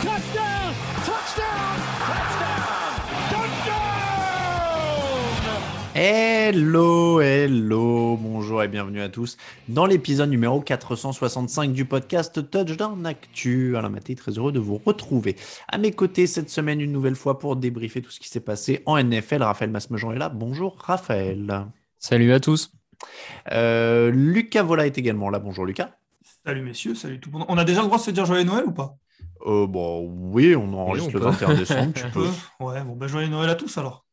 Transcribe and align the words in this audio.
Touchdown. 0.00 0.74
Touchdown. 1.04 1.76
Touchdown. 2.08 2.62
Touchdown. 3.30 3.82
Hello, 5.94 7.20
hello, 7.20 8.16
bonjour 8.16 8.62
et 8.62 8.68
bienvenue 8.68 9.02
à 9.02 9.10
tous 9.10 9.36
dans 9.68 9.84
l'épisode 9.84 10.30
numéro 10.30 10.60
465 10.62 11.72
du 11.72 11.84
podcast 11.84 12.50
Touchdown 12.50 13.04
Actu. 13.04 13.76
Alain 13.76 13.90
Maté, 13.90 14.14
très 14.14 14.32
heureux 14.32 14.50
de 14.52 14.58
vous 14.58 14.80
retrouver. 14.84 15.36
À 15.68 15.76
mes 15.76 15.92
côtés 15.92 16.26
cette 16.26 16.48
semaine, 16.48 16.80
une 16.80 16.92
nouvelle 16.92 17.16
fois 17.16 17.38
pour 17.38 17.56
débriefer 17.56 18.00
tout 18.00 18.10
ce 18.10 18.18
qui 18.18 18.28
s'est 18.28 18.40
passé 18.40 18.82
en 18.86 19.00
NFL. 19.02 19.42
Raphaël 19.42 19.70
Masmejean 19.70 20.12
est 20.12 20.18
là. 20.18 20.30
Bonjour 20.30 20.76
Raphaël. 20.78 21.66
Salut 21.98 22.32
à 22.32 22.40
tous. 22.40 22.72
Euh, 23.52 24.10
Lucas 24.10 24.62
Vola 24.62 24.86
est 24.86 24.96
également 24.96 25.28
là. 25.28 25.38
Bonjour 25.38 25.66
Lucas. 25.66 25.90
Salut 26.44 26.62
messieurs, 26.62 26.94
salut 26.94 27.20
tout 27.20 27.30
le 27.30 27.38
monde. 27.38 27.46
On 27.48 27.58
a 27.58 27.64
déjà 27.64 27.82
le 27.82 27.86
droit 27.86 27.98
de 27.98 28.02
se 28.02 28.10
dire 28.10 28.24
joyeux 28.24 28.44
Noël 28.44 28.64
ou 28.66 28.72
pas? 28.72 28.96
Euh, 29.46 29.66
bon, 29.66 30.08
oui, 30.08 30.54
on 30.56 30.72
enregistre 30.74 31.10
on 31.10 31.18
le 31.18 31.20
peut. 31.20 31.30
21 31.30 31.54
décembre, 31.54 31.92
tu 31.94 32.04
On 32.06 32.10
peux. 32.10 32.28
Ouais, 32.60 32.82
bon, 32.84 32.96
ben 32.96 33.06
joyeux 33.06 33.28
Noël 33.28 33.50
à 33.50 33.54
tous 33.54 33.76
alors. 33.78 34.04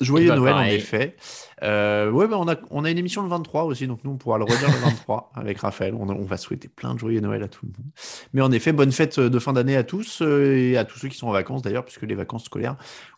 Joyeux 0.00 0.28
Bah, 0.28 0.36
Noël, 0.36 0.54
en 0.54 0.62
effet. 0.62 1.16
Euh, 1.62 2.10
ouais, 2.10 2.26
bah, 2.26 2.36
on, 2.38 2.48
a, 2.48 2.56
on 2.70 2.84
a 2.84 2.90
une 2.90 2.98
émission 2.98 3.22
le 3.22 3.28
23 3.28 3.64
aussi, 3.64 3.86
donc 3.86 4.02
nous, 4.04 4.12
on 4.12 4.16
pourra 4.16 4.38
le 4.38 4.44
redire 4.44 4.68
le 4.68 4.78
23 4.78 5.32
avec 5.36 5.58
Raphaël. 5.58 5.94
On, 5.94 6.08
on 6.08 6.24
va 6.24 6.36
souhaiter 6.36 6.68
plein 6.68 6.94
de 6.94 6.98
joyeux 6.98 7.20
Noël 7.20 7.42
à 7.42 7.48
tout 7.48 7.66
le 7.66 7.72
monde. 7.72 7.92
Mais 8.32 8.40
en 8.40 8.50
effet, 8.52 8.72
bonne 8.72 8.90
fête 8.90 9.20
de 9.20 9.38
fin 9.38 9.52
d'année 9.52 9.76
à 9.76 9.84
tous 9.84 10.22
euh, 10.22 10.56
et 10.56 10.76
à 10.76 10.84
tous 10.84 10.98
ceux 10.98 11.08
qui 11.08 11.16
sont 11.16 11.28
en 11.28 11.32
vacances 11.32 11.62
d'ailleurs, 11.62 11.84
puisque 11.84 12.02
les 12.02 12.14
vacances 12.14 12.44
scolaires 12.44 12.76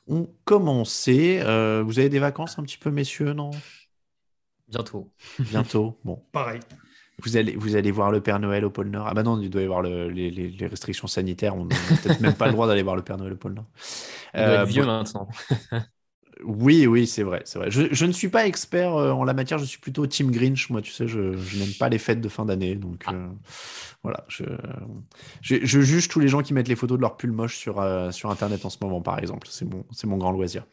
ont 0.09 0.29
commencé. 0.45 1.41
Euh, 1.43 1.83
vous 1.87 1.99
avez 1.99 2.09
des 2.09 2.19
vacances 2.19 2.59
un 2.59 2.63
petit 2.63 2.79
peu, 2.79 2.91
messieurs, 2.91 3.33
non? 3.33 3.51
Bientôt. 4.69 5.11
Bientôt. 5.39 5.99
Bon, 6.05 6.23
Pareil. 6.33 6.61
Vous 7.23 7.37
allez, 7.37 7.55
vous 7.57 7.77
allez 7.77 7.91
voir 7.91 8.11
le 8.11 8.21
Père 8.21 8.39
Noël 8.41 8.65
au 8.65 8.71
pôle 8.71 8.89
Nord. 8.89 9.07
Ah 9.09 9.15
bah 9.15 9.23
non, 9.23 9.41
il 9.41 9.51
doit 9.51 9.63
y 9.63 9.65
avoir 9.65 9.83
le- 9.83 10.09
les, 10.11 10.67
restrictions 10.67 11.07
sanitaires. 11.07 11.57
On 11.57 11.65
n'a 11.67 11.75
peut-être 12.03 12.21
même 12.21 12.35
pas 12.35 12.47
le 12.47 12.53
droit 12.53 12.67
d'aller 12.67 12.83
voir 12.83 12.97
le 12.97 13.03
Père 13.03 13.17
Noël 13.19 13.33
au 13.35 13.37
pôle 13.37 13.55
Nord. 13.55 13.67
Il 14.37 14.45
doit 14.45 14.55
Euh, 14.55 14.63
être 14.63 14.69
vieux 14.69 14.83
bon- 14.83 14.89
maintenant. 14.89 15.29
Oui, 16.43 16.87
oui, 16.87 17.07
c'est 17.07 17.23
vrai, 17.23 17.43
c'est 17.45 17.59
vrai. 17.59 17.71
Je, 17.71 17.83
je 17.93 18.05
ne 18.05 18.13
suis 18.13 18.29
pas 18.29 18.47
expert 18.47 18.95
euh, 18.95 19.13
en 19.13 19.25
la 19.25 19.35
matière, 19.35 19.59
je 19.59 19.65
suis 19.65 19.79
plutôt 19.79 20.07
Team 20.07 20.31
Grinch. 20.31 20.69
Moi, 20.69 20.83
tu 20.83 20.91
sais, 20.91 21.07
je, 21.07 21.37
je 21.37 21.59
n'aime 21.59 21.73
pas 21.79 21.89
les 21.89 21.99
fêtes 21.99 22.21
de 22.21 22.29
fin 22.29 22.45
d'année. 22.45 22.75
Donc, 22.75 23.05
euh, 23.09 23.29
voilà, 24.03 24.25
je, 24.29 24.45
juge 25.65 26.09
tous 26.09 26.21
les 26.21 26.29
gens 26.29 26.43
qui 26.43 26.53
mettent 26.53 26.69
les 26.69 26.77
photos 26.77 26.99
de 26.99 27.03
leur 27.03 27.17
pull 27.17 27.31
moche 27.33 27.57
sur, 27.57 27.81
euh, 27.81 28.11
sur 28.11 28.31
Internet 28.31 28.65
en 28.67 28.71
ce 28.71 28.79
moment, 28.83 29.01
par 29.01 29.19
exemple. 29.21 29.47
C'est 29.51 29.65
mon, 29.65 29.85
c'est 29.93 30.07
mon 30.09 30.17
grand 30.17 30.33
loisir. 30.33 30.67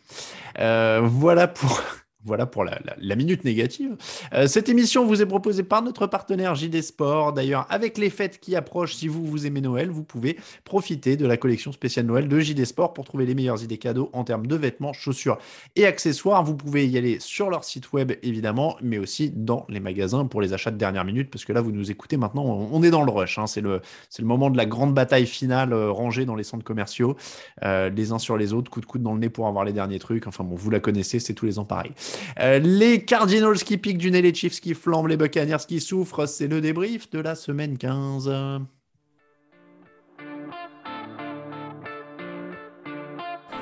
Voilà 0.57 1.47
pour. 1.47 1.81
Voilà 2.23 2.45
pour 2.45 2.63
la, 2.63 3.15
minute 3.15 3.43
négative. 3.43 3.95
Euh, 4.33 4.47
cette 4.47 4.69
émission 4.69 5.05
vous 5.05 5.21
est 5.21 5.25
proposée 5.25 5.63
par 5.63 5.81
notre 5.81 6.05
partenaire 6.07 6.55
JD 6.55 6.81
Sport. 6.81 7.33
D'ailleurs, 7.33 7.65
avec 7.69 7.97
les 7.97 8.09
fêtes 8.09 8.39
qui 8.39 8.55
approchent, 8.55 8.93
si 8.93 9.07
vous, 9.07 9.25
vous 9.25 9.47
aimez 9.47 9.61
Noël, 9.61 9.89
vous 9.89 10.03
pouvez 10.03 10.37
profiter 10.63 11.17
de 11.17 11.25
la 11.25 11.37
collection 11.37 11.71
spéciale 11.71 12.05
Noël 12.05 12.27
de 12.27 12.39
JD 12.39 12.65
Sport 12.65 12.93
pour 12.93 13.05
trouver 13.05 13.25
les 13.25 13.33
meilleures 13.33 13.63
idées 13.63 13.77
cadeaux 13.79 14.09
en 14.13 14.23
termes 14.23 14.45
de 14.45 14.55
vêtements, 14.55 14.93
chaussures 14.93 15.39
et 15.75 15.85
accessoires. 15.85 16.43
Vous 16.43 16.55
pouvez 16.55 16.87
y 16.87 16.97
aller 16.97 17.19
sur 17.19 17.49
leur 17.49 17.63
site 17.63 17.91
web, 17.91 18.13
évidemment, 18.21 18.77
mais 18.81 18.99
aussi 18.99 19.31
dans 19.31 19.65
les 19.67 19.79
magasins 19.79 20.25
pour 20.25 20.41
les 20.41 20.53
achats 20.53 20.71
de 20.71 20.77
dernière 20.77 21.05
minute, 21.05 21.31
parce 21.31 21.43
que 21.45 21.53
là, 21.53 21.61
vous 21.61 21.71
nous 21.71 21.89
écoutez 21.89 22.17
maintenant, 22.17 22.43
on 22.43 22.83
est 22.83 22.91
dans 22.91 23.03
le 23.03 23.11
rush. 23.11 23.39
hein. 23.39 23.47
C'est 23.47 23.61
le, 23.61 23.81
c'est 24.09 24.21
le 24.21 24.27
moment 24.27 24.49
de 24.49 24.57
la 24.57 24.65
grande 24.65 24.93
bataille 24.93 25.25
finale 25.25 25.73
euh, 25.73 25.91
rangée 25.91 26.25
dans 26.25 26.35
les 26.35 26.43
centres 26.43 26.63
commerciaux, 26.63 27.15
euh, 27.63 27.89
les 27.89 28.11
uns 28.11 28.19
sur 28.19 28.37
les 28.37 28.53
autres, 28.53 28.69
coup 28.69 28.81
de 28.81 28.85
coude 28.85 29.01
dans 29.01 29.13
le 29.13 29.19
nez 29.19 29.29
pour 29.29 29.47
avoir 29.47 29.65
les 29.65 29.73
derniers 29.73 29.99
trucs. 29.99 30.27
Enfin 30.27 30.43
bon, 30.43 30.55
vous 30.55 30.69
la 30.69 30.79
connaissez, 30.79 31.19
c'est 31.19 31.33
tous 31.33 31.45
les 31.45 31.59
ans 31.59 31.65
pareil. 31.65 31.91
Euh, 32.39 32.59
les 32.59 33.03
Cardinals 33.03 33.57
qui 33.59 33.77
piquent 33.77 33.97
du 33.97 34.11
nez, 34.11 34.21
les 34.21 34.33
Chiefs 34.33 34.59
qui 34.59 34.73
flambent, 34.73 35.07
les 35.07 35.17
Buccaneers 35.17 35.65
qui 35.67 35.79
souffrent, 35.79 36.25
c'est 36.27 36.47
le 36.47 36.61
débrief 36.61 37.09
de 37.09 37.19
la 37.19 37.35
semaine 37.35 37.77
15. 37.77 38.29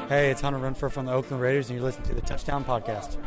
Hey, 0.10 0.32
it's 0.32 0.42
Hunter 0.42 0.58
Renfro 0.58 0.92
from 0.92 1.06
the 1.06 1.12
Oakland 1.12 1.40
Raiders, 1.40 1.70
and 1.70 1.78
you're 1.78 1.86
listening 1.86 2.08
to 2.08 2.16
the 2.16 2.22
Touchdown 2.22 2.64
Podcast. 2.64 3.18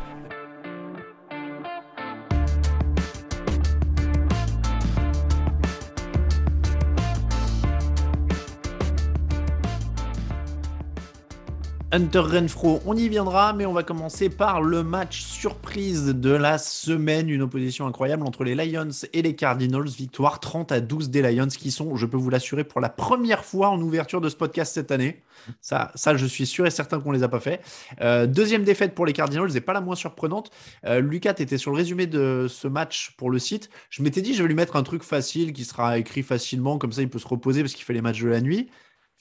Hunter 11.95 12.21
Renfro, 12.21 12.81
on 12.87 12.97
y 12.97 13.07
viendra, 13.07 13.53
mais 13.53 13.67
on 13.67 13.71
va 13.71 13.83
commencer 13.83 14.27
par 14.27 14.63
le 14.63 14.81
match 14.81 15.21
surprise 15.21 16.05
de 16.05 16.31
la 16.31 16.57
semaine. 16.57 17.29
Une 17.29 17.43
opposition 17.43 17.85
incroyable 17.85 18.23
entre 18.23 18.43
les 18.43 18.55
Lions 18.55 18.89
et 19.13 19.21
les 19.21 19.35
Cardinals. 19.35 19.89
Victoire 19.89 20.39
30 20.39 20.71
à 20.71 20.81
12 20.81 21.11
des 21.11 21.21
Lions 21.21 21.49
qui 21.49 21.69
sont, 21.69 21.95
je 21.95 22.07
peux 22.07 22.17
vous 22.17 22.31
l'assurer, 22.31 22.63
pour 22.63 22.81
la 22.81 22.89
première 22.89 23.45
fois 23.45 23.69
en 23.69 23.79
ouverture 23.79 24.21
de 24.21 24.29
ce 24.29 24.35
podcast 24.35 24.73
cette 24.73 24.89
année. 24.89 25.21
Ça, 25.61 25.91
je 25.95 26.25
suis 26.25 26.47
sûr 26.47 26.65
et 26.65 26.71
certain 26.71 26.99
qu'on 26.99 27.11
les 27.11 27.21
a 27.21 27.29
pas 27.29 27.39
fait. 27.39 27.61
Euh, 28.01 28.25
deuxième 28.25 28.63
défaite 28.63 28.95
pour 28.95 29.05
les 29.05 29.13
Cardinals 29.13 29.55
et 29.55 29.61
pas 29.61 29.73
la 29.73 29.81
moins 29.81 29.95
surprenante. 29.95 30.49
Euh, 30.87 30.99
Lucas, 30.99 31.35
tu 31.35 31.43
étais 31.43 31.59
sur 31.59 31.69
le 31.69 31.77
résumé 31.77 32.07
de 32.07 32.47
ce 32.49 32.67
match 32.67 33.13
pour 33.17 33.29
le 33.29 33.37
site. 33.37 33.69
Je 33.91 34.01
m'étais 34.01 34.23
dit, 34.23 34.33
je 34.33 34.41
vais 34.41 34.47
lui 34.47 34.55
mettre 34.55 34.77
un 34.77 34.83
truc 34.83 35.03
facile 35.03 35.53
qui 35.53 35.63
sera 35.63 35.99
écrit 35.99 36.23
facilement, 36.23 36.79
comme 36.79 36.91
ça 36.91 37.03
il 37.03 37.09
peut 37.09 37.19
se 37.19 37.27
reposer 37.27 37.61
parce 37.61 37.75
qu'il 37.75 37.85
fait 37.85 37.93
les 37.93 38.01
matchs 38.01 38.23
de 38.23 38.29
la 38.29 38.41
nuit. 38.41 38.67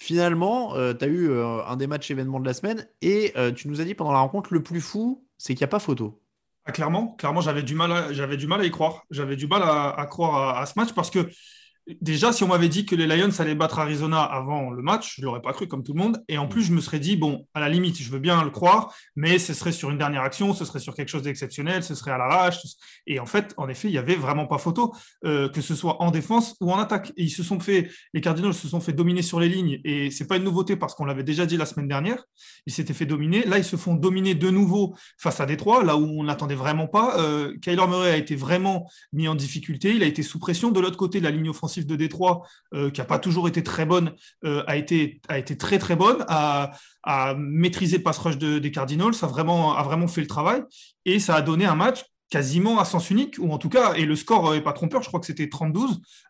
Finalement, 0.02 0.74
tu 0.94 1.04
as 1.04 1.06
eu 1.06 1.30
euh, 1.30 1.64
un 1.64 1.76
des 1.76 1.86
matchs 1.86 2.10
événements 2.10 2.40
de 2.40 2.44
la 2.44 2.54
semaine 2.54 2.88
et 3.02 3.32
euh, 3.36 3.52
tu 3.52 3.68
nous 3.68 3.80
as 3.80 3.84
dit 3.84 3.94
pendant 3.94 4.10
la 4.10 4.18
rencontre, 4.18 4.52
le 4.52 4.60
plus 4.60 4.80
fou, 4.80 5.24
c'est 5.38 5.54
qu'il 5.54 5.60
n'y 5.60 5.66
a 5.66 5.68
pas 5.68 5.78
photo. 5.78 6.20
Ah, 6.64 6.72
clairement, 6.72 7.14
clairement, 7.14 7.40
j'avais 7.40 7.62
du 7.62 7.76
mal, 7.76 7.92
à, 7.92 8.36
du 8.36 8.46
mal 8.48 8.60
à 8.60 8.64
y 8.64 8.70
croire. 8.72 9.04
J'avais 9.12 9.36
du 9.36 9.46
mal 9.46 9.62
à, 9.62 10.04
croire 10.10 10.58
à 10.58 10.66
ce 10.66 10.76
match 10.76 10.92
parce 10.92 11.08
que 11.08 11.30
déjà, 12.00 12.32
si 12.32 12.44
on 12.44 12.48
m'avait 12.48 12.68
dit 12.68 12.86
que 12.86 12.94
les 12.94 13.06
Lions 13.06 13.30
allaient 13.38 13.54
battre 13.54 13.78
Arizona 13.78 14.22
avant 14.22 14.70
le 14.70 14.82
match, 14.82 15.16
je 15.18 15.24
l'aurais 15.24 15.42
pas 15.42 15.52
cru 15.52 15.66
comme 15.66 15.82
tout 15.82 15.92
le 15.92 15.98
monde. 15.98 16.22
Et 16.28 16.38
en 16.38 16.46
plus, 16.46 16.62
je 16.62 16.72
me 16.72 16.80
serais 16.80 17.00
dit, 17.00 17.16
bon, 17.16 17.46
à 17.54 17.60
la 17.60 17.68
limite, 17.68 18.00
je 18.00 18.10
veux 18.10 18.18
bien 18.18 18.42
le 18.44 18.50
croire, 18.50 18.94
mais 19.16 19.38
ce 19.38 19.52
serait 19.54 19.72
sur 19.72 19.90
une 19.90 19.98
dernière 19.98 20.22
action, 20.22 20.54
ce 20.54 20.64
serait 20.64 20.78
sur 20.78 20.94
quelque 20.94 21.08
chose 21.08 21.22
d'exceptionnel, 21.22 21.82
ce 21.82 21.94
serait 21.94 22.12
à 22.12 22.18
l'arrache. 22.18 22.60
Et 23.06 23.18
en 23.18 23.26
fait, 23.26 23.54
en 23.56 23.68
effet, 23.68 23.88
il 23.88 23.94
y 23.94 23.98
avait 23.98 24.14
vraiment 24.14 24.46
pas 24.46 24.58
photo, 24.58 24.94
euh, 25.24 25.48
que 25.48 25.60
ce 25.60 25.74
soit 25.74 26.00
en 26.02 26.10
défense 26.10 26.56
ou 26.60 26.72
en 26.72 26.78
attaque. 26.78 27.12
Ils 27.16 27.30
se 27.30 27.42
sont 27.42 27.58
fait, 27.60 27.90
les 28.14 28.20
Cardinals 28.20 28.54
se 28.54 28.68
sont 28.68 28.80
fait 28.80 28.92
dominer 28.92 29.22
sur 29.22 29.40
les 29.40 29.48
lignes. 29.48 29.80
Et 29.84 30.10
c'est 30.10 30.26
pas 30.26 30.36
une 30.36 30.44
nouveauté 30.44 30.76
parce 30.76 30.94
qu'on 30.94 31.04
l'avait 31.04 31.24
déjà 31.24 31.46
dit 31.46 31.56
la 31.56 31.66
semaine 31.66 31.88
dernière. 31.88 32.24
Ils 32.66 32.72
s'étaient 32.72 32.94
fait 32.94 33.06
dominer. 33.06 33.44
Là, 33.44 33.58
ils 33.58 33.64
se 33.64 33.76
font 33.76 33.94
dominer 33.94 34.34
de 34.34 34.50
nouveau 34.50 34.94
face 35.18 35.40
à 35.40 35.46
Détroit, 35.46 35.82
là 35.82 35.96
où 35.96 36.04
on 36.04 36.24
n'attendait 36.24 36.54
vraiment 36.54 36.86
pas. 36.86 37.18
Euh, 37.18 37.56
Kyler 37.60 37.86
Murray 37.88 38.12
a 38.12 38.16
été 38.16 38.36
vraiment 38.36 38.88
mis 39.12 39.26
en 39.26 39.34
difficulté. 39.34 39.94
Il 39.94 40.02
a 40.02 40.06
été 40.06 40.22
sous 40.22 40.38
pression 40.38 40.70
de 40.70 40.80
l'autre 40.80 40.96
côté 40.96 41.18
de 41.18 41.24
la 41.24 41.30
ligne 41.30 41.48
offensive 41.48 41.71
de 41.80 41.96
Détroit, 41.96 42.42
euh, 42.74 42.90
qui 42.90 43.00
n'a 43.00 43.06
pas 43.06 43.18
toujours 43.18 43.48
été 43.48 43.62
très 43.62 43.86
bonne, 43.86 44.14
euh, 44.44 44.62
a, 44.66 44.76
été, 44.76 45.20
a 45.28 45.38
été 45.38 45.56
très 45.56 45.78
très 45.78 45.96
bonne, 45.96 46.24
à 46.28 47.34
maîtriser 47.36 47.96
le 47.96 48.02
pass 48.02 48.18
rush 48.18 48.38
de, 48.38 48.58
des 48.58 48.70
Cardinals, 48.70 49.14
a 49.22 49.26
vraiment, 49.26 49.76
a 49.76 49.82
vraiment 49.82 50.06
fait 50.06 50.20
le 50.20 50.26
travail, 50.26 50.62
et 51.04 51.18
ça 51.18 51.34
a 51.34 51.42
donné 51.42 51.64
un 51.64 51.74
match 51.74 52.04
quasiment 52.32 52.80
à 52.80 52.86
sens 52.86 53.10
unique, 53.10 53.36
ou 53.38 53.52
en 53.52 53.58
tout 53.58 53.68
cas, 53.68 53.92
et 53.92 54.06
le 54.06 54.16
score 54.16 54.52
n'est 54.52 54.62
pas 54.62 54.72
trompeur, 54.72 55.02
je 55.02 55.08
crois 55.08 55.20
que 55.20 55.26
c'était 55.26 55.50
32, 55.50 55.80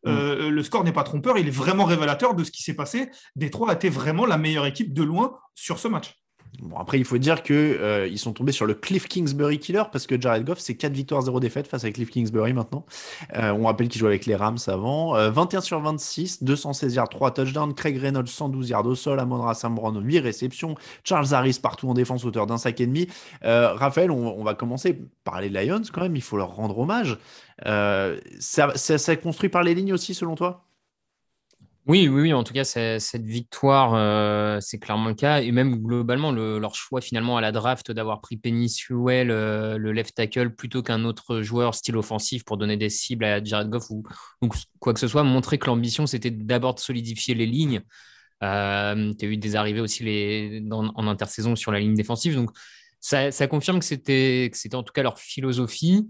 euh, 0.08 0.50
le 0.50 0.62
score 0.64 0.82
n'est 0.82 0.92
pas 0.92 1.04
trompeur, 1.04 1.38
il 1.38 1.46
est 1.46 1.52
vraiment 1.52 1.84
révélateur 1.84 2.34
de 2.34 2.42
ce 2.42 2.50
qui 2.50 2.64
s'est 2.64 2.74
passé. 2.74 3.08
Détroit 3.36 3.70
a 3.70 3.74
été 3.74 3.88
vraiment 3.88 4.26
la 4.26 4.36
meilleure 4.36 4.66
équipe 4.66 4.92
de 4.92 5.04
loin 5.04 5.38
sur 5.54 5.78
ce 5.78 5.86
match. 5.86 6.21
Bon, 6.60 6.76
après, 6.76 6.98
il 6.98 7.04
faut 7.04 7.16
dire 7.16 7.42
qu'ils 7.42 7.56
euh, 7.56 8.06
ils 8.06 8.18
sont 8.18 8.32
tombés 8.32 8.52
sur 8.52 8.66
le 8.66 8.74
Cliff 8.74 9.08
Kingsbury 9.08 9.58
killer 9.58 9.84
parce 9.90 10.06
que 10.06 10.20
Jared 10.20 10.44
Goff, 10.44 10.58
c'est 10.58 10.76
4 10.76 10.92
victoires, 10.92 11.22
0 11.22 11.40
défaites 11.40 11.66
face 11.66 11.84
à 11.84 11.90
Cliff 11.90 12.10
Kingsbury 12.10 12.52
maintenant. 12.52 12.84
Euh, 13.36 13.52
on 13.52 13.64
rappelle 13.64 13.88
qu'il 13.88 13.98
jouait 13.98 14.10
avec 14.10 14.26
les 14.26 14.36
Rams 14.36 14.58
avant. 14.66 15.14
21 15.30 15.62
sur 15.62 15.80
26, 15.80 16.42
216 16.42 16.94
yards, 16.94 17.08
3 17.08 17.32
touchdowns. 17.32 17.74
Craig 17.74 17.96
Reynolds, 17.96 18.28
112 18.28 18.68
yards 18.68 18.86
au 18.86 18.94
sol. 18.94 19.18
Amon 19.18 19.52
Sam 19.54 19.74
Brown, 19.74 19.98
8 20.04 20.18
réceptions. 20.20 20.74
Charles 21.04 21.32
Harris 21.32 21.58
partout 21.62 21.88
en 21.88 21.94
défense, 21.94 22.24
hauteur 22.24 22.46
d'un 22.46 22.58
sac 22.58 22.80
et 22.80 22.86
demi. 22.86 23.08
Euh, 23.44 23.72
Raphaël, 23.72 24.10
on, 24.10 24.38
on, 24.38 24.44
va 24.44 24.54
commencer 24.54 25.00
par 25.24 25.40
les 25.40 25.48
Lions 25.48 25.82
quand 25.90 26.02
même. 26.02 26.16
Il 26.16 26.22
faut 26.22 26.36
leur 26.36 26.54
rendre 26.54 26.78
hommage. 26.78 27.18
ça, 27.64 28.72
ça, 28.74 28.98
ça 28.98 29.16
construit 29.16 29.48
par 29.48 29.62
les 29.62 29.74
lignes 29.74 29.94
aussi, 29.94 30.12
selon 30.12 30.34
toi? 30.34 30.66
Oui, 31.88 32.06
oui, 32.06 32.22
oui, 32.22 32.32
en 32.32 32.44
tout 32.44 32.52
cas, 32.52 32.62
cette 32.62 33.24
victoire, 33.24 33.94
euh, 33.94 34.58
c'est 34.60 34.78
clairement 34.78 35.08
le 35.08 35.14
cas. 35.14 35.40
Et 35.40 35.50
même 35.50 35.82
globalement, 35.82 36.30
le, 36.30 36.60
leur 36.60 36.76
choix 36.76 37.00
finalement 37.00 37.36
à 37.36 37.40
la 37.40 37.50
draft 37.50 37.90
d'avoir 37.90 38.20
pris 38.20 38.36
Penny 38.36 38.68
Sewell, 38.68 39.32
euh, 39.32 39.78
le 39.78 39.90
left 39.92 40.14
tackle, 40.14 40.54
plutôt 40.54 40.82
qu'un 40.82 41.04
autre 41.04 41.42
joueur 41.42 41.74
style 41.74 41.96
offensif 41.96 42.44
pour 42.44 42.56
donner 42.56 42.76
des 42.76 42.88
cibles 42.88 43.24
à 43.24 43.42
Jared 43.42 43.68
Goff 43.68 43.90
ou, 43.90 44.04
quoi 44.78 44.94
que 44.94 45.00
ce 45.00 45.08
soit, 45.08 45.24
montrer 45.24 45.58
que 45.58 45.66
l'ambition, 45.66 46.06
c'était 46.06 46.30
d'abord 46.30 46.74
de 46.74 46.80
solidifier 46.80 47.34
les 47.34 47.46
lignes. 47.46 47.82
Euh, 48.44 49.12
tu 49.18 49.26
as 49.26 49.28
eu 49.28 49.36
des 49.36 49.56
arrivées 49.56 49.80
aussi 49.80 50.04
en 50.70 51.06
intersaison 51.08 51.56
sur 51.56 51.72
la 51.72 51.80
ligne 51.80 51.94
défensive. 51.94 52.36
Donc, 52.36 52.50
ça, 53.00 53.32
ça 53.32 53.48
confirme 53.48 53.80
que 53.80 53.84
c'était 53.84 54.50
en 54.72 54.84
tout 54.84 54.92
cas 54.92 55.02
leur 55.02 55.18
philosophie. 55.18 56.08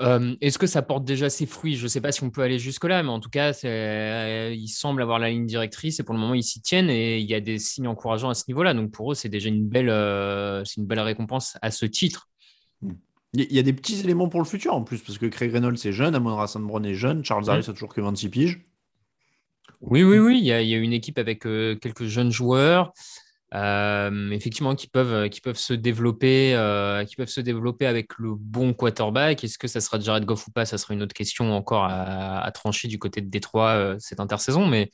Euh, 0.00 0.34
est-ce 0.40 0.58
que 0.58 0.66
ça 0.66 0.82
porte 0.82 1.04
déjà 1.04 1.30
ses 1.30 1.46
fruits? 1.46 1.76
Je 1.76 1.84
ne 1.84 1.88
sais 1.88 2.00
pas 2.00 2.12
si 2.12 2.22
on 2.22 2.30
peut 2.30 2.42
aller 2.42 2.58
jusque-là, 2.58 3.02
mais 3.02 3.08
en 3.08 3.20
tout 3.20 3.30
cas, 3.30 3.52
euh, 3.64 4.54
ils 4.54 4.68
semblent 4.68 5.02
avoir 5.02 5.18
la 5.18 5.30
ligne 5.30 5.46
directrice 5.46 6.00
et 6.00 6.04
pour 6.04 6.14
le 6.14 6.20
moment, 6.20 6.34
ils 6.34 6.42
s'y 6.42 6.60
tiennent 6.60 6.90
et 6.90 7.18
il 7.18 7.28
y 7.28 7.34
a 7.34 7.40
des 7.40 7.58
signes 7.58 7.88
encourageants 7.88 8.30
à 8.30 8.34
ce 8.34 8.44
niveau-là. 8.48 8.74
Donc 8.74 8.92
pour 8.92 9.12
eux, 9.12 9.14
c'est 9.14 9.28
déjà 9.28 9.48
une 9.48 9.66
belle, 9.66 9.90
euh, 9.90 10.62
une 10.76 10.86
belle 10.86 11.00
récompense 11.00 11.56
à 11.62 11.70
ce 11.70 11.86
titre. 11.86 12.28
Il 13.32 13.52
y 13.52 13.58
a 13.58 13.62
des 13.62 13.72
petits 13.72 14.00
éléments 14.00 14.28
pour 14.28 14.40
le 14.40 14.46
futur 14.46 14.74
en 14.74 14.82
plus, 14.82 15.00
parce 15.00 15.18
que 15.18 15.26
Craig 15.26 15.52
Reynolds 15.52 15.78
est 15.84 15.92
jeune, 15.92 16.14
Amon 16.14 16.34
Rassan 16.34 16.66
Brown 16.66 16.84
est 16.84 16.94
jeune, 16.94 17.24
Charles 17.24 17.48
Harris 17.48 17.66
a 17.68 17.72
toujours 17.72 17.94
que 17.94 18.00
26 18.00 18.28
piges. 18.28 18.60
Oui, 19.80 20.02
oui, 20.02 20.18
oui, 20.18 20.38
il 20.38 20.44
y 20.44 20.52
a, 20.52 20.60
il 20.62 20.68
y 20.68 20.74
a 20.74 20.78
une 20.78 20.92
équipe 20.92 21.16
avec 21.16 21.42
quelques 21.42 22.06
jeunes 22.06 22.32
joueurs. 22.32 22.92
Euh, 23.52 24.30
effectivement 24.30 24.76
qui 24.76 24.86
peuvent 24.86 25.28
qui 25.28 25.40
peuvent 25.40 25.58
se 25.58 25.74
développer 25.74 26.54
euh, 26.54 27.04
qui 27.04 27.16
peuvent 27.16 27.28
se 27.28 27.40
développer 27.40 27.84
avec 27.86 28.16
le 28.18 28.36
bon 28.36 28.72
quarterback. 28.72 29.42
Est-ce 29.42 29.58
que 29.58 29.66
ça 29.66 29.80
sera 29.80 29.98
Jared 29.98 30.24
Goff 30.24 30.46
ou 30.46 30.52
pas 30.52 30.64
ça 30.64 30.78
sera 30.78 30.94
une 30.94 31.02
autre 31.02 31.14
question 31.14 31.52
encore 31.52 31.84
à, 31.84 32.48
trancher 32.52 32.86
du 32.86 33.00
côté 33.00 33.20
de 33.20 33.28
Détroit 33.28 33.70
euh, 33.70 33.96
cette 33.98 34.20
intersaison. 34.20 34.66
Mais 34.66 34.92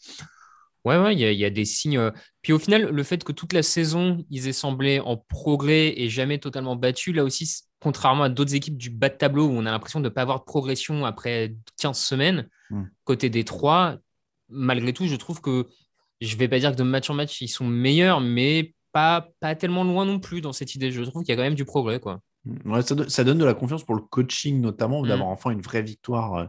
ouais 0.86 0.96
ouais 0.96 1.14
il 1.14 1.20
y, 1.20 1.36
y, 1.36 1.44
a 1.44 1.50
des 1.50 1.66
signes 1.66 2.00
puis 2.40 2.54
au 2.54 2.58
final 2.58 2.84
le 2.84 3.02
fait 3.02 3.22
que 3.24 3.32
toute 3.32 3.52
la 3.52 3.62
saison 3.62 4.24
ils 4.30 4.48
aient 4.48 4.52
semblé 4.52 5.00
en 5.00 5.18
progrès 5.18 5.92
et 6.00 6.08
jamais 6.08 6.38
totalement 6.38 6.76
battus 6.76 7.14
là 7.14 7.24
aussi 7.24 7.64
contrairement 7.80 8.22
à 8.22 8.28
d'autres 8.30 8.54
équipes 8.54 8.78
du 8.78 8.88
bas 8.88 9.08
de 9.08 9.16
tableau 9.16 9.48
où 9.48 9.50
on 9.50 9.66
a 9.66 9.70
l'impression 9.70 10.00
de 10.00 10.04
ne 10.04 10.10
pas 10.10 10.22
avoir 10.22 10.38
de 10.38 10.44
progression 10.44 11.04
après 11.04 11.56
15 11.80 11.98
semaines 11.98 12.48
mmh. 12.70 12.84
côté 13.04 13.30
Détroit 13.30 13.96
malgré 14.48 14.92
tout 14.92 15.08
je 15.08 15.16
trouve 15.16 15.40
que 15.40 15.66
je 16.20 16.36
vais 16.36 16.48
pas 16.48 16.58
dire 16.58 16.72
que 16.72 16.76
de 16.76 16.82
match 16.82 17.10
en 17.10 17.14
match, 17.14 17.40
ils 17.40 17.48
sont 17.48 17.66
meilleurs, 17.66 18.20
mais 18.20 18.74
pas, 18.92 19.28
pas 19.40 19.54
tellement 19.54 19.84
loin 19.84 20.04
non 20.06 20.18
plus 20.18 20.40
dans 20.40 20.52
cette 20.52 20.74
idée. 20.74 20.90
Je 20.90 21.02
trouve 21.02 21.22
qu'il 21.22 21.30
y 21.30 21.32
a 21.32 21.36
quand 21.36 21.42
même 21.42 21.54
du 21.54 21.64
progrès. 21.64 22.00
Quoi. 22.00 22.20
Mm. 22.46 22.72
Ouais, 22.72 22.80
ça, 22.82 23.24
donne 23.24 23.38
de 23.38 23.44
la 23.44 23.54
confiance 23.54 23.84
pour 23.84 23.94
le 23.94 24.00
coaching, 24.00 24.60
notamment, 24.60 25.02
mm. 25.02 25.08
d'avoir 25.08 25.28
enfin 25.28 25.50
une 25.50 25.60
vraie 25.60 25.82
victoire 25.82 26.34
euh, 26.34 26.44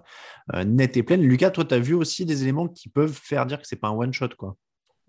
euh, 0.56 0.64
nette 0.64 0.96
et 0.96 1.04
pleine. 1.04 1.22
Lucas, 1.22 1.52
toi, 1.52 1.66
tu 1.66 1.75
as 1.75 1.80
vu 1.80 1.94
aussi 1.94 2.25
des 2.25 2.44
éléments 2.44 2.68
qui 2.68 2.90
peuvent 2.90 3.12
faire 3.12 3.46
dire 3.46 3.60
que 3.60 3.68
c'est 3.68 3.75
pas 3.75 3.90
un 3.90 3.96
one-shot. 3.96 4.30
quoi? 4.38 4.56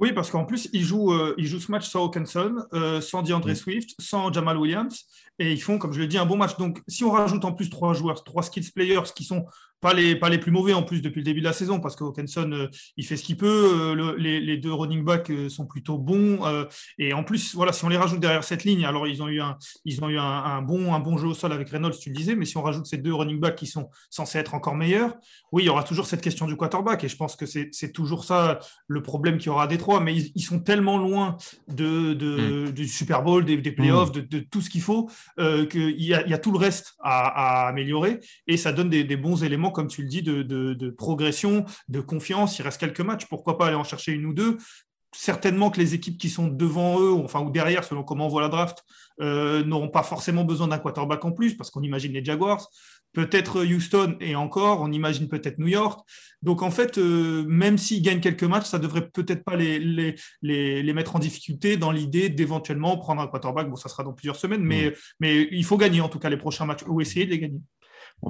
Oui, 0.01 0.13
parce 0.13 0.31
qu'en 0.31 0.45
plus, 0.45 0.69
ils 0.73 0.85
jouent, 0.85 1.13
euh, 1.13 1.35
ils 1.39 1.47
jouent 1.47 1.59
ce 1.59 1.73
match 1.73 1.89
sans 1.89 2.05
Hawkinson, 2.05 2.57
sans 3.01 3.23
DeAndre 3.23 3.51
mm. 3.51 3.55
Swift, 3.55 3.95
sans 4.01 4.33
Jamal 4.33 4.57
Williams, 4.57 5.05
et 5.39 5.53
ils 5.53 5.63
font, 5.63 5.79
comme 5.79 5.93
je 5.93 6.01
l'ai 6.01 6.09
dit, 6.09 6.19
un 6.19 6.27
bon 6.27 6.37
match. 6.37 6.57
Donc, 6.57 6.83
si 6.89 7.05
on 7.05 7.11
rajoute 7.11 7.45
en 7.45 7.53
plus 7.53 7.69
trois 7.69 7.95
joueurs, 7.95 8.25
trois 8.25 8.43
skills 8.43 8.71
players 8.75 9.13
qui 9.15 9.25
sont 9.25 9.45
pas 9.81 9.95
les, 9.95 10.17
pas 10.17 10.29
les 10.29 10.39
plus 10.39 10.51
mauvais 10.51 10.73
en 10.73 10.83
plus 10.83 11.03
depuis 11.03 11.21
le 11.21 11.25
début 11.25 11.41
de 11.41 11.45
la 11.45 11.53
saison, 11.53 11.81
parce 11.81 11.95
que 11.95 12.05
Hawkinson, 12.05 12.51
euh, 12.53 12.67
il 12.97 13.07
fait 13.07 13.17
ce 13.17 13.23
qu'il 13.23 13.37
peut. 13.37 13.95
Euh, 13.97 14.17
les, 14.19 14.41
les, 14.41 14.57
deux 14.57 14.73
running 14.73 15.05
backs 15.05 15.31
euh, 15.31 15.49
sont 15.49 15.67
plutôt 15.67 15.99
bons. 15.99 16.41
et 16.99 17.13
en 17.13 17.23
plus, 17.23 17.55
voilà, 17.55 17.73
si 17.73 17.85
on 17.85 17.89
les 17.89 17.97
rajoute 17.97 18.21
derrière 18.21 18.45
cette 18.45 18.65
ligne, 18.65 18.85
alors 18.85 19.07
ils 19.07 19.23
ont 19.23 19.29
eu 19.29 19.41
un, 19.41 19.57
ils 19.85 20.03
ont 20.03 20.09
eu 20.09 20.19
un, 20.19 20.63
bon, 20.63 20.95
un 20.95 21.01
bon 21.01 21.17
jeu 21.17 21.29
au 21.29 21.35
sol 21.35 21.53
avec 21.53 21.69
Reynolds, 21.71 21.99
tu 21.99 22.11
le 22.11 22.17
disais, 22.17 22.35
mais 22.35 22.45
si 22.45 22.57
on 22.57 22.63
rajoute 22.63 22.87
ces 22.87 22.99
deux 22.99 23.15
running 23.15 23.39
backs 23.39 23.57
qui 23.57 23.67
sont 23.67 23.89
censés 24.11 24.39
être 24.39 24.55
encore 24.55 24.75
meilleurs, 24.75 25.15
oui, 25.53 25.63
il 25.65 25.67
y 25.67 25.69
aura 25.69 25.85
toujours 25.85 26.07
cette 26.07 26.21
question 26.21 26.47
du 26.47 26.57
quarterback. 26.57 27.05
Et 27.05 27.09
je 27.09 27.17
pense 27.17 27.37
que 27.37 27.47
c'est 27.47 27.93
toujours 27.93 28.25
ça 28.25 28.59
le 28.87 29.03
problème 29.03 29.39
qu'il 29.39 29.47
y 29.47 29.51
aura 29.51 29.65
à 29.65 29.67
Détroit. 29.67 30.01
Mais 30.01 30.15
ils, 30.17 30.43
sont 30.43 30.61
tellement 30.61 30.99
loin 30.99 31.37
de, 31.69 32.15
de 32.15 32.69
mm. 32.69 32.73
du 32.73 32.89
Super 32.89 33.23
Bowl, 33.23 33.45
des, 33.45 33.57
des 33.59 33.73
playoffs, 33.73 34.11
mm. 34.11 34.13
de, 34.13 34.21
de, 34.21 34.39
tout 34.41 34.61
ce 34.61 34.71
qu'il 34.71 34.81
faut, 34.81 35.11
qu'il 35.37 36.03
y 36.03 36.15
a, 36.15 36.27
y 36.27 36.35
a, 36.35 36.39
tout 36.39 36.53
le 36.53 36.59
reste 36.59 36.95
à, 37.03 37.65
à 37.65 37.69
améliorer. 37.69 38.21
Et 38.47 38.57
ça 38.57 38.73
donne 38.73 38.89
des, 38.89 39.05
des 39.05 39.17
bons 39.17 39.45
éléments 39.45 39.68
comme 39.70 39.88
tu 39.88 40.03
le 40.03 40.09
dis, 40.09 40.23
de, 40.23 40.91
progression, 40.91 41.65
de 41.88 42.00
confiance. 42.00 42.59
Il 42.59 42.62
reste 42.62 42.79
quelques 42.79 43.00
matchs, 43.00 43.26
pourquoi 43.26 43.59
pas 43.59 43.67
aller 43.67 43.76
en 43.76 43.85
chercher 43.85 44.12
une 44.12 44.26
ou 44.26 44.35
deux? 44.35 44.59
Certainement 45.15 45.70
que 45.70 45.81
les 45.81 45.94
équipes 45.94 46.19
qui 46.19 46.29
sont 46.29 46.49
devant 46.49 47.00
eux, 47.00 47.12
enfin 47.12 47.41
ou 47.41 47.50
derrière, 47.50 47.82
selon 47.82 48.03
comment 48.03 48.26
on 48.26 48.29
voit 48.29 48.43
la 48.43 48.49
draft, 48.49 48.85
euh, 49.20 49.65
n'auront 49.65 49.88
pas 49.88 50.03
forcément 50.03 50.44
besoin 50.44 50.69
d'un 50.69 50.79
quarterback 50.79 51.25
en 51.25 51.32
plus, 51.32 51.56
parce 51.56 51.70
qu'on 51.70 51.82
imagine 51.82 52.12
les 52.12 52.25
Jaguars, 52.25 52.69
peut-être 53.12 53.65
Houston 53.65 54.17
et 54.20 54.37
encore, 54.37 54.81
on 54.81 54.93
imagine 54.93 55.29
peut-être 55.29 55.59
New 55.59 55.69
York. 55.69 56.00
Donc 56.43 56.62
en 56.62 56.71
fait, 56.71 56.99
euh, 56.99 57.44
même 57.49 57.79
s'ils 57.79 58.03
gagnent 58.03 58.21
quelques 58.21 58.44
matchs, 58.44 58.67
ça 58.67 58.79
devrait 58.79 59.09
peut-être 59.09 59.43
pas 59.44 59.56
les, 59.56 59.79
les, 59.79 60.14
les, 60.43 60.93
mettre 60.93 61.17
en 61.17 61.19
difficulté 61.19 61.76
dans 61.76 61.91
l'idée 61.91 62.29
d'éventuellement 62.29 62.97
prendre 62.97 63.21
un 63.21 63.26
quarterback. 63.26 63.69
Bon, 63.69 63.76
ça 63.76 63.88
sera 63.88 64.05
dans 64.05 64.12
plusieurs 64.12 64.37
semaines, 64.37 64.62
mais, 64.62 64.91
mm. 64.91 64.93
mais 65.21 65.49
il 65.50 65.64
faut 65.64 65.76
gagner 65.76 66.00
en 66.00 66.09
tout 66.09 66.19
cas 66.19 66.28
les 66.28 66.37
prochains 66.37 66.66
matchs 66.66 66.85
ou 66.87 67.00
essayer 67.00 67.25
de 67.25 67.31
les 67.31 67.38
gagner 67.38 67.61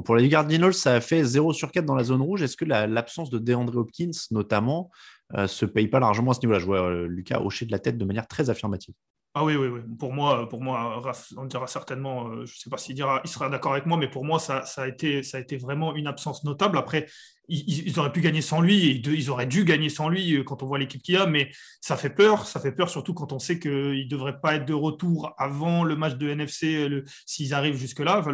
pour 0.05 0.17
les 0.17 0.29
Cardinals, 0.29 0.75
ça 0.75 0.95
a 0.95 1.01
fait 1.01 1.25
0 1.25 1.53
sur 1.53 1.73
4 1.73 1.85
dans 1.85 1.95
la 1.95 2.05
zone 2.05 2.23
rouge. 2.23 2.43
Est-ce 2.43 2.57
que 2.57 2.65
l'absence 2.65 3.31
de 3.31 3.39
DeAndre 3.39 3.77
Hopkins, 3.79 4.11
notamment, 4.31 4.91
euh, 5.35 5.47
se 5.47 5.65
paye 5.65 5.89
pas 5.89 6.01
largement 6.01 6.33
à 6.33 6.35
ce 6.35 6.41
niveau-là? 6.41 6.59
Je 6.59 6.67
vois 6.67 6.83
euh, 6.83 7.07
Lucas 7.07 7.41
hocher 7.41 7.67
de 7.67 7.73
la 7.73 7.79
tête 7.79 7.97
de 7.97 8.05
manière 8.05 8.27
très 8.27 8.51
affirmative. 8.51 8.95
Ah 9.35 9.45
oui, 9.45 9.55
oui, 9.57 9.69
oui. 9.69 9.81
Pour 9.99 10.13
moi, 10.13 10.49
pour 10.49 10.61
moi 10.61 11.01
on 11.37 11.45
dira 11.45 11.67
certainement, 11.67 12.29
euh, 12.29 12.47
je 12.47 12.55
ne 12.55 12.59
sais 12.59 12.71
pas 12.71 12.79
s'il 12.79 12.97
il 12.97 13.31
sera 13.31 13.49
d'accord 13.49 13.73
avec 13.73 13.87
moi, 13.87 13.97
mais 13.97 14.09
pour 14.09 14.25
moi, 14.25 14.39
ça, 14.39 14.65
a 14.77 14.89
été, 14.89 15.23
vraiment 15.59 15.95
une 15.95 16.07
absence 16.07 16.45
notable. 16.45 16.79
Après, 16.79 17.07
ils, 17.49 17.99
auraient 18.01 18.13
pu 18.13 18.21
gagner 18.21 18.41
sans 18.43 18.61
lui, 18.61 19.01
ils 19.05 19.31
auraient 19.31 19.47
dû 19.47 19.65
gagner 19.65 19.91
sans 19.91 20.09
lui 20.09 20.35
euh, 20.37 20.43
quand 20.43 20.63
on 20.63 20.67
voit 20.67 20.79
l'équipe 20.79 21.03
qu'il 21.03 21.15
y 21.15 21.19
a, 21.19 21.27
mais 21.27 21.51
ça 21.81 21.97
fait 21.97 22.11
peur, 22.11 22.47
ça 22.47 22.59
fait 22.59 22.73
peur 22.73 22.91
surtout 22.91 23.15
quand 23.15 23.33
on 23.33 23.39
sait 23.39 23.59
qu'il 23.61 23.71
ne 23.71 24.09
devrait 24.09 24.41
pas 24.41 24.57
être 24.57 24.65
de 24.67 24.75
retour 24.75 25.35
avant 25.39 25.85
le 25.85 25.95
match 25.95 26.15
de 26.17 26.29
NFC, 26.29 26.89
s'ils 27.27 27.55
arrivent 27.55 27.77
jusque-là, 27.77 28.25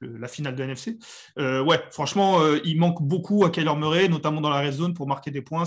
la 0.00 0.28
finale 0.28 0.56
de 0.56 0.62
NFC. 0.64 0.98
Euh, 1.38 1.62
ouais, 1.62 1.80
franchement, 1.90 2.40
il 2.64 2.78
manque 2.78 3.02
beaucoup 3.02 3.44
à 3.44 3.50
Kyler 3.50 3.76
Murray, 3.76 4.08
notamment 4.08 4.40
dans 4.40 4.50
la 4.50 4.62
red 4.62 4.72
zone, 4.72 4.94
pour 4.94 5.06
marquer 5.06 5.30
des 5.30 5.42
points. 5.42 5.64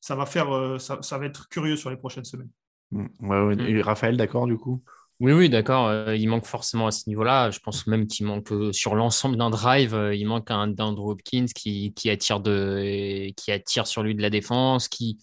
Ça 0.00 0.14
va, 0.14 0.26
faire, 0.26 0.76
ça 0.78 1.18
va 1.18 1.26
être 1.26 1.48
curieux 1.48 1.76
sur 1.76 1.90
les 1.90 1.96
prochaines 1.96 2.24
semaines. 2.24 2.50
Mm. 2.94 3.06
Ouais, 3.20 3.70
Et 3.70 3.82
Raphaël, 3.82 4.16
d'accord, 4.16 4.46
du 4.46 4.56
coup? 4.56 4.82
Oui, 5.20 5.32
oui, 5.32 5.48
d'accord. 5.48 5.86
Euh, 5.88 6.16
il 6.16 6.28
manque 6.28 6.44
forcément 6.44 6.86
à 6.88 6.90
ce 6.90 7.08
niveau-là. 7.08 7.50
Je 7.50 7.60
pense 7.60 7.86
même 7.86 8.06
qu'il 8.06 8.26
manque 8.26 8.50
euh, 8.52 8.72
sur 8.72 8.94
l'ensemble 8.96 9.36
d'un 9.36 9.48
drive. 9.50 9.94
Euh, 9.94 10.14
il 10.14 10.26
manque 10.26 10.50
un 10.50 10.66
d'Andrew 10.66 11.10
Hopkins 11.12 11.46
qui, 11.54 11.94
qui, 11.94 12.10
attire 12.10 12.40
de, 12.40 13.30
qui 13.36 13.52
attire 13.52 13.86
sur 13.86 14.02
lui 14.02 14.14
de 14.14 14.22
la 14.22 14.30
défense, 14.30 14.88
qui 14.88 15.18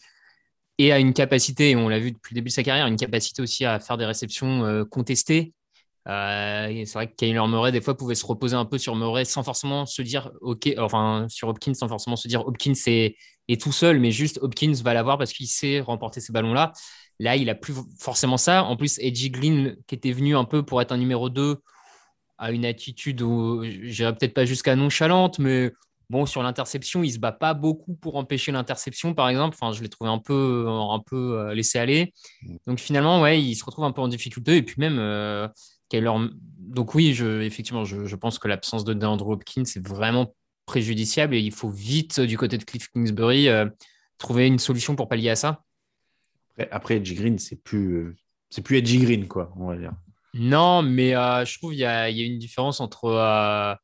et 0.79 0.91
a 0.91 0.99
une 0.99 1.13
capacité, 1.13 1.75
on 1.75 1.89
l'a 1.89 1.99
vu 1.99 2.11
depuis 2.13 2.33
le 2.35 2.41
début 2.41 2.49
de 2.49 2.53
sa 2.53 2.63
carrière, 2.63 2.87
une 2.87 2.97
capacité 2.97 3.41
aussi 3.41 3.65
à 3.65 3.79
faire 3.79 3.97
des 3.97 4.05
réceptions 4.05 4.85
contestées 4.91 5.53
Euh, 6.07 6.83
c'est 6.85 6.93
vrai 6.93 7.07
que 7.09 7.15
Kyler 7.15 7.47
Murray, 7.47 7.71
des 7.71 7.81
fois, 7.81 7.95
pouvait 7.95 8.15
se 8.15 8.25
reposer 8.25 8.55
un 8.55 8.65
peu 8.65 8.77
sur 8.79 8.95
Murray 8.95 9.23
sans 9.25 9.43
forcément 9.43 9.85
se 9.85 10.01
dire, 10.01 10.31
OK, 10.41 10.69
enfin, 10.79 11.27
sur 11.29 11.47
Hopkins, 11.49 11.75
sans 11.75 11.87
forcément 11.87 12.15
se 12.15 12.27
dire, 12.27 12.45
Hopkins 12.47 12.73
est, 12.87 13.15
est 13.47 13.61
tout 13.61 13.71
seul, 13.71 13.99
mais 13.99 14.11
juste 14.11 14.39
Hopkins 14.41 14.73
va 14.83 14.93
l'avoir 14.95 15.17
parce 15.19 15.31
qu'il 15.33 15.47
sait 15.47 15.79
remporter 15.79 16.19
ces 16.19 16.33
ballons-là. 16.33 16.73
Là, 17.21 17.35
il 17.35 17.51
a 17.51 17.55
plus 17.55 17.75
forcément 17.99 18.37
ça. 18.37 18.63
En 18.63 18.75
plus, 18.75 18.97
Edgy 18.97 19.29
Green, 19.29 19.77
qui 19.85 19.93
était 19.93 20.11
venu 20.11 20.35
un 20.35 20.43
peu 20.43 20.63
pour 20.63 20.81
être 20.81 20.91
un 20.91 20.97
numéro 20.97 21.29
2, 21.29 21.57
a 22.39 22.51
une 22.51 22.65
attitude, 22.65 23.21
où, 23.21 23.63
j'irais 23.63 24.15
peut-être 24.15 24.33
pas 24.33 24.45
jusqu'à 24.45 24.75
nonchalante, 24.75 25.37
mais 25.37 25.71
bon, 26.09 26.25
sur 26.25 26.41
l'interception, 26.41 27.03
il 27.03 27.11
se 27.11 27.19
bat 27.19 27.31
pas 27.31 27.53
beaucoup 27.53 27.93
pour 27.93 28.15
empêcher 28.15 28.51
l'interception, 28.51 29.13
par 29.13 29.29
exemple. 29.29 29.55
Enfin, 29.59 29.71
je 29.71 29.83
l'ai 29.83 29.89
trouvé 29.89 30.09
un 30.09 30.17
peu, 30.17 30.65
un 30.67 30.99
peu 30.99 31.37
euh, 31.37 31.53
laissé 31.53 31.77
aller. 31.77 32.11
Donc 32.65 32.79
finalement, 32.79 33.21
ouais, 33.21 33.39
il 33.39 33.53
se 33.53 33.63
retrouve 33.63 33.85
un 33.85 33.91
peu 33.91 34.01
en 34.01 34.07
difficulté. 34.07 34.57
Et 34.57 34.63
puis 34.63 34.75
même, 34.79 34.97
euh, 34.97 35.47
donc 36.57 36.95
oui, 36.95 37.13
je, 37.13 37.41
effectivement, 37.41 37.83
je, 37.83 38.15
pense 38.15 38.39
que 38.39 38.47
l'absence 38.47 38.83
de 38.83 38.95
DeAndre 38.95 39.27
Hopkins 39.27 39.61
est 39.61 39.87
vraiment 39.87 40.33
préjudiciable 40.65 41.35
et 41.35 41.39
il 41.39 41.51
faut 41.51 41.69
vite, 41.69 42.19
du 42.19 42.37
côté 42.37 42.57
de 42.57 42.63
Cliff 42.63 42.87
Kingsbury, 42.89 43.47
euh, 43.47 43.67
trouver 44.17 44.47
une 44.47 44.57
solution 44.57 44.95
pour 44.95 45.07
pallier 45.07 45.29
à 45.29 45.35
ça. 45.35 45.61
Après, 46.51 46.70
après 46.72 46.96
Edgy 46.98 47.15
Green, 47.15 47.39
c'est 47.39 47.62
plus, 47.62 48.15
c'est 48.50 48.62
plus 48.62 48.77
Edgy 48.77 49.00
Green, 49.00 49.27
quoi, 49.27 49.53
on 49.58 49.67
va 49.67 49.77
dire. 49.77 49.93
Non, 50.34 50.81
mais 50.81 51.15
euh, 51.15 51.43
je 51.46 51.58
trouve 51.58 51.72
qu'il 51.72 51.79
y, 51.79 51.86
a, 51.86 52.10
une 52.10 52.39
différence 52.39 52.79
entre 52.79 53.05
euh, 53.05 53.75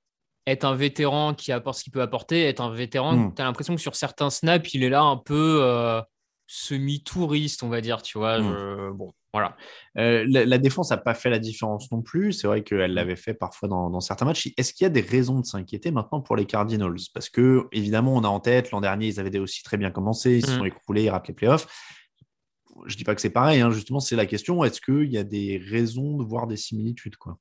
être 0.46 0.64
un 0.64 0.76
vétéran 0.76 1.34
qui 1.34 1.52
apporte 1.52 1.80
ce 1.80 1.84
qu'il 1.84 1.94
peut 1.94 2.02
apporter, 2.02 2.44
être 2.44 2.62
un 2.62 2.74
vétéran, 2.74 3.16
hmm. 3.16 3.36
tu 3.36 3.42
as 3.42 3.46
l'impression 3.46 3.76
que 3.76 3.82
sur 3.82 3.96
certains 3.96 4.30
snaps, 4.30 4.74
il 4.74 4.84
est 4.84 4.90
là 4.90 5.02
un 5.02 5.18
peu 5.18 6.02
semi-touriste, 6.48 7.64
on 7.64 7.70
va 7.70 7.82
dire, 7.82 8.02
tu 8.02 8.18
vois. 8.18 8.40
Hmm. 8.40 8.92
bon, 8.94 9.14
voilà. 9.38 9.56
Euh, 9.98 10.26
la, 10.28 10.58
défense 10.58 10.90
n'a 10.90 10.98
pas 10.98 11.14
fait 11.14 11.30
la 11.30 11.40
différence 11.40 11.92
non 11.92 12.02
plus. 12.02 12.34
C'est 12.34 12.48
vrai 12.48 12.64
qu'elle 12.64 12.94
l'avait 12.94 13.16
fait 13.16 13.34
parfois 13.34 13.70
dans, 13.70 14.00
certains 14.00 14.26
matchs. 14.26 14.50
Est-ce 14.58 14.74
qu'il 14.74 14.86
y 14.86 14.88
a 14.88 14.90
des 14.90 15.02
raisons 15.02 15.40
de 15.40 15.46
s'inquiéter 15.46 15.92
maintenant 15.92 16.22
pour 16.22 16.36
les 16.36 16.46
Cardinals? 16.46 16.98
Parce 17.14 17.30
que, 17.30 17.68
évidemment, 17.72 18.16
on 18.16 18.24
a 18.24 18.28
en 18.28 18.40
tête, 18.40 18.72
l'an 18.72 18.82
dernier, 18.82 19.08
ils 19.08 19.20
avaient 19.20 19.38
aussi 19.38 19.64
très 19.64 19.78
bien 19.78 19.92
commencé, 19.92 20.38
ils 20.38 20.46
se 20.46 20.56
sont 20.56 20.64
mm. 20.64 20.68
écroulés, 20.68 21.04
ils 21.04 21.10
ratent 21.10 21.28
les 21.28 21.34
playoffs. 21.34 21.68
Je 22.86 22.96
dis 22.98 23.04
pas 23.04 23.16
que 23.16 23.22
c'est 23.22 23.30
pareil, 23.30 23.62
hein. 23.62 23.72
justement, 23.72 24.00
c'est 24.00 24.16
la 24.16 24.26
question. 24.26 24.64
Est-ce 24.64 24.82
qu'il 24.82 25.12
y 25.12 25.18
a 25.18 25.24
des 25.24 25.58
raisons 25.58 26.18
de 26.18 26.24
voir 26.24 26.48
des 26.48 26.58
similitudes 26.58 27.18
quoi? 27.18 27.40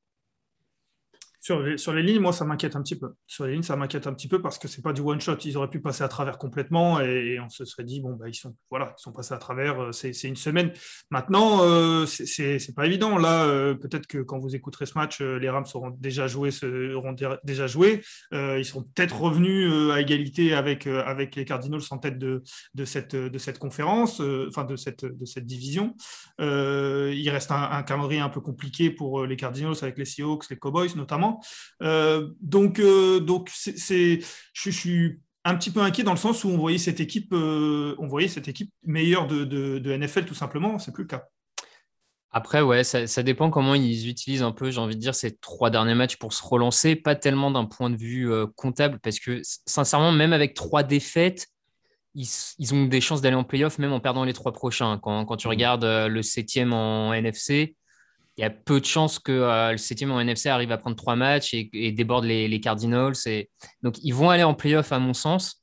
Sur 1.46 1.62
les, 1.62 1.78
sur 1.78 1.92
les, 1.92 2.02
lignes, 2.02 2.18
moi, 2.18 2.32
ça 2.32 2.44
m'inquiète 2.44 2.74
un 2.74 2.82
petit 2.82 2.98
peu. 2.98 3.12
Sur 3.28 3.46
les 3.46 3.52
lignes, 3.52 3.62
ça 3.62 3.76
m'inquiète 3.76 4.08
un 4.08 4.14
petit 4.14 4.26
peu 4.26 4.42
parce 4.42 4.58
que 4.58 4.66
c'est 4.66 4.82
pas 4.82 4.92
du 4.92 5.00
one 5.00 5.20
shot. 5.20 5.36
Ils 5.44 5.56
auraient 5.56 5.70
pu 5.70 5.80
passer 5.80 6.02
à 6.02 6.08
travers 6.08 6.38
complètement 6.38 6.98
et, 7.00 7.38
on 7.38 7.48
se 7.48 7.64
serait 7.64 7.84
dit 7.84 8.00
bon 8.00 8.14
bah 8.14 8.28
ils 8.28 8.34
sont 8.34 8.56
voilà, 8.68 8.96
ils 8.98 9.00
sont 9.00 9.12
passés 9.12 9.32
à 9.32 9.38
travers. 9.38 9.80
Euh, 9.80 9.92
c'est 9.92 10.10
une 10.24 10.34
semaine. 10.34 10.72
Maintenant, 11.12 11.60
euh, 11.62 12.04
c'est 12.04 12.74
pas 12.74 12.84
évident. 12.84 13.16
Là, 13.16 13.44
euh, 13.44 13.76
peut-être 13.76 14.08
que 14.08 14.18
quand 14.18 14.40
vous 14.40 14.56
écouterez 14.56 14.86
ce 14.86 14.98
match, 14.98 15.20
les 15.20 15.48
Rams 15.48 15.66
auront 15.74 15.90
déjà 15.90 16.26
joué, 16.26 16.50
déjà 17.44 17.66
ils 17.66 18.64
seront 18.64 18.82
peut-être 18.82 19.20
revenus 19.20 19.70
à 19.92 20.00
égalité 20.00 20.52
avec 20.52 20.88
avec 20.88 21.36
les 21.36 21.44
Cardinals 21.44 21.82
en 21.92 21.98
tête 21.98 22.18
de, 22.18 22.42
de 22.74 22.84
cette 22.84 23.14
de 23.14 23.38
cette 23.38 23.60
conférence, 23.60 24.20
enfin 24.48 24.64
de 24.64 24.74
cette 24.74 25.04
de 25.04 25.24
cette 25.24 25.46
division. 25.46 25.94
il 26.40 27.30
reste 27.30 27.52
un, 27.52 27.70
un 27.70 27.84
calendrier 27.84 28.20
un 28.20 28.30
peu 28.30 28.40
compliqué 28.40 28.90
pour 28.90 29.24
les 29.24 29.36
Cardinals 29.36 29.76
avec 29.82 29.96
les 29.96 30.04
Seahawks, 30.04 30.50
les 30.50 30.56
Cowboys 30.56 30.96
notamment. 30.96 31.35
Euh, 31.82 32.28
donc, 32.40 32.78
euh, 32.78 33.20
donc 33.20 33.50
c'est, 33.52 34.20
je, 34.52 34.70
suis 34.70 35.20
un 35.44 35.54
petit 35.56 35.70
peu 35.70 35.80
inquiet 35.80 36.02
dans 36.02 36.12
le 36.12 36.18
sens 36.18 36.44
où 36.44 36.48
on 36.48 36.58
voyait 36.58 36.78
cette 36.78 37.00
équipe, 37.00 37.32
euh, 37.32 37.94
on 37.98 38.06
voyait 38.06 38.28
cette 38.28 38.48
équipe 38.48 38.70
meilleure 38.84 39.26
de, 39.26 39.44
de, 39.44 39.96
NFL 39.96 40.24
tout 40.24 40.34
simplement. 40.34 40.78
C'est 40.78 40.92
plus 40.92 41.04
le 41.04 41.08
cas. 41.08 41.24
Après, 42.30 42.60
ouais, 42.60 42.84
ça, 42.84 43.22
dépend 43.22 43.48
comment 43.48 43.74
ils 43.74 44.08
utilisent 44.08 44.42
un 44.42 44.52
peu, 44.52 44.70
j'ai 44.70 44.80
envie 44.80 44.96
de 44.96 45.00
dire, 45.00 45.14
ces 45.14 45.36
trois 45.36 45.70
derniers 45.70 45.94
matchs 45.94 46.16
pour 46.16 46.34
se 46.34 46.44
relancer, 46.44 46.94
pas 46.94 47.14
tellement 47.14 47.50
d'un 47.50 47.64
point 47.64 47.88
de 47.88 47.96
vue 47.96 48.30
comptable, 48.56 48.98
parce 49.02 49.18
que 49.18 49.40
sincèrement, 49.42 50.12
même 50.12 50.34
avec 50.34 50.52
trois 50.52 50.82
défaites, 50.82 51.46
ils, 52.14 52.28
ils 52.58 52.74
ont 52.74 52.84
des 52.84 53.00
chances 53.00 53.22
d'aller 53.22 53.36
en 53.36 53.44
playoff, 53.44 53.78
même 53.78 53.92
en 53.92 54.00
perdant 54.00 54.24
les 54.24 54.34
trois 54.34 54.52
prochains. 54.52 54.98
Quand, 54.98 55.24
quand 55.24 55.36
tu 55.36 55.46
mmh. 55.46 55.50
regardes 55.50 55.84
le 55.84 56.20
septième 56.20 56.74
en 56.74 57.14
NFC, 57.14 57.74
il 58.36 58.42
y 58.42 58.44
a 58.44 58.50
peu 58.50 58.80
de 58.80 58.84
chances 58.84 59.18
que 59.18 59.32
euh, 59.32 59.72
le 59.72 59.78
septième 59.78 60.12
en 60.12 60.20
NFC 60.20 60.48
arrive 60.48 60.70
à 60.70 60.78
prendre 60.78 60.96
trois 60.96 61.16
matchs 61.16 61.54
et, 61.54 61.92
déborde 61.92 62.24
les, 62.24 62.60
Cardinals. 62.60 63.14
Et... 63.26 63.50
Donc, 63.82 63.96
ils 64.02 64.12
vont 64.12 64.28
aller 64.28 64.42
en 64.42 64.54
playoff, 64.54 64.92
à 64.92 64.98
mon 64.98 65.14
sens. 65.14 65.60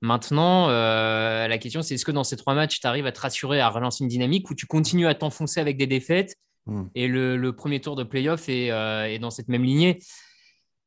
Maintenant, 0.00 0.68
euh, 0.68 1.46
la 1.48 1.58
question, 1.58 1.82
c'est 1.82 1.94
est-ce 1.94 2.04
que 2.04 2.12
dans 2.12 2.24
ces 2.24 2.36
trois 2.36 2.54
matchs, 2.54 2.80
tu 2.80 2.86
arrives 2.86 3.06
à 3.06 3.12
te 3.12 3.20
rassurer, 3.20 3.60
à 3.60 3.68
relancer 3.68 4.04
une 4.04 4.08
dynamique 4.08 4.50
ou 4.50 4.54
tu 4.54 4.66
continues 4.66 5.06
à 5.06 5.14
t'enfoncer 5.14 5.60
avec 5.60 5.76
des 5.76 5.86
défaites 5.86 6.34
hmm. 6.66 6.84
et 6.94 7.08
le, 7.08 7.52
premier 7.52 7.80
tour 7.80 7.94
de 7.96 8.04
playoff 8.04 8.48
est, 8.48 8.70
euh, 8.70 9.06
est 9.06 9.18
dans 9.18 9.30
cette 9.30 9.48
même 9.48 9.64
lignée? 9.64 9.98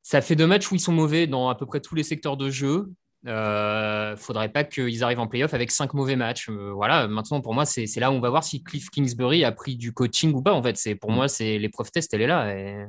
Ça 0.01 0.21
fait 0.21 0.35
deux 0.35 0.47
matchs 0.47 0.71
où 0.71 0.75
ils 0.75 0.79
sont 0.79 0.93
mauvais 0.93 1.27
dans 1.27 1.49
à 1.49 1.55
peu 1.55 1.65
près 1.65 1.81
tous 1.81 1.93
les 1.93 2.03
secteurs 2.03 2.37
de 2.37 2.49
jeu. 2.49 2.87
Il 3.27 3.33
euh, 3.33 4.15
faudrait 4.15 4.47
pas 4.47 4.63
qu'ils 4.63 5.03
arrivent 5.03 5.19
en 5.19 5.27
playoff 5.27 5.53
avec 5.53 5.69
cinq 5.69 5.93
mauvais 5.93 6.15
matchs. 6.15 6.47
Euh, 6.47 6.71
voilà, 6.71 7.09
maintenant 7.09 7.41
pour 7.41 7.53
moi, 7.53 7.65
c'est 7.65 7.85
là 7.97 8.09
où 8.09 8.13
on 8.13 8.21
va 8.21 8.29
voir 8.29 8.45
si 8.45 8.63
Cliff 8.63 8.89
Kingsbury 8.89 9.43
a 9.43 9.51
pris 9.51 9.75
du 9.75 9.91
coaching 9.91 10.31
ou 10.33 10.41
pas. 10.41 10.53
En 10.53 10.63
fait, 10.63 10.77
c'est 10.77 10.95
pour 10.95 11.11
mm. 11.11 11.15
moi, 11.15 11.27
c'est 11.27 11.57
l'épreuve 11.57 11.91
test, 11.91 12.13
elle 12.13 12.21
est 12.21 12.27
là. 12.27 12.57
Et... 12.57 12.85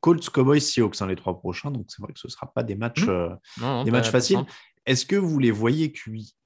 Colts, 0.00 0.28
Cowboys, 0.28 0.60
Seahawks, 0.60 1.00
hein, 1.00 1.06
les 1.06 1.16
trois 1.16 1.38
prochains. 1.38 1.70
Donc 1.70 1.86
c'est 1.88 2.02
vrai 2.02 2.12
que 2.12 2.20
ce 2.20 2.28
sera 2.28 2.52
pas 2.52 2.62
des 2.62 2.74
matchs, 2.74 3.06
mm. 3.06 3.08
euh, 3.62 3.84
des 3.84 3.90
matchs 3.90 4.10
faciles. 4.10 4.44
Est-ce 4.84 5.06
que 5.06 5.16
vous 5.16 5.38
les 5.38 5.50
voyez 5.50 5.90
cuits? 5.90 6.36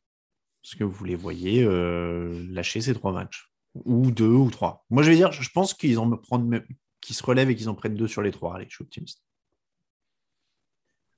Est-ce 0.63 0.77
que 0.77 0.85
vous 0.85 1.05
les 1.05 1.17
voyez 1.17 1.67
lâcher 2.49 2.81
ces 2.81 2.95
trois 2.95 3.11
matchs? 3.11 3.51
Ou 3.85 4.13
deux 4.13 4.29
ou 4.29 4.51
trois? 4.51 4.87
Moi, 4.89 5.03
je 5.03 5.11
vais 5.11 5.17
dire, 5.17 5.33
je 5.33 5.51
pense 5.51 5.75
qu'ils 5.75 5.99
en 5.99 6.17
prendre, 6.17 6.61
qu'ils 7.01 7.17
se 7.17 7.25
relèvent 7.25 7.51
et 7.51 7.57
qu'ils 7.57 7.69
en 7.69 7.75
prennent 7.75 7.97
deux 7.97 8.07
sur 8.07 8.23
les 8.23 8.31
trois. 8.31 8.55
Allez, 8.55 8.67
je 8.69 8.77
suis 8.77 8.85
optimiste. 8.85 9.25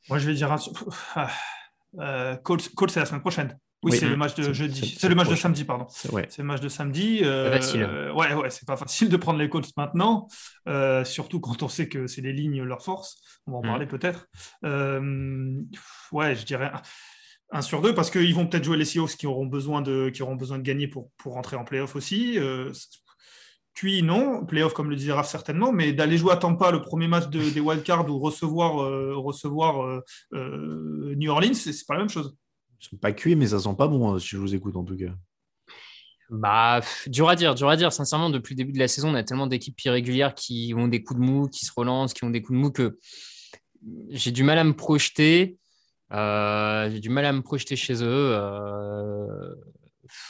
Moi, 0.08 0.18
je 0.18 0.26
vais 0.26 0.34
dire 0.34 0.50
euh, 2.00 2.36
Colts, 2.36 2.70
c'est 2.88 3.00
la 3.00 3.06
semaine 3.06 3.20
prochaine. 3.20 3.58
Oui, 3.84 3.96
c'est 3.96 4.08
le 4.08 4.16
match 4.16 4.34
de 4.34 4.52
jeudi. 4.52 4.96
C'est 4.98 5.08
le 5.08 5.14
match 5.14 5.28
de 5.28 5.36
samedi, 5.36 5.64
pardon. 5.64 5.86
C'est 5.88 6.38
le 6.38 6.44
match 6.44 6.60
de 6.60 6.68
samedi. 6.68 7.20
Euh, 7.22 8.12
ouais, 8.12 8.34
ouais, 8.34 8.50
c'est 8.50 8.66
pas 8.66 8.76
facile 8.76 9.08
de 9.08 9.16
prendre 9.16 9.38
les 9.38 9.48
Colts 9.48 9.70
maintenant, 9.76 10.26
euh, 10.68 11.04
surtout 11.04 11.38
quand 11.38 11.62
on 11.62 11.68
sait 11.68 11.88
que 11.88 12.08
c'est 12.08 12.20
les 12.20 12.32
lignes 12.32 12.62
leur 12.62 12.82
force. 12.82 13.22
On 13.46 13.52
va 13.52 13.58
en 13.58 13.62
mm. 13.62 13.66
parler 13.66 13.86
peut-être. 13.86 14.26
Euh, 14.64 15.60
ouais, 16.10 16.34
je 16.34 16.44
dirais 16.44 16.72
un 17.50 17.62
sur 17.62 17.80
deux 17.80 17.94
parce 17.94 18.10
qu'ils 18.10 18.34
vont 18.34 18.46
peut-être 18.46 18.64
jouer 18.64 18.76
les 18.76 18.84
Seahawks 18.84 19.16
qui 19.16 19.26
auront 19.26 19.46
besoin 19.46 19.80
de 19.80 20.10
qui 20.10 20.22
auront 20.22 20.36
besoin 20.36 20.58
de 20.58 20.62
gagner 20.62 20.88
pour 20.88 21.10
pour 21.16 21.34
rentrer 21.34 21.56
en 21.56 21.64
playoff 21.64 21.94
aussi. 21.94 22.38
Puis 23.78 24.02
non, 24.02 24.44
playoff 24.44 24.74
comme 24.74 24.90
le 24.90 24.96
disait 24.96 25.12
Raph 25.12 25.28
certainement, 25.28 25.70
mais 25.70 25.92
d'aller 25.92 26.18
jouer 26.18 26.32
à 26.32 26.36
Tampa 26.36 26.72
le 26.72 26.80
premier 26.80 27.06
match 27.06 27.28
de, 27.28 27.48
des 27.48 27.60
wildcards 27.60 28.10
ou 28.10 28.18
recevoir, 28.18 28.82
euh, 28.82 29.14
recevoir 29.14 29.84
euh, 29.84 30.00
euh, 30.32 31.14
New 31.14 31.30
Orleans, 31.30 31.54
c'est 31.54 31.86
pas 31.86 31.94
la 31.94 32.00
même 32.00 32.08
chose. 32.08 32.34
Ils 32.80 32.88
sont 32.88 32.96
pas 32.96 33.12
cuits, 33.12 33.36
mais 33.36 33.46
ça 33.46 33.60
sent 33.60 33.76
pas 33.78 33.86
bon 33.86 34.12
hein, 34.12 34.18
si 34.18 34.30
je 34.30 34.38
vous 34.38 34.52
écoute 34.52 34.74
en 34.74 34.82
tout 34.82 34.96
cas. 34.96 35.12
Bah, 36.28 36.80
dur 37.06 37.28
à 37.28 37.36
dire, 37.36 37.54
dur 37.54 37.68
à 37.68 37.76
dire. 37.76 37.92
Sincèrement, 37.92 38.30
depuis 38.30 38.54
le 38.54 38.56
début 38.56 38.72
de 38.72 38.80
la 38.80 38.88
saison, 38.88 39.10
on 39.10 39.14
a 39.14 39.22
tellement 39.22 39.46
d'équipes 39.46 39.80
irrégulières 39.82 40.34
qui 40.34 40.74
ont 40.76 40.88
des 40.88 41.04
coups 41.04 41.20
de 41.20 41.24
mou, 41.24 41.46
qui 41.46 41.64
se 41.64 41.70
relancent, 41.72 42.14
qui 42.14 42.24
ont 42.24 42.30
des 42.30 42.42
coups 42.42 42.58
de 42.58 42.60
mou 42.60 42.72
que 42.72 42.98
j'ai 44.08 44.32
du 44.32 44.42
mal 44.42 44.58
à 44.58 44.64
me 44.64 44.74
projeter. 44.74 45.56
j'ai 46.10 46.98
du 46.98 47.10
mal 47.10 47.26
à 47.26 47.32
me 47.32 47.42
projeter 47.42 47.76
chez 47.76 48.02
eux. 48.02 48.36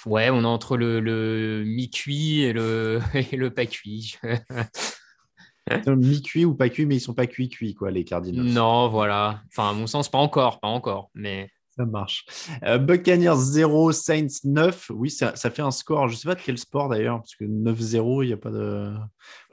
Ouais, 0.06 0.30
on 0.30 0.42
est 0.42 0.47
entre 0.47 0.76
le, 0.76 1.64
mi-cuit 1.64 2.42
et 2.42 2.52
le, 2.52 3.00
et 3.32 3.37
le 3.37 3.50
pas 3.50 3.66
cuit. 3.66 4.16
mi-cuit 5.87 6.44
ou 6.44 6.54
pas 6.54 6.68
cuit, 6.68 6.87
mais 6.87 6.97
ils 6.97 7.00
sont 7.00 7.14
pas 7.14 7.26
cuits-cuits, 7.26 7.75
quoi, 7.75 7.90
les 7.90 8.04
Cardinals. 8.04 8.44
Non, 8.44 8.88
voilà. 8.88 9.42
Enfin, 9.49 9.70
à 9.70 9.73
mon 9.73 9.87
sens, 9.87 10.08
pas 10.08 10.18
encore, 10.18 10.61
pas 10.61 10.68
encore. 10.68 11.11
Mais 11.14 11.50
ça 11.76 11.85
marche. 11.85 12.25
Euh, 12.64 12.78
Buccaneers 12.78 13.37
0, 13.37 13.92
Saints 13.92 14.26
9. 14.44 14.90
Oui, 14.94 15.11
ça, 15.11 15.37
ça, 15.37 15.50
fait 15.50 15.62
un 15.62 15.70
score. 15.70 16.08
Je 16.08 16.14
ne 16.14 16.18
sais 16.18 16.28
pas 16.28 16.35
de 16.35 16.40
quel 16.40 16.58
sport 16.58 16.88
d'ailleurs, 16.88 17.18
parce 17.18 17.37
que 17.37 17.44
9-0, 17.44 18.25
il 18.25 18.28
n'y 18.28 18.32
a 18.32 18.37
pas 18.37 18.50
de 18.50 18.92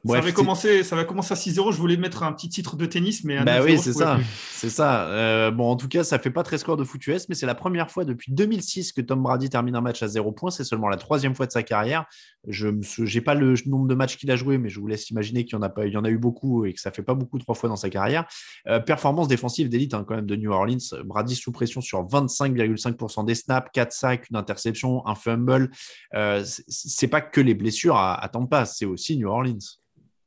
ça, 0.07 0.17
avait 0.17 0.33
commencé, 0.33 0.83
ça 0.83 0.95
va 0.95 1.05
commencer 1.05 1.33
à 1.33 1.35
6-0. 1.35 1.71
Je 1.71 1.77
voulais 1.77 1.97
mettre 1.97 2.23
un 2.23 2.31
petit 2.33 2.49
titre 2.49 2.75
de 2.75 2.85
tennis, 2.85 3.23
mais. 3.23 3.43
Bah 3.43 3.61
oui, 3.63 3.77
c'est 3.77 3.93
ça. 3.93 4.19
C'est 4.51 4.69
ça. 4.69 5.07
Euh, 5.07 5.51
bon, 5.51 5.69
en 5.69 5.75
tout 5.75 5.87
cas, 5.87 6.03
ça 6.03 6.19
fait 6.19 6.31
pas 6.31 6.43
très 6.43 6.57
score 6.57 6.77
de 6.77 6.83
foot 6.83 7.05
US, 7.07 7.27
mais 7.29 7.35
c'est 7.35 7.45
la 7.45 7.55
première 7.55 7.91
fois 7.91 8.05
depuis 8.05 8.31
2006 8.31 8.93
que 8.93 9.01
Tom 9.01 9.21
Brady 9.23 9.49
termine 9.49 9.75
un 9.75 9.81
match 9.81 10.01
à 10.03 10.07
0 10.07 10.31
points. 10.31 10.51
C'est 10.51 10.63
seulement 10.63 10.89
la 10.89 10.97
troisième 10.97 11.35
fois 11.35 11.45
de 11.45 11.51
sa 11.51 11.63
carrière. 11.63 12.05
Je 12.47 12.69
n'ai 12.69 13.21
pas 13.21 13.33
le 13.33 13.55
nombre 13.65 13.87
de 13.87 13.95
matchs 13.95 14.17
qu'il 14.17 14.29
a 14.31 14.35
joué, 14.35 14.57
mais 14.57 14.69
je 14.69 14.79
vous 14.79 14.87
laisse 14.87 15.09
imaginer 15.09 15.45
qu'il 15.45 15.53
y 15.53 15.59
en 15.59 15.61
a 15.61 15.69
pas, 15.69 15.85
il 15.85 15.93
y 15.93 15.97
en 15.97 16.05
a 16.05 16.09
eu 16.09 16.17
beaucoup 16.17 16.65
et 16.65 16.73
que 16.73 16.79
ça 16.79 16.91
fait 16.91 17.03
pas 17.03 17.13
beaucoup 17.13 17.39
trois 17.39 17.55
fois 17.55 17.69
dans 17.69 17.75
sa 17.75 17.89
carrière. 17.89 18.25
Euh, 18.67 18.79
performance 18.79 19.27
défensive 19.27 19.69
d'élite 19.69 19.93
hein, 19.93 20.05
quand 20.07 20.15
même 20.15 20.25
de 20.25 20.35
New 20.35 20.51
Orleans. 20.51 20.77
Brady 21.05 21.35
sous 21.35 21.51
pression 21.51 21.81
sur 21.81 22.05
25,5% 22.05 23.25
des 23.25 23.35
snaps, 23.35 23.69
4 23.73 23.91
sacs, 23.91 24.29
une 24.29 24.37
interception, 24.37 25.05
un 25.07 25.15
fumble. 25.15 25.71
Euh, 26.13 26.43
c'est 26.67 27.07
pas 27.07 27.21
que 27.21 27.41
les 27.41 27.53
blessures 27.53 27.95
à, 27.95 28.15
à 28.23 28.29
Tampa, 28.29 28.65
c'est 28.65 28.85
aussi 28.85 29.17
New 29.17 29.27
Orleans. 29.27 29.57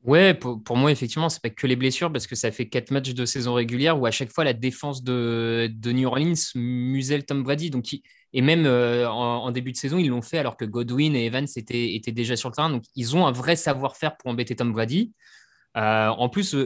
Ouais, 0.09 0.33
pour, 0.33 0.75
moi, 0.79 0.91
effectivement, 0.91 1.29
c'est 1.29 1.43
pas 1.43 1.51
que 1.51 1.67
les 1.67 1.77
blessures 1.77 2.11
parce 2.11 2.27
que 2.27 2.35
ça 2.35 2.51
fait 2.51 2.67
quatre 2.67 2.91
matchs 2.93 3.13
de 3.13 3.27
saison 3.27 3.53
régulière 3.53 4.01
où 4.01 4.07
à 4.07 4.11
chaque 4.11 4.33
fois 4.33 4.43
la 4.43 4.55
défense 4.55 5.03
de, 5.05 5.71
New 5.85 6.09
Orleans 6.09 6.33
muselle 6.55 7.27
Tom 7.27 7.43
Brady. 7.43 7.69
Donc, 7.69 7.93
et 8.33 8.41
même 8.41 8.65
euh, 8.65 9.07
en, 9.07 9.51
début 9.51 9.71
de 9.71 9.77
saison, 9.77 9.99
ils 9.99 10.09
l'ont 10.09 10.23
fait 10.23 10.39
alors 10.39 10.57
que 10.57 10.65
Godwin 10.65 11.15
et 11.15 11.27
Evans 11.27 11.47
étaient, 11.57 11.95
étaient, 11.95 12.13
déjà 12.13 12.37
sur 12.37 12.49
le 12.49 12.55
terrain. 12.55 12.71
Donc, 12.71 12.85
ils 12.97 13.17
ont 13.17 13.27
un 13.27 13.33
vrai 13.33 13.55
savoir-faire 13.55 14.17
pour 14.17 14.31
embêter 14.31 14.57
Tom 14.57 14.73
Brady. 14.73 15.13
en 15.75 16.29
plus, 16.31 16.57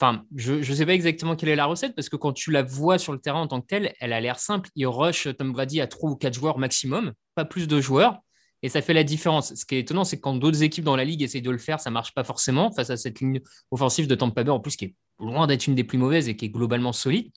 enfin, 0.00 0.22
je 0.36 0.52
ne 0.58 0.62
sais 0.62 0.86
pas 0.86 0.94
exactement 0.94 1.34
quelle 1.34 1.48
est 1.48 1.56
la 1.56 1.66
recette 1.66 1.96
parce 1.96 2.08
que 2.08 2.14
quand 2.14 2.32
tu 2.32 2.52
la 2.52 2.62
vois 2.62 2.98
sur 2.98 3.12
le 3.12 3.18
terrain 3.18 3.40
en 3.40 3.48
tant 3.48 3.60
que 3.60 3.66
telle, 3.66 3.94
elle 3.98 4.12
a 4.12 4.20
l'air 4.20 4.38
simple. 4.38 4.70
Il 4.76 4.86
rush 4.86 5.26
Tom 5.36 5.50
Brady 5.50 5.80
à 5.80 5.88
3 5.88 6.08
ou 6.08 6.14
4 6.14 6.34
joueurs 6.34 6.58
maximum, 6.58 7.14
pas 7.34 7.44
plus 7.44 7.66
de 7.66 7.80
joueurs. 7.80 8.20
Et 8.62 8.68
ça 8.68 8.80
fait 8.80 8.94
la 8.94 9.04
différence. 9.04 9.54
Ce 9.54 9.64
qui 9.64 9.74
est 9.74 9.80
étonnant, 9.80 10.04
c'est 10.04 10.16
que 10.16 10.22
quand 10.22 10.34
d'autres 10.34 10.62
équipes 10.62 10.84
dans 10.84 10.96
la 10.96 11.04
ligue 11.04 11.22
essayent 11.22 11.42
de 11.42 11.50
le 11.50 11.58
faire, 11.58 11.80
ça 11.80 11.90
marche 11.90 12.14
pas 12.14 12.24
forcément 12.24 12.70
face 12.70 12.90
à 12.90 12.96
cette 12.96 13.20
ligne 13.20 13.40
offensive 13.70 14.06
de 14.06 14.14
Tampa 14.14 14.44
Bay, 14.44 14.50
en 14.50 14.60
plus 14.60 14.76
qui 14.76 14.84
est 14.86 14.94
loin 15.18 15.46
d'être 15.46 15.66
une 15.66 15.74
des 15.74 15.84
plus 15.84 15.98
mauvaises 15.98 16.28
et 16.28 16.36
qui 16.36 16.46
est 16.46 16.50
globalement 16.50 16.92
solide. 16.92 17.30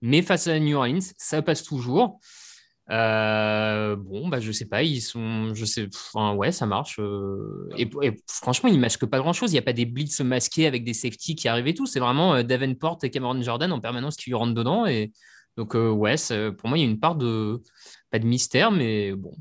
Mais 0.00 0.22
face 0.22 0.48
à 0.48 0.58
New 0.58 0.76
Orleans, 0.76 0.98
ça 1.16 1.40
passe 1.42 1.62
toujours. 1.62 2.18
Euh, 2.90 3.94
bon, 3.96 4.28
bah, 4.28 4.40
je 4.40 4.50
sais 4.50 4.66
pas, 4.66 4.82
ils 4.82 5.00
sont, 5.00 5.54
je 5.54 5.64
sais, 5.64 5.88
enfin, 5.94 6.34
ouais, 6.34 6.50
ça 6.50 6.66
marche. 6.66 6.98
Euh, 6.98 7.68
et, 7.78 7.88
franchement, 8.26 8.68
ils 8.68 8.78
masquent 8.78 9.06
pas 9.06 9.18
grand 9.18 9.32
chose. 9.32 9.50
Il 9.52 9.54
n'y 9.54 9.60
a 9.60 9.62
pas 9.62 9.72
des 9.72 9.86
blitz 9.86 10.20
masqués 10.20 10.66
avec 10.66 10.84
des 10.84 10.92
safety 10.92 11.36
qui 11.36 11.48
arrivent 11.48 11.68
et 11.68 11.74
tout. 11.74 11.86
C'est 11.86 12.00
vraiment 12.00 12.34
euh, 12.34 12.42
Davenport 12.42 12.98
et 13.04 13.10
Cameron 13.10 13.40
Jordan 13.40 13.72
en 13.72 13.80
permanence 13.80 14.16
qui 14.16 14.34
rentrent 14.34 14.54
dedans. 14.54 14.86
Et 14.86 15.12
donc, 15.56 15.74
ouais, 15.74 16.16
pour 16.58 16.68
moi, 16.68 16.78
il 16.78 16.80
y 16.80 16.84
a 16.84 16.90
une 16.90 16.98
part 16.98 17.14
de, 17.14 17.62
pas 18.10 18.18
de 18.18 18.26
mystère, 18.26 18.72
mais 18.72 19.12
bon, 19.12 19.32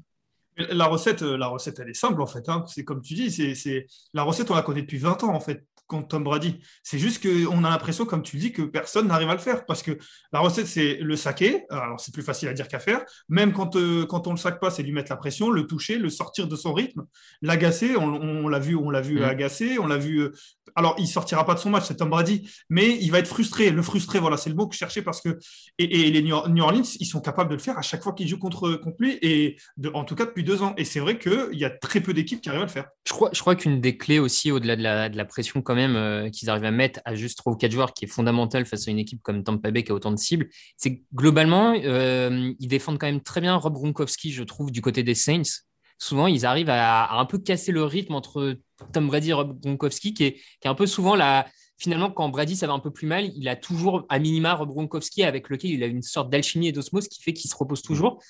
la 0.57 0.85
recette, 0.85 1.21
la 1.21 1.47
recette, 1.47 1.79
elle 1.79 1.89
est 1.89 1.93
simple 1.93 2.21
en 2.21 2.27
fait. 2.27 2.47
Hein. 2.49 2.63
C'est 2.67 2.83
comme 2.83 3.01
tu 3.01 3.13
dis, 3.13 3.55
c'est 3.55 3.87
la 4.13 4.23
recette, 4.23 4.51
on 4.51 4.55
la 4.55 4.61
connaît 4.61 4.81
depuis 4.81 4.97
20 4.97 5.23
ans 5.23 5.33
en 5.33 5.39
fait 5.39 5.65
contre 5.91 6.07
Tom 6.07 6.23
Brady. 6.23 6.59
C'est 6.83 6.97
juste 6.97 7.21
qu'on 7.21 7.63
a 7.63 7.69
l'impression, 7.69 8.05
comme 8.05 8.23
tu 8.23 8.37
le 8.37 8.41
dis, 8.41 8.51
que 8.53 8.61
personne 8.61 9.07
n'arrive 9.07 9.29
à 9.29 9.33
le 9.33 9.39
faire. 9.39 9.65
Parce 9.65 9.83
que 9.83 9.97
la 10.31 10.39
recette, 10.39 10.65
c'est 10.65 10.95
le 11.01 11.15
saquer. 11.17 11.65
Alors, 11.69 11.99
c'est 11.99 12.13
plus 12.13 12.23
facile 12.23 12.47
à 12.47 12.53
dire 12.53 12.67
qu'à 12.69 12.79
faire. 12.79 13.03
Même 13.27 13.51
quand, 13.51 13.75
euh, 13.75 14.05
quand 14.05 14.25
on 14.27 14.31
le 14.31 14.37
sac 14.37 14.59
pas, 14.59 14.71
c'est 14.71 14.83
lui 14.83 14.93
mettre 14.93 15.11
la 15.11 15.17
pression, 15.17 15.51
le 15.51 15.67
toucher, 15.67 15.97
le 15.97 16.09
sortir 16.09 16.47
de 16.47 16.55
son 16.55 16.73
rythme, 16.73 17.03
l'agacer. 17.41 17.97
On, 17.97 18.47
l'a 18.47 18.59
vu, 18.59 18.75
on 18.75 18.89
l'a 18.89 19.01
vu 19.01 19.19
mm. 19.19 19.23
agacer. 19.23 19.79
On 19.79 19.85
l'a 19.85 19.97
vu. 19.97 20.21
Euh, 20.21 20.31
alors, 20.75 20.95
il 20.97 21.07
sortira 21.07 21.45
pas 21.45 21.53
de 21.53 21.59
son 21.59 21.69
match, 21.69 21.85
c'est 21.87 21.97
Tom 21.97 22.09
Brady, 22.09 22.49
mais 22.69 22.97
il 23.01 23.11
va 23.11 23.19
être 23.19 23.27
frustré. 23.27 23.71
Le 23.71 23.81
frustré, 23.81 24.19
voilà, 24.19 24.37
c'est 24.37 24.49
le 24.49 24.55
mot 24.55 24.67
que 24.67 24.73
je 24.73 24.79
cherchais 24.79 25.01
parce 25.01 25.21
que. 25.21 25.37
Et, 25.77 26.09
les 26.11 26.21
New 26.21 26.33
Orleans, 26.33 26.83
ils 26.99 27.05
sont 27.05 27.19
capables 27.19 27.49
de 27.49 27.55
le 27.55 27.61
faire 27.61 27.77
à 27.77 27.81
chaque 27.81 28.03
fois 28.03 28.13
qu'ils 28.13 28.27
jouent 28.27 28.39
contre, 28.39 28.73
contre 28.75 28.97
lui, 28.99 29.17
et 29.21 29.57
en 29.93 30.05
tout 30.05 30.15
cas 30.15 30.25
depuis 30.25 30.43
deux 30.43 30.61
ans. 30.61 30.73
Et 30.77 30.85
c'est 30.85 30.99
vrai 30.99 31.19
qu'il 31.19 31.57
y 31.57 31.65
a 31.65 31.69
très 31.69 31.99
peu 31.99 32.13
d'équipes 32.13 32.41
qui 32.41 32.49
arrivent 32.49 32.61
à 32.61 32.65
le 32.65 32.71
faire. 32.71 32.87
Je 33.05 33.13
crois, 33.13 33.29
je 33.33 33.41
crois 33.41 33.55
qu'une 33.55 33.81
des 33.81 33.97
clés 33.97 34.19
aussi, 34.19 34.51
au-delà 34.51 34.75
de 34.75 34.83
la, 34.83 35.09
de 35.09 35.17
la 35.17 35.25
pression, 35.25 35.61
quand 35.61 35.75
même, 35.75 35.80
euh, 35.89 36.29
qu'ils 36.29 36.49
arrivent 36.49 36.65
à 36.65 36.71
mettre 36.71 36.99
à 37.05 37.15
juste 37.15 37.37
3 37.37 37.53
ou 37.53 37.55
4 37.55 37.71
joueurs, 37.71 37.93
qui 37.93 38.05
est 38.05 38.07
fondamental 38.07 38.65
face 38.65 38.87
à 38.87 38.91
une 38.91 38.99
équipe 38.99 39.21
comme 39.21 39.43
Tampa 39.43 39.71
Bay 39.71 39.83
qui 39.83 39.91
a 39.91 39.95
autant 39.95 40.11
de 40.11 40.17
cibles, 40.17 40.47
c'est 40.77 41.03
globalement, 41.13 41.73
euh, 41.83 42.53
ils 42.59 42.67
défendent 42.67 42.99
quand 42.99 43.07
même 43.07 43.21
très 43.21 43.41
bien 43.41 43.55
Rob 43.55 43.73
Gronkowski, 43.73 44.31
je 44.31 44.43
trouve, 44.43 44.71
du 44.71 44.81
côté 44.81 45.03
des 45.03 45.15
Saints. 45.15 45.63
Souvent, 45.97 46.27
ils 46.27 46.45
arrivent 46.45 46.69
à, 46.69 47.13
un 47.13 47.25
peu 47.25 47.37
casser 47.37 47.71
le 47.71 47.83
rythme 47.83 48.15
entre 48.15 48.57
Tom 48.93 49.07
Brady 49.07 49.29
et 49.29 49.33
Rob 49.33 49.59
Gronkowski, 49.59 50.13
qui 50.13 50.23
est, 50.25 50.33
qui 50.33 50.65
est 50.65 50.69
un 50.69 50.75
peu 50.75 50.87
souvent 50.87 51.15
la, 51.15 51.47
finalement, 51.81 52.11
quand 52.11 52.29
Brady, 52.29 52.55
ça 52.55 52.67
va 52.67 52.73
un 52.73 52.79
peu 52.79 52.91
plus 52.91 53.07
mal, 53.07 53.31
il 53.35 53.47
a 53.47 53.55
toujours 53.55 54.05
à 54.09 54.19
minima 54.19 54.53
Rob 54.53 54.69
Gronkowski 54.69 55.23
avec 55.23 55.49
lequel 55.49 55.71
il 55.71 55.83
a 55.83 55.87
une 55.87 56.03
sorte 56.03 56.29
d'alchimie 56.29 56.67
et 56.67 56.71
d'osmose 56.71 57.07
qui 57.07 57.21
fait 57.21 57.33
qu'il 57.33 57.49
se 57.49 57.55
repose 57.55 57.81
toujours. 57.81 58.21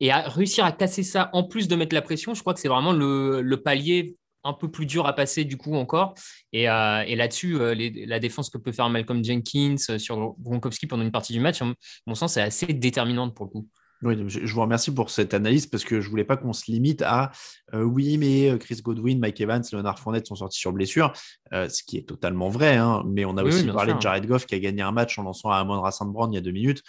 Et 0.00 0.12
à 0.12 0.28
réussir 0.28 0.64
à 0.64 0.72
casser 0.72 1.02
ça 1.02 1.30
en 1.32 1.42
plus 1.42 1.68
de 1.68 1.74
mettre 1.74 1.94
la 1.94 2.02
pression, 2.02 2.34
je 2.34 2.40
crois 2.40 2.54
que 2.54 2.60
c'est 2.60 2.68
vraiment 2.68 2.92
le, 2.92 3.56
palier 3.56 4.16
un 4.44 4.52
peu 4.52 4.70
plus 4.70 4.86
dur 4.86 5.06
à 5.06 5.14
passer 5.14 5.44
du 5.44 5.56
coup 5.56 5.74
encore. 5.74 6.14
Et, 6.52 6.68
euh, 6.68 7.02
et 7.06 7.16
là-dessus, 7.16 7.56
euh, 7.56 7.74
la 8.06 8.18
défense 8.18 8.50
que 8.50 8.58
peut 8.58 8.72
faire 8.72 8.88
Malcolm 8.88 9.24
Jenkins 9.24 9.76
euh, 9.90 9.98
sur 9.98 10.34
Gronkowski 10.40 10.86
pendant 10.86 11.02
une 11.02 11.12
partie 11.12 11.32
du 11.32 11.40
match, 11.40 11.62
à 11.62 11.66
mon 12.06 12.14
sens, 12.14 12.34
c'est 12.34 12.42
assez 12.42 12.66
déterminante 12.66 13.34
pour 13.34 13.46
le 13.46 13.50
coup. 13.50 13.68
Oui, 14.02 14.14
je 14.28 14.54
vous 14.54 14.60
remercie 14.60 14.94
pour 14.94 15.10
cette 15.10 15.34
analyse 15.34 15.66
parce 15.66 15.82
que 15.82 16.00
je 16.00 16.08
voulais 16.08 16.24
pas 16.24 16.36
qu'on 16.36 16.52
se 16.52 16.70
limite 16.70 17.02
à 17.02 17.32
oui, 17.72 18.16
mais 18.16 18.56
Chris 18.60 18.80
Godwin, 18.80 19.18
Mike 19.18 19.40
Evans, 19.40 19.64
Leonard 19.72 19.98
Fournette 19.98 20.28
sont 20.28 20.36
sortis 20.36 20.60
sur 20.60 20.72
blessure, 20.72 21.12
ce 21.52 21.82
qui 21.82 21.96
est 21.96 22.02
totalement 22.02 22.48
vrai. 22.48 22.76
Hein, 22.76 23.02
mais 23.06 23.24
on 23.24 23.36
a 23.36 23.42
aussi 23.42 23.64
parlé 23.66 23.94
de 23.94 24.00
Jared 24.00 24.26
Goff 24.26 24.46
qui 24.46 24.54
a 24.54 24.58
gagné 24.58 24.82
un 24.82 24.92
match 24.92 25.18
en 25.18 25.22
lançant 25.22 25.50
à 25.50 25.56
Amon 25.56 25.80
Rassan 25.80 26.10
Brown 26.10 26.32
il 26.32 26.36
y 26.36 26.38
a 26.38 26.42
deux 26.42 26.50
minutes. 26.50 26.82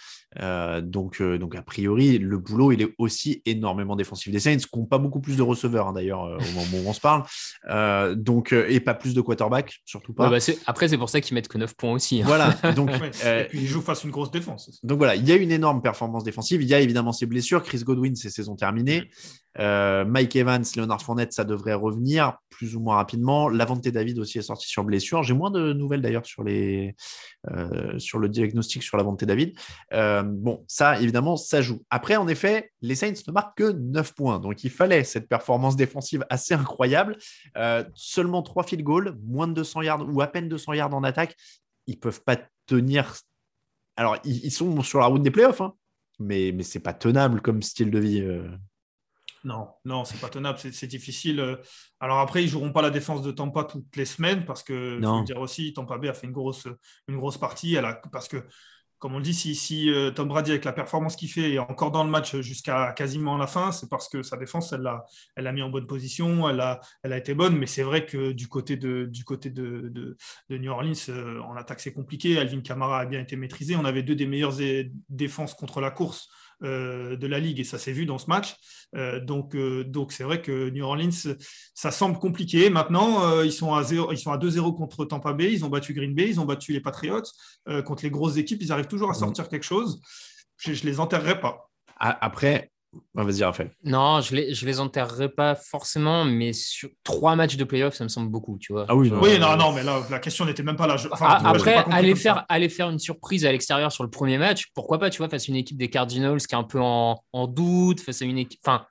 donc, 0.82 1.22
donc, 1.22 1.54
a 1.54 1.62
priori, 1.62 2.18
le 2.18 2.38
boulot, 2.38 2.72
il 2.72 2.82
est 2.82 2.94
aussi 2.98 3.42
énormément 3.46 3.96
défensif 3.96 4.32
des 4.32 4.40
Saints, 4.40 4.56
qui 4.56 4.78
n'ont 4.78 4.86
pas 4.86 4.98
beaucoup 4.98 5.20
plus 5.20 5.36
de 5.36 5.42
receveurs 5.42 5.88
hein, 5.88 5.92
d'ailleurs 5.92 6.22
au 6.22 6.54
moment 6.54 6.84
où 6.84 6.88
on 6.88 6.92
se 6.92 7.00
parle. 7.00 7.24
donc, 8.16 8.52
et 8.52 8.80
pas 8.80 8.94
plus 8.94 9.14
de 9.14 9.20
quarterback, 9.20 9.80
surtout 9.84 10.12
pas. 10.12 10.28
Bah, 10.28 10.38
après, 10.66 10.88
c'est 10.88 10.98
pour 10.98 11.08
ça 11.08 11.20
qu'ils 11.20 11.34
mettent 11.34 11.48
que 11.48 11.58
9 11.58 11.74
points 11.74 11.92
aussi. 11.92 12.22
Hein. 12.22 12.26
Voilà. 12.26 12.50
Donc, 12.74 12.90
et 12.90 13.44
puis 13.48 13.60
ils 13.60 13.66
jouent 13.66 13.80
face 13.80 14.04
à 14.04 14.04
une 14.04 14.12
grosse 14.12 14.30
défense. 14.30 14.80
Donc 14.82 14.98
voilà, 14.98 15.16
il 15.16 15.28
y 15.28 15.32
a 15.32 15.36
une 15.36 15.50
énorme 15.50 15.82
performance 15.82 16.24
défensive. 16.24 16.62
Il 16.62 16.68
y 16.68 16.74
a 16.74 16.80
évidemment 16.80 17.12
ses 17.12 17.26
blessures. 17.26 17.62
Chris 17.62 17.82
Godwin, 17.82 18.14
c'est 18.16 18.30
saison 18.30 18.56
terminée. 18.56 19.10
Euh, 19.58 20.04
Mike 20.04 20.36
Evans, 20.36 20.64
Leonard 20.76 21.02
Fournette, 21.02 21.32
ça 21.32 21.44
devrait 21.44 21.74
revenir 21.74 22.38
plus 22.50 22.76
ou 22.76 22.80
moins 22.80 22.96
rapidement. 22.96 23.48
Lavante 23.48 23.86
David 23.88 24.18
aussi 24.18 24.38
est 24.38 24.42
sorti 24.42 24.68
sur 24.68 24.84
blessure. 24.84 25.22
J'ai 25.22 25.34
moins 25.34 25.50
de 25.50 25.72
nouvelles 25.72 26.02
d'ailleurs 26.02 26.26
sur, 26.26 26.44
euh, 26.46 27.98
sur 27.98 28.18
le 28.18 28.28
diagnostic 28.28 28.82
sur 28.82 28.96
Lavante 28.96 29.24
David. 29.24 29.58
Euh, 29.92 30.22
bon, 30.22 30.64
ça, 30.68 31.00
évidemment, 31.00 31.36
ça 31.36 31.62
joue. 31.62 31.82
Après, 31.90 32.16
en 32.16 32.28
effet, 32.28 32.70
les 32.80 32.94
Saints 32.94 33.12
ne 33.26 33.32
marquent 33.32 33.58
que 33.58 33.72
9 33.72 34.14
points. 34.14 34.38
Donc, 34.38 34.62
il 34.62 34.70
fallait 34.70 35.04
cette 35.04 35.28
performance 35.28 35.76
défensive 35.76 36.24
assez 36.30 36.54
incroyable. 36.54 37.16
seulement 37.94 38.42
3 38.42 38.62
field 38.64 38.84
goals, 38.84 39.18
moins 39.24 39.48
de 39.48 39.54
200 39.54 39.82
yards 39.82 40.06
ou 40.08 40.20
à 40.20 40.26
peine 40.26 40.48
200 40.48 40.74
yards 40.74 40.94
en 40.94 41.02
attaque. 41.02 41.36
Ils 41.86 41.96
ne 41.96 42.00
peuvent 42.00 42.22
pas 42.22 42.38
tenir. 42.66 43.14
Alors, 43.96 44.16
ils, 44.24 44.50
sont 44.50 44.80
sur 44.82 45.00
la 45.00 45.06
route 45.06 45.22
des 45.22 45.30
playoffs, 45.30 45.60
hein 45.60 45.74
mais, 46.18 46.52
mais 46.54 46.62
c'est 46.62 46.80
pas 46.80 46.92
tenable 46.92 47.40
comme 47.40 47.62
style 47.62 47.90
de 47.90 47.98
vie. 47.98 48.22
Non, 49.44 49.68
non, 49.84 50.04
c'est 50.04 50.20
pas 50.20 50.28
tenable, 50.28 50.58
c'est 50.58 50.86
difficile. 50.86 51.40
Euh. 51.40 51.56
Alors 51.98 52.18
après, 52.18 52.42
ils 52.42 52.48
joueront 52.48 52.72
pas 52.72 52.82
la 52.82 52.90
défense 52.90 53.22
de 53.22 53.30
Tampa 53.30 53.64
toutes 53.64 53.96
les 53.96 54.04
semaines 54.04 54.44
parce 54.44 54.62
que, 54.62 55.00
faut 55.02 55.22
dire 55.22 55.40
aussi, 55.40 55.72
Tampa 55.72 55.98
Bay 55.98 56.08
a 56.08 56.14
fait 56.14 56.26
une 56.26 56.32
grosse, 56.32 56.68
une 57.08 57.16
grosse 57.16 57.38
partie. 57.38 57.74
Elle 57.74 57.86
a, 57.86 57.94
parce 58.12 58.28
que 58.28 58.44
comme 59.00 59.14
on 59.14 59.16
le 59.16 59.24
dit, 59.24 59.32
si, 59.32 59.90
euh, 59.90 60.10
Tom 60.10 60.28
Brady, 60.28 60.50
avec 60.50 60.66
la 60.66 60.74
performance 60.74 61.16
qu'il 61.16 61.30
fait, 61.30 61.54
est 61.54 61.58
encore 61.58 61.90
dans 61.90 62.04
le 62.04 62.10
match 62.10 62.36
jusqu'à 62.40 62.92
quasiment 62.92 63.38
la 63.38 63.46
fin, 63.46 63.72
c'est 63.72 63.88
parce 63.88 64.10
que 64.10 64.22
sa 64.22 64.36
défense, 64.36 64.74
elle 64.74 64.82
l'a 64.82 65.06
elle 65.36 65.46
a 65.46 65.52
mis 65.52 65.62
en 65.62 65.70
bonne 65.70 65.86
position, 65.86 66.50
elle 66.50 66.60
a, 66.60 66.80
elle 67.02 67.14
a 67.14 67.16
été 67.16 67.32
bonne. 67.32 67.56
Mais 67.56 67.66
c'est 67.66 67.82
vrai 67.82 68.04
que 68.04 68.32
du 68.32 68.46
côté 68.46 68.76
de, 68.76 69.06
du 69.06 69.24
côté 69.24 69.48
de, 69.48 69.88
de, 70.50 70.58
New 70.58 70.70
Orleans, 70.70 70.92
euh, 71.08 71.40
en 71.40 71.56
attaque, 71.56 71.80
c'est 71.80 71.94
compliqué. 71.94 72.38
Alvin 72.38 72.60
Kamara 72.60 73.00
a 73.00 73.06
bien 73.06 73.20
été 73.20 73.36
maîtrisé. 73.36 73.74
On 73.74 73.86
avait 73.86 74.02
deux 74.02 74.14
des 74.14 74.26
meilleures 74.26 74.58
défenses 75.08 75.54
contre 75.54 75.80
la 75.80 75.90
course 75.90 76.28
de 76.62 77.26
la 77.26 77.38
ligue 77.38 77.60
et 77.60 77.64
ça 77.64 77.78
s'est 77.78 77.92
vu 77.92 78.06
dans 78.06 78.18
ce 78.18 78.26
match. 78.26 78.56
Euh, 78.96 79.20
donc, 79.20 79.54
euh, 79.54 79.84
donc 79.84 80.12
c'est 80.12 80.24
vrai 80.24 80.42
que 80.42 80.70
New 80.70 80.84
Orleans, 80.84 81.10
ça 81.74 81.90
semble 81.90 82.18
compliqué. 82.18 82.70
Maintenant, 82.70 83.42
ils 83.42 83.52
sont 83.52 83.74
à 83.74 83.82
0, 83.82 84.12
ils 84.12 84.18
sont 84.18 84.32
à 84.32 84.38
2-0 84.38 84.76
contre 84.76 85.04
Tampa 85.04 85.32
Bay, 85.32 85.52
ils 85.52 85.64
ont 85.64 85.68
battu 85.68 85.94
Green 85.94 86.14
Bay, 86.14 86.28
ils 86.28 86.40
ont 86.40 86.44
battu 86.44 86.72
les 86.72 86.80
Patriots. 86.80 87.22
contre 87.84 88.04
les 88.04 88.10
grosses 88.10 88.36
équipes, 88.36 88.62
ils 88.62 88.72
arrivent 88.72 88.88
toujours 88.88 89.10
à 89.10 89.14
sortir 89.14 89.48
quelque 89.48 89.64
chose. 89.64 90.00
Je, 90.58 90.72
ne 90.72 90.90
les 90.90 91.00
enterrerai 91.00 91.40
pas. 91.40 91.70
Après, 91.98 92.70
Vas-y, 93.14 93.44
Raphaël. 93.44 93.70
Non, 93.84 94.20
je 94.20 94.34
les, 94.34 94.54
je 94.54 94.66
les 94.66 94.80
enterrerai 94.80 95.28
pas 95.28 95.54
forcément, 95.54 96.24
mais 96.24 96.52
sur 96.52 96.88
trois 97.04 97.36
matchs 97.36 97.56
de 97.56 97.64
playoff, 97.64 97.94
ça 97.94 98.04
me 98.04 98.08
semble 98.08 98.30
beaucoup, 98.30 98.58
tu 98.58 98.72
vois. 98.72 98.86
Ah 98.88 98.96
oui, 98.96 99.10
non, 99.10 99.20
oui, 99.22 99.38
non, 99.38 99.56
non, 99.56 99.72
mais 99.72 99.82
là, 99.82 100.00
la 100.10 100.18
question 100.18 100.44
n'était 100.44 100.62
même 100.62 100.76
pas 100.76 100.86
là. 100.86 100.96
Ah, 101.12 101.50
après, 101.50 101.76
aller 101.90 102.14
faire, 102.16 102.44
aller 102.48 102.68
faire 102.68 102.90
une 102.90 102.98
surprise 102.98 103.46
à 103.46 103.52
l'extérieur 103.52 103.92
sur 103.92 104.02
le 104.02 104.10
premier 104.10 104.38
match, 104.38 104.66
pourquoi 104.74 104.98
pas, 104.98 105.10
tu 105.10 105.18
vois, 105.18 105.28
face 105.28 105.48
à 105.48 105.52
une 105.52 105.56
équipe 105.56 105.76
des 105.76 105.88
Cardinals 105.88 106.38
qui 106.38 106.54
est 106.54 106.58
un 106.58 106.64
peu 106.64 106.80
en, 106.80 107.22
en 107.32 107.46
doute, 107.46 108.00
face 108.00 108.22
à 108.22 108.24
une 108.24 108.38
équipe. 108.38 108.60
Enfin, 108.64 108.84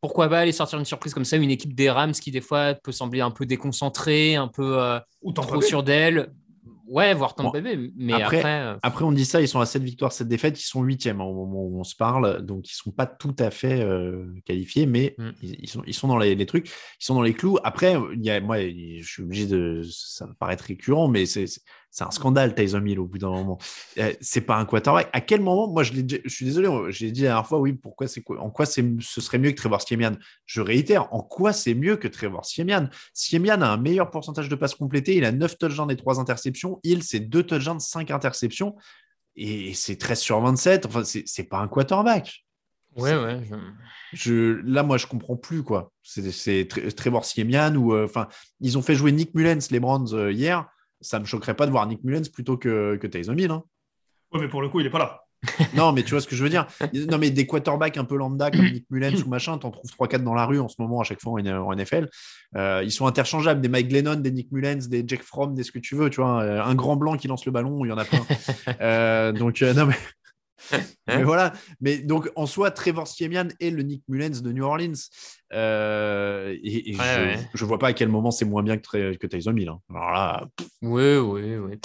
pourquoi 0.00 0.28
pas 0.28 0.40
aller 0.40 0.52
sortir 0.52 0.78
une 0.80 0.84
surprise 0.84 1.14
comme 1.14 1.24
ça, 1.24 1.36
une 1.36 1.50
équipe 1.50 1.74
des 1.74 1.88
Rams 1.88 2.12
qui, 2.12 2.32
des 2.32 2.40
fois, 2.40 2.74
peut 2.74 2.90
sembler 2.90 3.20
un 3.20 3.30
peu 3.30 3.46
déconcentrée, 3.46 4.34
un 4.34 4.48
peu 4.48 4.80
euh, 4.80 4.98
trop 5.34 5.62
sur 5.62 5.84
d'elle. 5.84 6.32
Ouais, 6.86 7.14
voir 7.14 7.34
ton 7.34 7.50
bébé. 7.50 7.92
Mais 7.96 8.12
après, 8.14 8.44
euh, 8.44 8.76
après, 8.82 9.04
on 9.04 9.12
dit 9.12 9.24
ça, 9.24 9.40
ils 9.40 9.48
sont 9.48 9.60
à 9.60 9.66
7 9.66 9.82
victoires, 9.82 10.12
7 10.12 10.28
défaites, 10.28 10.60
ils 10.60 10.64
sont 10.64 10.84
8e 10.84 11.20
au 11.20 11.34
moment 11.34 11.62
où 11.64 11.80
on 11.80 11.84
se 11.84 11.96
parle, 11.96 12.42
donc 12.42 12.68
ils 12.68 12.74
ne 12.74 12.82
sont 12.82 12.90
pas 12.90 13.06
tout 13.06 13.34
à 13.38 13.50
fait 13.50 13.80
euh, 13.80 14.26
qualifiés, 14.44 14.86
mais 14.86 15.14
mm. 15.18 15.30
ils, 15.42 15.68
sont, 15.68 15.82
ils 15.86 15.94
sont 15.94 16.08
dans 16.08 16.18
les, 16.18 16.46
trucs, 16.46 16.68
ils 16.68 17.04
sont 17.04 17.14
dans 17.14 17.22
les 17.22 17.34
clous. 17.34 17.58
Après, 17.64 17.96
il 18.14 18.24
y 18.24 18.30
a, 18.30 18.40
moi, 18.40 18.58
je 18.60 19.04
suis 19.04 19.22
obligé 19.22 19.46
de. 19.46 19.82
Ça 19.90 20.26
me 20.26 20.34
paraît 20.34 20.56
récurrent, 20.56 21.08
mais 21.08 21.26
c'est 21.26 21.46
c'est 21.92 22.04
un 22.04 22.10
scandale, 22.10 22.54
Tyson 22.54 22.84
Hill, 22.86 22.98
au 22.98 23.06
bout 23.06 23.18
d'un 23.18 23.30
moment. 23.30 23.58
Euh, 23.98 24.14
c'est 24.22 24.40
pas 24.40 24.56
un 24.56 24.64
quarterback. 24.64 25.10
À 25.12 25.20
quel 25.20 25.42
moment, 25.42 25.68
moi, 25.68 25.82
je, 25.82 25.92
je 25.92 26.28
suis 26.28 26.46
désolé, 26.46 26.68
j'ai 26.88 27.10
dit 27.10 27.20
la 27.20 27.28
dernière 27.28 27.46
fois, 27.46 27.58
oui, 27.60 27.74
pourquoi 27.74 28.08
c'est 28.08 28.24
en 28.30 28.48
quoi 28.48 28.64
ce 28.64 28.80
serait 29.20 29.38
mieux 29.38 29.50
que 29.50 29.56
Trevor 29.56 29.82
Siemian? 29.82 30.12
Je 30.46 30.62
réitère, 30.62 31.12
en 31.12 31.20
quoi 31.20 31.52
c'est 31.52 31.74
mieux 31.74 31.96
que 31.96 32.08
Trevor 32.08 32.46
Siemian? 32.46 32.88
Siemian 33.12 33.60
a 33.60 33.66
un 33.66 33.76
meilleur 33.76 34.10
pourcentage 34.10 34.48
de 34.48 34.54
passes 34.54 34.74
complétées, 34.74 35.16
il 35.16 35.24
a 35.26 35.32
9 35.32 35.58
touchdowns 35.58 35.90
et 35.90 35.96
3 35.96 36.18
interceptions. 36.18 36.80
Hill, 36.82 37.02
c'est 37.02 37.20
2 37.20 37.42
touchdowns, 37.42 37.78
5 37.78 38.10
interceptions. 38.10 38.74
Et 39.36 39.74
c'est 39.74 39.96
13 39.96 40.18
sur 40.18 40.40
27. 40.40 40.86
Enfin, 40.86 41.02
c'est 41.04 41.44
pas 41.44 41.58
un 41.58 41.68
quarterback. 41.68 42.46
Ouais, 42.96 43.14
ouais. 43.14 43.40
Je... 44.14 44.60
là, 44.64 44.82
moi, 44.82 44.96
je 44.96 45.06
comprends 45.06 45.36
plus, 45.36 45.62
quoi. 45.62 45.92
C'est 46.02 46.68
Trevor 46.96 47.26
Siemian 47.26 47.74
ou. 47.74 47.92
Euh, 47.92 48.06
enfin, 48.06 48.28
ils 48.60 48.78
ont 48.78 48.82
fait 48.82 48.94
jouer 48.94 49.12
Nick 49.12 49.34
Mullens, 49.34 49.68
les 49.70 49.80
Browns, 49.80 50.14
euh, 50.14 50.32
hier 50.32 50.66
ça 51.02 51.18
me 51.20 51.24
choquerait 51.24 51.54
pas 51.54 51.66
de 51.66 51.70
voir 51.70 51.86
Nick 51.86 52.02
Mullens 52.04 52.28
plutôt 52.32 52.56
que, 52.56 52.96
que 52.96 53.06
Taysom 53.06 53.38
Hill. 53.38 53.50
Hein. 53.50 53.62
Oui, 54.32 54.40
mais 54.40 54.48
pour 54.48 54.62
le 54.62 54.68
coup, 54.68 54.80
il 54.80 54.84
n'est 54.84 54.90
pas 54.90 54.98
là. 54.98 55.22
non, 55.74 55.92
mais 55.92 56.04
tu 56.04 56.10
vois 56.10 56.20
ce 56.20 56.28
que 56.28 56.36
je 56.36 56.42
veux 56.42 56.48
dire. 56.48 56.66
Non, 57.10 57.18
mais 57.18 57.30
des 57.30 57.46
quarterbacks 57.46 57.96
un 57.96 58.04
peu 58.04 58.16
lambda 58.16 58.50
comme 58.50 58.64
Nick 58.64 58.86
Mullens 58.90 59.22
ou 59.24 59.28
machin, 59.28 59.58
t'en 59.58 59.70
trouves 59.70 59.90
3-4 59.90 60.22
dans 60.22 60.34
la 60.34 60.46
rue 60.46 60.60
en 60.60 60.68
ce 60.68 60.76
moment 60.78 61.00
à 61.00 61.04
chaque 61.04 61.20
fois 61.20 61.32
en 61.32 61.74
NFL. 61.74 62.08
Euh, 62.56 62.82
ils 62.84 62.92
sont 62.92 63.06
interchangeables. 63.06 63.60
Des 63.60 63.68
Mike 63.68 63.88
Glennon, 63.88 64.16
des 64.16 64.30
Nick 64.30 64.52
Mullens, 64.52 64.88
des 64.88 65.02
Jack 65.06 65.22
Fromm, 65.22 65.54
des 65.54 65.64
ce 65.64 65.72
que 65.72 65.80
tu 65.80 65.96
veux. 65.96 66.10
Tu 66.10 66.20
vois, 66.20 66.42
euh, 66.42 66.62
un 66.62 66.74
grand 66.76 66.96
blanc 66.96 67.16
qui 67.16 67.26
lance 67.26 67.44
le 67.44 67.52
ballon, 67.52 67.84
il 67.84 67.88
y 67.88 67.92
en 67.92 67.98
a 67.98 68.04
plein. 68.04 68.20
Euh, 68.80 69.32
donc, 69.32 69.60
non, 69.60 69.86
mais. 69.86 69.94
mais 71.06 71.22
voilà, 71.22 71.52
mais 71.80 71.98
donc 71.98 72.30
en 72.36 72.46
soi, 72.46 72.70
Trevor 72.70 73.06
Siemian 73.06 73.48
est 73.60 73.70
le 73.70 73.82
Nick 73.82 74.02
Mullens 74.08 74.42
de 74.42 74.52
New 74.52 74.64
Orleans. 74.64 74.92
et, 75.52 76.92
je, 76.92 77.62
ne 77.62 77.66
vois 77.66 77.78
pas 77.78 77.88
à 77.88 77.92
quel 77.92 78.08
moment 78.08 78.30
c'est 78.30 78.44
moins 78.44 78.62
bien 78.62 78.78
que, 78.78 79.14
que 79.16 79.26
Tyson 79.26 79.56
Hill. 79.56 79.68
Hein. 79.68 79.80
Alors 79.90 80.10
là. 80.10 80.46
Oui, 80.82 81.16
oui, 81.16 81.56
oui. 81.56 81.78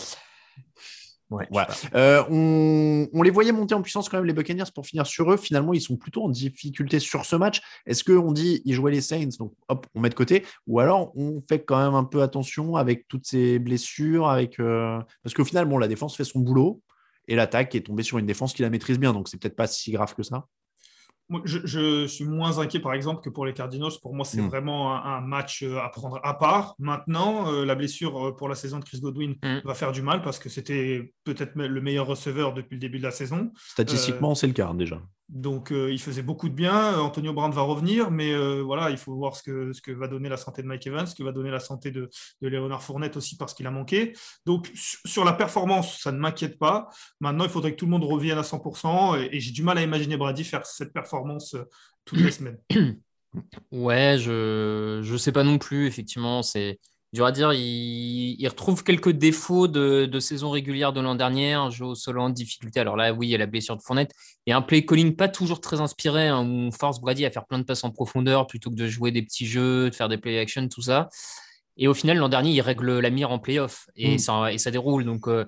Ouais, 1.29 1.45
euh, 1.93 2.23
on, 2.29 3.21
les 3.21 3.31
voyait 3.31 3.51
monter 3.51 3.75
en 3.75 3.81
puissance 3.81 4.07
quand 4.07 4.17
même, 4.17 4.25
les 4.25 4.33
Buccaneers, 4.33 4.71
pour 4.73 4.85
finir 4.85 5.05
sur 5.05 5.29
eux. 5.31 5.35
Finalement, 5.35 5.73
ils 5.73 5.81
sont 5.81 5.97
plutôt 5.97 6.23
en 6.23 6.29
difficulté 6.29 6.99
sur 6.99 7.25
ce 7.25 7.35
match. 7.35 7.61
Est-ce 7.85 8.05
qu'on 8.05 8.31
dit 8.31 8.61
ils 8.63 8.73
jouaient 8.73 8.93
les 8.93 9.01
Saints, 9.01 9.35
donc 9.37 9.51
hop, 9.67 9.85
on 9.93 9.99
met 9.99 10.09
de 10.09 10.13
côté 10.13 10.45
Ou 10.67 10.79
alors 10.79 11.11
on 11.17 11.41
fait 11.49 11.63
quand 11.65 11.83
même 11.83 11.95
un 11.95 12.05
peu 12.05 12.21
attention 12.21 12.77
avec 12.77 13.07
toutes 13.09 13.25
ces 13.25 13.59
blessures 13.59 14.29
avec, 14.29 14.57
euh, 14.59 14.99
Parce 15.21 15.33
qu'au 15.33 15.43
final, 15.43 15.65
bon, 15.65 15.77
la 15.77 15.89
défense 15.89 16.15
fait 16.15 16.23
son 16.23 16.39
boulot 16.39 16.81
et 17.27 17.35
l'attaque 17.35 17.75
est 17.75 17.81
tombée 17.81 18.03
sur 18.03 18.17
une 18.17 18.25
défense 18.25 18.53
qui 18.53 18.61
la 18.61 18.69
maîtrise 18.69 18.99
bien. 18.99 19.13
Donc 19.13 19.27
c'est 19.27 19.37
peut-être 19.39 19.55
pas 19.55 19.67
si 19.67 19.91
grave 19.91 20.15
que 20.15 20.23
ça 20.23 20.47
je, 21.43 22.07
suis 22.07 22.25
moins 22.25 22.59
inquiet, 22.59 22.79
par 22.79 22.93
exemple, 22.93 23.21
que 23.21 23.29
pour 23.29 23.45
les 23.45 23.53
Cardinals. 23.53 23.91
Pour 24.01 24.15
moi, 24.15 24.25
c'est 24.25 24.41
hmm. 24.41 24.47
vraiment 24.47 24.95
un, 25.03 25.21
match 25.21 25.63
euh, 25.63 25.79
à 25.79 25.89
prendre 25.89 26.19
à 26.23 26.37
part. 26.37 26.75
Maintenant, 26.79 27.51
euh, 27.51 27.65
la 27.65 27.75
blessure 27.75 28.27
euh, 28.27 28.35
pour 28.35 28.47
la 28.47 28.55
saison 28.55 28.79
de 28.79 28.85
Chris 28.85 28.99
Godwin 29.01 29.35
hmm. 29.43 29.59
va 29.65 29.73
faire 29.73 29.91
du 29.91 30.01
mal 30.01 30.21
parce 30.21 30.39
que 30.39 30.49
c'était 30.49 31.13
peut-être 31.23 31.55
le 31.55 31.81
meilleur 31.81 32.07
receveur 32.07 32.53
depuis 32.53 32.75
le 32.75 32.79
début 32.79 32.99
de 32.99 33.03
la 33.03 33.11
saison. 33.11 33.51
Statistiquement, 33.67 34.35
c'est 34.35 34.47
le 34.47 34.53
cas 34.53 34.73
déjà. 34.73 35.01
Donc, 35.29 35.73
euh, 35.73 35.91
il 35.91 35.99
faisait 35.99 36.21
beaucoup 36.21 36.47
de 36.47 36.53
bien. 36.53 36.99
Antonio 36.99 37.33
Brown 37.33 37.51
va 37.51 37.61
revenir, 37.61 38.11
mais 38.11 38.31
euh, 38.33 38.61
voilà, 38.61 38.89
il 38.91 38.97
faut 38.97 39.13
voir 39.13 39.35
ce 39.35 39.43
que, 39.43 39.91
va 39.91 40.07
donner 40.07 40.29
la 40.29 40.37
santé 40.37 40.61
de 40.61 40.67
Mike 40.67 40.87
Evans, 40.87 41.05
ce 41.05 41.15
que 41.15 41.23
va 41.23 41.33
donner 41.33 41.51
la 41.51 41.59
santé 41.59 41.91
de, 41.91 42.09
Léonard 42.39 42.81
Fournette 42.81 43.17
aussi 43.17 43.35
parce 43.35 43.53
qu'il 43.53 43.67
a 43.67 43.71
manqué. 43.71 44.13
Donc, 44.45 44.71
sur 44.73 45.25
la 45.25 45.33
performance, 45.33 45.99
ça 45.99 46.13
ne 46.13 46.17
m'inquiète 46.17 46.57
pas. 46.57 46.87
Maintenant, 47.19 47.43
il 47.43 47.49
faudrait 47.49 47.71
que 47.71 47.77
tout 47.77 47.85
le 47.85 47.91
monde 47.91 48.05
revienne 48.05 48.37
à 48.37 48.43
100%, 48.43 49.29
et, 49.31 49.39
j'ai 49.39 49.51
du 49.51 49.63
mal 49.63 49.77
à 49.77 49.81
imaginer 49.81 50.15
Brady 50.15 50.45
faire 50.45 50.65
cette 50.65 50.93
performance 50.93 51.55
euh, 51.55 51.63
toutes 52.05 52.19
les 52.19 52.31
semaines. 52.31 52.59
Ouais, 53.71 54.15
je 54.17 55.11
ne 55.11 55.17
sais 55.17 55.33
pas 55.33 55.43
non 55.43 55.59
plus, 55.59 55.85
effectivement. 55.85 56.41
C'est 56.41 56.79
dur 57.13 57.25
à 57.25 57.31
dire, 57.31 57.53
il, 57.53 58.47
retrouve 58.47 58.83
quelques 58.83 59.11
défauts 59.11 59.67
de, 59.67 60.19
saison 60.19 60.49
régulière 60.49 60.93
de 60.93 61.01
l'an 61.01 61.15
dernier, 61.15 61.53
un 61.53 61.69
jeu 61.69 61.85
au 61.85 61.95
sol 61.95 62.19
en 62.19 62.29
difficulté. 62.29 62.79
Alors 62.79 62.95
là, 62.95 63.13
oui, 63.13 63.27
il 63.27 63.29
y 63.31 63.35
a 63.35 63.37
la 63.37 63.45
blessure 63.45 63.77
de 63.77 63.81
Fournette 63.81 64.11
et 64.45 64.53
un 64.53 64.61
play 64.61 64.85
calling 64.85 65.15
pas 65.15 65.29
toujours 65.29 65.61
très 65.61 65.79
inspiré, 65.79 66.27
hein, 66.27 66.41
où 66.41 66.67
on 66.67 66.71
force 66.71 66.99
Brady 66.99 67.25
à 67.25 67.31
faire 67.31 67.45
plein 67.45 67.59
de 67.59 67.63
passes 67.63 67.83
en 67.83 67.91
profondeur 67.91 68.47
plutôt 68.47 68.69
que 68.69 68.75
de 68.75 68.87
jouer 68.87 69.11
des 69.11 69.21
petits 69.21 69.47
jeux, 69.47 69.89
de 69.89 69.95
faire 69.95 70.09
des 70.09 70.17
play 70.17 70.37
action, 70.37 70.67
tout 70.67 70.81
ça. 70.81 71.09
Et 71.77 71.87
au 71.87 71.93
final, 71.93 72.17
l'an 72.17 72.29
dernier, 72.29 72.51
il 72.51 72.61
règle 72.61 72.99
la 72.99 73.09
mire 73.09 73.31
en 73.31 73.39
playoff 73.39 73.87
et, 73.95 74.15
mm. 74.15 74.19
ça, 74.19 74.51
et 74.51 74.57
ça 74.57 74.71
déroule. 74.71 75.05
Donc, 75.05 75.27
euh, 75.27 75.45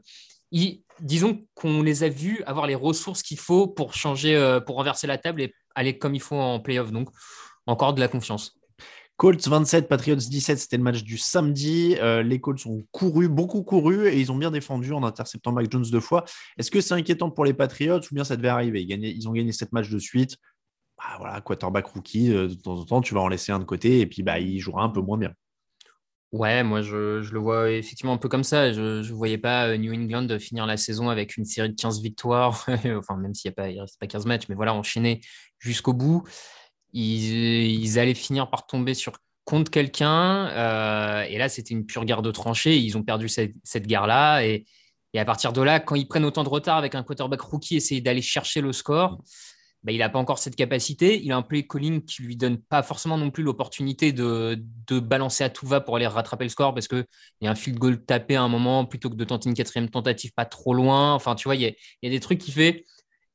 disons 1.02 1.44
qu'on 1.56 1.82
les 1.82 2.04
a 2.04 2.10
vus 2.10 2.44
avoir 2.46 2.68
les 2.68 2.76
ressources 2.76 3.22
qu'il 3.22 3.40
faut 3.40 3.68
pour 3.68 3.94
changer, 3.94 4.36
euh, 4.36 4.60
pour 4.60 4.76
renverser 4.76 5.08
la 5.08 5.18
table 5.18 5.42
et 5.42 5.54
aller 5.76 5.98
comme 5.98 6.16
il 6.16 6.22
faut 6.22 6.38
en 6.38 6.60
playoff. 6.60 6.92
Donc, 6.92 7.10
encore 7.66 7.94
de 7.94 8.00
la 8.00 8.08
confiance. 8.08 8.59
Colts 9.20 9.50
27, 9.50 9.90
Patriots 9.90 10.16
17, 10.16 10.58
c'était 10.60 10.78
le 10.78 10.84
match 10.84 11.04
du 11.04 11.18
samedi. 11.18 11.98
Euh, 12.00 12.24
les 12.24 12.40
Colts 12.40 12.66
ont 12.68 12.86
couru, 12.94 13.28
beaucoup 13.28 13.64
couru, 13.64 14.08
et 14.08 14.18
ils 14.18 14.32
ont 14.32 14.38
bien 14.38 14.50
défendu 14.50 14.94
en 14.94 15.04
interceptant 15.04 15.52
Mac 15.52 15.70
Jones 15.70 15.84
deux 15.92 16.00
fois. 16.00 16.24
Est-ce 16.58 16.72
que 16.72 16.80
c'est 16.80 16.94
inquiétant 16.94 17.30
pour 17.30 17.44
les 17.44 17.54
Patriots 17.54 18.00
ou 18.00 18.16
bien 18.16 18.24
ça 18.24 18.38
devait 18.38 18.48
arriver? 18.48 18.82
Ils, 18.82 19.28
ont 19.28 19.34
gagné 19.34 19.52
sept 19.52 19.74
matchs 19.74 19.90
de 19.90 20.00
suite. 20.00 20.38
Bah, 20.98 21.18
voilà, 21.18 21.42
quarterback 21.42 21.88
rookie, 21.88 22.32
euh, 22.32 22.48
de 22.48 22.54
temps 22.54 22.80
en 22.80 22.86
temps, 22.86 23.02
tu 23.02 23.14
vas 23.14 23.20
en 23.20 23.28
laisser 23.28 23.52
un 23.52 23.60
de 23.60 23.66
côté, 23.66 24.00
et 24.00 24.06
puis 24.06 24.24
bah, 24.24 24.40
il 24.40 24.58
jouera 24.58 24.84
un 24.84 24.90
peu 24.90 25.02
moins 25.02 25.18
bien. 25.18 25.34
Ouais, 26.32 26.64
moi 26.64 26.82
je, 26.82 27.20
le 27.20 27.40
vois 27.40 27.72
effectivement 27.72 28.14
un 28.14 28.18
peu 28.18 28.30
comme 28.30 28.46
ça. 28.46 28.72
Je 28.72 29.02
ne 29.06 29.14
voyais 29.14 29.38
pas 29.38 29.68
euh, 29.68 29.76
New 29.76 29.94
England 29.94 30.40
finir 30.40 30.66
la 30.66 30.78
saison 30.78 31.10
avec 31.10 31.36
une 31.36 31.44
série 31.44 31.72
de 31.72 31.76
15 31.76 32.02
victoires, 32.02 32.66
enfin 32.98 33.18
même 33.18 33.34
s'il 33.34 33.52
ne 33.58 33.82
reste 33.82 34.00
pas 34.00 34.08
15 34.08 34.26
matchs, 34.28 34.46
mais 34.48 34.56
voilà, 34.56 34.74
enchaîner 34.74 35.20
jusqu'au 35.60 35.92
bout 35.92 36.24
ils, 36.94 38.00
allaient 38.00 38.14
finir 38.14 38.50
par 38.50 38.68
tomber 38.68 38.94
sur 38.94 39.14
contre 39.46 39.72
quelqu'un. 39.72 40.48
Euh, 40.50 41.24
et 41.24 41.38
là, 41.38 41.50
c'était 41.50 41.74
une 41.74 41.86
pure 41.86 42.06
guerre 42.06 42.22
de 42.22 42.32
tranchées. 42.32 42.78
Ils 42.78 42.98
ont 42.98 43.04
perdu 43.04 43.30
cette, 43.30 43.54
cette 43.64 43.88
guerre-là. 43.88 44.44
Et, 44.46 44.66
et, 45.14 45.20
à 45.20 45.26
partir 45.26 45.54
de 45.54 45.62
là, 45.62 45.80
quand 45.80 45.96
ils 45.96 46.08
prennent 46.08 46.26
autant 46.26 46.44
de 46.44 46.50
retard 46.50 46.78
avec 46.78 46.96
un 46.96 47.04
quarterback 47.04 47.42
rookie, 47.42 47.76
essayer 47.76 48.02
d'aller 48.02 48.22
chercher 48.22 48.62
le 48.62 48.74
score, 48.74 49.22
bah, 49.84 49.94
il 49.94 50.00
n'a 50.00 50.10
pas 50.10 50.20
encore 50.20 50.40
cette 50.40 50.56
capacité. 50.56 51.22
Il 51.24 51.32
a 51.32 51.38
un 51.38 51.42
play 51.42 51.66
calling 51.66 52.04
qui 52.04 52.22
lui 52.24 52.36
donne 52.36 52.58
pas 52.58 52.84
forcément 52.84 53.18
non 53.18 53.32
plus 53.32 53.44
l'opportunité 53.44 54.12
de, 54.12 54.62
de, 54.88 55.00
balancer 55.00 55.44
à 55.44 55.50
tout 55.50 55.66
va 55.68 55.80
pour 55.80 55.96
aller 55.96 56.08
rattraper 56.08 56.44
le 56.44 56.50
score 56.50 56.74
parce 56.74 56.88
qu'il 56.88 57.06
y 57.42 57.48
a 57.48 57.52
un 57.52 57.56
field 57.56 57.80
goal 57.80 58.04
tapé 58.04 58.36
à 58.36 58.42
un 58.42 58.50
moment 58.50 58.86
plutôt 58.86 59.10
que 59.10 59.16
de 59.16 59.24
tenter 59.24 59.50
une 59.50 59.56
quatrième 59.56 59.90
tentative 59.90 60.34
pas 60.34 60.46
trop 60.46 60.74
loin. 60.74 61.14
Enfin, 61.14 61.36
tu 61.36 61.48
vois, 61.48 61.56
il 61.56 61.62
y 61.62 61.76
y 62.04 62.08
a 62.08 62.10
des 62.10 62.20
trucs 62.20 62.40
qui 62.40 62.52
fait 62.52 62.86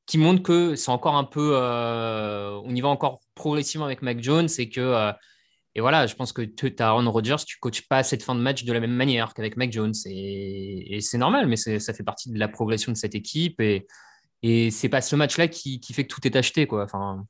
qui 0.07 0.19
montre 0.19 0.43
que 0.43 0.75
c'est 0.75 0.91
encore 0.91 1.17
un 1.17 1.25
peu. 1.25 1.53
Euh, 1.55 2.61
on 2.65 2.75
y 2.75 2.81
va 2.81 2.89
encore 2.89 3.21
progressivement 3.35 3.87
avec 3.87 4.03
Mac 4.03 4.23
Jones 4.23 4.49
et 4.59 4.69
que. 4.69 4.81
Euh, 4.81 5.13
et 5.77 5.81
voilà, 5.81 6.07
je 6.07 6.15
pense 6.15 6.33
que 6.33 6.43
tu 6.43 6.73
as 6.79 6.87
Aaron 6.87 7.11
Rodgers, 7.11 7.45
tu 7.45 7.59
coaches 7.59 7.89
pas 7.89 8.05
cette 8.05 8.23
fin 8.23 8.37
de 8.37 8.41
match 8.41 8.65
de 8.65 8.73
la 8.73 8.79
même 8.79 8.93
manière 8.95 9.35
qu'avec 9.35 9.57
Mac 9.57 9.73
Jones. 9.73 9.95
Et, 10.07 10.99
c'est 11.01 11.19
normal, 11.19 11.49
mais 11.49 11.57
ça 11.57 11.93
fait 11.93 12.05
partie 12.05 12.31
de 12.31 12.39
la 12.39 12.47
progression 12.47 12.93
de 12.93 12.97
cette 12.97 13.17
équipe. 13.17 13.61
Et, 13.61 13.85
et 14.43 14.71
c'est 14.71 14.89
pas 14.89 15.01
ce 15.01 15.17
match-là 15.17 15.49
qui, 15.49 15.81
qui, 15.81 15.93
fait 15.93 16.07
que 16.07 16.15
tout 16.15 16.25
est 16.29 16.37
acheté. 16.37 16.69
Quoi. 16.69 16.85
Enfin, 16.85 17.27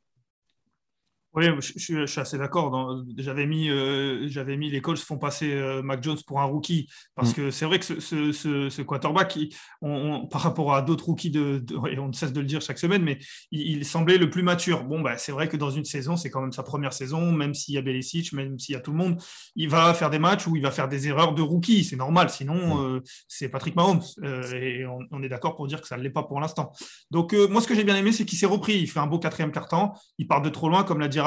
oui, 1.36 1.46
je, 1.58 2.06
suis 2.06 2.20
assez 2.20 2.38
d'accord. 2.38 3.02
J'avais 3.18 3.46
mis, 3.46 3.68
euh, 3.68 4.28
j'avais 4.28 4.56
mis 4.56 4.70
les 4.70 4.80
Colts 4.80 5.00
font 5.00 5.18
passer 5.18 5.52
euh, 5.52 5.82
Mac 5.82 6.00
Jones 6.00 6.18
pour 6.28 6.40
un 6.40 6.44
rookie 6.44 6.88
parce 7.16 7.32
mm. 7.32 7.34
que 7.34 7.50
c'est 7.50 7.64
vrai 7.64 7.80
que 7.80 7.84
ce, 7.84 8.32
ce, 8.32 8.82
quarterback, 8.82 9.36
on, 9.82 10.28
par 10.28 10.42
rapport 10.42 10.74
à 10.74 10.82
d'autres 10.82 11.06
rookies, 11.06 11.30
de, 11.30 11.64
et 11.90 11.98
on 11.98 12.08
ne 12.08 12.12
cesse 12.12 12.32
de 12.32 12.38
le 12.38 12.46
dire 12.46 12.60
chaque 12.60 12.78
semaine, 12.78 13.02
mais 13.02 13.18
il, 13.50 13.84
semblait 13.84 14.16
le 14.16 14.30
plus 14.30 14.42
mature. 14.42 14.84
Bon, 14.84 15.00
bah, 15.00 15.18
c'est 15.18 15.32
vrai 15.32 15.48
que 15.48 15.56
dans 15.56 15.70
une 15.70 15.84
saison, 15.84 16.16
c'est 16.16 16.30
quand 16.30 16.40
même 16.40 16.52
sa 16.52 16.62
première 16.62 16.92
saison, 16.92 17.32
même 17.32 17.52
s'il 17.52 17.74
y 17.74 17.78
a 17.78 17.82
Belichick, 17.82 18.32
même 18.32 18.58
s'il 18.58 18.74
y 18.74 18.76
a 18.76 18.80
tout 18.80 18.92
le 18.92 18.96
monde, 18.96 19.20
il 19.56 19.68
va 19.68 19.92
faire 19.92 20.10
des 20.10 20.20
matchs 20.20 20.46
où 20.46 20.54
il 20.54 20.62
va 20.62 20.70
faire 20.70 20.88
des 20.88 21.08
erreurs 21.08 21.34
de 21.34 21.42
rookie. 21.42 21.82
C'est 21.82 21.96
normal, 21.96 22.30
sinon 22.30 22.54
mm. 22.54 22.96
euh, 22.96 23.00
c'est 23.26 23.48
Patrick 23.48 23.74
Mahomes 23.74 24.02
et 24.22 24.84
on, 25.10 25.22
est 25.22 25.28
d'accord 25.28 25.56
pour 25.56 25.66
dire 25.66 25.80
que 25.80 25.88
ça 25.88 25.96
ne 25.96 26.02
l'est 26.02 26.10
pas 26.10 26.22
pour 26.22 26.40
l'instant. 26.40 26.70
Donc 27.10 27.32
moi, 27.50 27.60
ce 27.60 27.66
que 27.66 27.74
j'ai 27.74 27.84
bien 27.84 27.96
aimé, 27.96 28.12
c'est 28.12 28.24
qu'il 28.24 28.38
s'est 28.38 28.46
repris. 28.46 28.74
Il 28.74 28.86
fait 28.86 29.00
un 29.00 29.06
beau 29.06 29.18
quatrième 29.18 29.50
quart-temps. 29.50 29.94
Il 30.18 30.28
part 30.28 30.42
de 30.42 30.48
trop 30.48 30.68
loin, 30.68 30.84
comme 30.84 31.00
l'a 31.00 31.08
dit 31.08 31.20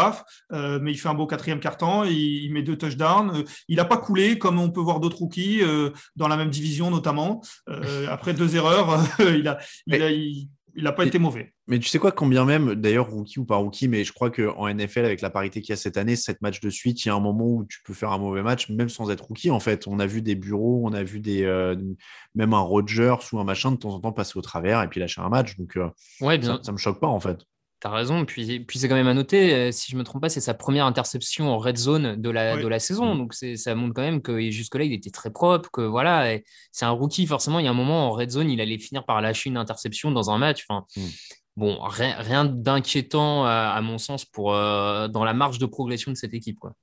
euh, 0.51 0.79
mais 0.81 0.91
il 0.91 0.97
fait 0.97 1.09
un 1.09 1.13
beau 1.13 1.27
quatrième 1.27 1.59
carton, 1.59 2.03
il, 2.03 2.45
il 2.45 2.53
met 2.53 2.63
deux 2.63 2.77
touchdowns. 2.77 3.31
Euh, 3.35 3.43
il 3.67 3.77
n'a 3.77 3.85
pas 3.85 3.97
coulé 3.97 4.37
comme 4.37 4.59
on 4.59 4.71
peut 4.71 4.81
voir 4.81 4.99
d'autres 4.99 5.17
rookies 5.17 5.61
euh, 5.61 5.91
dans 6.15 6.27
la 6.27 6.37
même 6.37 6.49
division 6.49 6.91
notamment. 6.91 7.41
après 8.09 8.33
deux 8.33 8.55
erreurs, 8.55 8.99
il 9.19 9.43
n'a 9.43 9.57
il, 9.85 10.93
pas 10.95 11.05
été 11.05 11.19
mauvais. 11.19 11.53
Mais 11.67 11.79
tu 11.79 11.89
sais 11.89 11.99
quoi, 11.99 12.11
combien 12.11 12.45
même, 12.45 12.75
d'ailleurs, 12.75 13.09
rookie 13.09 13.39
ou 13.39 13.45
pas 13.45 13.55
rookie, 13.55 13.87
mais 13.87 14.03
je 14.03 14.13
crois 14.13 14.29
qu'en 14.29 14.73
NFL, 14.73 15.05
avec 15.05 15.21
la 15.21 15.29
parité 15.29 15.61
qu'il 15.61 15.71
y 15.71 15.73
a 15.73 15.75
cette 15.75 15.97
année, 15.97 16.15
sept 16.15 16.41
matchs 16.41 16.61
de 16.61 16.69
suite, 16.69 17.03
il 17.03 17.07
y 17.07 17.11
a 17.11 17.15
un 17.15 17.19
moment 17.19 17.45
où 17.45 17.65
tu 17.65 17.79
peux 17.83 17.93
faire 17.93 18.11
un 18.11 18.19
mauvais 18.19 18.43
match, 18.43 18.69
même 18.69 18.87
sans 18.87 19.09
être 19.09 19.25
rookie, 19.25 19.49
en 19.49 19.59
fait. 19.59 19.87
On 19.87 19.99
a 19.99 20.05
vu 20.05 20.21
des 20.21 20.35
bureaux, 20.35 20.81
on 20.85 20.93
a 20.93 21.03
vu 21.03 21.19
des, 21.19 21.43
même 22.35 22.53
un 22.53 22.59
Rogers 22.59 23.17
ou 23.33 23.39
un 23.39 23.43
machin 23.43 23.71
de 23.71 23.77
temps 23.77 23.93
en 23.93 23.99
temps 23.99 24.13
passer 24.13 24.37
au 24.37 24.41
travers 24.41 24.81
et 24.83 24.87
puis 24.87 24.99
lâcher 24.99 25.21
un 25.21 25.29
match. 25.29 25.57
Donc, 25.57 25.77
ouais, 26.21 26.37
bien. 26.37 26.59
ça, 26.61 26.71
ne 26.71 26.73
me 26.73 26.77
choque 26.77 26.99
pas, 26.99 27.07
en 27.07 27.19
fait. 27.19 27.39
T'as 27.79 27.91
raison. 27.91 28.25
Puis, 28.25 28.59
puis 28.61 28.79
c'est 28.79 28.89
quand 28.89 28.95
même 28.95 29.07
à 29.07 29.13
noter, 29.13 29.53
euh, 29.53 29.71
si 29.71 29.91
je 29.91 29.95
ne 29.95 29.99
me 29.99 30.03
trompe 30.03 30.21
pas, 30.21 30.29
c'est 30.29 30.41
sa 30.41 30.55
première 30.55 30.85
interception 30.85 31.49
en 31.49 31.59
red 31.59 31.77
zone 31.77 32.15
de 32.15 32.29
la, 32.29 32.57
de 32.57 32.67
la 32.67 32.79
saison. 32.79 33.15
Donc 33.15 33.33
ça 33.33 33.75
montre 33.75 33.93
quand 33.93 34.01
même 34.01 34.21
que 34.21 34.49
jusque-là, 34.49 34.83
il 34.83 34.93
était 34.93 35.11
très 35.11 35.29
propre. 35.29 35.69
Que 35.71 35.81
voilà, 35.81 36.37
c'est 36.71 36.85
un 36.85 36.91
rookie. 36.91 37.27
Forcément, 37.27 37.59
il 37.59 37.65
y 37.65 37.67
a 37.67 37.71
un 37.71 37.75
moment 37.75 38.07
en 38.07 38.11
red 38.11 38.31
zone, 38.31 38.49
il 38.49 38.61
allait 38.61 38.79
finir 38.79 39.05
par 39.05 39.21
lâcher 39.21 39.49
une 39.49 39.57
interception 39.57 40.11
dans 40.11 40.31
un 40.31 40.37
match. 40.39 40.65
Enfin, 40.67 40.85
mm. 40.95 41.07
Bon, 41.57 41.79
rien, 41.81 42.15
rien 42.19 42.45
d'inquiétant 42.45 43.43
à, 43.43 43.81
mon 43.81 43.97
sens 43.97 44.25
pour, 44.25 44.53
euh, 44.53 45.07
dans 45.07 45.23
la 45.23 45.33
marge 45.33 45.57
de 45.57 45.65
progression 45.65 46.11
de 46.11 46.15
cette 46.15 46.35
équipe. 46.35 46.59
Quoi. 46.59 46.75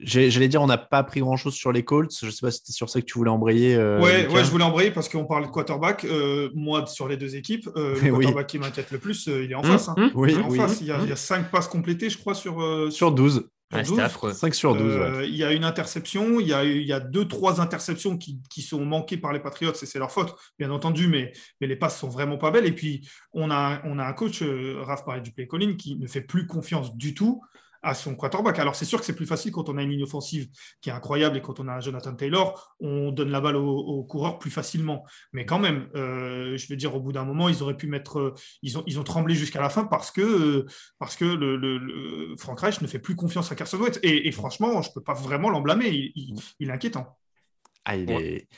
J'allais 0.00 0.46
dire, 0.46 0.62
on 0.62 0.68
n'a 0.68 0.78
pas 0.78 0.98
appris 0.98 1.20
grand-chose 1.20 1.54
sur 1.54 1.72
les 1.72 1.84
Colts. 1.84 2.16
Je 2.20 2.26
ne 2.26 2.30
sais 2.30 2.40
pas 2.40 2.52
si 2.52 2.58
c'était 2.58 2.72
sur 2.72 2.88
ça 2.88 3.00
que 3.00 3.06
tu 3.06 3.18
voulais 3.18 3.30
embrayer. 3.30 3.74
Euh, 3.74 4.00
ouais, 4.00 4.28
ouais, 4.28 4.44
je 4.44 4.50
voulais 4.50 4.64
embrayer 4.64 4.92
parce 4.92 5.08
qu'on 5.08 5.24
parle 5.24 5.46
de 5.46 5.50
quarterback. 5.50 6.04
Euh, 6.04 6.50
moi, 6.54 6.86
sur 6.86 7.08
les 7.08 7.16
deux 7.16 7.34
équipes, 7.34 7.68
euh, 7.76 8.00
le 8.00 8.10
quarterback 8.12 8.46
qui 8.46 8.58
m'inquiète 8.60 8.92
le 8.92 8.98
plus, 8.98 9.26
il 9.26 9.50
est 9.50 9.56
en 9.56 9.62
mmh, 9.62 9.64
face. 9.64 9.88
Hein. 9.88 9.94
Mmh. 9.96 10.10
oui, 10.14 10.32
il, 10.32 10.38
est 10.38 10.42
en 10.42 10.50
face. 10.50 10.80
Il, 10.80 10.86
y 10.86 10.92
a, 10.92 11.00
il 11.02 11.08
y 11.08 11.12
a 11.12 11.16
5 11.16 11.50
passes 11.50 11.66
complétées, 11.66 12.10
je 12.10 12.18
crois, 12.18 12.34
sur, 12.34 12.54
sur 12.92 13.10
12. 13.10 13.48
Sur 13.72 13.96
12. 13.96 14.34
5 14.34 14.54
sur 14.54 14.76
12. 14.76 15.24
Il 15.24 15.34
y 15.34 15.42
a 15.42 15.52
une 15.52 15.64
interception, 15.64 16.38
il 16.38 16.46
y 16.46 16.54
a, 16.54 16.64
il 16.64 16.86
y 16.86 16.92
a 16.92 17.00
deux, 17.00 17.26
trois 17.26 17.60
interceptions 17.60 18.16
qui, 18.16 18.40
qui 18.48 18.62
sont 18.62 18.84
manquées 18.84 19.18
par 19.18 19.32
les 19.32 19.40
Patriots 19.40 19.72
et 19.72 19.86
c'est 19.86 19.98
leur 19.98 20.12
faute, 20.12 20.34
bien 20.60 20.70
entendu, 20.70 21.08
mais, 21.08 21.32
mais 21.60 21.66
les 21.66 21.76
passes 21.76 21.98
sont 21.98 22.08
vraiment 22.08 22.38
pas 22.38 22.52
belles. 22.52 22.66
Et 22.66 22.72
puis, 22.72 23.06
on 23.32 23.50
a, 23.50 23.82
on 23.84 23.98
a 23.98 24.04
un 24.04 24.12
coach, 24.12 24.44
Raph 24.82 25.04
parlait 25.04 25.22
du 25.22 25.32
play 25.32 25.48
calling, 25.48 25.76
qui 25.76 25.96
ne 25.96 26.06
fait 26.06 26.20
plus 26.20 26.46
confiance 26.46 26.96
du 26.96 27.14
tout 27.14 27.42
à 27.82 27.94
son 27.94 28.14
quarterback. 28.14 28.58
Alors 28.58 28.74
c'est 28.74 28.84
sûr 28.84 28.98
que 28.98 29.04
c'est 29.04 29.14
plus 29.14 29.26
facile 29.26 29.52
quand 29.52 29.68
on 29.68 29.76
a 29.76 29.82
une 29.82 29.90
ligne 29.90 30.02
offensive 30.02 30.48
qui 30.80 30.90
est 30.90 30.92
incroyable 30.92 31.36
et 31.36 31.40
quand 31.40 31.60
on 31.60 31.68
a 31.68 31.72
un 31.72 31.80
Jonathan 31.80 32.14
Taylor, 32.14 32.74
on 32.80 33.12
donne 33.12 33.30
la 33.30 33.40
balle 33.40 33.56
au, 33.56 34.04
coureur 34.04 34.38
plus 34.38 34.50
facilement. 34.50 35.04
Mais 35.32 35.44
quand 35.44 35.58
même, 35.58 35.88
euh, 35.94 36.56
je 36.56 36.66
veux 36.68 36.76
dire, 36.76 36.94
au 36.94 37.00
bout 37.00 37.12
d'un 37.12 37.24
moment, 37.24 37.48
ils 37.48 37.62
auraient 37.62 37.76
pu 37.76 37.86
mettre, 37.86 38.18
euh, 38.18 38.34
ils 38.62 38.78
ont, 38.78 38.84
ils 38.86 38.98
ont 38.98 39.04
tremblé 39.04 39.34
jusqu'à 39.34 39.60
la 39.60 39.68
fin 39.68 39.84
parce 39.84 40.10
que, 40.10 40.20
euh, 40.20 40.66
parce 40.98 41.16
que 41.16 41.24
le, 41.24 42.34
Frank 42.38 42.60
Reich 42.60 42.80
ne 42.80 42.86
fait 42.86 42.98
plus 42.98 43.16
confiance 43.16 43.52
à 43.52 43.54
Carson 43.54 43.78
Wentz. 43.78 43.98
Et, 44.02 44.30
franchement, 44.32 44.82
je 44.82 44.88
ne 44.88 44.94
peux 44.94 45.02
pas 45.02 45.14
vraiment 45.14 45.50
l'emblâmer. 45.50 46.12
Il, 46.14 46.40
est 46.60 46.70
inquiétant. 46.70 47.18
Ah, 47.84 47.96
il 47.96 48.10
est, 48.10 48.48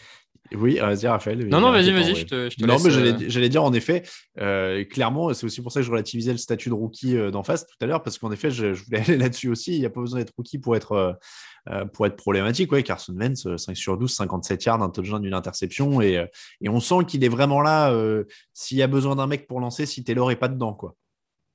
oui, 0.52 0.78
vas-y, 0.78 1.06
Raphaël. 1.06 1.46
Non, 1.48 1.60
non, 1.60 1.70
vas-y, 1.70 1.92
vas-y, 1.92 2.16
je 2.16 2.26
te, 2.26 2.50
je 2.50 2.56
te 2.56 2.66
Non, 2.66 2.76
mais 2.82 2.90
euh, 2.90 3.28
j'allais 3.28 3.48
dire, 3.48 3.62
en 3.62 3.72
effet, 3.72 4.02
euh, 4.38 4.84
clairement, 4.84 5.32
c'est 5.32 5.46
aussi 5.46 5.62
pour 5.62 5.70
ça 5.70 5.80
que 5.80 5.86
je 5.86 5.90
relativisais 5.90 6.32
le 6.32 6.38
statut 6.38 6.68
de 6.68 6.74
rookie 6.74 7.16
euh, 7.16 7.30
d'en 7.30 7.42
face 7.42 7.66
tout 7.66 7.76
à 7.80 7.86
l'heure, 7.86 8.02
parce 8.02 8.18
qu'en 8.18 8.32
effet, 8.32 8.50
je, 8.50 8.66
voulais 8.66 9.00
aller 9.06 9.16
là-dessus 9.16 9.48
aussi. 9.48 9.74
Il 9.74 9.80
n'y 9.80 9.86
a 9.86 9.90
pas 9.90 10.00
besoin 10.00 10.18
d'être 10.18 10.34
rookie 10.36 10.58
pour 10.58 10.74
être, 10.76 11.18
pour 11.92 12.06
être 12.06 12.16
problématique. 12.16 12.72
Ouais, 12.72 12.82
Carson 12.82 13.14
Wentz, 13.14 13.46
5 13.56 13.76
sur 13.76 13.96
12, 13.96 14.12
57 14.12 14.64
yards, 14.64 14.82
un 14.82 14.90
touchdown, 14.90 15.22
d'une 15.22 15.34
interception. 15.34 16.00
Et, 16.00 16.26
et 16.60 16.68
on 16.68 16.80
sent 16.80 17.04
qu'il 17.06 17.22
est 17.24 17.28
vraiment 17.28 17.60
là 17.60 17.94
s'il 18.52 18.78
y 18.78 18.82
a 18.82 18.88
besoin 18.88 19.16
d'un 19.16 19.26
mec 19.26 19.46
pour 19.46 19.60
lancer, 19.60 19.86
si 19.86 20.02
Taylor 20.02 20.28
n'est 20.28 20.36
pas 20.36 20.48
dedans. 20.48 20.74
quoi. 20.74 20.96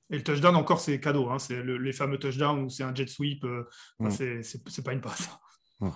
Et 0.09 0.17
le 0.17 0.23
touchdown, 0.23 0.55
encore, 0.55 0.79
c'est 0.79 0.99
cadeau. 0.99 1.29
Hein. 1.29 1.39
C'est 1.39 1.63
les 1.63 1.93
fameux 1.93 2.19
touchdowns 2.19 2.63
où 2.63 2.69
c'est 2.69 2.83
un 2.83 2.93
jet 2.93 3.07
sweep. 3.07 3.45
Mm. 3.99 4.09
C'est 4.09 4.83
pas 4.83 4.93
une 4.93 5.01
passe. 5.01 5.29
Ouais. 5.81 5.89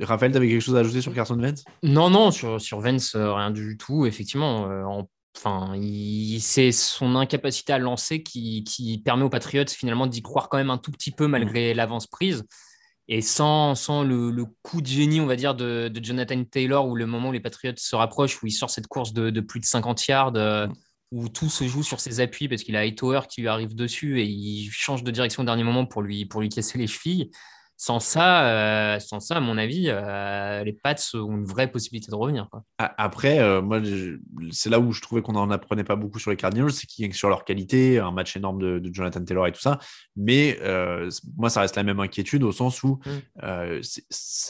Raphaël, 0.00 0.32
tu 0.32 0.38
avais 0.38 0.48
quelque 0.48 0.60
chose 0.60 0.76
à 0.76 0.80
ajouter 0.80 1.00
sur 1.00 1.14
Carson 1.14 1.36
Vance 1.36 1.64
Non, 1.82 2.10
non, 2.10 2.30
sur, 2.30 2.60
sur 2.60 2.80
Vance, 2.80 3.14
euh, 3.14 3.32
rien 3.32 3.50
du 3.50 3.76
tout. 3.76 4.06
Effectivement, 4.06 4.70
euh, 4.70 4.84
enfin, 5.36 5.74
c'est 6.40 6.72
son 6.72 7.16
incapacité 7.16 7.72
à 7.72 7.78
lancer 7.78 8.22
qui, 8.22 8.64
qui, 8.64 8.98
permet 8.98 9.24
aux 9.24 9.30
Patriots 9.30 9.64
finalement 9.68 10.06
d'y 10.06 10.22
croire 10.22 10.48
quand 10.48 10.58
même 10.58 10.70
un 10.70 10.78
tout 10.78 10.90
petit 10.90 11.10
peu 11.10 11.26
malgré 11.26 11.72
mm. 11.72 11.76
l'avance 11.76 12.06
prise. 12.06 12.44
Et 13.06 13.20
sans, 13.20 13.74
sans 13.74 14.02
le, 14.02 14.30
le, 14.30 14.46
coup 14.62 14.80
de 14.80 14.86
génie, 14.86 15.20
on 15.20 15.26
va 15.26 15.36
dire, 15.36 15.54
de, 15.54 15.88
de, 15.88 16.02
Jonathan 16.02 16.42
Taylor, 16.44 16.88
ou 16.88 16.96
le 16.96 17.04
moment 17.04 17.28
où 17.28 17.32
les 17.32 17.40
Patriots 17.40 17.74
se 17.76 17.94
rapprochent, 17.94 18.42
où 18.42 18.46
il 18.46 18.52
sort 18.52 18.70
cette 18.70 18.86
course 18.86 19.12
de, 19.12 19.28
de 19.28 19.40
plus 19.42 19.60
de 19.60 19.66
50 19.66 20.06
yards, 20.06 20.32
euh, 20.36 20.66
où 21.12 21.28
tout 21.28 21.50
se 21.50 21.64
joue 21.64 21.82
sur 21.82 22.00
ses 22.00 22.20
appuis 22.20 22.48
parce 22.48 22.62
qu'il 22.62 22.76
a 22.76 22.80
Hightower 22.80 23.20
qui 23.28 23.42
lui 23.42 23.48
arrive 23.48 23.74
dessus 23.74 24.20
et 24.20 24.24
il 24.24 24.70
change 24.70 25.04
de 25.04 25.10
direction 25.10 25.42
au 25.42 25.46
dernier 25.46 25.62
moment 25.62 25.84
pour 25.84 26.00
lui, 26.00 26.24
pour 26.24 26.40
lui 26.40 26.48
casser 26.48 26.78
les 26.78 26.86
chevilles 26.86 27.30
sans 27.76 27.98
ça, 27.98 28.46
euh, 28.46 29.00
sans 29.00 29.20
ça, 29.20 29.36
à 29.36 29.40
mon 29.40 29.58
avis, 29.58 29.86
euh, 29.88 30.62
les 30.62 30.72
Pats 30.72 30.94
ont 31.14 31.32
une 31.32 31.44
vraie 31.44 31.70
possibilité 31.70 32.10
de 32.10 32.16
revenir. 32.16 32.48
Après, 32.78 33.40
euh, 33.40 33.60
moi, 33.62 33.80
c'est 34.52 34.70
là 34.70 34.78
où 34.78 34.92
je 34.92 35.00
trouvais 35.00 35.22
qu'on 35.22 35.32
n'en 35.32 35.50
apprenait 35.50 35.84
pas 35.84 35.96
beaucoup 35.96 36.18
sur 36.18 36.30
les 36.30 36.36
Cardinals, 36.36 36.72
c'est 36.72 36.86
qu'ils 36.86 37.12
sur 37.14 37.28
leur 37.28 37.44
qualité, 37.44 37.98
un 37.98 38.12
match 38.12 38.36
énorme 38.36 38.60
de, 38.60 38.90
Jonathan 38.92 39.24
Taylor 39.24 39.48
et 39.48 39.52
tout 39.52 39.60
ça. 39.60 39.78
Mais 40.16 40.58
moi, 41.36 41.50
ça 41.50 41.60
reste 41.60 41.76
la 41.76 41.82
même 41.82 42.00
inquiétude 42.00 42.44
au 42.44 42.52
sens 42.52 42.82
où 42.82 43.00
mm. 43.06 43.80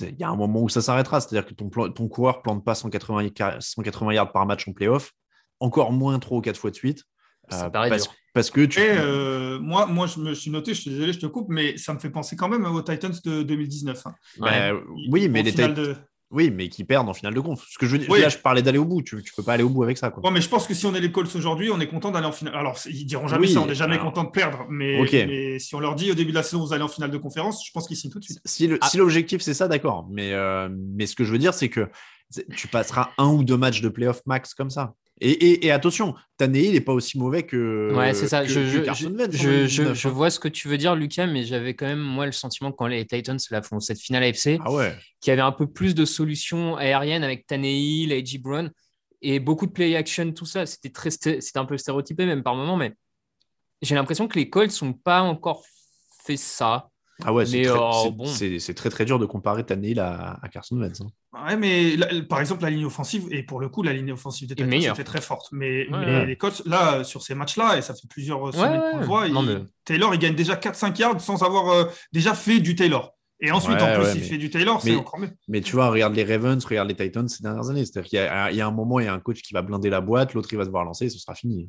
il 0.03 0.17
y 0.19 0.25
a 0.25 0.29
un 0.29 0.37
moment 0.37 0.63
où 0.63 0.69
ça 0.69 0.83
s'arrêtera. 0.83 1.21
C'est-à-dire 1.21 1.47
que 1.49 1.55
ton, 1.55 1.71
ton 1.91 2.09
coureur 2.09 2.43
plante 2.43 2.65
pas 2.65 2.75
180, 2.75 3.31
180 3.61 4.13
yards 4.13 4.33
par 4.33 4.45
match 4.47 4.69
en 4.69 4.73
playoff, 4.73 5.13
encore 5.61 5.93
moins 5.93 6.19
trop 6.19 6.41
quatre 6.41 6.59
fois 6.59 6.71
de 6.71 6.77
suite. 6.77 7.05
Ça 7.51 7.71
paraît 7.71 7.89
parce, 7.89 8.09
parce 8.33 8.51
que 8.51 8.63
tu... 8.63 8.81
Euh, 8.81 9.59
moi, 9.61 9.87
moi, 9.87 10.07
je 10.07 10.19
me 10.19 10.35
suis 10.35 10.51
noté, 10.51 10.75
je 10.75 10.81
suis 10.81 10.91
désolé, 10.91 11.13
je 11.13 11.21
te 11.21 11.27
coupe, 11.27 11.49
mais 11.49 11.77
ça 11.77 11.95
me 11.95 11.99
fait 11.99 12.11
penser 12.11 12.37
quand 12.37 12.49
même 12.49 12.65
aux 12.65 12.83
Titans 12.83 13.15
de 13.25 13.43
2019. 13.43 14.07
Hein. 14.07 14.15
Bah, 14.39 14.73
oui, 15.09 15.29
mais 15.29 15.43
les 15.43 15.53
Titans. 15.53 15.97
Oui, 16.35 16.51
mais 16.51 16.69
qui 16.69 16.83
perdent 16.83 17.09
en 17.09 17.15
finale 17.15 17.35
de 17.35 17.39
conf. 17.39 17.65
Ce 17.69 17.79
que 17.79 17.87
je 17.87 17.97
là, 17.97 18.29
je 18.29 18.39
parlais 18.39 18.61
d'aller 18.61 18.79
au 18.79 18.85
bout. 18.85 19.03
Tu, 19.03 19.15
ne 19.15 19.21
peux 19.37 19.45
pas 19.45 19.53
aller 19.53 19.63
au 19.63 19.69
bout 19.69 19.85
avec 19.85 19.99
ça. 19.99 20.11
Quoi. 20.11 20.29
mais 20.33 20.41
je 20.41 20.49
pense 20.49 20.67
que 20.67 20.75
si 20.75 20.85
on 20.85 20.93
est 20.93 21.01
les 21.01 21.13
Colts 21.13 21.35
aujourd'hui, 21.37 21.71
on 21.71 21.79
est 21.79 21.87
content 21.87 22.11
d'aller 22.11 22.27
en 22.27 22.33
finale. 22.33 22.57
Alors, 22.57 22.77
ils 22.87 23.07
diront 23.07 23.29
jamais 23.29 23.47
ça, 23.47 23.61
on 23.61 23.67
n'est 23.67 23.75
jamais 23.75 23.99
content 23.99 24.25
de 24.25 24.31
perdre. 24.31 24.67
Mais, 24.69 25.59
si 25.61 25.75
on 25.77 25.81
leur 25.81 25.95
dit 25.95 26.11
au 26.11 26.15
début 26.15 26.31
de 26.31 26.37
la 26.37 26.43
saison, 26.43 26.65
vous 26.65 26.73
allez 26.73 26.83
en 26.83 26.89
finale 26.89 27.13
de 27.13 27.19
conférence, 27.19 27.65
je 27.65 27.71
pense 27.73 27.87
qu'ils 27.87 27.97
signent 27.97 28.11
tout 28.11 28.19
de 28.19 28.25
suite. 28.25 28.41
Si, 28.45 28.69
ah. 28.81 28.89
l'objectif, 28.97 29.43
c'est 29.43 29.55
ça, 29.55 29.69
d'accord. 29.69 30.09
Mais, 30.11 30.33
euh, 30.33 30.69
mais 30.71 31.07
ce 31.07 31.15
que 31.15 31.23
je 31.23 31.31
veux 31.31 31.39
dire, 31.39 31.55
c'est 31.55 31.69
que 31.69 31.89
tu 32.57 32.67
passeras 32.67 33.11
un 33.17 33.29
ou 33.29 33.45
deux 33.45 33.57
matchs 33.57 33.81
de 33.81 33.89
playoff 33.89 34.21
max 34.27 34.55
comme 34.55 34.71
ça. 34.71 34.95
Et, 35.27 35.71
attention, 35.71 36.15
Tannehill 36.37 36.73
n'est 36.73 36.83
pas 36.83 36.93
aussi 36.93 37.19
mauvais 37.19 37.45
que. 37.45 37.95
Ouais, 37.95 38.13
c'est 38.13 38.29
ça. 38.29 38.45
je, 38.45 38.67
je, 38.67 40.09
vois 40.09 40.29
ce 40.29 40.39
que 40.39 40.49
tu 40.49 40.69
veux 40.69 40.77
dire, 40.77 40.95
Lucas, 40.95 41.27
mais 41.27 41.45
j'avais 41.45 41.75
quand 41.75 41.87
même, 41.87 42.01
moi, 42.01 42.27
le 42.27 42.33
sentiment 42.33 42.73
quand 42.73 42.87
les 42.87 43.07
Titans 43.07 43.39
la 43.51 43.63
font 43.63 43.81
cette 43.81 43.99
finale 43.99 44.25
AFC, 44.25 44.59
ah 44.61 44.71
ouais. 44.71 44.95
qu'il 45.21 45.31
y 45.31 45.33
avait 45.33 45.41
un 45.41 45.53
peu 45.53 45.67
plus 45.67 45.95
de 45.95 46.05
solutions 46.05 46.77
aériennes 46.77 47.25
avec 47.25 47.47
Tannehill, 47.47 48.13
A.J. 48.13 48.39
Brown 48.39 48.71
et 49.23 49.41
beaucoup 49.41 49.67
de 49.67 49.73
play 49.73 49.97
action, 49.97 50.31
tout 50.33 50.45
ça. 50.45 50.67
C'était 50.67 50.91
très, 50.91 51.11
c'était 51.11 51.59
un 51.59 51.65
peu 51.65 51.79
stéréotypé 51.79 52.27
même 52.27 52.43
par 52.43 52.55
moment, 52.55 52.77
mais 52.77 52.93
j'ai 53.81 53.95
l'impression 53.95 54.29
que 54.29 54.39
les 54.39 54.51
Colts 54.51 54.83
n'ont 54.83 54.93
pas 54.93 55.23
encore 55.23 55.65
fait 56.25 56.37
ça. 56.37 56.91
Ah 57.23 57.33
ouais, 57.33 57.47
c'est 57.47 57.63
très, 57.63 57.79
euh, 57.79 58.75
très, 58.75 58.91
très 58.91 59.05
dur 59.05 59.19
de 59.19 59.27
comparer 59.27 59.65
Tannehill 59.65 60.01
à, 60.01 60.39
à 60.43 60.49
Carson 60.49 60.77
Wentz. 60.77 61.01
Hein. 61.01 61.47
Ouais, 61.47 61.57
mais 61.57 61.97
par 62.29 62.41
exemple, 62.41 62.63
la 62.63 62.71
ligne 62.71 62.87
offensive, 62.87 63.27
et 63.31 63.43
pour 63.43 63.61
le 63.61 63.69
coup, 63.69 63.83
la 63.83 63.93
ligne 63.93 64.13
offensive 64.13 64.49
des 64.49 64.55
Titans 64.55 64.73
était 64.73 65.05
très 65.05 65.21
forte. 65.21 65.49
Mais, 65.53 65.87
les 66.27 66.37
Colts, 66.37 66.63
là, 66.67 67.05
sur 67.05 67.23
ces 67.23 67.35
matchs-là, 67.35 67.79
et 67.79 67.83
ça 67.83 67.95
fait 67.95 68.09
plusieurs 68.09 68.53
semaines 68.53 68.83
qu'on 68.93 68.99
le 68.99 69.07
voit, 69.07 69.27
Taylor, 69.85 70.15
il 70.15 70.19
gagne 70.19 70.35
déjà 70.35 70.55
4-5 70.55 70.99
yards 70.99 71.21
sans 71.21 71.43
avoir 71.43 71.69
euh, 71.69 71.85
déjà 72.13 72.35
fait 72.35 72.59
du 72.61 72.75
Taylor. 72.75 73.15
Et 73.41 73.51
ensuite, 73.51 73.81
en 73.81 73.95
plus, 73.95 74.15
il 74.15 74.23
fait 74.23 74.39
du 74.39 74.51
Taylor, 74.51 74.81
c'est 74.81 74.97
encore 74.97 75.19
mieux. 75.19 75.31
Mais 75.49 75.61
tu 75.61 75.73
vois, 75.73 75.91
regarde 75.91 76.15
les 76.15 76.25
Ravens, 76.25 76.65
regarde 76.65 76.89
les 76.89 76.97
Titans 76.97 77.29
ces 77.29 77.43
dernières 77.43 77.69
années. 77.69 77.85
C'est-à-dire 77.85 78.09
qu'il 78.09 78.19
y, 78.19 78.57
y, 78.57 78.61
a 78.61 78.67
un 78.67 78.71
moment, 78.71 79.01
il 79.01 79.07
y 79.07 79.09
a 79.09 79.13
un 79.13 79.21
coach 79.21 79.43
qui 79.43 79.53
va 79.53 79.63
blinder 79.63 79.91
la 79.91 80.01
boîte, 80.01 80.35
l'autre, 80.35 80.49
il 80.53 80.57
va 80.57 80.65
se 80.65 80.71
voir 80.71 80.85
lancer, 80.85 81.07
et 81.07 81.11
ce 81.11 81.19
sera 81.19 81.35
fini. 81.35 81.69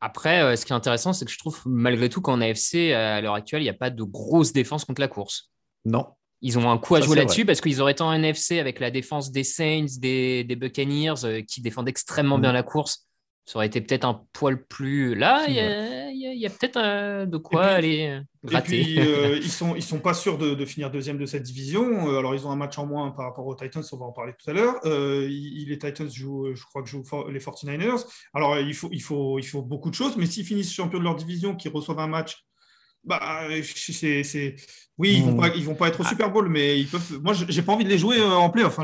Après, 0.00 0.42
euh, 0.42 0.56
ce 0.56 0.66
qui 0.66 0.72
est 0.72 0.76
intéressant, 0.76 1.12
c'est 1.12 1.24
que 1.24 1.30
je 1.30 1.38
trouve 1.38 1.60
malgré 1.64 2.08
tout 2.08 2.20
qu'en 2.20 2.40
AFC, 2.40 2.92
à 2.92 3.20
l'heure 3.20 3.34
actuelle, 3.34 3.62
il 3.62 3.64
n'y 3.64 3.70
a 3.70 3.74
pas 3.74 3.90
de 3.90 4.02
grosse 4.02 4.52
défense 4.52 4.84
contre 4.84 5.00
la 5.00 5.08
course. 5.08 5.50
Non. 5.84 6.06
Ils 6.42 6.58
ont 6.58 6.70
un 6.70 6.78
coup 6.78 6.94
à 6.94 7.00
jouer 7.00 7.16
là-dessus 7.16 7.46
parce 7.46 7.60
qu'ils 7.60 7.80
auraient 7.80 7.94
tant 7.94 8.10
un 8.10 8.16
NFC 8.16 8.58
avec 8.58 8.78
la 8.78 8.90
défense 8.90 9.30
des 9.30 9.44
Saints, 9.44 9.86
des, 9.98 10.44
Buccaneers 10.44 11.24
euh, 11.24 11.42
qui 11.42 11.62
défendent 11.62 11.88
extrêmement 11.88 12.38
bien 12.38 12.50
mm. 12.50 12.54
la 12.54 12.62
course. 12.62 13.06
Ça 13.46 13.58
aurait 13.58 13.68
été 13.68 13.80
peut-être 13.80 14.04
un 14.04 14.26
poil 14.32 14.62
plus. 14.66 15.14
Là, 15.14 15.46
il 15.48 15.54
y 15.54 16.46
a, 16.46 16.50
peut-être 16.50 16.76
euh, 16.76 17.26
de 17.26 17.36
quoi 17.36 17.64
aller 17.64 18.20
gratter. 18.44 18.80
Et 18.80 18.84
puis, 18.84 18.98
ils 19.36 19.50
sont, 19.50 19.76
ils 19.76 19.82
sont 19.82 20.00
pas 20.00 20.14
sûrs 20.14 20.36
de, 20.36 20.64
finir 20.64 20.90
deuxième 20.90 21.16
de 21.16 21.26
cette 21.26 21.44
division. 21.44 22.08
alors, 22.18 22.34
ils 22.34 22.44
ont 22.46 22.50
un 22.50 22.56
match 22.56 22.76
en 22.76 22.86
moins 22.86 23.12
par 23.12 23.26
rapport 23.26 23.46
aux 23.46 23.54
Titans, 23.54 23.84
on 23.92 23.96
va 23.96 24.06
en 24.06 24.12
parler 24.12 24.32
tout 24.36 24.50
à 24.50 24.52
l'heure. 24.52 24.80
les 24.84 25.78
Titans 25.78 26.10
jouent, 26.10 26.54
je 26.54 26.64
crois 26.64 26.82
que 26.82 26.88
jouent 26.88 27.04
les 27.30 27.38
49ers. 27.38 28.04
Alors, 28.34 28.58
il 28.58 28.74
faut, 28.74 28.88
il 28.90 29.00
faut, 29.00 29.38
il 29.38 29.46
faut 29.46 29.62
beaucoup 29.62 29.90
de 29.90 29.94
choses, 29.94 30.16
mais 30.16 30.26
s'ils 30.26 30.44
finissent 30.44 30.72
champions 30.72 30.98
de 30.98 31.04
leur 31.04 31.14
division, 31.14 31.54
qu'ils 31.54 31.70
reçoivent 31.70 32.00
un 32.00 32.08
match 32.08 32.44
bah, 33.06 33.20
c'est, 33.62 34.56
Oui, 34.98 35.14
ils 35.18 35.22
vont 35.22 35.32
hmm. 35.32 35.40
pas, 35.40 35.48
ils 35.54 35.64
vont 35.64 35.74
pas 35.74 35.88
être 35.88 36.00
au 36.00 36.04
ah. 36.04 36.08
Super 36.08 36.30
Bowl, 36.30 36.48
mais 36.48 36.78
ils 36.78 36.88
peuvent. 36.88 37.20
Moi, 37.22 37.34
j'ai 37.34 37.62
pas 37.62 37.72
envie 37.72 37.84
de 37.84 37.88
les 37.88 37.98
jouer 37.98 38.18
euh, 38.18 38.32
en 38.32 38.50
play. 38.50 38.64
Enfin, 38.64 38.82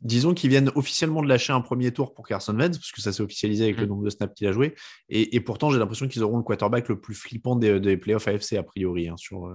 disons 0.00 0.32
qu'ils 0.32 0.50
viennent 0.50 0.70
officiellement 0.74 1.22
de 1.22 1.28
lâcher 1.28 1.52
un 1.52 1.60
premier 1.60 1.92
tour 1.92 2.14
pour 2.14 2.26
Carson 2.26 2.56
Wentz, 2.58 2.78
parce 2.78 2.92
que 2.92 3.00
ça 3.00 3.12
s'est 3.12 3.22
officialisé 3.22 3.64
avec 3.64 3.76
le 3.76 3.86
hmm. 3.86 3.88
nombre 3.90 4.04
de 4.04 4.10
snaps 4.10 4.34
qu'il 4.34 4.46
a 4.46 4.52
joué. 4.52 4.74
Et, 5.10 5.40
pourtant, 5.40 5.70
j'ai 5.70 5.78
l'impression 5.78 6.08
qu'ils 6.08 6.22
auront 6.22 6.38
le 6.38 6.42
quarterback 6.42 6.88
le 6.88 6.98
plus 6.98 7.14
flippant 7.14 7.54
des, 7.54 7.78
des 7.78 7.96
playoffs 7.96 8.26
AFC 8.26 8.54
a 8.54 8.62
priori 8.62 9.08
hein, 9.08 9.16
sur, 9.16 9.46
euh, 9.46 9.54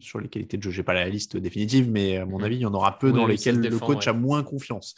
sur 0.00 0.20
les 0.20 0.28
qualités 0.28 0.56
de 0.56 0.62
jeu. 0.62 0.70
Je 0.70 0.78
n'ai 0.78 0.84
pas 0.84 0.94
la 0.94 1.08
liste 1.08 1.36
définitive, 1.36 1.90
mais 1.90 2.16
à 2.16 2.26
mon 2.26 2.38
mm. 2.38 2.44
avis, 2.44 2.56
il 2.56 2.60
y 2.60 2.66
en 2.66 2.74
aura 2.74 2.98
peu 2.98 3.12
dans 3.12 3.26
lesquels 3.26 3.60
le 3.60 3.78
coach 3.78 4.08
a 4.08 4.12
moins 4.12 4.42
confiance. 4.42 4.94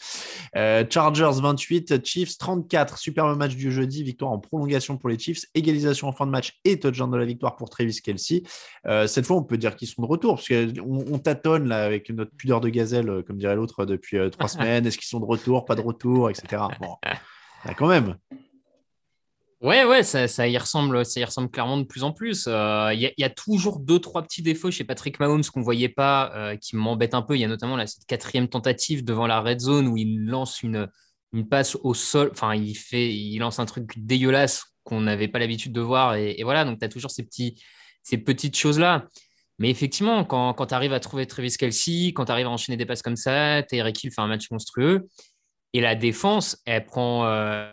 Euh, 0.57 0.85
Chargers 0.89 1.41
28, 1.41 2.05
Chiefs 2.05 2.39
34. 2.39 2.99
Superbe 2.99 3.37
match 3.37 3.55
du 3.55 3.73
jeudi, 3.73 4.03
victoire 4.03 4.33
en 4.33 4.39
prolongation 4.39 4.97
pour 4.97 5.09
les 5.09 5.19
Chiefs, 5.19 5.47
égalisation 5.55 6.09
en 6.09 6.13
fin 6.13 6.27
de 6.27 6.31
match 6.31 6.59
et 6.65 6.79
touchdown 6.79 7.11
de 7.11 7.17
la 7.17 7.25
victoire 7.25 7.57
pour 7.57 7.71
Travis 7.71 8.01
Kelsey. 8.03 8.43
Euh, 8.87 9.07
cette 9.07 9.27
fois, 9.27 9.37
on 9.37 9.43
peut 9.43 9.59
dire 9.59 9.77
qu'ils 9.77 9.89
sont 9.89 10.03
de 10.03 10.07
retour, 10.07 10.37
parce 10.37 10.49
qu'on 10.49 11.05
on 11.11 11.19
tâtonne 11.19 11.69
là, 11.69 11.85
avec 11.85 12.11
notre 12.11 12.33
pudeur 12.33 12.61
de 12.61 12.69
gazelle, 12.69 13.09
euh, 13.09 13.23
comme 13.23 13.39
dirait 13.39 13.57
l'autre, 13.57 13.85
depuis 13.85 14.19
trois 14.31 14.49
semaines. 14.49 14.87
Est-ce 14.87 14.99
qu'ils 14.99 15.09
sont 15.09 15.21
de 15.21 15.27
retour, 15.27 15.65
pas 15.65 15.75
de 15.75 15.81
retour, 15.81 16.31
etc. 16.31 16.63
Bon, 16.81 16.97
quand 17.77 17.89
même. 17.89 18.17
Ouais, 19.63 19.85
ouais, 19.85 20.03
ça, 20.03 20.27
ça, 20.27 20.49
y 20.49 20.59
ressemble, 20.59 21.07
ça 21.07 21.21
y 21.21 21.25
ressemble 21.25 21.49
clairement 21.49 21.77
de 21.77 21.85
plus 21.85 22.03
en 22.03 22.11
plus. 22.11 22.47
Il 22.47 22.53
euh, 22.53 22.93
y, 22.95 23.23
a 23.23 23.31
toujours 23.31 23.79
deux, 23.79 24.01
trois 24.01 24.25
petits 24.25 24.43
défauts 24.43 24.73
chez 24.73 24.83
Patrick 24.83 25.21
Mahomes 25.21 25.45
qu'on 25.45 25.61
voyait 25.63 25.89
pas, 25.89 26.33
euh, 26.35 26.57
qui 26.57 26.75
m'embêtent 26.75 27.15
un 27.15 27.23
peu. 27.23 27.37
Il 27.37 27.41
y 27.41 27.45
a 27.45 27.49
notamment 27.49 27.77
là, 27.77 27.87
cette 27.87 28.05
quatrième 28.07 28.49
tentative 28.49 29.05
devant 29.05 29.29
la 29.29 29.41
red 29.41 29.61
zone 29.61 29.87
où 29.87 29.97
il 29.97 30.27
lance 30.27 30.65
une, 30.65 30.89
une 31.33 31.49
passe 31.49 31.77
au 31.77 31.95
sol. 31.95 32.31
Enfin, 32.33 32.57
il, 32.57 32.75
fait, 32.75 33.15
il 33.15 33.39
lance 33.39 33.61
un 33.61 33.65
truc 33.65 33.93
dégueulasse 33.97 34.65
qu'on 34.83 35.01
n'avait 35.01 35.29
pas 35.29 35.39
l'habitude 35.39 35.73
de 35.73 35.81
voir. 35.81 36.17
Et, 36.17 36.43
voilà, 36.43 36.65
donc 36.65 36.81
tu 36.81 36.85
as 36.85 36.89
toujours 36.89 37.13
ces, 37.13 37.23
petits, 37.23 37.63
ces 38.03 38.19
petites 38.19 38.57
choses-là. 38.57 39.07
Mais 39.61 39.71
effectivement, 39.71 40.25
quand, 40.25 40.55
quand 40.55 40.67
tu 40.67 40.75
arrives 40.75 40.93
à 40.93 40.99
trouver 40.99 41.25
Travis 41.29 41.57
Kelsey, 41.57 42.09
quand 42.15 42.25
tu 42.25 42.33
arrives 42.33 42.49
à 42.49 42.51
enchaîner 42.51 42.77
des 42.77 42.87
passes 42.87 43.03
comme 43.03 43.15
ça, 43.15 43.63
Tyreek 43.63 44.03
Hill 44.03 44.11
fait 44.11 44.23
un 44.23 44.27
match 44.27 44.51
monstrueux. 44.51 45.07
Et 45.73 45.81
la 45.81 45.95
défense, 45.95 46.61
elle 46.67 46.85
prend. 46.85 47.27
Euh, 47.27 47.73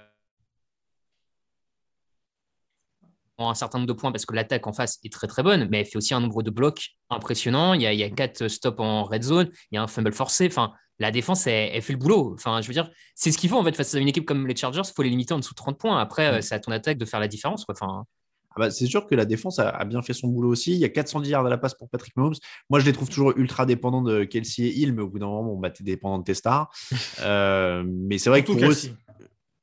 un 3.39 3.53
certain 3.53 3.79
nombre 3.79 3.87
de 3.87 3.93
points 3.93 4.11
parce 4.11 4.25
que 4.25 4.35
l'attaque 4.35 4.67
en 4.67 4.73
face 4.73 4.99
est 5.03 5.11
très 5.11 5.27
très 5.27 5.43
bonne, 5.43 5.67
mais 5.69 5.79
elle 5.79 5.85
fait 5.85 5.97
aussi 5.97 6.13
un 6.13 6.19
nombre 6.19 6.43
de 6.43 6.51
blocs 6.51 6.89
impressionnant. 7.09 7.73
Il 7.73 7.81
y 7.81 7.87
a, 7.87 7.93
il 7.93 7.99
y 7.99 8.03
a 8.03 8.09
quatre 8.09 8.47
stops 8.47 8.79
en 8.79 9.03
red 9.03 9.23
zone, 9.23 9.49
il 9.71 9.75
y 9.75 9.77
a 9.77 9.83
un 9.83 9.87
fumble 9.87 10.13
forcé. 10.13 10.47
Enfin, 10.47 10.73
la 10.99 11.11
défense, 11.11 11.47
elle, 11.47 11.81
fait 11.81 11.93
le 11.93 11.99
boulot. 11.99 12.33
Enfin, 12.33 12.61
je 12.61 12.67
veux 12.67 12.73
dire, 12.73 12.89
c'est 13.15 13.31
ce 13.31 13.37
qu'il 13.37 13.49
faut 13.49 13.57
en 13.57 13.63
fait 13.63 13.75
face 13.75 13.95
à 13.95 13.99
une 13.99 14.07
équipe 14.07 14.25
comme 14.25 14.45
les 14.45 14.55
Chargers. 14.55 14.81
Il 14.85 14.93
faut 14.93 15.01
les 15.01 15.09
limiter 15.09 15.33
en 15.33 15.39
dessous 15.39 15.53
de 15.53 15.55
30 15.55 15.79
points. 15.79 15.99
Après, 15.99 16.27
euh, 16.27 16.41
c'est 16.41 16.55
à 16.55 16.59
ton 16.59 16.71
attaque 16.71 16.97
de 16.97 17.05
faire 17.05 17.21
la 17.21 17.29
différence. 17.29 17.65
Enfin, 17.69 18.05
Ah 18.51 18.55
bah, 18.59 18.71
c'est 18.71 18.85
sûr 18.85 19.07
que 19.07 19.15
la 19.15 19.25
défense 19.25 19.59
a, 19.59 19.85
bien 19.85 20.01
fait 20.01 20.13
son 20.13 20.27
boulot 20.27 20.49
aussi. 20.49 20.73
Il 20.73 20.79
y 20.79 20.85
a 20.85 20.89
410 20.89 21.29
yards 21.29 21.45
à 21.45 21.49
la 21.49 21.57
passe 21.57 21.73
pour 21.73 21.89
Patrick 21.89 22.15
Mahomes. 22.17 22.35
Moi, 22.69 22.81
je 22.81 22.85
les 22.85 22.91
trouve 22.91 23.07
toujours 23.07 23.31
ultra 23.37 23.65
dépendants 23.65 24.01
de 24.01 24.25
Kelsey 24.25 24.63
et 24.63 24.77
Hill, 24.77 24.93
mais 24.93 25.01
au 25.01 25.07
bout 25.07 25.19
d'un 25.19 25.27
moment, 25.27 25.43
bon, 25.43 25.57
bah, 25.57 25.69
tu 25.69 25.83
es 25.83 25.85
dépendant 25.85 26.19
de 26.19 26.25
tes 26.25 26.33
stars. 26.33 26.69
euh, 27.21 27.83
mais 27.87 28.17
c'est 28.17 28.29
vrai 28.29 28.43
que 28.43 28.51
pour 28.51 28.61
eux, 28.61 28.75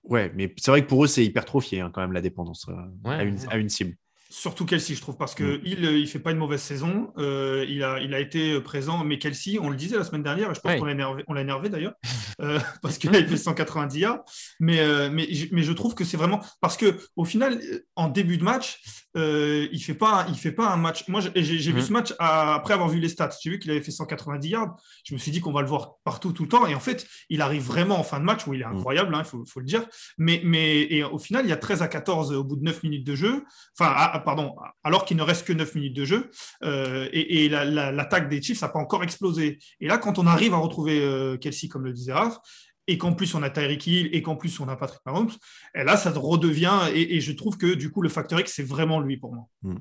ouais, 0.09 0.33
mais 0.35 0.53
c'est 0.57 0.71
vrai 0.71 0.83
que 0.83 0.89
pour 0.89 1.05
eux, 1.05 1.07
c'est 1.07 1.25
hypertrophié 1.25 1.81
hein, 1.81 1.91
quand 1.93 2.01
même 2.01 2.13
la 2.13 2.21
dépendance 2.21 2.67
euh, 2.69 3.09
ouais, 3.09 3.15
à, 3.15 3.23
une, 3.23 3.39
à 3.49 3.57
une 3.57 3.69
cible. 3.69 3.97
Surtout 4.29 4.67
Kelsey, 4.67 4.95
je 4.95 5.01
trouve, 5.01 5.17
parce 5.17 5.35
qu'il 5.35 5.47
mm. 5.47 5.61
il, 5.65 5.85
il 5.85 6.07
fait 6.09 6.19
pas 6.19 6.33
une 6.33 6.39
mauvaise 6.39 6.61
saison. 6.61 7.13
Euh, 7.17 7.65
il, 7.69 7.85
a, 7.85 8.01
il 8.01 8.13
a 8.13 8.19
été 8.19 8.61
présent, 8.61 9.05
mais 9.05 9.19
Kelsey, 9.19 9.59
on 9.61 9.71
le 9.71 9.77
disait 9.77 9.97
la 9.97 10.05
semaine 10.05 10.25
dernière, 10.25 10.51
et 10.51 10.55
je 10.55 10.61
pense 10.61 10.73
ouais. 10.73 10.79
qu'on 10.79 10.85
l'a 10.85 10.93
énervé, 10.93 11.25
on 11.29 11.33
l'a 11.33 11.43
énervé 11.43 11.69
d'ailleurs, 11.69 11.95
euh, 12.43 12.59
parce 12.83 12.99
qu'il 12.99 13.15
a 13.15 13.25
fait 13.25 13.37
190 13.37 13.99
yards. 13.99 14.25
Mais, 14.59 14.81
euh, 14.81 15.11
mais, 15.11 15.29
mais 15.53 15.63
je 15.63 15.73
trouve 15.73 15.95
que 15.95 16.05
c'est 16.05 16.17
vraiment. 16.17 16.41
Parce 16.61 16.77
que 16.77 16.99
au 17.15 17.25
final, 17.25 17.61
en 17.95 18.09
début 18.09 18.37
de 18.37 18.45
match, 18.45 18.83
euh, 19.17 19.69
il 19.73 19.83
fait 19.83 19.95
pas, 19.95 20.27
il 20.29 20.37
fait 20.37 20.53
pas 20.53 20.69
un 20.69 20.77
match. 20.77 21.09
Moi, 21.09 21.21
j'ai, 21.21 21.73
vu 21.73 21.83
ce 21.83 21.93
match 21.93 22.15
à, 22.19 22.55
après 22.55 22.75
avoir 22.75 22.89
vu 22.89 23.01
les 23.01 23.09
stats. 23.09 23.31
J'ai 23.43 23.51
vu 23.51 23.59
qu'il 23.59 23.71
avait 23.71 23.83
fait 23.83 23.91
190 23.91 24.49
yards? 24.49 24.77
Je 25.05 25.15
me 25.15 25.19
suis 25.19 25.31
dit 25.31 25.41
qu'on 25.41 25.53
va 25.53 25.63
le 25.63 25.69
voir 25.69 25.97
partout, 26.05 26.33
tout 26.33 26.43
le 26.43 26.49
temps. 26.49 26.67
Et 26.67 26.75
en 26.75 26.81
fait, 26.81 27.07
il 27.31 27.41
arrive 27.41 27.63
vraiment 27.63 27.99
en 27.99 28.03
fin 28.03 28.21
de 28.21 28.25
match 28.25 28.47
où 28.47 28.55
il 28.55 28.61
est 28.61 28.65
incroyable, 28.65 29.13
il 29.15 29.19
hein, 29.19 29.25
faut, 29.25 29.45
faut, 29.47 29.61
le 29.61 29.67
dire. 29.67 29.87
Mais, 30.19 30.41
mais 30.45 30.83
et 30.83 31.03
au 31.05 31.19
final, 31.19 31.47
il 31.47 31.49
y 31.49 31.53
a 31.53 31.57
13 31.57 31.83
à 31.83 31.89
14 31.89 32.33
au 32.33 32.45
bout 32.45 32.57
de 32.57 32.63
9 32.63 32.83
minutes 32.83 33.07
de 33.07 33.15
jeu. 33.15 33.45
Enfin, 33.79 33.93
à, 33.97 34.19
pardon, 34.21 34.55
alors 34.85 35.05
qu'il 35.05 35.17
ne 35.17 35.23
reste 35.23 35.47
que 35.47 35.53
9 35.53 35.75
minutes 35.75 35.97
de 35.97 36.05
jeu. 36.05 36.31
Euh, 36.63 37.09
et, 37.13 37.45
et 37.45 37.49
l'attaque 37.49 37.75
la, 37.75 37.93
la, 37.93 38.21
des 38.21 38.43
Chiefs 38.43 38.63
n'a 38.63 38.69
pas 38.69 38.79
encore 38.79 39.03
explosé. 39.03 39.59
Et 39.81 39.89
là, 39.89 39.99
quand 39.99 40.19
on 40.19 40.27
arrive 40.27 40.55
à 40.55 40.59
retrouver 40.59 41.01
euh, 41.03 41.37
Kelsey, 41.37 41.69
comme 41.69 41.85
le 41.85 41.93
disait 41.93 42.13
Raph, 42.13 42.39
et 42.87 42.99
qu'en 42.99 43.13
plus 43.13 43.35
on 43.35 43.43
a 43.43 43.51
Tyreek 43.51 43.87
Hill, 43.87 44.09
et 44.13 44.23
qu'en 44.23 44.37
plus 44.37 44.61
on 44.61 44.69
a 44.69 44.77
Patrick 44.77 45.01
Mahomes, 45.07 45.33
là, 45.75 45.97
ça 45.97 46.11
redevient, 46.11 46.91
et, 46.95 47.21
je 47.21 47.33
trouve 47.33 47.57
que 47.57 47.75
du 47.75 47.91
coup, 47.91 48.03
le 48.03 48.09
facteur 48.09 48.41
X, 48.41 48.53
c'est 48.55 48.63
vraiment 48.63 49.01
lui 49.01 49.17
pour 49.17 49.35
moi. 49.35 49.49
Mm. 49.63 49.77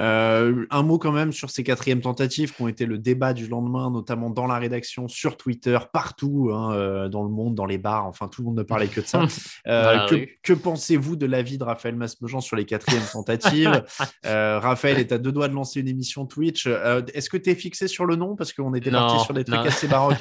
Euh, 0.00 0.66
un 0.70 0.82
mot 0.82 0.98
quand 0.98 1.12
même 1.12 1.32
sur 1.32 1.50
ces 1.50 1.64
quatrièmes 1.64 2.00
tentatives 2.00 2.54
qui 2.54 2.62
ont 2.62 2.68
été 2.68 2.86
le 2.86 2.98
débat 2.98 3.32
du 3.32 3.48
lendemain, 3.48 3.90
notamment 3.90 4.30
dans 4.30 4.46
la 4.46 4.58
rédaction, 4.58 5.08
sur 5.08 5.36
Twitter, 5.36 5.78
partout 5.92 6.50
hein, 6.52 6.72
euh, 6.72 7.08
dans 7.08 7.22
le 7.22 7.30
monde, 7.30 7.54
dans 7.54 7.66
les 7.66 7.78
bars, 7.78 8.06
enfin 8.06 8.28
tout 8.28 8.42
le 8.42 8.46
monde 8.46 8.58
ne 8.58 8.62
parlait 8.62 8.88
que 8.88 9.00
de 9.00 9.06
ça. 9.06 9.26
Euh, 9.66 10.06
que, 10.06 10.26
que 10.42 10.52
pensez-vous 10.52 11.16
de 11.16 11.26
l'avis 11.26 11.58
de 11.58 11.64
Raphaël 11.64 11.94
Masmejean 11.94 12.40
sur 12.40 12.56
les 12.56 12.64
quatrièmes 12.64 13.02
tentatives? 13.12 13.84
Euh, 14.26 14.58
Raphaël 14.58 14.98
est 14.98 15.12
à 15.12 15.18
deux 15.18 15.32
doigts 15.32 15.48
de 15.48 15.54
lancer 15.54 15.80
une 15.80 15.88
émission 15.88 16.26
Twitch. 16.26 16.66
Est-ce 16.66 17.30
que 17.30 17.36
tu 17.36 17.50
es 17.50 17.54
fixé 17.54 17.88
sur 17.88 18.04
le 18.04 18.16
nom? 18.16 18.36
Parce 18.36 18.52
qu'on 18.52 18.74
était 18.74 18.90
parti 18.90 19.24
sur 19.24 19.32
des 19.32 19.44
trucs 19.44 19.58
non. 19.58 19.66
assez 19.66 19.86
baroques. 19.86 20.16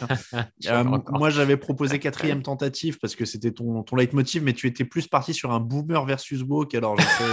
Hein. 0.67 0.83
moi, 1.09 1.29
j'avais 1.29 1.57
proposé 1.57 1.99
quatrième 1.99 2.41
tentative 2.41 2.99
parce 2.99 3.15
que 3.15 3.25
c'était 3.25 3.51
ton, 3.51 3.83
ton 3.83 3.95
leitmotiv, 3.95 4.43
mais 4.43 4.53
tu 4.53 4.67
étais 4.67 4.85
plus 4.85 5.07
parti 5.07 5.33
sur 5.33 5.51
un 5.51 5.59
boomer 5.59 6.05
versus 6.05 6.41
woke. 6.41 6.75
Alors 6.75 6.97
je 6.99 7.05
sais, 7.05 7.23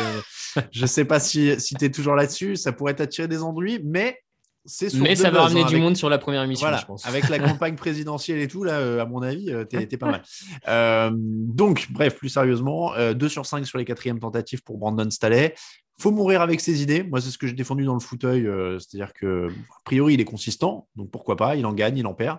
je 0.70 0.86
sais 0.86 1.04
pas 1.04 1.20
si, 1.20 1.58
si 1.60 1.74
tu 1.74 1.84
es 1.84 1.90
toujours 1.90 2.14
là-dessus, 2.14 2.56
ça 2.56 2.72
pourrait 2.72 2.94
t'attirer 2.94 3.28
des 3.28 3.42
ennuis, 3.42 3.80
mais 3.84 4.18
c'est 4.66 4.94
Mais 4.94 5.14
ça 5.14 5.30
va 5.30 5.42
ramener 5.42 5.60
hein, 5.60 5.66
du 5.66 5.74
avec... 5.74 5.82
monde 5.82 5.96
sur 5.96 6.08
la 6.08 6.16
première 6.16 6.42
émission, 6.42 6.66
voilà, 6.66 6.78
je 6.78 6.86
pense. 6.86 7.06
Avec 7.06 7.28
la 7.28 7.38
campagne 7.50 7.76
présidentielle 7.76 8.38
et 8.38 8.48
tout, 8.48 8.64
là, 8.64 8.78
euh, 8.78 9.02
à 9.02 9.04
mon 9.04 9.20
avis, 9.20 9.50
euh, 9.50 9.64
t'es, 9.64 9.86
t'es 9.86 9.98
pas 9.98 10.10
mal. 10.10 10.22
Euh, 10.68 11.10
donc, 11.14 11.88
bref, 11.90 12.16
plus 12.16 12.30
sérieusement, 12.30 12.92
2 13.14 13.28
sur 13.28 13.44
5 13.44 13.66
sur 13.66 13.78
les 13.78 13.84
quatrièmes 13.84 14.20
tentatives 14.20 14.62
pour 14.62 14.78
Brandon 14.78 15.10
Staley. 15.10 15.54
Faut 16.00 16.10
mourir 16.10 16.40
avec 16.40 16.60
ses 16.60 16.82
idées. 16.82 17.02
Moi, 17.02 17.20
c'est 17.20 17.30
ce 17.30 17.38
que 17.38 17.46
j'ai 17.46 17.52
défendu 17.52 17.84
dans 17.84 17.94
le 17.94 18.00
fauteuil. 18.00 18.48
c'est-à-dire 18.80 19.12
que, 19.12 19.48
a 19.48 19.80
priori, 19.84 20.14
il 20.14 20.20
est 20.20 20.24
consistant, 20.24 20.88
donc 20.96 21.10
pourquoi 21.10 21.36
pas, 21.36 21.56
il 21.56 21.66
en 21.66 21.72
gagne, 21.72 21.98
il 21.98 22.06
en 22.06 22.14
perd. 22.14 22.38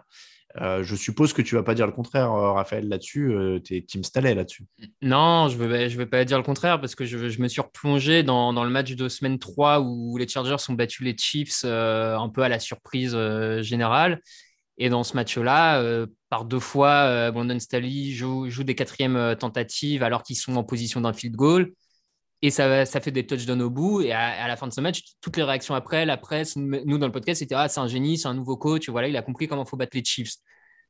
Euh, 0.62 0.84
je 0.84 0.96
suppose 0.96 1.34
que 1.34 1.42
tu 1.42 1.56
vas 1.56 1.64
pas 1.64 1.76
dire 1.76 1.86
le 1.86 1.92
contraire, 1.92 2.32
euh, 2.32 2.54
Raphaël, 2.54 2.88
là-dessus. 2.88 3.32
Euh, 3.34 3.60
tu 3.60 3.76
es 3.76 3.82
Team 3.82 4.04
Staley 4.04 4.36
là-dessus. 4.36 4.64
Non, 5.02 5.50
je 5.50 5.58
ne 5.58 5.98
vais, 5.98 6.06
pas 6.06 6.24
dire 6.24 6.38
le 6.38 6.44
contraire 6.44 6.80
parce 6.80 6.96
que 6.96 7.06
je, 7.06 7.18
me 7.42 7.48
suis 7.48 7.62
replongé 7.62 8.24
dans, 8.24 8.52
le 8.64 8.70
match 8.70 8.94
de 8.94 9.10
semaine 9.10 9.38
3 9.38 9.82
où 9.82 10.18
les 10.18 10.28
Chargers 10.28 10.56
ont 10.70 10.74
battu 10.74 11.04
les 11.04 11.16
Chiefs 11.18 11.62
euh, 11.66 12.18
un 12.18 12.30
peu 12.30 12.42
à 12.42 12.50
la 12.50 12.60
surprise 12.60 13.18
générale. 13.62 14.22
Et 14.78 14.90
dans 14.90 15.04
ce 15.04 15.16
match-là, 15.16 16.06
par 16.30 16.44
deux 16.44 16.60
fois, 16.60 17.32
Brandon 17.32 17.58
Staley 17.60 18.12
joue, 18.12 18.50
joue, 18.50 18.66
des 18.66 18.76
quatrièmes 18.76 19.36
tentatives 19.40 20.04
alors 20.04 20.22
qu'ils 20.22 20.36
sont 20.36 20.58
en 20.58 20.66
position 20.66 21.00
d'un 21.00 21.14
field 21.14 21.36
goal. 21.36 21.72
Et 22.46 22.52
ça, 22.52 22.86
ça 22.86 23.02
fait 23.02 23.10
des 23.10 23.26
touchdowns 23.26 23.64
au 23.64 23.72
bout. 23.72 24.02
Et 24.02 24.12
à, 24.12 24.48
la 24.48 24.56
fin 24.56 24.68
de 24.68 24.72
ce 24.72 24.80
match, 24.80 25.02
toutes 25.20 25.36
les 25.36 25.42
réactions 25.42 25.74
après, 25.74 26.06
la 26.06 26.16
presse, 26.16 26.56
nous 26.56 27.00
dans 27.00 27.08
le 27.08 27.12
podcast, 27.12 27.40
c'était 27.40 27.56
ah, 27.56 27.68
c'est 27.68 27.80
un 27.80 27.88
génie, 27.88 28.20
c'est 28.20 28.28
un 28.28 28.36
nouveau 28.36 28.56
coach. 28.56 28.88
Voilà, 28.88 29.08
il 29.08 29.18
a 29.18 29.24
compris 29.24 29.48
comment 29.48 29.64
il 29.64 29.68
faut 29.68 29.78
battre 29.78 29.98
les 29.98 30.06
Chiefs. 30.06 30.36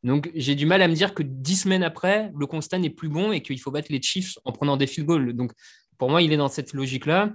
Donc 0.03 0.29
j'ai 0.35 0.55
du 0.55 0.65
mal 0.65 0.81
à 0.81 0.89
me 0.89 0.93
dire 0.93 1.13
que 1.13 1.23
dix 1.23 1.61
semaines 1.61 1.83
après, 1.83 2.29
le 2.37 2.45
constat 2.45 2.77
n'est 2.77 2.89
plus 2.89 3.07
bon 3.07 3.31
et 3.31 3.41
qu'il 3.41 3.57
faut 3.61 3.71
battre 3.71 3.87
les 3.89 4.01
Chiefs 4.01 4.37
en 4.43 4.51
prenant 4.51 4.75
des 4.75 4.85
field 4.85 5.07
goals. 5.07 5.31
Donc 5.31 5.53
pour 5.97 6.09
moi, 6.09 6.21
il 6.21 6.33
est 6.33 6.37
dans 6.37 6.49
cette 6.49 6.73
logique-là. 6.73 7.31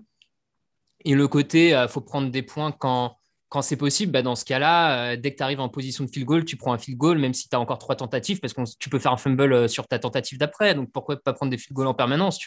Et 1.06 1.14
le 1.14 1.26
côté, 1.26 1.68
il 1.68 1.74
euh, 1.74 1.88
faut 1.88 2.02
prendre 2.02 2.30
des 2.30 2.42
points 2.42 2.72
quand, 2.72 3.16
quand 3.50 3.62
c'est 3.62 3.76
possible, 3.76 4.12
bah 4.12 4.22
dans 4.22 4.36
ce 4.36 4.44
cas-là, 4.44 5.12
euh, 5.12 5.16
dès 5.16 5.32
que 5.32 5.36
tu 5.36 5.42
arrives 5.42 5.58
en 5.58 5.68
position 5.68 6.04
de 6.04 6.10
field 6.10 6.24
goal, 6.24 6.44
tu 6.44 6.56
prends 6.56 6.72
un 6.72 6.78
field 6.78 6.96
goal, 6.96 7.18
même 7.18 7.34
si 7.34 7.48
tu 7.48 7.56
as 7.56 7.60
encore 7.60 7.78
trois 7.78 7.96
tentatives, 7.96 8.38
parce 8.38 8.54
que 8.54 8.62
tu 8.78 8.88
peux 8.88 9.00
faire 9.00 9.10
un 9.10 9.16
fumble 9.16 9.52
euh, 9.52 9.68
sur 9.68 9.88
ta 9.88 9.98
tentative 9.98 10.38
d'après. 10.38 10.76
Donc 10.76 10.92
pourquoi 10.92 11.16
pas 11.16 11.32
prendre 11.32 11.50
des 11.50 11.58
field 11.58 11.74
goals 11.74 11.88
en 11.88 11.94
permanence 11.94 12.38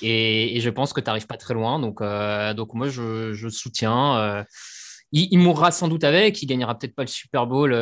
et, 0.00 0.60
je 0.60 0.70
pense 0.70 0.92
que 0.92 1.00
tu 1.00 1.06
n'arrives 1.06 1.26
pas 1.26 1.36
très 1.36 1.54
loin. 1.54 1.80
Donc, 1.80 2.00
euh, 2.00 2.54
moi, 2.72 2.88
je, 2.88 3.48
soutiens. 3.50 4.44
Il, 5.10 5.38
mourra 5.38 5.72
sans 5.72 5.88
doute 5.88 6.04
avec, 6.04 6.40
il 6.40 6.46
gagnera 6.46 6.78
peut-être 6.78 6.94
pas 6.94 7.02
le 7.02 7.08
Super 7.08 7.48
Bowl 7.48 7.74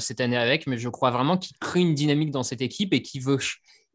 cette 0.00 0.20
année 0.20 0.36
avec, 0.36 0.66
mais 0.66 0.78
je 0.78 0.88
crois 0.88 1.12
vraiment 1.12 1.38
qu'il 1.38 1.56
crée 1.58 1.80
une 1.80 1.94
dynamique 1.94 2.32
dans 2.32 2.42
cette 2.42 2.60
équipe 2.60 2.92
et 2.92 3.02
qu'il 3.02 3.22
veut, 3.22 3.38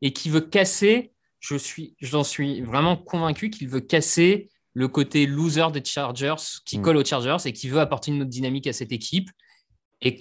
veut 0.01 0.41
casser. 0.41 1.11
Je 1.41 1.57
suis, 1.57 1.95
j'en 1.99 2.23
suis 2.23 2.61
vraiment 2.61 2.95
convaincu 2.95 3.49
qu'il 3.49 3.67
veut 3.67 3.81
casser 3.81 4.49
le 4.75 4.87
côté 4.89 5.25
loser 5.25 5.71
des 5.73 5.83
Chargers 5.83 6.35
qui 6.65 6.77
mmh. 6.77 6.81
colle 6.81 6.97
aux 6.97 7.05
Chargers 7.05 7.37
et 7.45 7.53
qui 7.53 7.69
veut 7.69 7.79
apporter 7.79 8.11
une 8.11 8.21
autre 8.21 8.29
dynamique 8.29 8.67
à 8.67 8.73
cette 8.73 8.91
équipe. 8.91 9.29
Et 10.01 10.19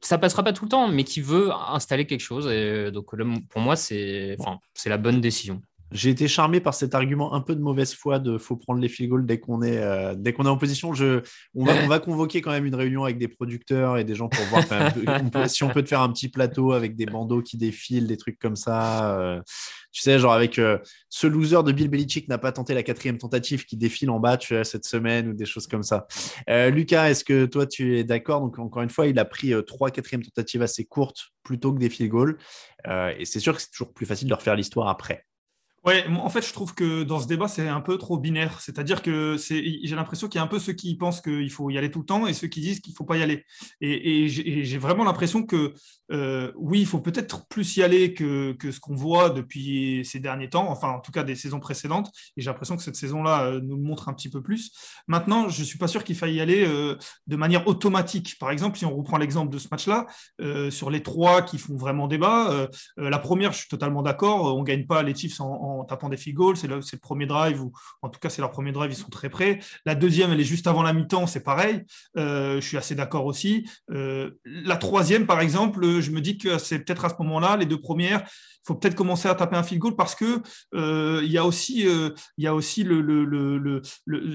ça 0.00 0.18
passera 0.18 0.42
pas 0.42 0.52
tout 0.52 0.64
le 0.64 0.68
temps, 0.68 0.88
mais 0.88 1.04
qui 1.04 1.20
veut 1.20 1.50
installer 1.52 2.04
quelque 2.04 2.20
chose. 2.20 2.48
Et 2.48 2.90
donc, 2.90 3.06
pour 3.48 3.60
moi, 3.60 3.76
c'est 3.76 4.36
enfin, 4.40 4.58
la 4.84 4.98
bonne 4.98 5.20
décision. 5.20 5.62
J'ai 5.92 6.10
été 6.10 6.26
charmé 6.26 6.58
par 6.58 6.74
cet 6.74 6.96
argument 6.96 7.32
un 7.34 7.40
peu 7.40 7.54
de 7.54 7.60
mauvaise 7.60 7.94
foi 7.94 8.18
de 8.18 8.38
faut 8.38 8.56
prendre 8.56 8.80
les 8.80 8.88
field 8.88 9.08
goals 9.08 9.26
dès 9.26 9.38
qu'on 9.38 9.62
est, 9.62 9.78
euh, 9.78 10.14
dès 10.16 10.32
qu'on 10.32 10.44
est 10.44 10.48
en 10.48 10.56
position. 10.56 10.94
Je, 10.94 11.20
on, 11.54 11.64
va, 11.64 11.74
on 11.84 11.86
va 11.86 12.00
convoquer 12.00 12.40
quand 12.40 12.50
même 12.50 12.66
une 12.66 12.74
réunion 12.74 13.04
avec 13.04 13.18
des 13.18 13.28
producteurs 13.28 13.96
et 13.96 14.02
des 14.02 14.16
gens 14.16 14.28
pour 14.28 14.44
voir 14.46 14.64
si 15.48 15.62
on 15.62 15.68
peut 15.68 15.82
te 15.82 15.88
faire 15.88 16.00
un 16.00 16.12
petit 16.12 16.28
plateau 16.28 16.72
avec 16.72 16.96
des 16.96 17.06
bandeaux 17.06 17.40
qui 17.40 17.56
défilent, 17.56 18.08
des 18.08 18.16
trucs 18.16 18.38
comme 18.40 18.56
ça. 18.56 19.16
Euh, 19.16 19.40
tu 19.92 20.02
sais, 20.02 20.18
genre 20.18 20.32
avec 20.32 20.58
euh, 20.58 20.78
ce 21.08 21.28
loser 21.28 21.62
de 21.62 21.70
Bill 21.70 21.88
Belichick 21.88 22.28
n'a 22.28 22.38
pas 22.38 22.50
tenté 22.50 22.74
la 22.74 22.82
quatrième 22.82 23.18
tentative 23.18 23.64
qui 23.64 23.76
défile 23.76 24.10
en 24.10 24.18
bas 24.18 24.36
tu 24.36 24.54
vois, 24.54 24.64
cette 24.64 24.84
semaine 24.84 25.28
ou 25.28 25.34
des 25.34 25.46
choses 25.46 25.68
comme 25.68 25.84
ça. 25.84 26.06
Lucas, 26.48 27.10
est-ce 27.10 27.24
que 27.24 27.46
toi 27.46 27.64
tu 27.64 27.96
es 27.96 28.04
d'accord? 28.04 28.40
Donc 28.40 28.58
encore 28.58 28.82
une 28.82 28.90
fois, 28.90 29.06
il 29.06 29.18
a 29.20 29.24
pris 29.24 29.52
trois 29.66 29.90
quatrièmes 29.90 30.24
tentatives 30.24 30.62
assez 30.62 30.84
courtes 30.84 31.28
plutôt 31.44 31.72
que 31.72 31.78
des 31.78 31.88
field 31.88 32.10
goals. 32.10 32.38
et 32.86 33.24
c'est 33.24 33.40
sûr 33.40 33.54
que 33.54 33.62
c'est 33.62 33.70
toujours 33.70 33.94
plus 33.94 34.04
facile 34.04 34.28
de 34.28 34.34
refaire 34.34 34.56
l'histoire 34.56 34.88
après. 34.88 35.25
Ouais, 35.86 36.04
en 36.08 36.28
fait, 36.30 36.44
je 36.44 36.52
trouve 36.52 36.74
que 36.74 37.04
dans 37.04 37.20
ce 37.20 37.28
débat, 37.28 37.46
c'est 37.46 37.68
un 37.68 37.80
peu 37.80 37.96
trop 37.96 38.18
binaire. 38.18 38.60
C'est-à-dire 38.60 39.02
que 39.02 39.36
j'ai 39.48 39.94
l'impression 39.94 40.26
qu'il 40.26 40.40
y 40.40 40.40
a 40.40 40.42
un 40.42 40.48
peu 40.48 40.58
ceux 40.58 40.72
qui 40.72 40.96
pensent 40.96 41.20
qu'il 41.20 41.48
faut 41.52 41.70
y 41.70 41.78
aller 41.78 41.92
tout 41.92 42.00
le 42.00 42.04
temps 42.04 42.26
et 42.26 42.32
ceux 42.32 42.48
qui 42.48 42.60
disent 42.60 42.80
qu'il 42.80 42.92
ne 42.92 42.96
faut 42.96 43.04
pas 43.04 43.16
y 43.16 43.22
aller. 43.22 43.44
Et, 43.80 44.26
j'ai 44.26 44.78
vraiment 44.78 45.04
l'impression 45.04 45.44
que 45.44 45.74
euh, 46.10 46.50
oui, 46.56 46.80
il 46.80 46.86
faut 46.86 46.98
peut-être 46.98 47.46
plus 47.46 47.76
y 47.76 47.84
aller 47.84 48.14
que, 48.14 48.52
que 48.54 48.72
ce 48.72 48.80
qu'on 48.80 48.96
voit 48.96 49.30
depuis 49.30 50.04
ces 50.04 50.18
derniers 50.18 50.50
temps, 50.50 50.68
enfin 50.68 50.88
en 50.88 51.00
tout 51.00 51.12
cas 51.12 51.22
des 51.22 51.36
saisons 51.36 51.60
précédentes. 51.60 52.10
Et 52.36 52.42
j'ai 52.42 52.50
l'impression 52.50 52.76
que 52.76 52.82
cette 52.82 52.96
saison-là 52.96 53.44
euh, 53.44 53.60
nous 53.62 53.76
montre 53.76 54.08
un 54.08 54.12
petit 54.12 54.28
peu 54.28 54.42
plus. 54.42 54.72
Maintenant, 55.06 55.48
je 55.48 55.60
ne 55.60 55.64
suis 55.64 55.78
pas 55.78 55.88
sûr 55.88 56.02
qu'il 56.02 56.16
faille 56.16 56.34
y 56.34 56.40
aller 56.40 56.66
euh, 56.66 56.96
de 57.28 57.36
manière 57.36 57.68
automatique. 57.68 58.38
Par 58.40 58.50
exemple, 58.50 58.76
si 58.76 58.84
on 58.86 58.96
reprend 58.96 59.18
l'exemple 59.18 59.52
de 59.52 59.58
ce 59.58 59.68
match-là, 59.70 60.06
sur 60.70 60.90
les 60.90 61.02
trois 61.02 61.42
qui 61.42 61.58
font 61.58 61.76
vraiment 61.76 62.08
débat, 62.08 62.68
la 62.96 63.18
première, 63.18 63.52
je 63.52 63.58
suis 63.58 63.68
totalement 63.68 64.02
d'accord, 64.02 64.56
on 64.56 64.60
ne 64.60 64.64
gagne 64.64 64.86
pas 64.86 65.02
les 65.02 65.14
Chiefs 65.14 65.40
en 65.40 65.75
en 65.80 65.84
tapant 65.84 66.08
des 66.08 66.16
field. 66.16 66.56
C'est 66.56 66.66
le, 66.66 66.80
premier 67.00 67.26
drive, 67.26 67.62
ou 67.62 67.72
en 68.02 68.08
tout 68.08 68.18
cas, 68.18 68.28
c'est 68.28 68.42
leur 68.42 68.50
premier 68.50 68.72
drive, 68.72 68.90
ils 68.90 68.96
sont 68.96 69.08
très 69.08 69.28
près. 69.28 69.58
La 69.84 69.94
deuxième, 69.94 70.32
elle 70.32 70.40
est 70.40 70.44
juste 70.44 70.66
avant 70.66 70.82
la 70.82 70.92
mi-temps, 70.92 71.26
c'est 71.26 71.42
pareil. 71.42 71.82
Euh, 72.16 72.60
je 72.60 72.66
suis 72.66 72.76
assez 72.76 72.94
d'accord 72.94 73.26
aussi. 73.26 73.68
Euh, 73.90 74.32
la 74.44 74.76
troisième, 74.76 75.26
par 75.26 75.40
exemple, 75.40 76.00
je 76.00 76.10
me 76.10 76.20
dis 76.20 76.38
que 76.38 76.58
c'est 76.58 76.80
peut-être 76.80 77.04
à 77.04 77.08
ce 77.08 77.14
moment-là, 77.20 77.56
les 77.56 77.66
deux 77.66 77.80
premières, 77.80 78.28
faut 78.66 78.74
peut-être 78.74 78.96
commencer 78.96 79.28
à 79.28 79.34
taper 79.34 79.56
un 79.56 79.62
field 79.62 79.80
goal 79.80 79.96
parce 79.96 80.14
que 80.14 80.42
euh, 80.74 81.20
il 81.22 81.30
y 81.30 81.38
a 81.38 81.44
aussi, 81.44 81.86
euh, 81.86 82.10
y 82.36 82.46
a 82.46 82.54
aussi 82.54 82.82
le, 82.82 83.00
le, 83.00 83.24
le, 83.24 83.82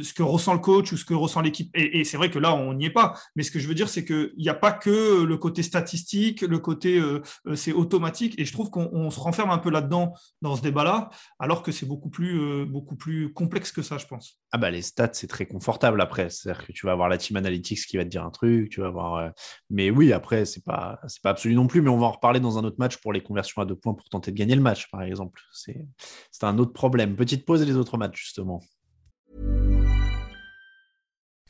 ce 0.04 0.13
que 0.13 0.24
ressent 0.24 0.54
le 0.54 0.60
coach 0.60 0.94
ou 0.94 0.98
ce 0.98 1.06
que 1.06 1.13
ressent 1.13 1.41
l'équipe. 1.41 1.70
Et, 1.76 2.04
c'est 2.06 2.17
vrai 2.17 2.32
que 2.32 2.39
là, 2.39 2.54
on 2.54 2.74
n'y 2.74 2.86
est 2.86 2.91
pas. 2.91 3.13
Mais 3.36 3.44
ce 3.44 3.52
que 3.52 3.60
je 3.60 3.67
veux 3.67 3.76
dire, 3.76 3.89
c'est 3.89 4.06
qu'il 4.06 4.34
n'y 4.38 4.50
a 4.50 4.54
pas 4.54 4.72
que 4.72 5.24
le 5.24 5.38
côté 5.38 5.63
statistique, 5.63 6.41
le 6.41 6.60
côté 6.60 6.98
euh, 6.98 7.22
c'est 7.56 7.74
automatique. 7.74 8.36
Et 8.39 8.46
je 8.46 8.54
trouve 8.54 8.70
qu'on 8.70 9.10
se 9.10 9.20
renferme 9.20 9.50
un 9.50 9.58
peu 9.58 9.70
là-dedans 9.70 10.13
dans 10.41 10.56
ce 10.56 10.62
débat-là, 10.62 11.10
alors 11.39 11.62
que 11.62 11.72
c'est 11.72 11.86
beaucoup 11.86 12.10
plus, 12.10 12.65
beaucoup 12.65 12.96
plus 12.96 13.34
complexe 13.34 13.72
que 13.72 13.82
ça, 13.82 13.98
je 13.98 14.06
pense. 14.06 14.39
Ah 14.52 14.58
bah 14.58 14.72
les 14.72 14.82
stats, 14.82 15.13
c'est 15.13 15.28
très 15.28 15.46
confortable 15.46 16.02
après. 16.02 16.30
C'est-à-dire 16.30 16.65
que 16.65 16.72
tu 16.72 16.86
vas 16.86 16.94
avoir 16.94 17.10
la 17.10 17.17
team 17.17 17.38
analytics 17.38 17.86
qui 17.86 17.98
va 17.98 18.04
te 18.04 18.10
dire 18.10 18.24
un 18.24 18.32
truc, 18.32 18.70
tu 18.70 18.82
vas 18.82 18.88
avoir. 18.88 19.32
Mais 19.70 19.89
oui, 19.89 20.13
après, 20.13 20.46
c'est 20.46 20.63
pas, 20.63 21.00
c'est 21.08 21.22
pas 21.22 21.32
absolu 21.32 21.56
non 21.56 21.67
plus. 21.67 21.82
Mais 21.82 21.89
on 21.89 21.98
va 21.98 22.08
en 22.08 22.12
reparler 22.12 22.39
dans 22.39 22.58
un 22.58 22.63
autre 22.63 22.78
match 22.80 22.98
pour 22.98 23.13
les 23.13 23.22
conversions 23.22 23.62
à 23.62 23.65
deux 23.65 23.76
points 23.76 23.94
pour 23.94 24.08
tenter 24.10 24.20
de 24.29 24.36
gagner 24.36 24.55
le 24.55 24.62
match, 24.62 24.89
par 24.91 25.01
exemple. 25.01 25.41
C'est, 25.51 25.86
c'est 26.29 26.45
un 26.45 26.57
autre 26.60 26.73
problème. 26.73 27.15
Petite 27.15 27.45
pause 27.45 27.62
et 27.62 27.65
les 27.65 27.75
autres 27.75 27.97
matchs, 27.97 28.21
justement. 28.21 28.62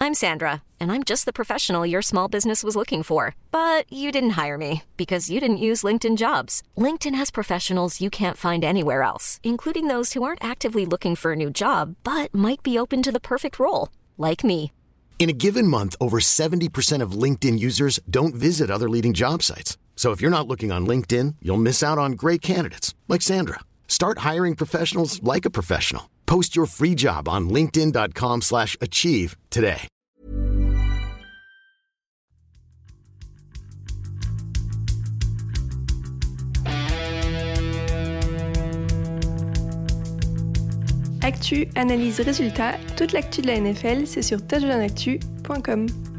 I'm 0.04 0.16
Sandra, 0.16 0.64
and 0.80 0.92
I'm 0.92 1.04
just 1.04 1.26
the 1.26 1.32
professional 1.32 1.86
your 1.86 2.02
small 2.02 2.28
business 2.28 2.64
was 2.64 2.76
looking 2.76 3.04
for. 3.04 3.36
But 3.52 3.86
you 3.94 4.12
didn't 4.12 4.32
hire 4.32 4.58
me 4.58 4.82
because 4.98 5.30
you 5.30 5.40
didn't 5.40 5.66
use 5.68 5.84
LinkedIn 5.84 6.18
jobs. 6.18 6.64
LinkedIn 6.76 7.14
has 7.14 7.30
professionals 7.30 8.02
you 8.02 8.10
can't 8.10 8.36
find 8.36 8.64
anywhere 8.64 9.04
else, 9.04 9.40
including 9.44 9.86
those 9.86 10.14
who 10.14 10.24
aren't 10.24 10.44
actively 10.44 10.88
looking 10.88 11.16
for 11.16 11.34
a 11.34 11.36
new 11.36 11.52
job 11.52 11.96
but 12.04 12.34
might 12.34 12.64
be 12.64 12.80
open 12.80 13.04
to 13.04 13.12
the 13.12 13.20
perfect 13.20 13.60
role, 13.60 13.90
like 14.18 14.44
me. 14.44 14.72
In 15.20 15.30
a 15.30 15.34
given 15.34 15.68
month, 15.68 15.96
over 16.02 16.18
70% 16.20 17.02
of 17.04 17.12
LinkedIn 17.12 17.60
users 17.60 18.00
don't 18.10 18.34
visit 18.34 18.72
other 18.72 18.90
leading 18.90 19.14
job 19.14 19.44
sites. 19.44 19.78
So 20.02 20.10
if 20.10 20.20
you're 20.20 20.32
not 20.32 20.48
looking 20.48 20.72
on 20.72 20.88
LinkedIn, 20.88 21.36
you'll 21.44 21.62
miss 21.62 21.84
out 21.84 22.00
on 22.00 22.14
great 22.14 22.42
candidates 22.42 22.96
like 23.08 23.22
Sandra. 23.22 23.60
Start 23.88 24.26
hiring 24.30 24.56
professionals 24.56 25.22
like 25.22 25.46
a 25.46 25.52
professional. 25.52 26.10
Post 26.26 26.56
your 26.56 26.66
free 26.66 26.96
job 26.96 27.30
on 27.30 27.52
linkedin.com/achieve 27.52 29.36
today. 29.52 29.88
Actu, 41.22 41.68
analyse, 41.76 42.20
résultat, 42.22 42.80
toute 42.98 43.14
l'actu 43.14 43.44
de 43.44 43.48
la 43.48 43.58
NFL, 43.58 44.08
c'est 44.08 44.24
sur 44.24 44.42
touchdownactu.com. 44.42 46.11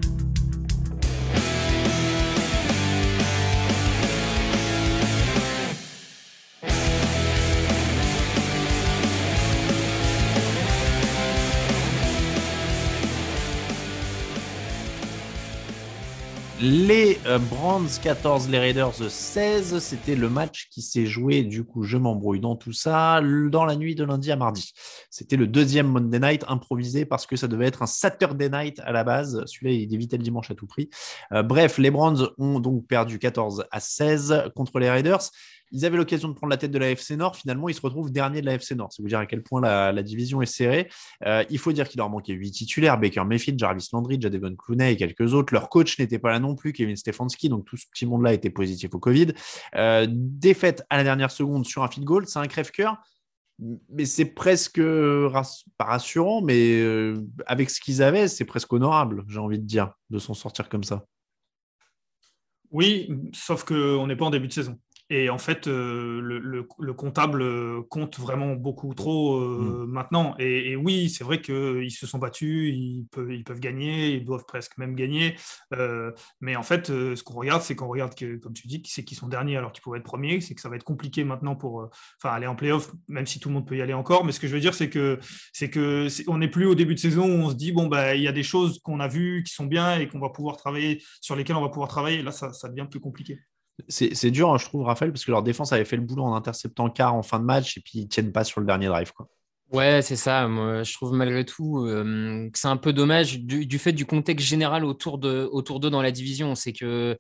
Les 16.65 17.19
euh, 17.27 17.41
Brands 17.41 17.89
14, 18.01 18.49
les 18.49 18.61
Raiders 18.61 18.95
16, 18.95 19.81
c'était 19.81 20.15
le 20.15 20.29
match 20.29 20.69
qui 20.71 20.81
s'est 20.81 21.07
joué, 21.07 21.43
du 21.43 21.65
coup 21.65 21.83
je 21.83 21.97
m'embrouille 21.97 22.39
dans 22.39 22.55
tout 22.55 22.73
ça, 22.73 23.21
dans 23.51 23.65
la 23.65 23.75
nuit 23.75 23.97
de 23.97 24.05
lundi 24.05 24.31
à 24.31 24.37
mardi. 24.37 24.73
C'était 25.11 25.35
le 25.35 25.49
deuxième 25.49 25.89
Monday 25.89 26.21
Night 26.21 26.45
improvisé 26.47 27.05
parce 27.05 27.27
que 27.27 27.35
ça 27.35 27.49
devait 27.49 27.67
être 27.67 27.83
un 27.83 27.87
Saturday 27.87 28.49
Night 28.49 28.79
à 28.85 28.93
la 28.93 29.03
base. 29.03 29.43
Celui-là, 29.47 29.73
il 29.73 29.93
évitait 29.93 30.19
le 30.19 30.23
dimanche 30.23 30.53
à 30.53 30.55
tout 30.55 30.69
prix. 30.69 30.89
Euh, 31.33 31.43
bref, 31.43 31.79
les 31.79 31.91
Brands 31.91 32.29
ont 32.39 32.61
donc 32.61 32.87
perdu 32.87 33.19
14 33.19 33.65
à 33.69 33.81
16 33.81 34.45
contre 34.55 34.79
les 34.79 34.89
Raiders. 34.89 35.33
Ils 35.73 35.85
avaient 35.85 35.97
l'occasion 35.97 36.29
de 36.29 36.35
prendre 36.35 36.51
la 36.51 36.57
tête 36.57 36.71
de 36.71 36.79
la 36.79 36.91
FC 36.91 37.17
Nord. 37.17 37.37
Finalement, 37.37 37.69
ils 37.69 37.75
se 37.75 37.81
retrouvent 37.81 38.13
dernier 38.13 38.41
de 38.41 38.47
la 38.47 38.55
FC 38.55 38.75
Nord. 38.75 38.93
C'est 38.93 39.03
vous 39.03 39.09
dire 39.09 39.19
à 39.19 39.27
quel 39.27 39.43
point 39.43 39.61
la, 39.61 40.03
division 40.03 40.43
est 40.43 40.47
serrée. 40.47 40.89
Euh, 41.25 41.45
il 41.51 41.59
faut 41.59 41.73
dire 41.73 41.89
qu'il 41.89 41.99
leur 41.99 42.11
manquait 42.11 42.33
huit 42.33 42.51
titulaires 42.51 42.99
Baker 42.99 43.25
Mayfield, 43.25 43.59
Jarvis 43.59 43.89
Landry, 43.93 44.19
Jadevon 44.21 44.55
Clooney 44.57 44.93
et 44.93 44.97
quelques 44.97 45.33
autres. 45.33 45.53
Leur 45.55 45.69
coach 45.69 45.99
n'était 45.99 46.19
pas 46.19 46.31
là 46.31 46.41
non 46.41 46.55
plus, 46.55 46.73
Kevin 46.73 46.97
Stefanski. 46.97 47.49
Donc 47.49 47.65
tout 47.65 47.77
ce 47.77 47.87
petit 47.91 48.07
monde-là 48.07 48.33
était 48.33 48.51
positif 48.51 48.95
au 48.95 48.99
Covid. 48.99 49.29
Euh, 49.75 50.07
défaite 50.09 50.85
à 50.91 50.97
la 50.97 51.05
dernière 51.05 51.31
seconde 51.31 51.67
sur 51.67 51.83
un 51.83 51.89
field 51.89 52.07
goal. 52.07 52.27
C'est 52.27 52.39
un 52.39 52.47
crève-cœur. 52.47 52.97
Mais 53.91 54.07
c'est 54.07 54.25
presque 54.25 54.83
pas 54.83 55.85
rassurant, 55.85 56.43
mais 56.43 56.81
euh, 56.81 57.15
avec 57.47 57.71
ce 57.71 57.81
qu'ils 57.81 58.03
avaient, 58.03 58.27
c'est 58.27 58.45
presque 58.45 58.73
honorable, 58.73 59.25
j'ai 59.29 59.39
envie 59.39 59.59
de 59.59 59.65
dire, 59.65 59.93
de 60.11 60.19
s'en 60.19 60.35
sortir 60.35 60.69
comme 60.69 60.83
ça. 60.83 61.07
Oui, 62.73 63.09
sauf 63.33 63.65
qu'on 63.65 64.07
n'est 64.07 64.17
pas 64.17 64.25
en 64.25 64.31
début 64.31 64.49
de 64.49 64.53
saison. 64.53 64.79
Et 65.15 65.29
en 65.29 65.37
fait, 65.37 65.67
euh, 65.67 66.21
le, 66.23 66.39
le- 66.39 66.67
le 66.79 66.95
comptable 66.95 67.43
euh, 67.43 67.83
compte 67.91 68.19
vraiment 68.19 68.55
beaucoup 68.55 68.95
trop 68.95 69.37
euh, 69.37 69.85
maintenant. 69.87 70.35
Et, 70.39 70.71
et 70.71 70.77
oui, 70.77 71.11
c'est 71.11 71.23
vrai 71.23 71.43
qu'ils 71.43 71.91
se 71.91 72.07
sont 72.07 72.19
battus, 72.19 72.73
ils 72.75 73.07
peuvent, 73.13 73.31
ils 73.31 73.45
peuvent 73.45 73.61
gagner, 73.61 74.15
ils 74.15 74.25
doivent 74.25 74.47
presque 74.47 74.79
même 74.79 74.95
gagner. 74.95 75.35
Euh, 75.75 76.13
mais 76.41 76.57
en 76.57 76.63
fait, 76.63 76.87
ce 76.87 77.23
qu'on 77.23 77.35
regarde, 77.35 77.61
c'est 77.61 77.77
qu'on 77.77 77.89
regarde 77.89 78.15
que, 78.15 78.37
comme 78.37 78.55
tu 78.55 78.67
dis, 78.69 78.83
c'est 78.87 79.05
qu'ils 79.05 79.19
sont 79.19 79.29
derniers 79.29 79.57
alors 79.59 79.73
qu'ils 79.73 79.83
pourraient 79.83 79.99
être 79.99 80.05
premiers. 80.05 80.41
C'est 80.41 80.55
que 80.55 80.63
ça 80.63 80.71
va 80.71 80.77
être 80.77 80.85
compliqué 80.85 81.25
maintenant 81.25 81.57
pour 81.57 81.91
enfin, 82.23 82.35
aller 82.35 82.47
en 82.47 82.57
playoff, 82.57 82.91
même 83.09 83.27
si 83.27 83.39
tout 83.39 83.51
le 83.51 83.55
monde 83.55 83.67
peut 83.67 83.77
y 83.77 83.83
aller 83.83 83.93
encore. 83.93 84.25
Mais 84.25 84.33
ce 84.33 84.41
que 84.41 84.47
je 84.49 84.55
veux 84.55 84.61
dire, 84.61 84.73
c'est 84.75 84.89
que 84.89 85.19
c'est 85.53 85.69
que 85.69 86.09
on 86.29 86.39
n'est 86.39 86.49
plus 86.49 86.65
au 86.67 86.75
début 86.75 86.95
de 86.95 87.01
saison 87.01 87.27
où 87.27 87.43
on 87.45 87.51
se 87.51 87.55
dit 87.55 87.73
bon 87.73 87.87
bah 87.87 88.15
il 88.15 88.23
y 88.23 88.29
a 88.29 88.33
des 88.33 88.43
choses 88.43 88.81
qu'on 88.83 89.01
a 89.01 89.09
vues 89.09 89.43
qui 89.47 89.53
sont 89.53 89.67
bien 89.67 89.99
et 89.99 90.09
qu'on 90.09 90.21
va 90.21 90.31
pouvoir 90.31 90.57
travailler 90.57 91.03
sur 91.21 91.37
lesquelles 91.37 91.57
on 91.57 91.61
va 91.63 91.69
pouvoir 91.69 91.89
travailler. 91.91 92.23
Là, 92.23 92.31
ça, 92.33 92.53
ça 92.55 92.69
devient 92.71 92.87
plus 92.91 93.01
compliqué. 93.01 93.39
C'est 93.89 94.31
dur, 94.31 94.53
hein, 94.53 94.59
je 94.59 94.65
trouve, 94.65 94.85
Raphaël, 94.85 95.13
parce 95.13 95.25
que 95.25 95.31
leur 95.31 95.43
défense 95.43 95.73
avait 95.73 95.85
fait 95.85 95.97
le 95.97 96.03
boulot 96.03 96.25
en 96.25 96.35
interceptant 96.35 96.91
quart 96.91 97.15
en 97.15 97.23
fin 97.23 97.39
de 97.39 97.45
match 97.45 97.77
et 97.77 97.81
puis 97.81 98.01
ils 98.01 98.09
tiennent 98.09 98.33
pas 98.33 98.45
sur 98.45 98.61
le 98.61 98.67
dernier 98.67 98.87
drive. 98.87 99.13
Quoi. 99.13 99.29
Ouais, 99.73 100.03
c'est 100.03 100.17
ça. 100.17 100.47
Moi, 100.49 100.83
je 100.83 100.93
trouve 100.93 101.15
malgré 101.15 101.47
tout 101.47 101.87
euh, 101.87 102.51
que 102.51 102.59
c'est 102.59 102.69
un 102.69 102.77
peu 102.77 102.93
dommage 102.93 103.41
du, 103.41 103.65
du 103.65 103.79
fait 103.79 103.93
du 103.93 104.05
contexte 104.05 104.47
général 104.47 104.85
autour 104.85 105.17
de 105.17 105.49
autour 105.51 105.81
d'eux 105.81 105.89
dans 105.89 106.03
la 106.03 106.11
division. 106.11 106.55
C'est 106.55 106.75
que 106.75 107.17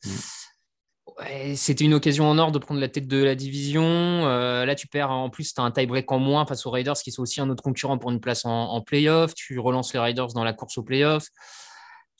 ouais, 1.18 1.54
c'était 1.56 1.84
une 1.84 1.94
occasion 1.94 2.28
en 2.28 2.36
or 2.36 2.52
de 2.52 2.58
prendre 2.58 2.78
la 2.78 2.88
tête 2.88 3.08
de 3.08 3.22
la 3.22 3.34
division. 3.34 3.82
Euh, 3.84 4.66
là, 4.66 4.74
tu 4.74 4.86
perds 4.86 5.10
en 5.10 5.30
plus, 5.30 5.54
tu 5.54 5.60
as 5.62 5.64
un 5.64 5.70
tie-break 5.70 6.12
en 6.12 6.18
moins 6.18 6.44
face 6.44 6.66
aux 6.66 6.70
Raiders 6.70 6.96
qui 6.96 7.10
sont 7.10 7.22
aussi 7.22 7.40
un 7.40 7.48
autre 7.48 7.62
concurrent 7.62 7.96
pour 7.96 8.10
une 8.10 8.20
place 8.20 8.44
en, 8.44 8.50
en 8.50 8.82
playoff. 8.82 9.34
Tu 9.34 9.58
relances 9.58 9.94
les 9.94 10.00
Raiders 10.00 10.34
dans 10.34 10.44
la 10.44 10.52
course 10.52 10.76
aux 10.76 10.82
playoffs. 10.82 11.28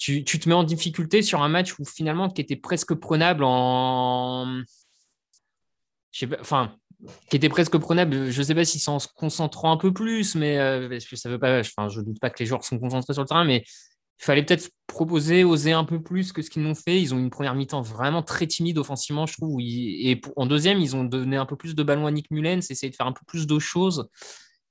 Tu, 0.02 0.24
tu 0.24 0.40
te 0.40 0.48
mets 0.48 0.54
en 0.56 0.64
difficulté 0.64 1.22
sur 1.22 1.42
un 1.42 1.48
match 1.48 1.78
où 1.78 1.84
finalement 1.84 2.28
qui 2.28 2.40
était 2.40 2.56
presque 2.56 2.92
prenable 2.92 3.44
en. 3.44 4.60
Je 6.10 6.18
sais 6.18 6.26
pas, 6.26 6.38
enfin, 6.40 6.74
qui 7.30 7.36
était 7.36 7.48
presque 7.48 7.78
prenable. 7.78 8.32
Je 8.32 8.36
ne 8.36 8.44
sais 8.44 8.54
pas 8.56 8.64
si 8.64 8.80
c'est 8.80 8.90
en 8.90 8.98
se 8.98 9.06
concentrant 9.14 9.70
un 9.70 9.76
peu 9.76 9.92
plus, 9.92 10.34
mais 10.34 10.58
euh, 10.58 10.88
parce 10.88 11.04
ça 11.14 11.28
veut 11.28 11.38
pas. 11.38 11.60
Enfin, 11.60 11.88
je 11.88 12.00
doute 12.00 12.18
pas 12.18 12.30
que 12.30 12.40
les 12.40 12.46
joueurs 12.46 12.64
sont 12.64 12.80
concentrés 12.80 13.12
sur 13.12 13.22
le 13.22 13.28
terrain, 13.28 13.44
mais 13.44 13.62
il 13.64 14.24
fallait 14.24 14.42
peut-être 14.42 14.70
proposer, 14.88 15.44
oser 15.44 15.70
un 15.70 15.84
peu 15.84 16.02
plus 16.02 16.32
que 16.32 16.42
ce 16.42 16.50
qu'ils 16.50 16.64
n'ont 16.64 16.74
fait. 16.74 17.00
Ils 17.00 17.14
ont 17.14 17.18
une 17.20 17.30
première 17.30 17.54
mi-temps 17.54 17.82
vraiment 17.82 18.24
très 18.24 18.48
timide 18.48 18.78
offensivement, 18.78 19.26
je 19.26 19.34
trouve. 19.34 19.60
Et 19.60 20.20
en 20.34 20.46
deuxième, 20.46 20.80
ils 20.80 20.96
ont 20.96 21.04
donné 21.04 21.36
un 21.36 21.46
peu 21.46 21.54
plus 21.54 21.76
de 21.76 21.82
ballon 21.84 22.06
à 22.06 22.10
Nick 22.10 22.28
Mullens, 22.32 22.68
essayé 22.70 22.90
de 22.90 22.96
faire 22.96 23.06
un 23.06 23.12
peu 23.12 23.24
plus 23.24 23.46
de 23.46 23.58
choses, 23.60 24.08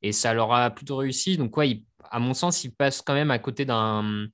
et 0.01 0.11
ça 0.11 0.33
leur 0.33 0.51
a 0.51 0.71
plutôt 0.71 0.97
réussi. 0.97 1.37
Donc, 1.37 1.55
ouais, 1.55 1.83
à 2.09 2.19
mon 2.19 2.33
sens, 2.33 2.65
ils 2.65 2.73
passent 2.73 3.01
quand 3.01 3.13
même 3.13 3.31
à 3.31 3.39
côté 3.39 3.63
d'un. 3.63 4.27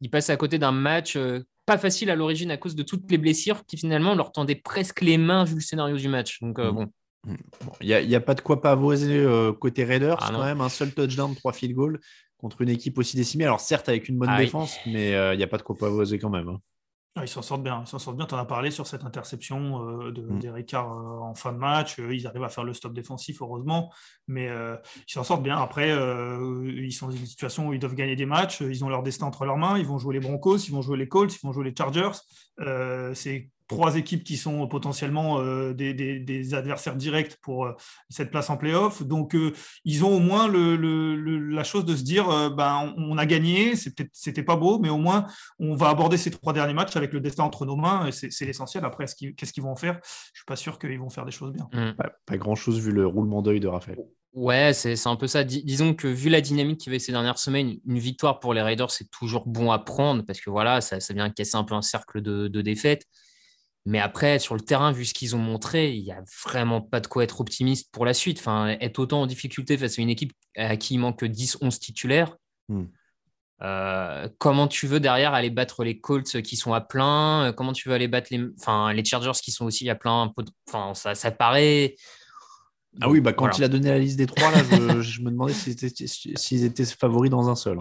Ils 0.00 0.10
passent 0.10 0.30
à 0.30 0.36
côté 0.36 0.58
d'un 0.58 0.72
match 0.72 1.16
euh, 1.16 1.40
pas 1.64 1.78
facile 1.78 2.10
à 2.10 2.16
l'origine 2.16 2.50
à 2.50 2.56
cause 2.56 2.74
de 2.76 2.82
toutes 2.82 3.10
les 3.10 3.18
blessures 3.18 3.64
qui 3.66 3.76
finalement 3.76 4.14
leur 4.14 4.30
tendaient 4.32 4.54
presque 4.54 5.00
les 5.00 5.18
mains 5.18 5.44
vu 5.44 5.54
le 5.56 5.60
scénario 5.60 5.96
du 5.96 6.08
match. 6.08 6.40
Donc, 6.40 6.58
euh, 6.58 6.70
bon. 6.70 6.86
Il 7.80 7.86
n'y 7.88 7.92
a, 7.94 8.00
il 8.00 8.08
y 8.08 8.14
a 8.14 8.20
pas 8.20 8.34
de 8.34 8.40
quoi 8.40 8.62
pavoiser 8.62 9.16
euh, 9.18 9.52
côté 9.52 9.82
Raiders, 9.84 10.18
Ah, 10.20 10.30
quand 10.32 10.44
même. 10.44 10.60
Un 10.60 10.68
seul 10.68 10.92
touchdown, 10.92 11.34
trois 11.34 11.52
field 11.52 11.74
goals 11.74 11.98
contre 12.38 12.60
une 12.62 12.68
équipe 12.68 12.98
aussi 12.98 13.16
décimée. 13.16 13.44
Alors, 13.44 13.58
certes, 13.60 13.88
avec 13.88 14.08
une 14.08 14.16
bonne 14.18 14.28
Ah 14.30 14.36
oui. 14.38 14.44
défense, 14.44 14.78
mais 14.86 15.10
il 15.32 15.36
n'y 15.36 15.42
a 15.42 15.48
pas 15.48 15.56
de 15.58 15.62
quoi 15.62 15.76
pavoiser 15.76 16.18
quand 16.20 16.30
même. 16.30 16.48
hein. 16.48 16.60
Ah, 17.18 17.24
ils 17.24 17.28
s'en 17.28 17.40
sortent 17.40 17.62
bien, 17.62 17.82
ils 17.82 17.88
s'en 17.88 17.98
sortent 17.98 18.18
bien. 18.18 18.26
Tu 18.26 18.34
en 18.34 18.38
as 18.38 18.44
parlé 18.44 18.70
sur 18.70 18.86
cette 18.86 19.02
interception 19.02 19.80
euh, 19.88 20.12
de 20.12 20.20
Mm. 20.20 20.38
d'Eric 20.38 20.74
euh, 20.74 20.78
en 20.78 21.34
fin 21.34 21.50
de 21.52 21.56
match. 21.56 21.98
Euh, 21.98 22.14
ils 22.14 22.26
arrivent 22.26 22.44
à 22.44 22.50
faire 22.50 22.64
le 22.64 22.74
stop 22.74 22.92
défensif, 22.92 23.40
heureusement, 23.40 23.90
mais 24.28 24.48
euh, 24.48 24.76
ils 25.08 25.12
s'en 25.12 25.24
sortent 25.24 25.42
bien. 25.42 25.56
Après, 25.56 25.88
ils 25.88 26.92
sont 26.92 27.06
dans 27.06 27.12
une 27.12 27.24
situation 27.24 27.68
où 27.68 27.72
ils 27.72 27.78
doivent 27.78 27.94
gagner 27.94 28.16
des 28.16 28.26
matchs. 28.26 28.60
Ils 28.60 28.84
ont 28.84 28.90
leur 28.90 29.02
destin 29.02 29.26
entre 29.26 29.46
leurs 29.46 29.56
mains. 29.56 29.78
Ils 29.78 29.86
vont 29.86 29.98
jouer 29.98 30.14
les 30.14 30.20
Broncos, 30.20 30.58
ils 30.58 30.72
vont 30.72 30.82
jouer 30.82 30.98
les 30.98 31.08
Colts, 31.08 31.34
ils 31.34 31.40
vont 31.46 31.52
jouer 31.52 31.64
les 31.64 31.74
Chargers. 31.76 32.12
C'est 33.14 33.48
trois 33.68 33.96
équipes 33.96 34.22
qui 34.24 34.36
sont 34.36 34.66
potentiellement 34.68 35.40
euh, 35.40 35.72
des, 35.72 35.92
des- 35.94 36.20
des 36.20 36.54
adversaires 36.54 36.94
directs 36.96 37.36
pour 37.42 37.66
euh, 37.66 37.72
cette 38.10 38.30
place 38.30 38.48
en 38.50 38.56
playoff. 38.56 39.02
Donc, 39.02 39.34
euh, 39.34 39.52
ils 39.84 40.04
ont 40.04 40.14
au 40.16 40.20
moins 40.20 40.46
le- 40.48 40.76
le- 40.76 41.16
le- 41.16 41.38
la 41.38 41.64
chose 41.64 41.84
de 41.84 41.96
se 41.96 42.02
dire, 42.04 42.30
euh, 42.30 42.48
ben, 42.50 42.94
on, 42.96 43.14
on 43.14 43.18
a 43.18 43.26
gagné, 43.26 43.74
c'était 44.12 44.42
pas 44.42 44.56
beau, 44.56 44.78
mais 44.78 44.88
au 44.88 44.98
moins, 44.98 45.26
on 45.58 45.74
va 45.74 45.88
aborder 45.88 46.16
ces 46.16 46.30
trois 46.30 46.52
derniers 46.52 46.74
matchs 46.74 46.96
avec 46.96 47.12
le 47.12 47.20
destin 47.20 47.44
entre 47.44 47.66
nos 47.66 47.76
mains. 47.76 48.06
et 48.06 48.12
C'est 48.12 48.44
l'essentiel. 48.44 48.84
Après, 48.84 49.06
qu'ils- 49.06 49.34
qu'est-ce 49.34 49.52
qu'ils 49.52 49.62
vont 49.62 49.72
en 49.72 49.76
faire? 49.76 49.98
Je 50.32 50.38
suis 50.40 50.46
pas 50.46 50.56
sûr 50.56 50.78
qu'ils 50.78 50.98
vont 50.98 51.10
faire 51.10 51.24
des 51.24 51.32
choses 51.32 51.52
bien. 51.52 51.68
Mm. 51.72 51.94
Pas, 51.96 52.10
pas 52.24 52.36
grand-chose 52.36 52.78
vu 52.78 52.92
le 52.92 53.06
roulement 53.06 53.42
d'œil 53.42 53.60
de 53.60 53.68
Raphaël. 53.68 53.98
Ouais, 54.32 54.72
c'est 54.74 54.96
c'est 54.96 55.08
un 55.08 55.16
peu 55.16 55.26
ça. 55.26 55.44
Dis- 55.44 55.64
disons 55.64 55.94
que 55.94 56.06
vu 56.08 56.28
la 56.28 56.42
dynamique 56.42 56.78
qu'il 56.78 56.92
y 56.92 56.94
avait 56.94 56.98
ces 56.98 57.10
dernières 57.10 57.38
semaines, 57.38 57.78
une 57.86 57.98
victoire 57.98 58.38
pour 58.38 58.52
les 58.52 58.60
Raiders, 58.60 58.90
c'est 58.90 59.10
toujours 59.10 59.46
bon 59.46 59.72
à 59.72 59.78
prendre 59.78 60.22
parce 60.26 60.40
que 60.42 60.50
voilà, 60.50 60.82
ça, 60.82 61.00
ça 61.00 61.14
vient 61.14 61.30
casser 61.30 61.56
un 61.56 61.64
peu 61.64 61.74
un 61.74 61.80
cercle 61.80 62.20
de, 62.20 62.46
de 62.46 62.60
défaites. 62.60 63.06
Mais 63.86 64.00
après, 64.00 64.38
sur 64.40 64.54
le 64.56 64.60
terrain, 64.60 64.90
vu 64.92 65.04
ce 65.04 65.14
qu'ils 65.14 65.36
ont 65.36 65.38
montré, 65.40 65.94
il 65.94 66.02
n'y 66.02 66.10
a 66.12 66.22
vraiment 66.44 66.80
pas 66.80 66.98
de 67.00 67.06
quoi 67.06 67.22
être 67.24 67.40
optimiste 67.40 67.88
pour 67.92 68.04
la 68.04 68.14
suite. 68.14 68.38
Enfin, 68.40 68.76
être 68.80 68.98
autant 68.98 69.22
en 69.22 69.26
difficulté 69.26 69.78
face 69.78 69.98
à 69.98 70.02
une 70.02 70.10
équipe 70.10 70.32
à 70.56 70.76
qui 70.76 70.94
il 70.94 70.98
manque 70.98 71.22
10-11 71.22 71.78
titulaires, 71.78 72.36
Hmm. 72.68 72.86
euh, 73.62 74.28
comment 74.38 74.66
tu 74.66 74.86
veux 74.88 74.98
derrière 74.98 75.32
aller 75.34 75.50
battre 75.50 75.84
les 75.84 76.00
Colts 76.00 76.42
qui 76.42 76.56
sont 76.56 76.72
à 76.74 76.80
plein? 76.80 77.52
Comment 77.56 77.72
tu 77.72 77.88
veux 77.88 77.94
aller 77.94 78.08
battre 78.08 78.28
les, 78.32 78.44
enfin, 78.60 78.92
les 78.92 79.04
Chargers 79.04 79.38
qui 79.40 79.52
sont 79.52 79.64
aussi 79.66 79.88
à 79.88 79.94
plein? 79.94 80.32
Enfin, 80.68 80.92
ça, 80.94 81.14
ça 81.14 81.30
paraît. 81.30 81.94
Ah 83.00 83.08
oui, 83.08 83.20
bah 83.20 83.32
quand 83.32 83.44
Voilà. 83.44 83.56
il 83.58 83.64
a 83.64 83.68
donné 83.68 83.88
la 83.90 83.98
liste 83.98 84.16
des 84.16 84.26
trois, 84.26 84.50
là, 84.50 84.62
je, 84.70 85.00
je 85.00 85.20
me 85.22 85.30
demandais 85.30 85.52
s'ils 85.52 85.72
étaient, 85.84 86.06
s'ils 86.06 86.64
étaient 86.64 86.84
favoris 86.86 87.30
dans 87.30 87.48
un 87.48 87.54
seul. 87.54 87.78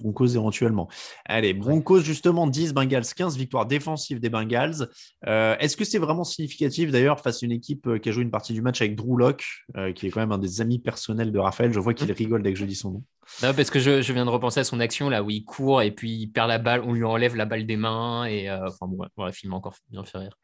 Broncos 0.00 0.28
éventuellement. 0.28 0.88
Allez, 1.24 1.54
Broncos 1.54 2.00
justement 2.00 2.46
10, 2.46 2.72
Bengals 2.72 3.04
15, 3.14 3.36
victoire 3.36 3.66
défensive 3.66 4.20
des 4.20 4.30
Bengals. 4.30 4.88
Euh, 5.26 5.56
est-ce 5.58 5.76
que 5.76 5.84
c'est 5.84 5.98
vraiment 5.98 6.24
significatif 6.24 6.90
d'ailleurs 6.90 7.20
face 7.20 7.42
à 7.42 7.46
une 7.46 7.52
équipe 7.52 7.86
euh, 7.86 7.98
qui 7.98 8.08
a 8.08 8.12
joué 8.12 8.22
une 8.22 8.30
partie 8.30 8.52
du 8.52 8.62
match 8.62 8.80
avec 8.80 8.96
Drew 8.96 9.16
Locke, 9.16 9.44
euh, 9.76 9.92
qui 9.92 10.06
est 10.06 10.10
quand 10.10 10.20
même 10.20 10.32
un 10.32 10.38
des 10.38 10.60
amis 10.60 10.78
personnels 10.78 11.32
de 11.32 11.38
Raphaël? 11.38 11.72
Je 11.72 11.80
vois 11.80 11.94
qu'il 11.94 12.08
mmh. 12.08 12.12
rigole 12.12 12.42
dès 12.42 12.52
que 12.52 12.58
je 12.58 12.64
dis 12.64 12.74
son 12.74 12.90
nom. 12.92 13.04
Non, 13.42 13.54
parce 13.54 13.70
que 13.70 13.78
je, 13.78 14.02
je, 14.02 14.12
viens 14.12 14.24
de 14.24 14.30
repenser 14.30 14.60
à 14.60 14.64
son 14.64 14.80
action 14.80 15.08
là 15.08 15.22
où 15.22 15.30
il 15.30 15.44
court 15.44 15.82
et 15.82 15.92
puis 15.92 16.10
il 16.10 16.26
perd 16.28 16.48
la 16.48 16.58
balle, 16.58 16.82
on 16.84 16.92
lui 16.92 17.04
enlève 17.04 17.36
la 17.36 17.44
balle 17.44 17.64
des 17.64 17.76
mains 17.76 18.24
et 18.24 18.50
enfin 18.50 18.88
bon, 18.88 19.06
film 19.30 19.50
m'a 19.50 19.56
encore 19.56 19.76
bien 19.88 20.04
fait 20.04 20.18
rire. 20.18 20.36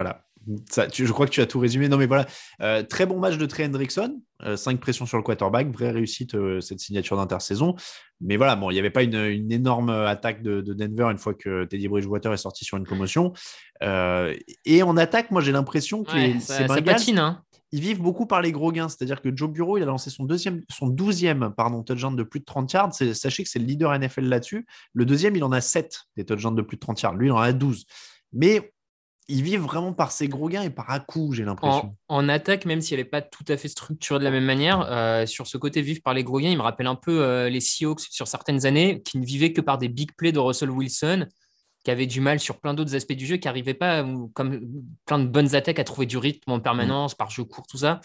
Voilà. 0.00 0.24
Ça, 0.70 0.86
je 0.90 1.12
crois 1.12 1.26
que 1.26 1.30
tu 1.30 1.42
as 1.42 1.46
tout 1.46 1.60
résumé. 1.60 1.88
Non, 1.88 1.98
mais 1.98 2.06
voilà. 2.06 2.26
Euh, 2.62 2.82
très 2.82 3.04
bon 3.04 3.18
match 3.18 3.36
de 3.36 3.44
Trey 3.44 3.66
Hendrickson. 3.66 4.22
5 4.56 4.72
euh, 4.72 4.78
pressions 4.78 5.04
sur 5.04 5.18
le 5.18 5.22
quarterback. 5.22 5.70
Vraie 5.70 5.90
réussite, 5.90 6.34
euh, 6.34 6.62
cette 6.62 6.80
signature 6.80 7.18
d'intersaison. 7.18 7.76
Mais 8.22 8.38
voilà, 8.38 8.56
bon, 8.56 8.70
il 8.70 8.74
n'y 8.74 8.80
avait 8.80 8.90
pas 8.90 9.02
une, 9.02 9.52
énorme 9.52 9.90
attaque 9.90 10.42
de, 10.42 10.62
Denver 10.62 11.10
une 11.10 11.18
fois 11.18 11.34
que 11.34 11.66
Teddy 11.66 11.88
Bridgewater 11.88 12.32
est 12.32 12.38
sorti 12.38 12.64
sur 12.64 12.78
une 12.78 12.86
commotion. 12.86 13.34
et 13.82 14.82
en 14.82 14.96
attaque, 14.96 15.30
moi, 15.30 15.42
j'ai 15.42 15.52
l'impression 15.52 16.04
que 16.04 16.38
ces 16.40 16.64
Bengals, 16.64 17.18
hein. 17.18 17.42
ils 17.70 17.82
vivent 17.82 18.00
beaucoup 18.00 18.24
par 18.24 18.40
les 18.40 18.50
gros 18.50 18.72
gains. 18.72 18.88
C'est-à-dire 18.88 19.20
que 19.20 19.34
Joe 19.36 19.50
Bureau, 19.50 19.76
il 19.76 19.82
a 19.82 19.86
lancé 19.86 20.08
son, 20.08 20.24
deuxième, 20.24 20.62
son 20.70 20.88
12e 20.88 21.52
pardon, 21.52 21.82
touchdown 21.82 22.16
de 22.16 22.22
plus 22.22 22.40
de 22.40 22.46
30 22.46 22.72
yards. 22.72 22.94
Sachez 22.94 23.44
que 23.44 23.50
c'est 23.50 23.58
le 23.58 23.66
leader 23.66 23.96
NFL 23.98 24.24
là-dessus. 24.24 24.66
Le 24.94 25.04
deuxième, 25.04 25.36
il 25.36 25.44
en 25.44 25.52
a 25.52 25.60
7 25.60 26.00
des 26.16 26.24
touchdowns 26.24 26.56
de 26.56 26.62
plus 26.62 26.78
de 26.78 26.80
30 26.80 27.02
yards. 27.02 27.14
Lui, 27.14 27.28
il 27.28 27.32
en 27.32 27.38
a 27.38 27.52
12. 27.52 27.84
Mais 28.32 28.72
ils 29.30 29.42
vivent 29.42 29.60
vraiment 29.60 29.92
par 29.92 30.12
ces 30.12 30.28
gros 30.28 30.48
gains 30.48 30.62
et 30.62 30.70
par 30.70 30.90
à-coup, 30.90 31.32
j'ai 31.32 31.44
l'impression. 31.44 31.96
En, 32.08 32.28
attaque, 32.28 32.64
même 32.64 32.80
si 32.80 32.94
elle 32.94 33.00
n'est 33.00 33.04
pas 33.04 33.22
tout 33.22 33.44
à 33.48 33.56
fait 33.56 33.68
structurée 33.68 34.18
de 34.18 34.24
la 34.24 34.30
même 34.30 34.44
manière, 34.44 34.86
euh, 34.90 35.24
sur 35.26 35.46
ce 35.46 35.56
côté 35.56 35.80
vivre 35.82 36.00
par 36.02 36.14
les 36.14 36.24
gros 36.24 36.40
gains, 36.40 36.50
il 36.50 36.56
me 36.56 36.62
rappelle 36.62 36.86
un 36.86 36.96
peu 36.96 37.22
euh, 37.22 37.48
les 37.48 37.60
Seahawks 37.60 38.00
sur 38.00 38.28
certaines 38.28 38.66
années, 38.66 39.02
qui 39.02 39.18
ne 39.18 39.24
vivaient 39.24 39.52
que 39.52 39.60
par 39.60 39.78
des 39.78 39.88
big 39.88 40.12
plays 40.16 40.32
de 40.32 40.38
Russell 40.38 40.70
Wilson, 40.70 41.26
qui 41.84 41.90
avaient 41.90 42.06
du 42.06 42.20
mal 42.20 42.40
sur 42.40 42.60
plein 42.60 42.74
d'autres 42.74 42.94
aspects 42.94 43.14
du 43.14 43.26
jeu, 43.26 43.36
qui 43.36 43.48
n'arrivaient 43.48 43.74
pas, 43.74 44.04
comme 44.34 44.60
plein 45.06 45.18
de 45.18 45.26
bonnes 45.26 45.54
attaques, 45.54 45.78
à 45.78 45.84
trouver 45.84 46.06
du 46.06 46.18
rythme 46.18 46.50
en 46.50 46.60
permanence, 46.60 47.14
par 47.14 47.30
jeu 47.30 47.44
court, 47.44 47.66
tout 47.66 47.78
ça. 47.78 48.00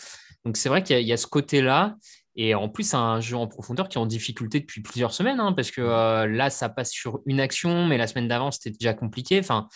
Donc 0.45 0.57
c'est 0.57 0.69
vrai 0.69 0.83
qu'il 0.83 1.01
y, 1.01 1.13
a 1.13 1.17
ce 1.17 1.27
côté-là. 1.27 1.95
Et 2.37 2.53
en 2.53 2.69
plus, 2.69 2.83
c'est 2.83 2.97
un 2.97 3.19
jeu 3.21 3.35
en 3.35 3.47
profondeur 3.47 3.89
qui 3.89 3.97
est 3.97 4.01
en 4.01 4.05
difficulté 4.05 4.59
depuis 4.59 4.81
plusieurs 4.81 5.13
semaines, 5.13 5.39
hein, 5.39 5.53
parce 5.53 5.71
que 5.71 5.81
euh, 5.81 6.27
là, 6.27 6.49
ça 6.49 6.69
passe 6.69 6.91
sur 6.91 7.21
une 7.25 7.39
action, 7.39 7.85
mais 7.85 7.97
la 7.97 8.07
semaine 8.07 8.27
d'avant, 8.27 8.51
c'était 8.51 8.71
déjà 8.71 8.93
compliqué. 8.93 9.39
Enfin, 9.39 9.67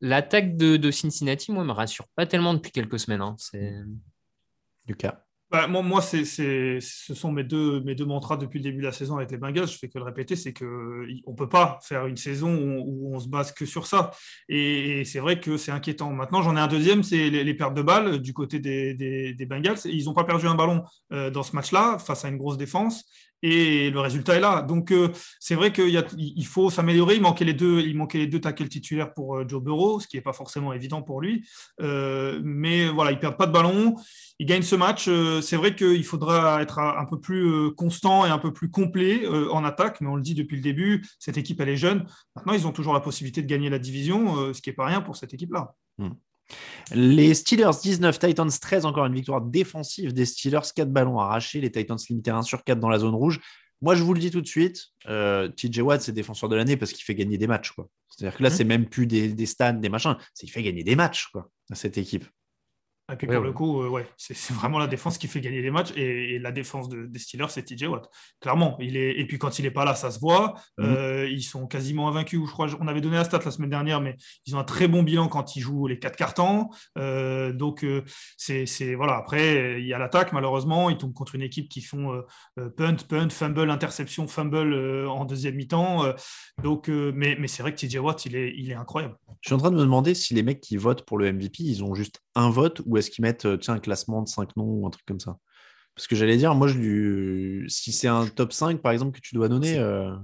L'attaque 0.00 0.56
de, 0.56 0.90
Cincinnati, 0.90 1.52
moi, 1.52 1.64
me 1.64 1.72
rassure 1.72 2.06
pas 2.16 2.26
tellement 2.26 2.54
depuis 2.54 2.72
quelques 2.72 2.98
semaines. 2.98 3.22
Hein. 3.22 3.36
C'est... 3.38 3.72
Lucas. 4.86 5.22
Bah, 5.50 5.66
moi, 5.66 5.80
moi 5.80 6.02
c'est, 6.02 6.24
ce 6.26 7.14
sont 7.14 7.32
mes 7.32 7.42
deux, 7.42 7.80
mes 7.80 7.94
deux 7.94 8.04
mantras 8.04 8.36
depuis 8.36 8.58
le 8.58 8.64
début 8.64 8.80
de 8.80 8.86
la 8.86 8.92
saison 8.92 9.16
avec 9.16 9.30
les 9.30 9.38
Bengals. 9.38 9.66
Je 9.66 9.78
fais 9.78 9.88
que 9.88 9.98
le 9.98 10.04
répéter, 10.04 10.36
c'est 10.36 10.52
qu'on 10.52 10.66
ne 10.66 11.36
peut 11.36 11.48
pas 11.48 11.78
faire 11.82 12.06
une 12.06 12.18
saison 12.18 12.54
où, 12.54 13.14
on 13.14 13.18
se 13.18 13.28
base 13.28 13.52
que 13.52 13.64
sur 13.64 13.86
ça. 13.86 14.10
Et, 14.50 15.04
c'est 15.06 15.20
vrai 15.20 15.40
que 15.40 15.56
c'est 15.56 15.72
inquiétant. 15.72 16.12
Maintenant, 16.12 16.42
j'en 16.42 16.54
ai 16.54 16.60
un 16.60 16.66
deuxième, 16.66 17.02
c'est 17.02 17.30
les, 17.30 17.54
pertes 17.54 17.72
de 17.72 17.80
balles 17.80 18.18
du 18.20 18.34
côté 18.34 18.58
des, 18.58 18.92
des, 18.94 19.46
Bengals. 19.46 19.78
Ils 19.86 20.04
n'ont 20.04 20.12
pas 20.12 20.24
perdu 20.24 20.46
un 20.46 20.54
ballon 20.54 20.84
euh, 21.12 21.30
dans 21.30 21.42
ce 21.42 21.56
match-là 21.56 21.98
face 21.98 22.26
à 22.26 22.28
une 22.28 22.36
grosse 22.36 22.58
défense 22.58 23.06
et 23.42 23.90
le 23.90 24.00
résultat 24.00 24.36
est 24.36 24.40
là. 24.40 24.62
Donc 24.62 24.90
euh, 24.90 25.08
c'est 25.40 25.54
vrai 25.54 25.72
qu'il 25.72 26.46
faut 26.46 26.70
s'améliorer. 26.70 27.16
Il 27.16 27.22
manquait 27.22 27.44
les 27.44 27.54
deux, 27.54 27.80
il 27.80 27.98
les 28.14 28.26
deux 28.26 28.40
tackles 28.40 28.68
titulaires 28.68 29.12
pour 29.12 29.36
euh, 29.36 29.44
Joe 29.46 29.62
Burrow, 29.62 30.00
ce 30.00 30.08
qui 30.08 30.16
n'est 30.16 30.22
pas 30.22 30.32
forcément 30.32 30.72
évident 30.72 31.02
pour 31.02 31.20
lui. 31.20 31.46
Euh, 31.80 32.40
mais 32.42 32.88
voilà, 32.88 33.12
il 33.12 33.18
perd 33.18 33.36
pas 33.36 33.46
de 33.46 33.52
ballon. 33.52 33.96
Il 34.40 34.46
gagne 34.46 34.62
ce 34.62 34.76
match. 34.76 35.10
c'est 35.42 35.56
vrai 35.56 35.74
qu'il 35.74 36.04
faudra 36.04 36.62
être 36.62 36.78
un 36.78 37.04
peu 37.06 37.18
plus 37.18 37.74
constant 37.74 38.24
et 38.24 38.28
un 38.28 38.38
peu 38.38 38.52
plus 38.52 38.70
complet 38.70 39.26
en 39.26 39.64
attaque. 39.64 40.00
Mais 40.00 40.06
on 40.06 40.14
le 40.14 40.22
dit 40.22 40.36
depuis 40.36 40.54
le 40.54 40.62
début, 40.62 41.04
cette 41.18 41.36
équipe 41.36 41.60
elle 41.60 41.70
est 41.70 41.76
jeune. 41.76 42.06
Maintenant, 42.36 42.52
ils 42.52 42.64
ont 42.64 42.70
toujours 42.70 42.94
la 42.94 43.00
possibilité 43.00 43.42
de 43.42 43.48
gagner 43.48 43.68
la 43.68 43.80
division, 43.80 44.54
ce 44.54 44.62
qui 44.62 44.70
n'est 44.70 44.76
pas 44.76 44.86
rien 44.86 45.00
pour 45.00 45.16
cette 45.16 45.34
équipe-là. 45.34 45.74
Hmm. 45.98 46.10
Les 46.92 47.34
Steelers 47.34 47.70
19, 47.82 48.18
Titans 48.18 48.50
13, 48.50 48.86
encore 48.86 49.06
une 49.06 49.14
victoire 49.14 49.40
défensive 49.40 50.12
des 50.12 50.24
Steelers, 50.24 50.60
4 50.74 50.90
ballons 50.90 51.18
arrachés, 51.18 51.60
les 51.60 51.70
Titans 51.70 51.98
limités 52.08 52.30
1 52.30 52.42
sur 52.42 52.64
4 52.64 52.80
dans 52.80 52.88
la 52.88 52.98
zone 52.98 53.14
rouge. 53.14 53.40
Moi, 53.80 53.94
je 53.94 54.02
vous 54.02 54.14
le 54.14 54.20
dis 54.20 54.30
tout 54.30 54.40
de 54.40 54.46
suite, 54.46 54.86
euh, 55.08 55.48
TJ 55.48 55.80
Watt, 55.80 56.00
c'est 56.00 56.12
défenseur 56.12 56.48
de 56.48 56.56
l'année 56.56 56.76
parce 56.76 56.92
qu'il 56.92 57.04
fait 57.04 57.14
gagner 57.14 57.38
des 57.38 57.46
matchs. 57.46 57.72
C'est-à-dire 58.08 58.36
que 58.36 58.42
là, 58.42 58.48
mmh. 58.48 58.52
c'est 58.52 58.64
même 58.64 58.88
plus 58.88 59.06
des, 59.06 59.28
des 59.28 59.46
stands, 59.46 59.74
des 59.74 59.88
machins, 59.88 60.16
c'est 60.34 60.46
il 60.46 60.50
fait 60.50 60.62
gagner 60.62 60.82
des 60.82 60.96
matchs 60.96 61.28
quoi, 61.28 61.48
à 61.70 61.76
cette 61.76 61.98
équipe. 61.98 62.24
Et 63.10 63.16
puis 63.16 63.26
pour 63.26 63.40
le 63.40 63.52
coup, 63.52 63.82
euh, 63.82 63.88
ouais, 63.88 64.06
c'est 64.18 64.52
vraiment 64.52 64.78
la 64.78 64.86
défense 64.86 65.16
qui 65.16 65.28
fait 65.28 65.40
gagner 65.40 65.62
les 65.62 65.70
matchs. 65.70 65.92
Et, 65.96 66.38
la 66.38 66.52
défense 66.52 66.88
des 66.90 67.18
Steelers, 67.18 67.48
c'est 67.48 67.62
TJ 67.62 67.84
Watt. 67.84 68.08
Clairement. 68.40 68.76
Il 68.80 68.96
est, 68.96 69.18
et 69.18 69.26
puis 69.26 69.38
quand 69.38 69.58
il 69.58 69.62
n'est 69.62 69.70
pas 69.70 69.84
là, 69.84 69.94
ça 69.94 70.10
se 70.10 70.20
voit. 70.20 70.54
Mhm. 70.76 70.86
Euh, 70.86 71.28
ils 71.28 71.42
sont 71.42 71.66
quasiment 71.66 72.08
invaincus. 72.08 72.40
Je 72.46 72.52
crois 72.52 72.68
on 72.80 72.86
avait 72.86 73.00
donné 73.00 73.16
la 73.16 73.24
stat 73.24 73.40
la 73.44 73.50
semaine 73.50 73.70
dernière, 73.70 74.02
mais 74.02 74.16
ils 74.46 74.54
ont 74.54 74.58
un 74.58 74.64
très 74.64 74.88
bon 74.88 75.02
bilan 75.02 75.28
quand 75.28 75.56
ils 75.56 75.60
jouent 75.60 75.86
les 75.86 75.98
quatre 75.98 76.16
cartons. 76.16 76.68
Euh, 76.98 77.52
donc, 77.52 77.84
c'est 78.36 78.94
voilà. 78.94 79.16
Après, 79.16 79.80
il 79.80 79.86
y 79.86 79.94
a 79.94 79.98
l'attaque, 79.98 80.32
malheureusement. 80.32 80.90
Ils 80.90 80.98
tombent 80.98 81.14
contre 81.14 81.34
une 81.34 81.42
équipe 81.42 81.68
qui 81.70 81.80
font 81.80 82.22
punt, 82.76 82.96
punt, 83.08 83.30
fumble, 83.30 83.70
interception, 83.70 84.28
fumble 84.28 85.06
en 85.08 85.24
deuxième 85.24 85.54
mi-temps. 85.54 86.12
donc, 86.62 86.88
mais, 86.88 87.36
mais 87.38 87.48
c'est 87.48 87.62
vrai 87.62 87.74
que 87.74 87.80
TJ 87.80 87.96
Watt, 87.96 88.26
il 88.26 88.36
est, 88.36 88.52
il 88.56 88.70
est 88.70 88.74
incroyable. 88.74 89.16
Je 89.40 89.48
suis 89.48 89.54
en 89.54 89.58
train 89.58 89.70
de 89.70 89.76
me 89.76 89.82
demander 89.82 90.14
si 90.14 90.34
les 90.34 90.42
mecs 90.42 90.60
qui 90.60 90.76
votent 90.76 91.04
pour 91.06 91.16
le 91.18 91.32
MVP, 91.32 91.62
ils 91.62 91.82
ont 91.82 91.94
juste 91.94 92.20
un 92.38 92.50
vote 92.50 92.80
ou 92.86 92.96
est-ce 92.96 93.10
qu'ils 93.10 93.22
mettent 93.22 93.44
euh, 93.44 93.56
tiens, 93.56 93.74
un 93.74 93.80
classement 93.80 94.22
de 94.22 94.28
5 94.28 94.56
noms 94.56 94.64
ou 94.64 94.86
un 94.86 94.90
truc 94.90 95.04
comme 95.06 95.20
ça? 95.20 95.38
Parce 95.94 96.06
que 96.06 96.14
j'allais 96.14 96.36
dire, 96.36 96.54
moi, 96.54 96.68
je 96.68 97.64
si 97.68 97.92
c'est 97.92 98.06
un 98.06 98.26
top 98.26 98.52
5, 98.52 98.80
par 98.80 98.92
exemple, 98.92 99.16
que 99.16 99.20
tu 99.20 99.34
dois 99.34 99.48
donner. 99.48 99.78
Euh, 99.78 100.14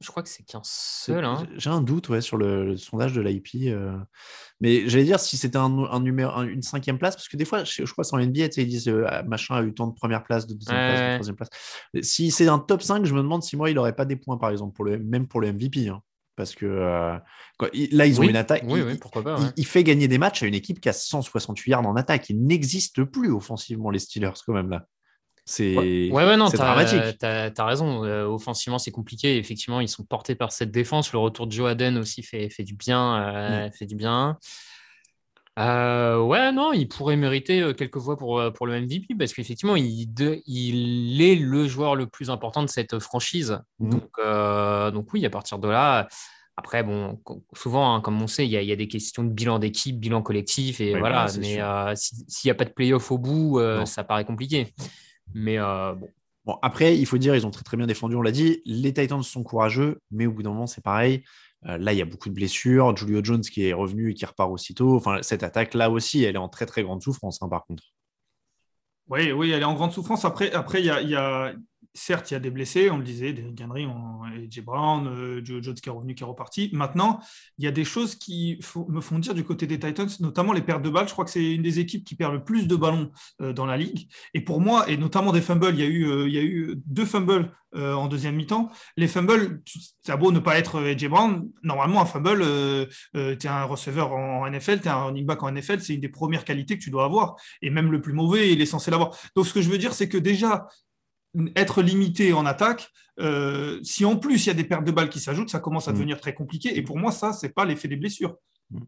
je 0.00 0.08
crois 0.08 0.22
que 0.22 0.28
c'est 0.28 0.42
qu'un 0.42 0.62
seul. 0.64 1.24
Hein. 1.24 1.46
J'ai 1.56 1.70
un 1.70 1.82
doute 1.82 2.08
ouais, 2.08 2.22
sur 2.22 2.38
le, 2.38 2.76
sondage 2.76 3.12
de 3.12 3.20
l'IP. 3.20 3.48
Euh. 3.66 3.96
Mais 4.60 4.88
j'allais 4.88 5.04
dire 5.04 5.20
si 5.20 5.36
c'était 5.36 5.58
un, 5.58 6.00
numéro, 6.00 6.42
une 6.42 6.62
cinquième 6.62 6.98
place, 6.98 7.16
parce 7.16 7.28
que 7.28 7.36
des 7.36 7.44
fois, 7.44 7.64
je, 7.64 7.84
crois 7.92 8.04
que 8.04 8.14
en 8.14 8.18
NBA, 8.18 8.46
ils 8.56 8.66
disent 8.66 8.88
machin 9.26 9.56
a 9.56 9.62
eu 9.62 9.74
tant 9.74 9.86
de 9.86 9.94
première 9.94 10.24
place, 10.24 10.46
de 10.46 10.54
deuxième 10.54 10.76
place, 10.76 11.00
de 11.00 11.14
troisième 11.14 11.36
place. 11.36 11.50
Si 12.00 12.30
c'est 12.30 12.48
un 12.48 12.58
top 12.58 12.82
5, 12.82 13.04
je 13.04 13.14
me 13.14 13.22
demande 13.22 13.42
si 13.42 13.56
moi, 13.56 13.70
il 13.70 13.74
n'aurait 13.74 13.94
pas 13.94 14.06
des 14.06 14.16
points, 14.16 14.38
par 14.38 14.50
exemple, 14.50 14.74
pour 14.74 14.86
le, 14.86 14.98
même 14.98 15.28
pour 15.28 15.40
le 15.40 15.52
MVP. 15.52 15.88
Hein 15.88 16.02
parce 16.36 16.54
que 16.54 16.66
euh, 16.66 17.16
là, 17.92 18.06
ils 18.06 18.20
ont 18.20 18.24
une 18.24 18.36
attaque. 18.36 18.64
il, 19.56 19.66
fait 19.66 19.84
gagner 19.84 20.08
des 20.08 20.18
matchs 20.18 20.42
à 20.42 20.46
une 20.46 20.54
équipe 20.54 20.80
qui 20.80 20.88
a 20.88 20.92
168 20.92 21.70
yards 21.70 21.86
en 21.86 21.96
attaque. 21.96 22.30
Il 22.30 22.44
n'existe 22.44 23.04
plus 23.04 23.32
offensivement, 23.32 23.90
les 23.90 23.98
Steelers, 23.98 24.32
quand 24.44 24.54
même, 24.54 24.70
là. 24.70 24.86
C'est 25.46 25.76
ouais, 25.76 26.10
ouais, 26.10 26.36
non, 26.38 26.48
dramatique. 26.48 27.18
Tu 27.20 27.26
as, 27.26 27.52
raison. 27.58 28.02
Euh, 28.04 28.24
offensivement, 28.24 28.78
c'est 28.78 28.90
compliqué. 28.90 29.36
Effectivement, 29.36 29.80
ils 29.80 29.88
sont 29.88 30.04
portés 30.04 30.34
par 30.34 30.52
cette 30.52 30.70
défense. 30.70 31.12
Le 31.12 31.18
retour 31.18 31.46
de 31.46 31.52
Joe 31.52 31.70
Aden 31.70 31.98
aussi 31.98 32.22
fait, 32.22 32.48
fait 32.48 32.64
du 32.64 32.74
bien. 32.74 33.16
Euh, 33.16 33.66
mm. 33.66 33.72
fait 33.72 33.86
du 33.86 33.94
bien. 33.94 34.38
Ouais, 35.56 36.52
non, 36.52 36.72
il 36.72 36.88
pourrait 36.88 37.16
mériter 37.16 37.72
quelques 37.76 37.96
voix 37.96 38.16
pour, 38.16 38.42
pour 38.54 38.66
le 38.66 38.80
MVP 38.80 39.14
parce 39.18 39.32
qu'effectivement, 39.32 39.76
il, 39.76 40.08
il 40.46 41.22
est 41.22 41.36
le 41.36 41.66
joueur 41.66 41.94
le 41.94 42.06
plus 42.06 42.30
important 42.30 42.62
de 42.62 42.68
cette 42.68 42.98
franchise. 42.98 43.58
Mm. 43.78 43.90
Donc, 43.90 44.92
donc, 44.92 45.12
oui, 45.12 45.24
à 45.24 45.30
partir 45.30 45.58
de 45.58 45.68
là, 45.68 46.08
après, 46.56 46.82
bon, 46.82 47.20
souvent, 47.54 47.94
hein, 47.94 48.00
comme 48.00 48.20
on 48.22 48.26
sait, 48.26 48.46
il 48.46 48.50
y, 48.50 48.72
a 48.72 48.76
des 48.76 48.88
questions 48.88 49.24
de 49.24 49.30
bilan 49.30 49.58
d'équipe, 49.58 49.98
bilan 49.98 50.22
collectif, 50.22 50.80
et 50.80 50.98
voilà. 50.98 51.26
mais 51.38 51.60
s'il 51.96 52.48
n'y 52.48 52.50
a 52.50 52.54
pas 52.54 52.64
de 52.64 52.72
playoff 52.72 53.10
au 53.10 53.18
bout, 53.18 53.60
ça 53.84 54.04
paraît 54.04 54.24
compliqué. 54.24 54.72
Mais 55.34 55.58
bon. 55.58 56.08
Bon, 56.44 56.58
après, 56.60 56.98
il 56.98 57.06
faut 57.06 57.16
dire, 57.16 57.34
ils 57.34 57.46
ont 57.46 57.50
très 57.50 57.62
très 57.62 57.76
bien 57.76 57.86
défendu, 57.86 58.16
on 58.16 58.22
l'a 58.22 58.30
dit. 58.30 58.60
Les 58.66 58.92
Titans 58.92 59.22
sont 59.22 59.42
courageux, 59.42 60.00
mais 60.10 60.26
au 60.26 60.32
bout 60.32 60.42
d'un 60.42 60.50
moment, 60.50 60.66
c'est 60.66 60.84
pareil. 60.84 61.24
Euh, 61.66 61.78
là, 61.78 61.92
il 61.92 61.98
y 61.98 62.02
a 62.02 62.06
beaucoup 62.06 62.28
de 62.28 62.34
blessures. 62.34 62.96
Julio 62.96 63.22
Jones 63.22 63.40
qui 63.40 63.66
est 63.66 63.72
revenu 63.72 64.10
et 64.10 64.14
qui 64.14 64.26
repart 64.26 64.50
aussitôt. 64.50 64.96
Enfin, 64.96 65.22
cette 65.22 65.42
attaque, 65.42 65.74
là 65.74 65.90
aussi, 65.90 66.22
elle 66.24 66.34
est 66.34 66.38
en 66.38 66.48
très, 66.48 66.66
très 66.66 66.82
grande 66.82 67.02
souffrance, 67.02 67.42
hein, 67.42 67.48
par 67.48 67.64
contre. 67.64 67.82
Oui, 69.08 69.32
oui, 69.32 69.50
elle 69.50 69.62
est 69.62 69.66
en 69.66 69.74
grande 69.74 69.92
souffrance. 69.92 70.24
Après, 70.24 70.52
après 70.52 70.80
il 70.80 70.86
y 70.86 71.14
a, 71.14 71.52
certes, 71.94 72.30
il 72.30 72.34
y 72.34 72.36
a 72.36 72.40
des 72.40 72.50
blessés, 72.50 72.90
on 72.90 72.98
le 72.98 73.04
disait, 73.04 73.32
des 73.32 73.64
Henry, 73.64 73.86
J. 74.50 74.60
Brown, 74.60 75.06
euh, 75.06 75.40
Joe 75.44 75.62
Jones 75.62 75.74
qui 75.74 75.88
est 75.88 75.92
revenu, 75.92 76.14
qui 76.14 76.24
est 76.24 76.26
reparti. 76.26 76.70
Maintenant, 76.72 77.20
il 77.58 77.64
y 77.64 77.68
a 77.68 77.70
des 77.70 77.84
choses 77.84 78.16
qui 78.16 78.58
me 78.88 79.00
font 79.00 79.18
dire 79.18 79.34
du 79.34 79.44
côté 79.44 79.66
des 79.66 79.78
Titans, 79.78 80.08
notamment 80.20 80.52
les 80.52 80.62
pertes 80.62 80.82
de 80.82 80.90
balles. 80.90 81.06
Je 81.08 81.12
crois 81.12 81.24
que 81.24 81.30
c'est 81.30 81.54
une 81.54 81.62
des 81.62 81.78
équipes 81.78 82.04
qui 82.04 82.16
perd 82.16 82.32
le 82.32 82.42
plus 82.42 82.66
de 82.66 82.76
ballons 82.76 83.12
euh, 83.40 83.52
dans 83.52 83.64
la 83.64 83.76
ligue. 83.76 84.08
Et 84.34 84.40
pour 84.40 84.60
moi, 84.60 84.90
et 84.90 84.96
notamment 84.96 85.32
des 85.32 85.40
fumbles, 85.40 85.70
il 85.74 85.80
y 85.80 85.82
a 85.82 85.86
eu, 85.86 86.06
euh, 86.06 86.74
deux 86.86 87.06
fumbles 87.06 87.52
en 87.76 88.06
deuxième 88.06 88.36
mi-temps. 88.36 88.70
Les 88.96 89.08
fumbles, 89.08 89.60
ça 90.06 90.16
beau 90.16 90.30
ne 90.30 90.38
pas 90.38 90.56
être 90.58 90.80
AJ 90.80 91.08
Brown. 91.08 91.50
Normalement, 91.64 92.00
un 92.00 92.04
fumble, 92.06 92.44
tu 93.12 93.18
es 93.18 93.48
un 93.48 93.64
receveur 93.64 94.12
en 94.12 94.48
NFL, 94.48 94.80
tu 94.80 94.86
es 94.86 94.90
un 94.90 95.06
running 95.06 95.26
back 95.26 95.42
en 95.42 95.50
NFL, 95.50 95.80
c'est 95.80 95.94
une 95.94 96.00
des 96.00 96.08
premières 96.08 96.44
qualités 96.44 96.78
que 96.78 96.84
tu 96.84 96.90
dois 96.90 97.04
avoir. 97.04 97.34
Et 97.62 97.70
même 97.70 97.90
le 97.90 98.00
plus 98.00 98.12
mauvais, 98.12 98.52
il 98.52 98.60
est 98.60 98.66
censé 98.66 98.92
l'avoir. 98.92 99.18
Donc, 99.34 99.46
ce 99.48 99.52
que 99.52 99.60
je 99.60 99.68
veux 99.68 99.78
dire, 99.78 99.92
c'est 99.92 100.08
que 100.08 100.18
déjà, 100.18 100.68
être 101.56 101.82
limité 101.82 102.32
en 102.32 102.46
attaque, 102.46 102.88
euh, 103.20 103.78
si 103.82 104.04
en 104.04 104.16
plus 104.16 104.44
il 104.44 104.48
y 104.48 104.50
a 104.50 104.54
des 104.54 104.64
pertes 104.64 104.84
de 104.84 104.90
balles 104.90 105.08
qui 105.08 105.20
s'ajoutent, 105.20 105.50
ça 105.50 105.60
commence 105.60 105.88
à 105.88 105.92
mm. 105.92 105.94
devenir 105.94 106.20
très 106.20 106.34
compliqué. 106.34 106.76
Et 106.76 106.82
pour 106.82 106.98
moi, 106.98 107.12
ça, 107.12 107.32
c'est 107.32 107.50
pas 107.50 107.64
l'effet 107.64 107.88
des 107.88 107.96
blessures. 107.96 108.36
Mm. 108.70 108.80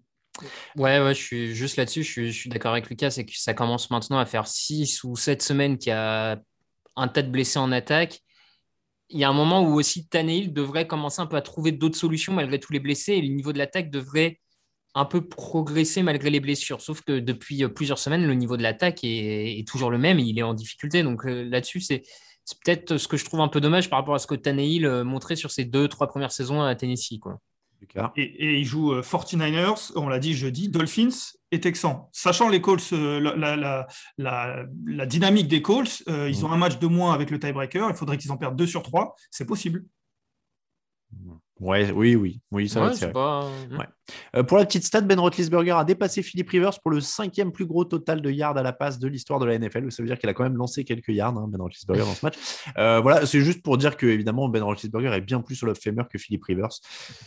Ouais, 0.76 1.00
ouais, 1.00 1.14
je 1.14 1.22
suis 1.22 1.54
juste 1.54 1.76
là-dessus, 1.76 2.02
je 2.02 2.30
suis, 2.30 2.50
d'accord 2.50 2.72
avec 2.72 2.90
Lucas, 2.90 3.10
c'est 3.10 3.24
que 3.24 3.32
ça 3.34 3.54
commence 3.54 3.90
maintenant 3.90 4.18
à 4.18 4.26
faire 4.26 4.46
6 4.46 5.02
ou 5.04 5.16
7 5.16 5.40
semaines 5.40 5.78
qu'il 5.78 5.90
y 5.90 5.92
a 5.92 6.38
un 6.94 7.08
tas 7.08 7.22
de 7.22 7.30
blessés 7.30 7.58
en 7.58 7.72
attaque. 7.72 8.20
il 9.08 9.18
y 9.18 9.24
a 9.24 9.30
un 9.30 9.32
moment 9.32 9.62
où 9.62 9.78
aussi 9.78 10.06
Tannehill 10.08 10.52
devrait 10.52 10.86
commencer 10.86 11.22
un 11.22 11.26
peu 11.26 11.36
à 11.36 11.42
trouver 11.42 11.72
d'autres 11.72 11.96
solutions 11.96 12.34
malgré 12.34 12.60
tous 12.60 12.72
les 12.74 12.80
blessés 12.80 13.14
et 13.14 13.22
le 13.22 13.28
niveau 13.28 13.54
de 13.54 13.58
l'attaque 13.58 13.90
devrait 13.90 14.40
un 14.96 15.04
peu 15.04 15.26
progresser 15.26 16.02
malgré 16.02 16.30
les 16.30 16.40
blessures. 16.40 16.80
Sauf 16.80 17.02
que 17.02 17.18
depuis 17.18 17.66
plusieurs 17.68 17.98
semaines, 17.98 18.26
le 18.26 18.34
niveau 18.34 18.56
de 18.56 18.62
l'attaque 18.62 19.00
est, 19.02 19.66
toujours 19.68 19.90
le 19.90 19.98
même 19.98 20.18
et 20.18 20.22
il 20.22 20.38
est 20.38 20.42
en 20.42 20.54
difficulté. 20.54 21.02
Donc 21.02 21.26
euh, 21.26 21.44
là-dessus, 21.44 21.80
c'est 21.80 22.02
peut-être 22.54 22.96
ce 22.96 23.08
que 23.08 23.16
je 23.16 23.24
trouve 23.24 23.40
un 23.40 23.48
peu 23.48 23.60
dommage 23.60 23.90
par 23.90 23.98
rapport 23.98 24.14
à 24.14 24.18
ce 24.18 24.26
que 24.26 24.34
Tannehill 24.34 24.86
euh, 24.86 25.04
montrait 25.04 25.36
sur 25.36 25.50
ses 25.50 25.64
deux, 25.64 25.88
trois 25.88 26.06
premières 26.06 26.32
saisons 26.32 26.62
à 26.62 26.74
Tennessee. 26.74 27.18
Quoi. 27.20 27.40
Et, 28.16 28.22
et, 28.22 28.58
il 28.58 28.64
joue 28.64 28.94
49ers, 29.00 29.92
on 29.96 30.08
l'a 30.08 30.18
dit 30.18 30.34
jeudi, 30.34 30.68
Dolphins 30.68 31.34
et 31.50 31.60
Texans. 31.60 32.04
Sachant 32.10 32.48
les 32.48 32.60
Colts, 32.60 32.90
la, 32.90 33.86
la, 34.16 35.06
dynamique 35.06 35.46
des 35.48 35.62
Colts, 35.62 36.02
ils 36.08 36.44
ont 36.44 36.52
un 36.52 36.56
match 36.56 36.78
de 36.78 36.86
moins 36.86 37.12
avec 37.12 37.30
le 37.30 37.38
tiebreaker, 37.38 37.90
il 37.90 37.94
faudrait 37.94 38.16
qu'ils 38.16 38.32
en 38.32 38.38
perdent 38.38 38.56
deux 38.56 38.66
sur 38.66 38.82
trois, 38.82 39.14
c'est 39.30 39.46
possible. 39.46 39.84
Ouais, 41.58 41.90
oui, 41.90 42.16
oui, 42.16 42.40
oui, 42.50 42.68
ça 42.68 42.80
va 42.80 43.08
pas... 43.08 43.48
Euh, 44.36 44.42
pour 44.42 44.58
la 44.58 44.64
petite 44.64 44.84
stat, 44.84 45.00
Ben 45.00 45.18
Roethlisberger 45.18 45.72
a 45.72 45.84
dépassé 45.84 46.22
Philip 46.22 46.48
Rivers 46.48 46.78
pour 46.80 46.90
le 46.90 47.00
cinquième 47.00 47.50
plus 47.50 47.66
gros 47.66 47.84
total 47.84 48.20
de 48.20 48.30
yards 48.30 48.56
à 48.56 48.62
la 48.62 48.72
passe 48.72 48.98
de 48.98 49.08
l'histoire 49.08 49.40
de 49.40 49.46
la 49.46 49.58
NFL. 49.58 49.90
Ça 49.90 50.02
veut 50.02 50.08
dire 50.08 50.18
qu'il 50.18 50.28
a 50.28 50.34
quand 50.34 50.44
même 50.44 50.56
lancé 50.56 50.84
quelques 50.84 51.08
yards, 51.08 51.36
hein, 51.36 51.48
Ben 51.48 51.60
Roethlisberger, 51.60 52.02
dans 52.06 52.14
ce 52.14 52.24
match. 52.24 52.36
Euh, 52.78 53.00
voilà, 53.00 53.26
c'est 53.26 53.40
juste 53.40 53.62
pour 53.62 53.78
dire 53.78 53.96
que 53.96 54.06
évidemment 54.06 54.48
Ben 54.48 54.62
Roethlisberger 54.62 55.12
est 55.14 55.20
bien 55.20 55.40
plus 55.40 55.56
sur 55.56 55.72
Famer 55.76 56.02
que 56.10 56.18
Philip 56.18 56.44
Rivers. 56.44 56.68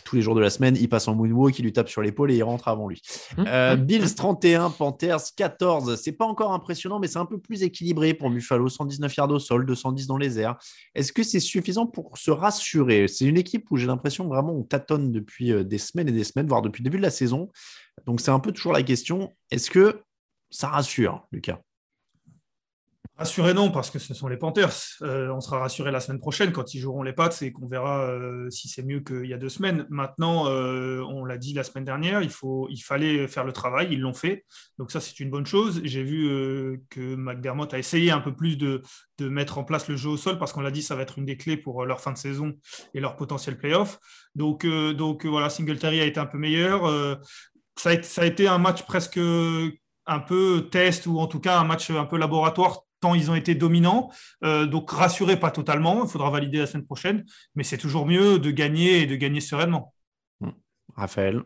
Tous 0.04 0.16
les 0.16 0.22
jours 0.22 0.34
de 0.34 0.40
la 0.40 0.50
semaine, 0.50 0.76
il 0.80 0.88
passe 0.88 1.08
en 1.08 1.14
moonwalk, 1.14 1.58
il 1.58 1.64
lui 1.64 1.72
tape 1.72 1.88
sur 1.88 2.02
l'épaule 2.02 2.30
et 2.30 2.36
il 2.36 2.42
rentre 2.42 2.68
avant 2.68 2.88
lui. 2.88 3.02
Hum, 3.36 3.44
euh, 3.46 3.74
hum. 3.74 3.80
Bills 3.80 4.14
31, 4.14 4.70
Panthers 4.70 5.34
14. 5.36 6.00
C'est 6.00 6.12
pas 6.12 6.24
encore 6.24 6.52
impressionnant, 6.52 6.98
mais 6.98 7.08
c'est 7.08 7.18
un 7.18 7.26
peu 7.26 7.38
plus 7.38 7.62
équilibré 7.62 8.14
pour 8.14 8.30
Buffalo. 8.30 8.68
119 8.68 9.14
yards 9.16 9.30
au 9.30 9.38
sol, 9.38 9.66
210 9.66 10.06
dans 10.06 10.16
les 10.16 10.38
airs. 10.38 10.56
Est-ce 10.94 11.12
que 11.12 11.22
c'est 11.22 11.40
suffisant 11.40 11.86
pour 11.86 12.16
se 12.16 12.30
rassurer? 12.30 13.08
C'est 13.08 13.26
une 13.26 13.36
équipe 13.36 13.66
où 13.70 13.76
j'ai 13.76 13.86
l'impression 13.86 14.19
vraiment 14.28 14.52
on 14.52 14.62
tâtonne 14.62 15.12
depuis 15.12 15.64
des 15.64 15.78
semaines 15.78 16.08
et 16.08 16.12
des 16.12 16.24
semaines, 16.24 16.46
voire 16.46 16.62
depuis 16.62 16.82
le 16.82 16.84
début 16.84 16.98
de 16.98 17.02
la 17.02 17.10
saison. 17.10 17.50
Donc 18.06 18.20
c'est 18.20 18.30
un 18.30 18.40
peu 18.40 18.52
toujours 18.52 18.72
la 18.72 18.82
question, 18.82 19.34
est-ce 19.50 19.70
que 19.70 20.02
ça 20.50 20.68
rassure, 20.68 21.26
Lucas? 21.32 21.60
Rassuré 23.20 23.52
non, 23.52 23.70
parce 23.70 23.90
que 23.90 23.98
ce 23.98 24.14
sont 24.14 24.28
les 24.28 24.38
Panthers. 24.38 24.72
Euh, 25.02 25.28
on 25.28 25.40
sera 25.40 25.58
rassuré 25.58 25.90
la 25.90 26.00
semaine 26.00 26.20
prochaine 26.20 26.52
quand 26.52 26.72
ils 26.72 26.80
joueront 26.80 27.02
les 27.02 27.12
Pats 27.12 27.28
et 27.42 27.52
qu'on 27.52 27.66
verra 27.66 28.08
euh, 28.08 28.48
si 28.48 28.66
c'est 28.66 28.82
mieux 28.82 29.00
qu'il 29.00 29.26
y 29.26 29.34
a 29.34 29.36
deux 29.36 29.50
semaines. 29.50 29.86
Maintenant, 29.90 30.46
euh, 30.48 31.02
on 31.02 31.26
l'a 31.26 31.36
dit 31.36 31.52
la 31.52 31.62
semaine 31.62 31.84
dernière, 31.84 32.22
il, 32.22 32.30
faut, 32.30 32.66
il 32.70 32.80
fallait 32.80 33.28
faire 33.28 33.44
le 33.44 33.52
travail, 33.52 33.88
ils 33.90 34.00
l'ont 34.00 34.14
fait. 34.14 34.46
Donc 34.78 34.90
ça, 34.90 35.00
c'est 35.00 35.20
une 35.20 35.28
bonne 35.28 35.44
chose. 35.44 35.82
J'ai 35.84 36.02
vu 36.02 36.82
que 36.88 37.14
McDermott 37.14 37.74
a 37.74 37.78
essayé 37.78 38.10
un 38.10 38.20
peu 38.20 38.34
plus 38.34 38.56
de, 38.56 38.80
de, 39.18 39.28
mettre 39.28 39.58
en 39.58 39.64
place 39.64 39.86
le 39.88 39.96
jeu 39.96 40.08
au 40.08 40.16
sol 40.16 40.38
parce 40.38 40.54
qu'on 40.54 40.62
l'a 40.62 40.70
dit, 40.70 40.80
ça 40.80 40.96
va 40.96 41.02
être 41.02 41.18
une 41.18 41.26
des 41.26 41.36
clés 41.36 41.58
pour 41.58 41.84
leur 41.84 42.00
fin 42.00 42.12
de 42.12 42.18
saison 42.18 42.54
et 42.94 43.00
leur 43.00 43.16
potentiel 43.16 43.58
playoff. 43.58 43.98
Donc, 44.34 44.66
donc 44.66 45.26
voilà, 45.26 45.50
Singletary 45.50 46.00
a 46.00 46.06
été 46.06 46.20
un 46.20 46.26
peu 46.26 46.38
meilleur. 46.38 47.18
Ça 47.76 47.90
a 47.90 48.24
été 48.24 48.48
un 48.48 48.56
match 48.56 48.84
presque 48.84 49.18
un 49.18 50.20
peu 50.20 50.68
test 50.72 51.06
ou 51.06 51.18
en 51.18 51.26
tout 51.26 51.40
cas 51.40 51.58
un 51.58 51.64
match 51.64 51.90
un 51.90 52.06
peu 52.06 52.16
laboratoire 52.16 52.86
tant 53.00 53.14
ils 53.14 53.30
ont 53.30 53.34
été 53.34 53.54
dominants. 53.54 54.10
Euh, 54.44 54.66
donc 54.66 54.90
rassurez 54.90 55.38
pas 55.38 55.50
totalement, 55.50 56.04
il 56.04 56.10
faudra 56.10 56.30
valider 56.30 56.58
la 56.58 56.66
semaine 56.66 56.86
prochaine, 56.86 57.24
mais 57.54 57.64
c'est 57.64 57.78
toujours 57.78 58.06
mieux 58.06 58.38
de 58.38 58.50
gagner 58.50 59.02
et 59.02 59.06
de 59.06 59.16
gagner 59.16 59.40
sereinement. 59.40 59.94
Hmm. 60.40 60.50
Raphaël 60.96 61.42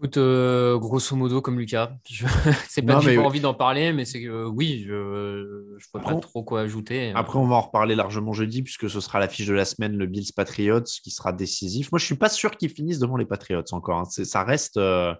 Écoute, 0.00 0.16
euh, 0.16 0.76
grosso 0.76 1.14
modo, 1.14 1.40
comme 1.40 1.58
Lucas, 1.58 1.92
je... 2.10 2.26
c'est 2.68 2.82
pas 2.82 2.96
que 2.96 3.04
j'ai 3.04 3.14
pas 3.14 3.22
envie 3.22 3.40
d'en 3.40 3.54
parler, 3.54 3.92
mais 3.92 4.04
c'est 4.04 4.20
que 4.20 4.44
oui, 4.44 4.84
je 4.86 4.92
ne 4.92 5.78
vois 5.92 6.02
pas 6.02 6.14
trop 6.16 6.42
quoi 6.42 6.62
ajouter. 6.62 7.12
Après, 7.14 7.38
on 7.38 7.46
va 7.46 7.54
en 7.54 7.60
reparler 7.60 7.94
largement 7.94 8.32
jeudi, 8.32 8.62
puisque 8.62 8.90
ce 8.90 9.00
sera 9.00 9.20
l'affiche 9.20 9.46
de 9.46 9.54
la 9.54 9.64
semaine, 9.64 9.96
le 9.96 10.06
Bills 10.06 10.32
Patriots, 10.34 10.82
qui 10.82 11.12
sera 11.12 11.32
décisif. 11.32 11.92
Moi, 11.92 12.00
je 12.00 12.06
suis 12.06 12.16
pas 12.16 12.28
sûr 12.28 12.50
qu'ils 12.56 12.70
finissent 12.70 12.98
devant 12.98 13.16
les 13.16 13.24
Patriots 13.24 13.62
encore. 13.70 14.00
Hein. 14.00 14.04
Ça 14.04 14.42
reste. 14.42 14.78
Euh, 14.78 15.14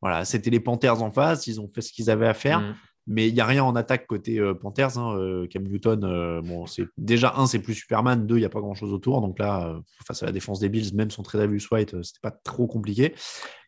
voilà, 0.00 0.24
c'était 0.24 0.50
les 0.50 0.60
Panthers 0.60 1.02
en 1.02 1.10
face, 1.10 1.46
ils 1.48 1.60
ont 1.60 1.68
fait 1.74 1.82
ce 1.82 1.92
qu'ils 1.92 2.08
avaient 2.08 2.28
à 2.28 2.34
faire. 2.34 2.60
Hmm. 2.60 2.74
Mais 3.12 3.26
il 3.26 3.34
n'y 3.34 3.40
a 3.40 3.46
rien 3.46 3.64
en 3.64 3.74
attaque 3.74 4.06
côté 4.06 4.38
euh, 4.38 4.54
Panthers. 4.54 4.96
Hein, 4.96 5.16
euh, 5.18 5.48
Cam 5.48 5.64
Newton, 5.64 6.04
euh, 6.04 6.40
bon, 6.42 6.66
c'est 6.66 6.84
déjà 6.96 7.34
un, 7.36 7.48
c'est 7.48 7.58
plus 7.58 7.74
Superman. 7.74 8.24
Deux, 8.24 8.36
il 8.36 8.38
n'y 8.38 8.46
a 8.46 8.50
pas 8.50 8.60
grand 8.60 8.74
chose 8.74 8.92
autour. 8.92 9.20
Donc 9.20 9.40
là, 9.40 9.80
face 10.06 10.22
à 10.22 10.26
la 10.26 10.32
défense 10.32 10.60
des 10.60 10.68
Bills, 10.68 10.94
même 10.94 11.10
son 11.10 11.24
Tredavious 11.24 11.66
White, 11.72 12.00
c'était 12.04 12.20
pas 12.22 12.30
trop 12.30 12.68
compliqué. 12.68 13.16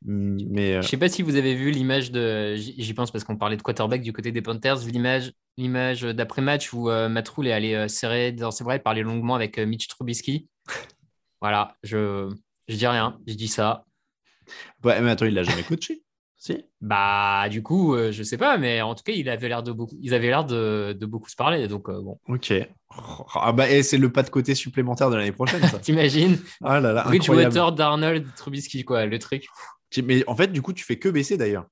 Hum, 0.07 0.39
mais 0.49 0.81
je 0.81 0.87
sais 0.87 0.97
pas 0.97 1.09
si 1.09 1.23
vous 1.23 1.35
avez 1.35 1.57
vu 1.57 1.73
l'image 1.73 2.13
de. 2.13 2.55
J'y 2.55 2.95
pense 2.95 3.11
parce 3.11 3.25
qu'on 3.25 3.37
parlait 3.37 3.57
de 3.57 3.63
quarterback 3.63 4.03
du 4.03 4.13
côté 4.13 4.31
des 4.31 4.43
Panthers. 4.43 4.87
L'image, 4.87 5.33
l'image 5.57 6.03
d'après 6.03 6.41
match 6.41 6.73
où 6.73 6.85
Matt 6.85 7.29
Rule 7.29 7.49
est 7.49 7.53
allé 7.53 7.89
serrer 7.89 8.31
dans 8.31 8.53
ses 8.53 8.63
bras 8.63 8.77
et 8.77 8.79
parler 8.79 9.03
longuement 9.03 9.35
avec 9.35 9.59
Mitch 9.59 9.89
Trubisky. 9.89 10.49
voilà, 11.41 11.75
je 11.83 12.33
je 12.69 12.77
dis 12.77 12.87
rien, 12.87 13.19
je 13.27 13.35
dis 13.35 13.49
ça. 13.49 13.85
Ouais, 14.85 15.01
mais 15.01 15.11
attends, 15.11 15.27
il 15.27 15.35
l'a 15.35 15.43
jamais 15.43 15.65
coaché. 15.65 16.02
Bah, 16.81 17.49
du 17.49 17.63
coup, 17.63 17.95
euh, 17.95 18.11
je 18.11 18.23
sais 18.23 18.37
pas, 18.37 18.59
mais 18.59 18.83
en 18.83 18.95
tout 18.95 19.05
cas, 19.05 19.13
il 19.13 19.29
avait 19.29 19.49
l'air 19.49 19.63
de 19.63 19.73
beaucoup, 19.73 19.97
ils 20.01 20.15
avaient 20.15 20.29
l'air 20.29 20.45
de, 20.45 20.97
de, 20.99 21.07
beaucoup 21.07 21.29
se 21.29 21.37
parler. 21.37 21.69
Donc, 21.69 21.89
euh, 21.89 22.01
bon. 22.01 22.19
Ok. 22.29 22.53
Ah 23.35 23.53
bah, 23.53 23.71
et 23.71 23.83
c'est 23.83 23.99
le 23.99 24.11
pas 24.11 24.23
de 24.23 24.31
côté 24.31 24.55
supplémentaire 24.55 25.11
de 25.11 25.17
l'année 25.17 25.33
prochaine, 25.33 25.63
ça. 25.69 25.79
T'imagines? 25.81 26.39
Ah 26.63 26.81
là 26.81 26.93
là. 26.93 27.05
Bridgewater, 27.05 27.73
Darnold, 27.73 28.27
Trubisky, 28.37 28.85
quoi, 28.85 29.07
le 29.07 29.19
truc. 29.19 29.47
Mais 30.05 30.25
en 30.27 30.37
fait, 30.37 30.49
du 30.49 30.63
coup, 30.63 30.73
tu 30.73 30.85
fais 30.85 30.97
que 30.97 31.09
baisser 31.09 31.37
d'ailleurs. 31.37 31.67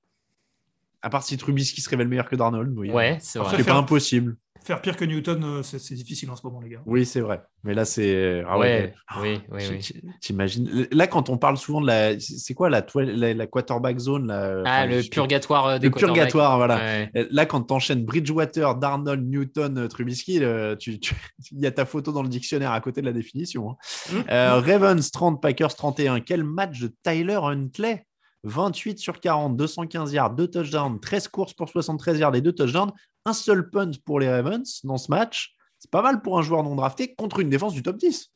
À 1.01 1.09
part 1.09 1.23
si 1.23 1.35
Trubisky 1.37 1.81
se 1.81 1.89
révèle 1.89 2.07
meilleur 2.07 2.29
que 2.29 2.35
Darnold. 2.35 2.77
Ouais, 2.77 3.17
c'est 3.21 3.39
vrai. 3.39 3.57
C'est 3.57 3.63
pas 3.63 3.75
impossible. 3.75 4.37
Faire 4.63 4.79
pire 4.81 4.95
que 4.95 5.05
Newton, 5.05 5.43
euh, 5.43 5.63
c'est 5.63 5.95
difficile 5.95 6.29
en 6.29 6.35
ce 6.35 6.45
moment, 6.45 6.61
les 6.61 6.69
gars. 6.69 6.81
Oui, 6.85 7.03
c'est 7.03 7.21
vrai. 7.21 7.41
Mais 7.63 7.73
là, 7.73 7.83
c'est. 7.83 8.43
Ah 8.47 8.59
ouais, 8.59 8.93
oui, 9.19 9.41
oui, 9.49 9.63
oui. 9.71 10.01
T'imagines. 10.19 10.87
Là, 10.91 11.07
quand 11.07 11.29
on 11.29 11.37
parle 11.37 11.57
souvent 11.57 11.81
de 11.81 11.87
la. 11.87 12.19
C'est 12.19 12.53
quoi 12.53 12.69
la, 12.69 12.85
la, 12.95 13.47
quarterback 13.47 13.97
zone 13.97 14.27
là... 14.27 14.61
Ah, 14.65 14.85
le 14.85 15.01
purgatoire 15.01 15.65
euh, 15.65 15.79
des 15.79 15.87
Le 15.89 15.93
purgatoire, 15.93 16.57
voilà. 16.57 17.07
Là, 17.13 17.45
quand 17.47 17.63
tu 17.63 17.73
enchaînes 17.73 18.05
Bridgewater, 18.05 18.75
Darnold, 18.75 19.27
Newton, 19.27 19.79
euh, 19.79 19.87
Trubisky, 19.87 20.35
il 20.35 21.59
y 21.59 21.65
a 21.65 21.71
ta 21.71 21.85
photo 21.85 22.11
dans 22.11 22.23
le 22.23 22.29
dictionnaire 22.29 22.71
à 22.71 22.81
côté 22.81 23.01
de 23.01 23.07
la 23.07 23.13
définition. 23.13 23.71
Hein. 23.71 24.23
Mmh. 24.29 24.71
Ravens 24.71 25.11
30, 25.11 25.41
Packers 25.41 25.75
31. 25.75 26.19
Quel 26.19 26.43
match 26.43 26.79
de 26.79 26.93
Tyler 27.03 27.39
Huntley 27.41 28.05
28 28.43 28.99
sur 28.99 29.19
40, 29.19 29.55
215 29.55 30.13
yards, 30.13 30.35
2 30.35 30.47
touchdowns, 30.47 30.99
13 30.99 31.27
courses 31.27 31.53
pour 31.53 31.69
73 31.69 32.19
yards 32.19 32.35
et 32.35 32.41
2 32.41 32.51
touchdowns 32.53 32.91
un 33.25 33.33
seul 33.33 33.69
punt 33.69 33.91
pour 34.05 34.19
les 34.19 34.29
Ravens 34.29 34.81
dans 34.83 34.97
ce 34.97 35.11
match. 35.11 35.53
C'est 35.79 35.91
pas 35.91 36.01
mal 36.01 36.21
pour 36.21 36.37
un 36.37 36.41
joueur 36.41 36.63
non 36.63 36.75
drafté 36.75 37.15
contre 37.15 37.39
une 37.39 37.49
défense 37.49 37.73
du 37.73 37.83
top 37.83 37.97
10. 37.97 38.31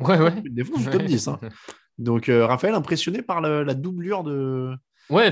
Ouais, 0.00 0.18
ouais. 0.18 0.42
Une 0.44 0.54
défense 0.54 0.78
du 0.78 0.90
top 0.90 1.02
10. 1.02 1.28
Hein. 1.28 1.40
Donc, 1.98 2.28
euh, 2.28 2.46
Raphaël, 2.46 2.74
impressionné 2.74 3.22
par 3.22 3.40
la 3.40 3.74
doublure 3.74 4.22
de. 4.22 4.74
Ouais, 5.10 5.30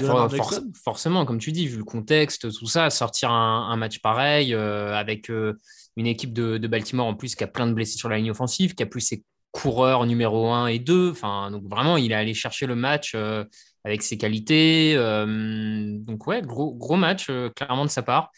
forcément, 0.82 1.26
comme 1.26 1.38
tu 1.38 1.52
dis, 1.52 1.66
vu 1.66 1.76
le 1.76 1.84
contexte, 1.84 2.50
tout 2.50 2.66
ça, 2.66 2.88
sortir 2.88 3.30
un, 3.30 3.76
match 3.76 3.98
pareil 3.98 4.54
euh, 4.54 4.94
avec 4.94 5.28
euh, 5.28 5.52
une 5.96 6.06
équipe 6.06 6.32
de, 6.32 6.66
Baltimore 6.66 7.06
en 7.06 7.14
plus 7.14 7.34
qui 7.34 7.44
a 7.44 7.46
plein 7.46 7.66
de 7.66 7.74
blessés 7.74 7.98
sur 7.98 8.08
la 8.08 8.16
ligne 8.16 8.30
offensive, 8.30 8.74
qui 8.74 8.82
a 8.82 8.86
plus 8.86 9.02
ses 9.02 9.22
coureurs 9.52 10.06
numéro 10.06 10.50
1 10.50 10.68
et 10.68 10.78
2. 10.78 11.10
Enfin, 11.10 11.50
donc 11.50 11.64
vraiment, 11.68 11.98
il 11.98 12.10
est 12.12 12.14
allé 12.14 12.32
chercher 12.32 12.66
le 12.66 12.74
match 12.74 13.14
avec 13.86 14.02
ses 14.02 14.18
qualités. 14.18 14.94
donc, 14.96 16.26
ouais, 16.26 16.42
gros, 16.42 16.74
gros 16.74 16.96
match, 16.96 17.30
clairement 17.54 17.84
de 17.84 17.90
sa 17.90 18.02
part. 18.02 18.32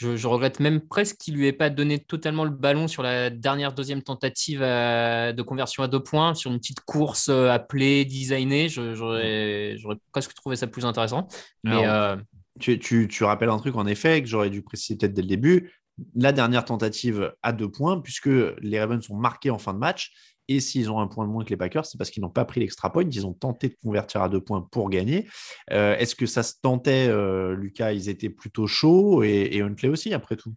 Je, 0.00 0.26
regrette 0.26 0.60
même 0.60 0.80
presque 0.80 1.18
qu'il 1.18 1.34
lui 1.34 1.46
ait 1.46 1.52
pas 1.52 1.68
donné 1.68 1.98
totalement 1.98 2.44
le 2.44 2.50
ballon 2.50 2.88
sur 2.88 3.02
la 3.02 3.28
dernière 3.28 3.74
deuxième 3.74 4.02
tentative 4.02 4.60
de 4.60 5.42
conversion 5.42 5.82
à 5.82 5.88
deux 5.88 6.02
points, 6.02 6.34
sur 6.34 6.50
une 6.50 6.58
petite 6.58 6.80
course 6.80 7.28
euh, 7.28 7.50
appelée, 7.50 8.06
designée. 8.06 8.70
J'aurais 8.70 9.76
presque 10.10 10.32
trouvé 10.32 10.56
ça 10.56 10.66
plus 10.66 10.86
intéressant. 10.86 11.28
Mais, 11.64 11.86
euh, 11.86 12.16
tu, 12.58 12.78
tu, 12.78 13.24
rappelles 13.24 13.50
un 13.50 13.58
truc 13.58 13.76
en 13.76 13.86
effet 13.86 14.22
que 14.22 14.28
j'aurais 14.28 14.48
dû 14.48 14.62
préciser 14.62 14.96
peut-être 14.96 15.12
dès 15.12 15.22
le 15.22 15.28
début. 15.28 15.70
La 16.14 16.32
dernière 16.32 16.64
tentative 16.64 17.34
à 17.42 17.52
deux 17.52 17.70
points, 17.70 18.00
puisque 18.00 18.30
les 18.60 18.80
Ravens 18.80 19.04
sont 19.04 19.16
marqués 19.16 19.50
en 19.50 19.58
fin 19.58 19.74
de 19.74 19.78
match, 19.78 20.12
et 20.50 20.60
s'ils 20.60 20.90
ont 20.90 20.98
un 20.98 21.06
point 21.06 21.26
de 21.26 21.30
moins 21.30 21.44
que 21.44 21.50
les 21.50 21.56
Packers, 21.56 21.86
c'est 21.86 21.96
parce 21.96 22.10
qu'ils 22.10 22.22
n'ont 22.22 22.28
pas 22.28 22.44
pris 22.44 22.60
l'extra 22.60 22.92
point. 22.92 23.04
Ils 23.10 23.26
ont 23.26 23.32
tenté 23.32 23.68
de 23.68 23.76
convertir 23.82 24.20
à 24.20 24.28
deux 24.28 24.40
points 24.40 24.66
pour 24.70 24.90
gagner. 24.90 25.28
Euh, 25.70 25.96
est-ce 25.96 26.14
que 26.16 26.26
ça 26.26 26.42
se 26.42 26.54
tentait, 26.60 27.06
euh, 27.08 27.54
Lucas? 27.54 27.92
Ils 27.92 28.08
étaient 28.08 28.30
plutôt 28.30 28.66
chauds 28.66 29.22
et, 29.22 29.48
et 29.52 29.62
Huntley 29.62 29.88
aussi, 29.88 30.12
après 30.12 30.36
tout. 30.36 30.52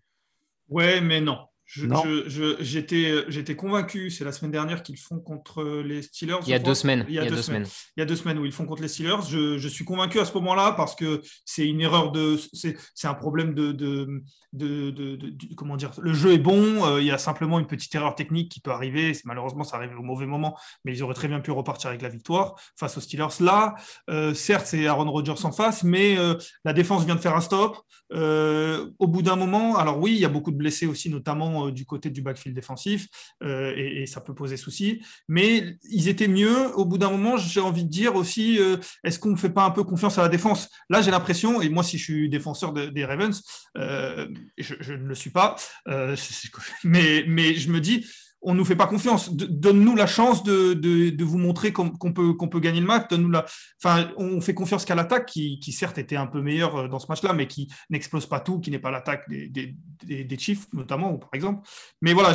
Ouais, 0.68 1.00
mais 1.00 1.22
non. 1.22 1.38
J'étais 1.66 3.56
convaincu, 3.56 4.10
c'est 4.10 4.24
la 4.24 4.32
semaine 4.32 4.52
dernière 4.52 4.84
qu'ils 4.84 5.00
font 5.00 5.20
contre 5.20 5.64
les 5.64 6.02
Steelers. 6.02 6.40
Il 6.44 6.50
y 6.50 6.54
a 6.54 6.60
deux 6.60 6.76
semaines. 6.76 7.06
Il 7.08 7.16
y 7.16 7.20
a, 7.20 7.26
deux, 7.26 7.42
semaines. 7.42 7.66
Il 7.98 8.02
y 8.02 8.04
a 8.04 8.06
deux 8.06 8.16
semaines 8.16 8.38
où 8.38 8.46
ils 8.46 8.52
font 8.52 8.66
contre 8.66 8.82
les 8.82 8.88
Steelers. 8.88 9.22
Je, 9.30 9.58
je 9.58 9.68
suis 9.68 9.86
convaincu 9.86 10.20
à 10.20 10.26
ce 10.26 10.34
moment-là 10.34 10.74
parce 10.74 10.96
que 10.96 11.22
c'est 11.46 11.68
une 11.68 11.82
erreur 11.82 12.12
de. 12.12 12.38
C'est 12.54 13.08
un 13.08 13.14
problème 13.14 13.54
de, 13.54 13.72
de, 13.72 14.22
de, 14.54 15.18
Comment 15.56 15.78
dire 15.78 15.92
Le 16.02 16.14
jeu 16.14 16.34
est 16.34 16.38
bon. 16.38 16.86
Euh, 16.86 17.02
il 17.02 17.08
y 17.08 17.12
a 17.12 17.18
simplement 17.18 17.60
une 17.60 17.68
petite 17.68 17.94
erreur 17.96 18.16
technique 18.16 18.52
qui 18.52 18.60
peut 18.60 18.72
arriver. 18.72 19.14
Malheureusement, 19.26 19.64
ça 19.64 19.78
arrive 19.78 19.98
au 19.98 20.04
mauvais 20.04 20.26
moment, 20.26 20.58
mais 20.86 20.94
ils 20.94 21.04
auraient 21.04 21.14
très 21.14 21.28
bien 21.28 21.40
pu 21.40 21.52
repartir 21.52 21.90
avec 21.90 22.02
la 22.02 22.10
victoire 22.10 22.56
face 22.78 22.98
aux 22.98 23.02
Steelers. 23.02 23.28
Là, 23.40 23.76
euh, 24.10 24.34
certes, 24.34 24.68
c'est 24.68 24.86
Aaron 24.86 25.10
Rodgers 25.10 25.44
en 25.44 25.52
face, 25.52 25.84
mais 25.84 26.18
euh, 26.18 26.36
la 26.66 26.74
défense 26.74 27.06
vient 27.06 27.16
de 27.16 27.22
faire 27.22 27.36
un 27.36 27.42
stop. 27.42 27.78
au 28.12 29.08
bout 29.08 29.22
d'un 29.22 29.36
moment, 29.36 29.78
alors 29.78 30.00
oui, 30.00 30.12
il 30.12 30.20
y 30.20 30.26
a 30.26 30.30
beaucoup 30.30 30.52
de 30.52 30.58
blessés 30.58 30.86
aussi, 30.86 31.10
notamment 31.10 31.63
notamment 31.66 31.74
du 31.74 31.86
côté 31.86 32.10
du 32.10 32.22
backfield 32.22 32.56
défensif, 32.56 33.08
et, 33.42 34.06
ça 34.06 34.22
peut 34.22 34.34
poser 34.34 34.58
souci. 34.58 35.02
Mais 35.28 35.78
ils 35.90 36.08
étaient 36.08 36.28
mieux. 36.28 36.68
Au 36.76 36.86
bout 36.86 36.98
d'un 36.98 37.10
moment, 37.10 37.38
j'ai 37.38 37.60
envie 37.60 37.84
de 37.84 37.90
dire 37.90 38.16
aussi, 38.16 38.60
est-ce 39.04 39.20
qu'on 39.20 39.32
ne 39.32 39.38
fait 39.38 39.50
pas 39.50 39.64
un 39.64 39.72
peu 39.72 39.84
confiance 39.84 40.18
à 40.18 40.22
la 40.22 40.30
défense? 40.30 40.70
Là, 40.90 41.02
j'ai 41.02 41.12
l'impression, 41.12 41.62
et 41.62 41.70
moi, 41.70 41.84
si 41.84 41.98
je 41.98 42.04
suis 42.04 42.30
défenseur 42.30 42.74
des 42.74 43.06
Ravens, 43.06 43.42
je, 43.76 44.94
ne 44.94 45.08
le 45.08 45.16
suis 45.16 45.32
pas, 45.32 45.56
mais 46.84 47.56
je 47.56 47.72
me 47.72 47.80
dis, 47.80 48.06
on 48.44 48.54
nous 48.54 48.66
fait 48.66 48.76
pas 48.76 48.88
confiance. 48.88 49.34
Donne-nous 49.34 49.96
la 49.96 50.08
chance 50.08 50.44
de, 50.44 51.24
vous 51.24 51.38
montrer 51.38 51.72
qu'on 51.72 51.90
peut, 51.90 52.34
qu'on 52.34 52.48
peut 52.48 52.60
gagner 52.60 52.82
le 52.82 52.86
match. 52.86 53.08
Donne-nous 53.10 53.32
la... 53.32 53.46
enfin, 53.84 54.12
on 54.18 54.42
fait 54.42 54.54
confiance 54.54 54.86
qu'à 54.86 54.96
l'attaque, 54.96 55.28
qui, 55.28 55.72
certes 55.72 55.98
était 55.98 56.16
un 56.16 56.28
peu 56.28 56.42
meilleure 56.42 56.76
euh, 56.76 56.88
dans 56.88 57.00
ce 57.00 57.08
match-là, 57.08 57.34
mais 57.34 57.48
qui 57.48 57.72
n'explose 57.90 58.26
pas 58.26 58.40
tout, 58.40 58.60
qui 58.60 58.72
n'est 58.72 58.80
pas 58.80 58.92
l'attaque 58.92 59.28
des, 59.30 59.76
des, 60.04 60.38
Chiefs, 60.38 60.68
notamment, 60.74 61.18
par 61.18 61.30
exemple. 61.34 61.68
Mais 62.02 62.14
voilà, 62.14 62.34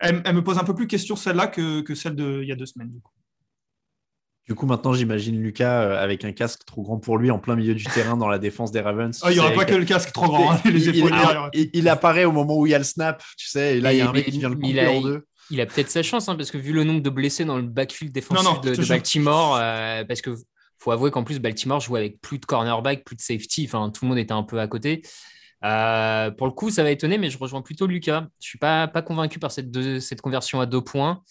elle, 0.00 0.34
me 0.34 0.42
pose 0.42 0.58
un 0.58 0.64
peu 0.64 0.74
plus 0.74 0.86
question 0.86 1.16
celle-là 1.16 1.48
que, 1.48 1.82
que 1.82 1.94
celle 1.94 2.16
d'il 2.16 2.44
y 2.44 2.52
a 2.52 2.56
deux 2.56 2.66
semaines. 2.66 2.92
Du 4.46 4.54
coup, 4.54 4.66
maintenant, 4.66 4.92
j'imagine 4.92 5.42
Lucas 5.42 5.82
euh, 5.82 6.02
avec 6.02 6.24
un 6.24 6.30
casque 6.30 6.64
trop 6.64 6.82
grand 6.82 6.98
pour 6.98 7.18
lui 7.18 7.32
en 7.32 7.38
plein 7.40 7.56
milieu 7.56 7.74
du 7.74 7.82
terrain 7.84 8.16
dans 8.16 8.28
la 8.28 8.38
défense 8.38 8.70
des 8.70 8.80
Ravens. 8.80 9.20
Oh, 9.24 9.28
il 9.28 9.34
n'y 9.34 9.40
aura 9.40 9.50
pas 9.50 9.64
que 9.64 9.74
le 9.74 9.84
casque 9.84 10.12
trop 10.12 10.26
grand. 10.26 10.52
Hein, 10.52 10.60
il, 11.52 11.88
apparaît 11.88 12.24
au 12.24 12.32
moment 12.32 12.56
où 12.56 12.64
il 12.64 12.70
y 12.70 12.74
a 12.74 12.78
le 12.78 12.84
snap, 12.84 13.24
tu 13.36 13.48
sais, 13.48 13.78
et 13.78 13.80
là, 13.80 13.92
il 13.92 13.98
y 13.98 14.00
a 14.00 14.08
un 14.08 14.12
mec 14.12 14.26
qui 14.26 14.38
vient 14.38 14.48
le 14.48 14.54
couper 14.54 14.86
en 14.86 15.00
deux. 15.00 15.26
Il 15.50 15.60
a 15.60 15.66
peut-être 15.66 15.90
sa 15.90 16.02
chance, 16.02 16.28
hein, 16.28 16.36
parce 16.36 16.50
que 16.50 16.58
vu 16.58 16.72
le 16.72 16.84
nombre 16.84 17.00
de 17.00 17.10
blessés 17.10 17.44
dans 17.44 17.56
le 17.56 17.62
backfield 17.62 18.12
défensif 18.12 18.60
de, 18.60 18.86
Baltimore, 18.86 19.58
euh, 19.60 20.04
parce 20.04 20.20
que 20.20 20.36
faut 20.78 20.92
avouer 20.92 21.10
qu'en 21.10 21.24
plus, 21.24 21.40
Baltimore 21.40 21.80
jouait 21.80 22.00
avec 22.00 22.20
plus 22.20 22.38
de 22.38 22.46
cornerback, 22.46 23.04
plus 23.04 23.16
de 23.16 23.20
safety, 23.20 23.64
enfin, 23.66 23.90
tout 23.90 24.04
le 24.04 24.10
monde 24.10 24.18
était 24.18 24.32
un 24.32 24.42
peu 24.44 24.60
à 24.60 24.68
côté. 24.68 25.02
Euh, 25.64 26.30
pour 26.30 26.46
le 26.46 26.52
coup, 26.52 26.70
ça 26.70 26.84
va 26.84 26.90
étonner, 26.90 27.18
mais 27.18 27.30
je 27.30 27.38
rejoins 27.38 27.62
plutôt 27.62 27.86
Lucas. 27.86 28.20
Je 28.20 28.46
ne 28.46 28.48
suis 28.48 28.58
pas, 28.58 28.86
pas 28.86 29.02
convaincu 29.02 29.38
par 29.38 29.50
cette, 29.50 30.00
cette 30.00 30.20
conversion 30.20 30.60
à 30.60 30.66
deux 30.66 30.82
points. 30.82 31.22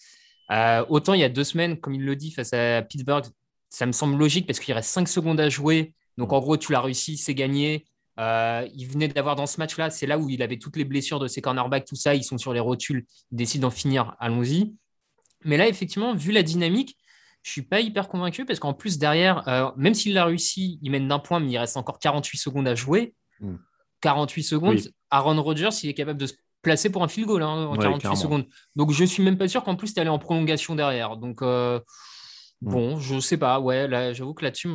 Euh, 0.50 0.84
autant 0.88 1.14
il 1.14 1.20
y 1.20 1.24
a 1.24 1.28
deux 1.28 1.44
semaines, 1.44 1.78
comme 1.78 1.94
il 1.94 2.04
le 2.04 2.16
dit, 2.16 2.30
face 2.30 2.52
à 2.52 2.82
Pittsburgh, 2.82 3.24
ça 3.68 3.86
me 3.86 3.92
semble 3.92 4.16
logique 4.16 4.46
parce 4.46 4.60
qu'il 4.60 4.74
reste 4.74 4.90
5 4.90 5.08
secondes 5.08 5.40
à 5.40 5.48
jouer. 5.48 5.94
Donc 6.16 6.32
en 6.32 6.40
gros, 6.40 6.56
tu 6.56 6.72
l'as 6.72 6.80
réussi, 6.80 7.16
c'est 7.16 7.34
gagné. 7.34 7.84
Euh, 8.18 8.66
il 8.74 8.86
venait 8.86 9.08
d'avoir 9.08 9.36
dans 9.36 9.46
ce 9.46 9.58
match-là, 9.58 9.90
c'est 9.90 10.06
là 10.06 10.18
où 10.18 10.30
il 10.30 10.42
avait 10.42 10.58
toutes 10.58 10.76
les 10.76 10.84
blessures 10.84 11.18
de 11.18 11.28
ses 11.28 11.42
cornerbacks, 11.42 11.84
tout 11.84 11.96
ça. 11.96 12.14
Ils 12.14 12.24
sont 12.24 12.38
sur 12.38 12.52
les 12.52 12.60
rotules, 12.60 13.04
il 13.32 13.36
décide 13.36 13.60
d'en 13.62 13.70
finir. 13.70 14.14
Allons-y. 14.18 14.74
Mais 15.44 15.56
là, 15.56 15.68
effectivement, 15.68 16.14
vu 16.14 16.32
la 16.32 16.42
dynamique, 16.42 16.96
je 17.42 17.50
suis 17.52 17.62
pas 17.62 17.80
hyper 17.80 18.08
convaincu 18.08 18.44
parce 18.44 18.58
qu'en 18.58 18.74
plus, 18.74 18.98
derrière, 18.98 19.46
euh, 19.48 19.70
même 19.76 19.94
s'il 19.94 20.14
l'a 20.14 20.24
réussi, 20.24 20.78
il 20.82 20.90
mène 20.90 21.06
d'un 21.06 21.18
point, 21.18 21.38
mais 21.38 21.52
il 21.52 21.58
reste 21.58 21.76
encore 21.76 21.98
48 21.98 22.38
secondes 22.38 22.66
à 22.66 22.74
jouer. 22.74 23.14
48 24.00 24.40
hmm. 24.40 24.44
secondes, 24.44 24.80
Aaron 25.10 25.40
Rodgers, 25.42 25.68
il 25.82 25.90
est 25.90 25.94
capable 25.94 26.18
de 26.18 26.26
se 26.26 26.34
placé 26.66 26.90
pour 26.90 27.04
un 27.04 27.08
field 27.08 27.28
goal 27.28 27.44
hein, 27.44 27.66
en 27.66 27.76
48 27.76 28.16
secondes. 28.16 28.44
Donc 28.74 28.90
je 28.90 29.04
suis 29.04 29.22
même 29.22 29.38
pas 29.38 29.46
sûr 29.46 29.62
qu'en 29.62 29.76
plus 29.76 29.94
tu 29.94 30.00
allais 30.00 30.10
en 30.10 30.18
prolongation 30.18 30.74
derrière. 30.74 31.16
Donc 31.16 31.40
euh, 31.40 31.78
mm. 32.60 32.70
bon, 32.72 32.98
je 32.98 33.20
sais 33.20 33.36
pas. 33.36 33.60
Ouais, 33.60 33.86
là, 33.86 34.12
j'avoue 34.12 34.34
que 34.34 34.44
là-dessus, 34.44 34.68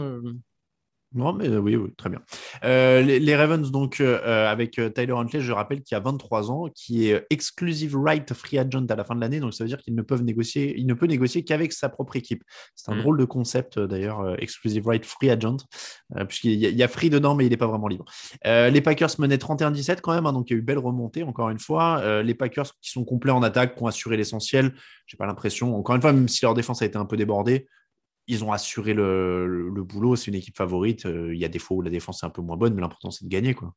non, 1.14 1.34
mais 1.34 1.50
euh, 1.50 1.60
oui, 1.60 1.76
oui, 1.76 1.94
très 1.98 2.10
bien. 2.10 2.22
Euh, 2.64 3.02
les, 3.02 3.36
Ravens, 3.36 3.70
donc, 3.70 4.00
euh, 4.00 4.50
avec 4.50 4.80
Tyler 4.94 5.12
Huntley, 5.12 5.42
je 5.42 5.52
rappelle 5.52 5.82
qu'il 5.82 5.96
a 5.98 6.00
23 6.00 6.52
ans, 6.52 6.70
qui 6.74 7.10
est 7.10 7.26
exclusive 7.30 7.98
right 7.98 8.34
free 8.34 8.58
agent 8.58 8.86
à 8.90 8.96
la 8.96 9.04
fin 9.04 9.16
de 9.16 9.20
l'année, 9.20 9.42
donc 9.42 9.54
ça 9.54 9.66
veut 9.66 9.68
dire 9.68 9.80
qu'il 9.80 9.94
ne 9.94 10.02
peut 10.04 10.16
négocier, 10.16 10.74
il 10.78 10.88
ne 10.88 10.94
peut 10.94 11.08
négocier 11.08 11.44
qu'avec 11.44 11.74
sa 11.74 11.90
propre 11.90 12.16
équipe. 12.16 12.44
C'est 12.76 12.92
un 12.92 12.96
mm. 12.96 13.02
drôle 13.02 13.18
de 13.20 13.26
concept 13.26 13.78
d'ailleurs, 13.78 14.42
exclusive 14.42 14.88
right 14.88 15.06
free 15.06 15.30
agent, 15.30 15.58
puisqu'il 16.30 16.54
y, 16.54 16.84
a 16.84 16.88
free 16.88 17.10
dedans, 17.10 17.36
mais 17.36 17.46
il 17.46 17.50
n'est 17.50 17.58
pas 17.58 17.68
vraiment 17.68 17.90
libre. 17.90 18.06
les 18.46 18.82
Packers 18.82 19.12
menaient 19.20 19.36
31-17 19.36 20.00
quand 20.00 20.14
même, 20.14 20.26
hein, 20.26 20.34
donc 20.34 20.50
il 20.50 20.54
y 20.54 20.56
a 20.56 20.60
eu 20.60 20.62
belle 20.62 20.80
remontée, 20.80 21.24
encore 21.24 21.50
une 21.50 21.60
fois. 21.60 22.22
les 22.24 22.36
Packers 22.36 22.72
qui 22.82 22.92
sont 22.92 23.04
complets 23.04 23.32
en 23.32 23.44
attaque, 23.44 23.76
qui 23.76 23.84
ont 23.84 23.88
assuré 23.88 24.16
l'essentiel, 24.16 24.74
j'ai 25.08 25.18
pas 25.18 25.26
l'impression, 25.26 25.76
encore 25.76 25.96
une 25.96 26.02
fois, 26.02 26.14
même 26.14 26.30
si 26.30 26.46
leur 26.46 26.54
défense 26.54 26.82
a 26.82 26.86
été 26.86 26.98
un 26.98 27.06
peu 27.06 27.18
débordée, 27.18 27.68
ils 28.32 28.46
ont 28.46 28.54
assuré 28.54 28.94
le, 28.94 29.84
boulot. 29.84 30.16
C'est 30.16 30.28
une 30.28 30.36
équipe 30.36 30.56
favorite. 30.56 31.06
Euh, 31.06 31.36
il 31.36 31.40
y 31.40 31.46
a 31.46 31.50
des 31.50 31.60
fois 31.60 31.78
où 31.78 31.82
la 31.82 31.90
défense 31.90 32.24
est 32.24 32.26
un 32.26 32.30
peu 32.30 32.42
moins 32.42 32.56
bonne, 32.56 32.74
mais 32.74 32.82
l'important, 32.82 33.12
c'est 33.12 33.26
de 33.26 33.30
gagner. 33.30 33.54
Quoi. 33.54 33.76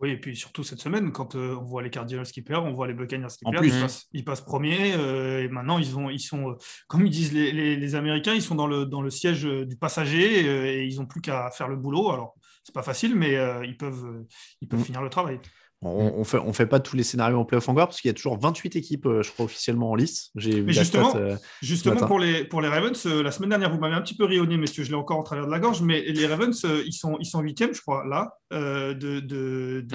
Oui, 0.00 0.10
et 0.10 0.16
puis 0.18 0.36
surtout 0.36 0.62
cette 0.62 0.80
semaine, 0.80 1.10
quand 1.10 1.34
euh, 1.34 1.56
on 1.56 1.64
voit 1.64 1.82
les 1.82 1.90
Cardinals 1.90 2.26
qui 2.26 2.42
perdent, 2.42 2.66
on 2.66 2.72
voit 2.72 2.86
les 2.86 2.92
Buccaneers 2.92 3.28
qui 3.28 3.50
perdent, 3.50 3.64
ils, 3.64 3.80
passent, 3.80 4.06
ils, 4.12 4.24
passent, 4.24 4.42
premiers. 4.42 4.92
Euh, 4.94 5.42
et 5.42 5.48
maintenant, 5.48 5.78
ils, 5.78 5.96
ont, 5.96 6.10
ils 6.10 6.20
sont, 6.20 6.56
comme 6.86 7.06
ils 7.06 7.10
disent 7.10 7.32
les, 7.32 7.94
Américains, 7.94 8.34
ils 8.34 8.42
sont 8.42 8.54
dans 8.54 8.66
le, 8.66 8.84
dans 8.84 9.00
le 9.00 9.10
siège 9.10 9.44
du 9.44 9.76
passager 9.76 10.80
et 10.80 10.84
ils 10.84 10.96
n'ont 10.98 11.06
plus 11.06 11.22
qu'à 11.22 11.50
faire 11.50 11.68
le 11.68 11.76
boulot. 11.76 12.10
Alors, 12.10 12.34
c'est 12.64 12.74
pas 12.74 12.82
facile, 12.82 13.16
mais 13.16 13.38
ils 13.64 13.76
peuvent, 13.78 14.24
ils 14.60 14.68
peuvent 14.68 14.80
mm. 14.80 14.84
finir 14.84 15.02
le 15.02 15.08
travail. 15.08 15.40
On, 15.80 16.18
ne 16.18 16.24
fait, 16.24 16.38
on 16.38 16.52
fait 16.52 16.66
pas 16.66 16.80
tous 16.80 16.96
les 16.96 17.04
scénarios 17.04 17.38
en 17.38 17.44
playoff 17.44 17.68
encore 17.68 17.86
parce 17.86 18.00
qu'il 18.00 18.08
y 18.08 18.10
a 18.10 18.14
toujours 18.14 18.36
28 18.36 18.74
équipes, 18.74 19.06
euh, 19.06 19.22
je 19.22 19.30
crois, 19.30 19.44
officiellement 19.44 19.92
en 19.92 19.94
lice. 19.94 20.32
Mais 20.34 20.72
justement, 20.72 21.14
euh, 21.14 21.36
justement 21.62 22.04
pour, 22.04 22.18
les, 22.18 22.44
pour 22.44 22.60
les 22.60 22.68
Ravens, 22.68 23.06
euh, 23.06 23.22
la 23.22 23.30
semaine 23.30 23.50
dernière, 23.50 23.70
vous 23.72 23.78
m'avez 23.78 23.94
un 23.94 24.00
petit 24.00 24.16
peu 24.16 24.24
rionné, 24.24 24.56
messieurs, 24.56 24.82
je 24.82 24.88
l'ai 24.88 24.96
encore 24.96 25.18
en 25.18 25.22
travers 25.22 25.46
de 25.46 25.52
la 25.52 25.60
gorge, 25.60 25.82
mais 25.82 26.00
les 26.00 26.26
Ravens, 26.26 26.66
ils 26.84 26.92
sont, 26.92 27.16
ils 27.20 27.26
sont 27.26 27.40
8 27.40 27.74
je 27.74 27.80
crois, 27.80 28.04
là, 28.08 28.34
de, 28.50 29.20
de, 29.20 29.86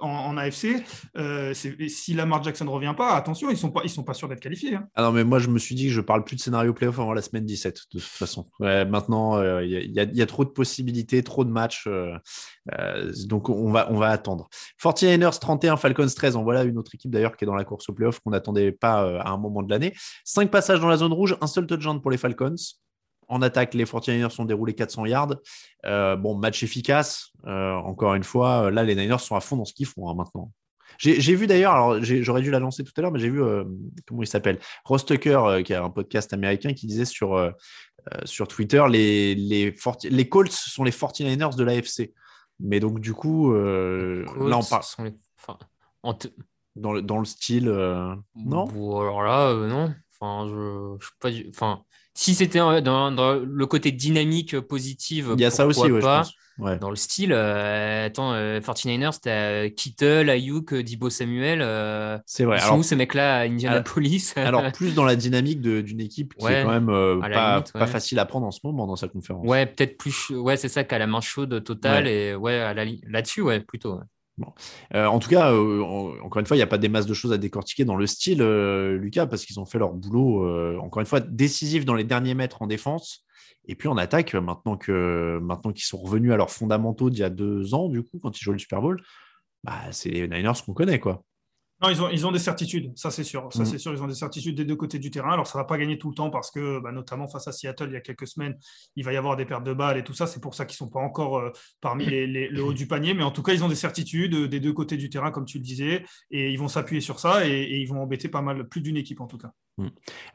en, 0.00 0.36
AFC. 0.36 0.84
Euh, 1.16 1.52
si 1.54 2.14
Lamar 2.14 2.42
Jackson 2.42 2.64
ne 2.64 2.70
revient 2.70 2.94
pas, 2.96 3.14
attention, 3.14 3.48
ils 3.48 3.54
ne 3.54 3.88
sont, 3.88 4.02
pas, 4.02 4.14
sûrs 4.14 4.28
d'être 4.28 4.40
qualifiés. 4.40 4.76
Hein. 4.76 4.88
Ah 4.94 5.10
mais 5.10 5.24
moi, 5.24 5.38
je 5.38 5.48
me 5.48 5.58
suis 5.58 5.74
dit 5.74 5.86
que 5.86 5.92
je 5.92 6.00
parle 6.00 6.24
plus 6.24 6.36
de 6.36 6.40
scénario 6.40 6.72
playoff 6.72 6.98
avant 6.98 7.12
la 7.12 7.22
semaine 7.22 7.44
17, 7.44 7.74
de 7.74 7.98
toute 7.98 8.08
façon. 8.08 8.48
maintenant, 8.60 9.36
euh, 9.38 9.64
il 9.64 9.92
y, 9.92 10.22
a 10.22 10.26
trop 10.26 10.44
de 10.44 10.50
possibilités, 10.50 11.22
trop 11.22 11.44
de 11.44 11.50
matchs. 11.50 11.86
Euh, 11.86 12.18
donc, 13.26 13.48
on 13.48 13.70
va, 13.70 13.90
on 13.90 13.96
va 13.96 14.08
attendre. 14.08 14.48
49ers 14.82 15.38
31, 15.38 15.76
Falcons 15.76 16.06
13. 16.06 16.36
En 16.36 16.42
voilà 16.42 16.64
une 16.64 16.78
autre 16.78 16.94
équipe 16.94 17.10
d'ailleurs 17.10 17.36
qui 17.36 17.44
est 17.44 17.46
dans 17.46 17.54
la 17.54 17.64
course 17.64 17.88
au 17.88 17.92
playoff 17.92 18.20
qu'on 18.20 18.30
n'attendait 18.30 18.72
pas 18.72 19.20
à 19.20 19.30
un 19.30 19.36
moment 19.36 19.62
de 19.62 19.70
l'année. 19.70 19.94
Cinq 20.24 20.50
passages 20.50 20.80
dans 20.80 20.88
la 20.88 20.96
zone 20.96 21.12
rouge, 21.12 21.36
un 21.40 21.46
seul 21.46 21.66
touchdown 21.66 22.00
pour 22.00 22.10
les 22.10 22.18
Falcons. 22.18 22.54
En 23.28 23.42
attaque, 23.42 23.74
les 23.74 23.84
49ers 23.84 24.30
sont 24.30 24.46
déroulés 24.46 24.74
400 24.74 25.04
yards. 25.06 25.36
Euh, 25.84 26.16
bon, 26.16 26.34
match 26.34 26.62
efficace. 26.62 27.30
Euh, 27.46 27.74
encore 27.74 28.14
une 28.14 28.24
fois, 28.24 28.70
là, 28.70 28.82
les 28.82 28.94
Niners 28.94 29.18
sont 29.18 29.36
à 29.36 29.40
fond 29.40 29.56
dans 29.56 29.66
ce 29.66 29.74
qu'ils 29.74 29.86
font 29.86 30.08
hein, 30.08 30.14
maintenant. 30.14 30.50
J'ai 30.96 31.36
vu 31.36 31.46
d'ailleurs, 31.46 31.74
alors 31.74 32.02
j'aurais 32.02 32.42
dû 32.42 32.50
la 32.50 32.58
lancer 32.58 32.82
tout 32.82 32.92
à 32.96 33.02
l'heure, 33.02 33.12
mais 33.12 33.20
j'ai 33.20 33.28
vu, 33.28 33.40
euh, 33.40 33.62
comment 34.04 34.22
il 34.22 34.26
s'appelle 34.26 34.58
Ross 34.84 35.04
Tucker, 35.04 35.60
qui 35.64 35.72
a 35.72 35.84
un 35.84 35.90
podcast 35.90 36.32
américain, 36.32 36.72
qui 36.72 36.88
disait 36.88 37.04
sur, 37.04 37.52
sur 38.24 38.48
Twitter 38.48 38.82
les, 38.90 39.36
les, 39.36 39.72
les 40.10 40.28
Colts 40.28 40.50
sont 40.50 40.82
les 40.82 40.90
49ers 40.90 41.54
de 41.54 41.62
l'AFC. 41.62 42.12
Mais 42.58 42.80
donc, 42.80 42.98
du 42.98 43.12
coup, 43.12 43.52
là, 43.52 44.58
on 44.58 44.64
parle. 44.64 44.82
dans, 46.74 46.92
le, 46.92 47.02
dans 47.02 47.18
le 47.18 47.26
style. 47.26 47.66
non? 48.34 48.66
Alors 49.00 49.22
là, 49.22 49.54
non. 49.54 49.94
Enfin, 50.20 50.48
je, 50.48 50.96
je 50.98 51.10
pas. 51.20 51.30
Enfin, 51.50 51.84
si 52.18 52.34
c'était 52.34 52.58
dans, 52.58 53.44
le 53.44 53.66
côté 53.66 53.92
dynamique 53.92 54.54
euh, 54.54 54.60
positive, 54.60 55.34
il 55.36 55.40
y 55.40 55.44
a 55.44 55.52
ça 55.52 55.68
aussi, 55.68 55.88
pas. 56.00 56.24
Dans 56.80 56.90
le 56.90 56.96
style, 56.96 57.32
euh, 57.32 58.06
attends, 58.06 58.34
49ers, 58.34 59.20
t'as 59.22 59.68
Kittle, 59.68 60.28
Ayuk, 60.28 60.74
Dibo 60.74 61.10
Samuel. 61.10 61.60
Euh, 61.62 62.18
c'est 62.26 62.42
vrai. 62.42 62.58
Ils 62.58 62.72
où 62.72 62.82
ces 62.82 62.96
mecs-là 62.96 63.36
à 63.36 63.40
Indianapolis 63.42 64.32
Alors, 64.36 64.72
plus 64.72 64.96
dans 64.96 65.04
la 65.04 65.14
dynamique 65.14 65.60
d'une 65.60 66.00
équipe 66.00 66.34
qui 66.34 66.44
est 66.46 66.64
quand 66.64 66.80
même 66.80 67.20
pas, 67.20 67.62
pas 67.62 67.86
facile 67.86 68.18
à 68.18 68.24
prendre 68.24 68.48
en 68.48 68.50
ce 68.50 68.60
moment 68.64 68.88
dans 68.88 68.96
sa 68.96 69.06
conférence. 69.06 69.46
Ouais, 69.46 69.66
peut-être 69.66 69.96
plus. 69.96 70.30
Ouais, 70.30 70.56
c'est 70.56 70.68
ça, 70.68 70.82
qu'à 70.82 70.98
la 70.98 71.06
main 71.06 71.20
chaude 71.20 71.62
totale. 71.62 72.08
Et 72.08 72.34
ouais, 72.34 72.74
là-dessus, 73.06 73.42
ouais, 73.42 73.60
plutôt. 73.60 74.00
Euh, 74.94 75.06
en 75.06 75.18
tout 75.18 75.28
cas, 75.28 75.52
euh, 75.52 75.82
encore 76.22 76.40
une 76.40 76.46
fois, 76.46 76.56
il 76.56 76.60
n'y 76.60 76.64
a 76.64 76.68
pas 76.68 76.78
des 76.78 76.88
masses 76.88 77.06
de 77.06 77.14
choses 77.14 77.32
à 77.32 77.38
décortiquer 77.38 77.84
dans 77.84 77.96
le 77.96 78.06
style, 78.06 78.42
euh, 78.42 78.96
Lucas, 78.96 79.26
parce 79.26 79.44
qu'ils 79.44 79.58
ont 79.60 79.66
fait 79.66 79.78
leur 79.78 79.92
boulot, 79.92 80.78
encore 80.80 81.00
une 81.00 81.06
fois, 81.06 81.20
décisif 81.20 81.84
dans 81.84 81.94
les 81.94 82.04
derniers 82.04 82.34
mètres 82.34 82.62
en 82.62 82.66
défense. 82.66 83.24
Et 83.66 83.74
puis 83.74 83.88
en 83.88 83.98
attaque, 83.98 84.34
maintenant 84.34 84.76
qu'ils 84.76 85.84
sont 85.84 85.98
revenus 85.98 86.32
à 86.32 86.36
leurs 86.36 86.50
fondamentaux 86.50 87.10
d'il 87.10 87.20
y 87.20 87.24
a 87.24 87.30
deux 87.30 87.74
ans, 87.74 87.88
du 87.88 88.02
coup, 88.02 88.18
quand 88.22 88.38
ils 88.38 88.42
jouaient 88.42 88.54
le 88.54 88.58
Super 88.58 88.80
Bowl, 88.80 89.00
bah, 89.62 89.78
c'est 89.90 90.10
les 90.10 90.28
Niners 90.28 90.52
qu'on 90.64 90.72
connaît, 90.72 91.00
quoi. 91.00 91.22
Non, 91.80 91.90
ils 91.90 92.02
ont, 92.02 92.08
ils 92.10 92.26
ont 92.26 92.32
des 92.32 92.40
certitudes, 92.40 92.92
ça 92.96 93.12
c'est 93.12 93.22
sûr. 93.22 93.48
Ça 93.52 93.62
mm. 93.62 93.66
c'est 93.66 93.78
sûr, 93.78 93.92
ils 93.92 94.02
ont 94.02 94.08
des 94.08 94.14
certitudes 94.14 94.56
des 94.56 94.64
deux 94.64 94.74
côtés 94.74 94.98
du 94.98 95.12
terrain. 95.12 95.32
Alors 95.32 95.46
ça 95.46 95.58
ne 95.58 95.62
va 95.62 95.66
pas 95.66 95.78
gagner 95.78 95.96
tout 95.96 96.08
le 96.08 96.14
temps 96.14 96.28
parce 96.28 96.50
que, 96.50 96.80
bah, 96.80 96.90
notamment 96.90 97.28
face 97.28 97.46
à 97.46 97.52
Seattle 97.52 97.88
il 97.90 97.92
y 97.92 97.96
a 97.96 98.00
quelques 98.00 98.26
semaines, 98.26 98.56
il 98.96 99.04
va 99.04 99.12
y 99.12 99.16
avoir 99.16 99.36
des 99.36 99.44
pertes 99.44 99.62
de 99.62 99.72
balles 99.72 99.96
et 99.96 100.02
tout 100.02 100.12
ça. 100.12 100.26
C'est 100.26 100.40
pour 100.40 100.54
ça 100.54 100.64
qu'ils 100.64 100.74
ne 100.74 100.88
sont 100.88 100.90
pas 100.90 101.00
encore 101.00 101.38
euh, 101.38 101.52
parmi 101.80 102.04
les, 102.06 102.48
le 102.48 102.64
haut 102.64 102.72
du 102.72 102.88
panier. 102.88 103.14
Mais 103.14 103.22
en 103.22 103.30
tout 103.30 103.42
cas, 103.42 103.52
ils 103.52 103.62
ont 103.62 103.68
des 103.68 103.76
certitudes 103.76 104.34
euh, 104.34 104.48
des 104.48 104.58
deux 104.58 104.72
côtés 104.72 104.96
du 104.96 105.08
terrain, 105.08 105.30
comme 105.30 105.44
tu 105.44 105.58
le 105.58 105.64
disais. 105.64 106.04
Et 106.32 106.50
ils 106.50 106.58
vont 106.58 106.68
s'appuyer 106.68 107.00
sur 107.00 107.20
ça 107.20 107.46
et, 107.46 107.78
ils 107.78 107.86
vont 107.86 108.02
embêter 108.02 108.28
pas 108.28 108.42
mal, 108.42 108.68
plus 108.68 108.80
d'une 108.80 108.96
équipe 108.96 109.20
en 109.20 109.26
tout 109.26 109.38
cas. 109.38 109.52
Mm. 109.76 109.86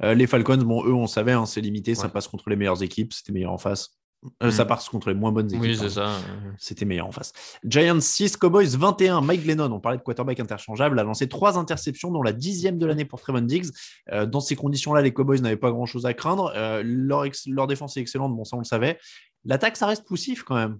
Euh, 0.03 0.13
les 0.13 0.27
Falcons, 0.27 0.57
bon, 0.57 0.85
eux, 0.85 0.93
on 0.93 1.07
savait, 1.07 1.33
hein, 1.33 1.45
c'est 1.45 1.61
limité, 1.61 1.93
ça 1.93 2.07
passe 2.07 2.29
contre 2.29 2.49
les 2.49 2.55
meilleures 2.55 2.83
équipes, 2.83 3.11
c'était 3.11 3.33
meilleur 3.33 3.51
en 3.51 3.57
face. 3.57 3.97
Euh, 4.41 4.51
ça 4.51 4.63
mm. 4.63 4.67
passe 4.67 4.89
contre 4.89 5.09
les 5.09 5.15
moins 5.15 5.31
bonnes 5.31 5.47
équipes. 5.47 5.61
Oui, 5.61 5.77
c'est 5.77 5.89
ça. 5.89 6.19
C'était 6.57 6.85
meilleur 6.85 7.07
en 7.07 7.11
face. 7.11 7.33
Giants 7.63 7.99
6, 7.99 8.37
Cowboys 8.37 8.77
21. 8.77 9.21
Mike 9.21 9.43
Glennon, 9.43 9.71
on 9.71 9.79
parlait 9.79 9.97
de 9.97 10.03
quarterback 10.03 10.39
interchangeable, 10.39 10.99
a 10.99 11.03
lancé 11.03 11.27
trois 11.27 11.57
interceptions, 11.57 12.11
dont 12.11 12.21
la 12.21 12.33
dixième 12.33 12.77
de 12.77 12.85
l'année 12.85 13.05
pour 13.05 13.19
Trevon 13.21 13.41
Diggs. 13.41 13.69
Euh, 14.11 14.25
dans 14.25 14.39
ces 14.39 14.55
conditions-là, 14.55 15.01
les 15.01 15.13
Cowboys 15.13 15.41
n'avaient 15.41 15.57
pas 15.57 15.71
grand-chose 15.71 16.05
à 16.05 16.13
craindre. 16.13 16.53
Euh, 16.55 16.81
leur, 16.85 17.25
leur, 17.47 17.67
défense 17.67 17.97
est 17.97 18.01
excellente, 18.01 18.35
bon, 18.35 18.43
ça 18.43 18.55
on 18.55 18.59
le 18.59 18.65
savait. 18.65 18.99
L'attaque, 19.45 19.77
ça 19.77 19.87
reste 19.87 20.05
poussif 20.05 20.43
quand 20.43 20.55
même. 20.55 20.79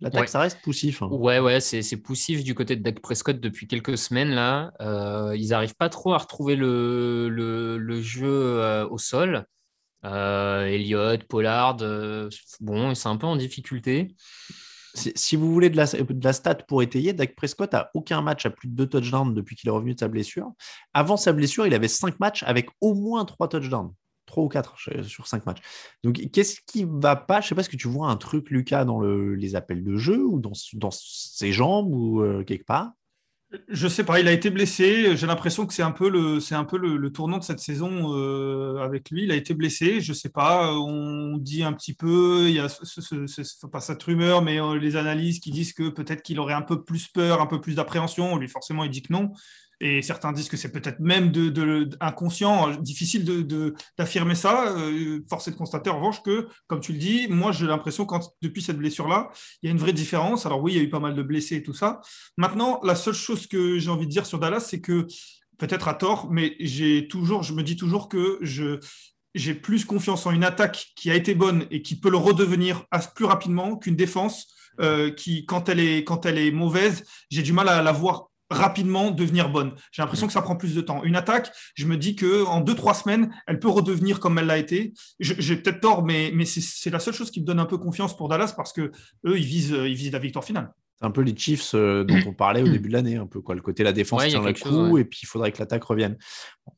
L'attaque, 0.00 0.22
Ouais. 0.22 0.26
ça 0.26 0.40
reste 0.40 0.60
poussif. 0.62 1.02
hein. 1.02 1.08
Ouais, 1.12 1.38
ouais, 1.38 1.60
c'est 1.60 1.96
poussif 1.96 2.42
du 2.42 2.54
côté 2.54 2.74
de 2.76 2.82
Dak 2.82 3.00
Prescott 3.00 3.38
depuis 3.38 3.68
quelques 3.68 3.96
semaines 3.96 4.30
là. 4.30 4.72
Ils 5.36 5.48
n'arrivent 5.50 5.76
pas 5.76 5.88
trop 5.88 6.12
à 6.14 6.18
retrouver 6.18 6.56
le, 6.56 7.28
le, 7.28 7.78
le 7.78 8.00
jeu 8.00 8.84
au 8.90 8.98
sol. 8.98 9.46
Euh, 10.04 10.66
Elliott, 10.66 11.24
Pollard, 11.24 11.78
euh, 11.82 12.28
bon, 12.60 12.94
c'est 12.94 13.08
un 13.08 13.16
peu 13.16 13.26
en 13.26 13.36
difficulté. 13.36 14.14
Si, 14.94 15.12
si 15.14 15.36
vous 15.36 15.50
voulez 15.52 15.70
de 15.70 15.76
la, 15.76 15.86
de 15.86 16.24
la 16.24 16.32
stat 16.32 16.56
pour 16.56 16.82
étayer, 16.82 17.12
Dak 17.12 17.34
Prescott 17.34 17.72
a 17.72 17.90
aucun 17.94 18.20
match 18.20 18.44
à 18.44 18.50
plus 18.50 18.68
de 18.68 18.74
deux 18.74 18.86
touchdowns 18.86 19.32
depuis 19.32 19.56
qu'il 19.56 19.68
est 19.68 19.72
revenu 19.72 19.94
de 19.94 20.00
sa 20.00 20.08
blessure. 20.08 20.52
Avant 20.92 21.16
sa 21.16 21.32
blessure, 21.32 21.66
il 21.66 21.72
avait 21.72 21.88
cinq 21.88 22.20
matchs 22.20 22.42
avec 22.42 22.68
au 22.80 22.94
moins 22.94 23.24
trois 23.24 23.48
touchdowns. 23.48 23.92
Trois 24.26 24.44
ou 24.44 24.48
quatre 24.48 24.74
je- 24.76 25.02
sur 25.02 25.26
cinq 25.26 25.46
matchs. 25.46 25.60
Donc, 26.04 26.20
qu'est-ce 26.32 26.60
qui 26.66 26.86
va 26.86 27.16
pas? 27.16 27.40
Je 27.40 27.48
sais 27.48 27.54
pas, 27.54 27.64
que 27.64 27.76
tu 27.76 27.88
vois 27.88 28.08
un 28.08 28.16
truc, 28.16 28.50
Lucas, 28.50 28.84
dans 28.84 29.00
le- 29.00 29.34
les 29.34 29.56
appels 29.56 29.82
de 29.82 29.96
jeu 29.96 30.24
ou 30.24 30.40
dans, 30.40 30.52
dans 30.74 30.90
ses 30.90 31.52
jambes 31.52 31.92
ou 31.92 32.20
euh, 32.20 32.44
quelque 32.44 32.64
part? 32.66 32.92
Je 33.68 33.86
sais 33.86 34.04
pas, 34.04 34.18
il 34.20 34.28
a 34.28 34.32
été 34.32 34.48
blessé. 34.50 35.14
J'ai 35.16 35.26
l'impression 35.26 35.66
que 35.66 35.74
c'est 35.74 35.82
un 35.82 35.90
peu 35.90 36.08
le, 36.08 36.40
c'est 36.40 36.54
un 36.54 36.64
peu 36.64 36.78
le, 36.78 37.12
tournant 37.12 37.36
de 37.38 37.42
cette 37.42 37.60
saison 37.60 38.14
euh, 38.16 38.78
avec 38.78 39.10
lui. 39.10 39.24
Il 39.24 39.30
a 39.32 39.34
été 39.36 39.52
blessé. 39.52 40.00
Je 40.00 40.12
sais 40.14 40.30
pas. 40.30 40.72
On 40.74 41.36
dit 41.36 41.62
un 41.62 41.72
petit 41.74 41.92
peu, 41.92 42.46
il 42.48 42.54
y 42.54 42.60
a 42.60 42.68
ce- 42.70 43.00
ce- 43.02 43.66
pas 43.66 43.80
cette 43.80 44.02
rumeur, 44.02 44.40
mais 44.42 44.58
euh, 44.60 44.78
les 44.78 44.96
analyses 44.96 45.38
qui 45.40 45.50
disent 45.50 45.74
que 45.74 45.90
peut-être 45.90 46.22
qu'il 46.22 46.40
aurait 46.40 46.54
un 46.54 46.62
peu 46.62 46.82
plus 46.82 47.08
peur, 47.08 47.42
un 47.42 47.46
peu 47.46 47.60
plus 47.60 47.74
d'appréhension. 47.74 48.36
Lui, 48.38 48.48
forcément, 48.48 48.84
il 48.84 48.90
dit 48.90 49.02
que 49.02 49.12
non. 49.12 49.32
Et 49.84 50.00
certains 50.00 50.30
disent 50.30 50.48
que 50.48 50.56
c'est 50.56 50.70
peut-être 50.70 51.00
même 51.00 51.32
de, 51.32 51.90
inconscient. 51.98 52.70
Difficile 52.76 53.24
d'affirmer 53.98 54.36
ça. 54.36 54.68
Euh, 54.76 55.20
force 55.28 55.48
est 55.48 55.50
de 55.50 55.56
constater 55.56 55.90
en 55.90 55.96
revanche 55.96 56.22
que, 56.22 56.46
comme 56.68 56.78
tu 56.78 56.92
le 56.92 56.98
dis, 56.98 57.26
moi 57.28 57.50
j'ai 57.50 57.66
l'impression 57.66 58.06
quand 58.06 58.32
depuis 58.42 58.62
cette 58.62 58.78
blessure-là, 58.78 59.30
il 59.60 59.66
y 59.66 59.68
a 59.68 59.72
une 59.72 59.80
vraie 59.80 59.92
différence. 59.92 60.46
Alors 60.46 60.62
oui, 60.62 60.74
il 60.74 60.76
y 60.76 60.78
a 60.78 60.84
eu 60.84 60.88
pas 60.88 61.00
mal 61.00 61.16
de 61.16 61.22
blessés 61.24 61.56
et 61.56 61.62
tout 61.64 61.74
ça. 61.74 62.00
Maintenant, 62.36 62.78
la 62.84 62.94
seule 62.94 63.14
chose 63.14 63.48
que 63.48 63.80
j'ai 63.80 63.90
envie 63.90 64.06
de 64.06 64.12
dire 64.12 64.24
sur 64.24 64.38
Dallas, 64.38 64.60
c'est 64.60 64.80
que 64.80 65.08
peut-être 65.58 65.88
à 65.88 65.94
tort, 65.94 66.30
mais 66.30 66.54
j'ai 66.60 67.08
toujours, 67.08 67.42
je 67.42 67.52
me 67.52 67.64
dis 67.64 67.76
toujours 67.76 68.08
que 68.08 68.38
j'ai 69.34 69.54
plus 69.54 69.84
confiance 69.84 70.26
en 70.26 70.30
une 70.30 70.44
attaque 70.44 70.92
qui 70.94 71.10
a 71.10 71.16
été 71.16 71.34
bonne 71.34 71.66
et 71.72 71.82
qui 71.82 71.98
peut 71.98 72.10
le 72.10 72.18
redevenir 72.18 72.84
plus 73.16 73.24
rapidement 73.24 73.76
qu'une 73.76 73.96
défense 73.96 74.46
euh, 74.80 75.10
qui, 75.10 75.44
quand 75.44 75.68
elle 75.68 75.80
est 75.80 76.04
quand 76.04 76.24
elle 76.24 76.38
est 76.38 76.52
mauvaise, 76.52 77.04
j'ai 77.30 77.42
du 77.42 77.52
mal 77.52 77.68
à 77.68 77.82
la 77.82 77.92
voir 77.92 78.28
rapidement 78.52 79.10
devenir 79.10 79.50
bonne. 79.50 79.72
J'ai 79.90 80.02
l'impression 80.02 80.26
que 80.26 80.32
ça 80.32 80.42
prend 80.42 80.56
plus 80.56 80.74
de 80.74 80.80
temps. 80.80 81.02
Une 81.02 81.16
attaque, 81.16 81.50
je 81.74 81.86
me 81.86 81.96
dis 81.96 82.16
que 82.16 82.44
en 82.44 82.60
deux 82.60 82.74
trois 82.74 82.94
semaines, 82.94 83.34
elle 83.46 83.58
peut 83.58 83.68
redevenir 83.68 84.20
comme 84.20 84.38
elle 84.38 84.46
l'a 84.46 84.58
été. 84.58 84.92
J'ai 85.20 85.56
peut-être 85.56 85.80
tort, 85.80 86.04
mais 86.04 86.32
c'est 86.44 86.90
la 86.90 87.00
seule 87.00 87.14
chose 87.14 87.30
qui 87.30 87.40
me 87.40 87.46
donne 87.46 87.60
un 87.60 87.66
peu 87.66 87.78
confiance 87.78 88.16
pour 88.16 88.28
Dallas 88.28 88.54
parce 88.56 88.72
que 88.72 88.92
eux, 89.26 89.38
ils 89.38 89.44
visent 89.44 89.70
ils 89.70 89.94
visent 89.94 90.12
la 90.12 90.18
victoire 90.18 90.44
finale. 90.44 90.72
C'est 91.02 91.08
un 91.08 91.10
peu 91.10 91.22
les 91.22 91.36
Chiefs 91.36 91.74
euh, 91.74 92.04
dont 92.04 92.20
on 92.28 92.32
parlait 92.32 92.62
au 92.62 92.68
début 92.68 92.88
de 92.88 92.92
l'année, 92.92 93.16
un 93.16 93.26
peu 93.26 93.40
quoi. 93.40 93.56
Le 93.56 93.60
côté 93.60 93.82
la 93.82 93.92
défense 93.92 94.22
Ouais, 94.22 94.28
tient 94.28 94.40
le 94.40 94.52
coup 94.52 94.68
chose, 94.68 94.90
ouais. 94.90 95.00
et 95.00 95.04
puis 95.04 95.18
il 95.24 95.26
faudrait 95.26 95.50
que 95.50 95.58
l'attaque 95.58 95.82
revienne. 95.82 96.16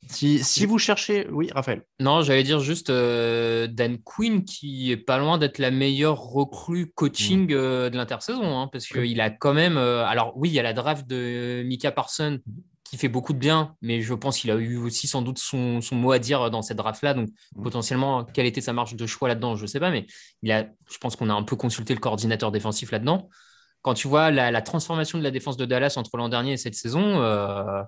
Si, 0.08 0.42
si 0.42 0.64
vous 0.64 0.78
cherchez, 0.78 1.28
oui, 1.30 1.50
Raphaël. 1.54 1.82
Non, 2.00 2.22
j'allais 2.22 2.42
dire 2.42 2.60
juste 2.60 2.88
euh, 2.88 3.66
Dan 3.66 3.98
Quinn 3.98 4.42
qui 4.42 4.90
est 4.90 4.96
pas 4.96 5.18
loin 5.18 5.36
d'être 5.36 5.58
la 5.58 5.70
meilleure 5.70 6.18
recrue 6.22 6.90
coaching 6.94 7.52
euh, 7.52 7.90
de 7.90 7.98
l'intersaison, 7.98 8.58
hein, 8.58 8.70
parce 8.72 8.86
qu'il 8.86 9.20
a 9.20 9.28
quand 9.28 9.52
même. 9.52 9.76
alors 9.76 10.32
oui, 10.36 10.48
il 10.48 10.54
y 10.54 10.58
a 10.58 10.62
la 10.62 10.72
draft 10.72 11.06
de 11.06 11.62
Mika 11.66 11.92
Parson 11.92 12.40
qui 12.84 12.96
fait 12.96 13.08
beaucoup 13.08 13.34
de 13.34 13.38
bien, 13.38 13.76
mais 13.82 14.00
je 14.00 14.14
pense 14.14 14.38
qu'il 14.38 14.50
a 14.50 14.54
eu 14.54 14.78
aussi 14.78 15.06
sans 15.06 15.20
doute 15.20 15.38
son, 15.38 15.82
son 15.82 15.96
mot 15.96 16.12
à 16.12 16.18
dire 16.18 16.50
dans 16.50 16.62
cette 16.62 16.78
draft-là. 16.78 17.12
Donc 17.12 17.28
potentiellement, 17.62 18.24
quelle 18.24 18.46
était 18.46 18.62
sa 18.62 18.72
marge 18.72 18.96
de 18.96 19.06
choix 19.06 19.28
là-dedans, 19.28 19.54
je 19.54 19.62
ne 19.62 19.66
sais 19.66 19.80
pas, 19.80 19.90
mais 19.90 20.06
il 20.42 20.50
a, 20.50 20.66
je 20.90 20.96
pense 20.96 21.14
qu'on 21.14 21.28
a 21.28 21.34
un 21.34 21.42
peu 21.42 21.56
consulté 21.56 21.92
le 21.92 22.00
coordinateur 22.00 22.52
défensif 22.52 22.90
là-dedans. 22.90 23.28
Quand 23.84 23.92
tu 23.92 24.08
vois 24.08 24.30
la, 24.30 24.62
transformation 24.62 25.18
de 25.18 25.22
la 25.22 25.30
défense 25.30 25.58
de 25.58 25.66
Dallas 25.66 25.94
entre 25.98 26.16
l'an 26.16 26.30
dernier 26.30 26.54
et 26.54 26.56
cette 26.56 26.74
saison, 26.74 27.20
euh, 27.20 27.82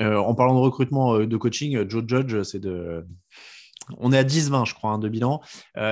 Euh, 0.00 0.16
en 0.16 0.34
parlant 0.34 0.54
de 0.54 0.60
recrutement 0.60 1.16
euh, 1.16 1.26
de 1.26 1.36
coaching, 1.36 1.86
Joe 1.86 2.04
Judge, 2.06 2.42
c'est 2.44 2.60
de. 2.60 3.04
On 3.98 4.12
est 4.12 4.18
à 4.18 4.22
10-20, 4.24 4.64
je 4.64 4.74
crois, 4.74 4.92
hein, 4.92 4.98
de 4.98 5.08
bilan. 5.08 5.42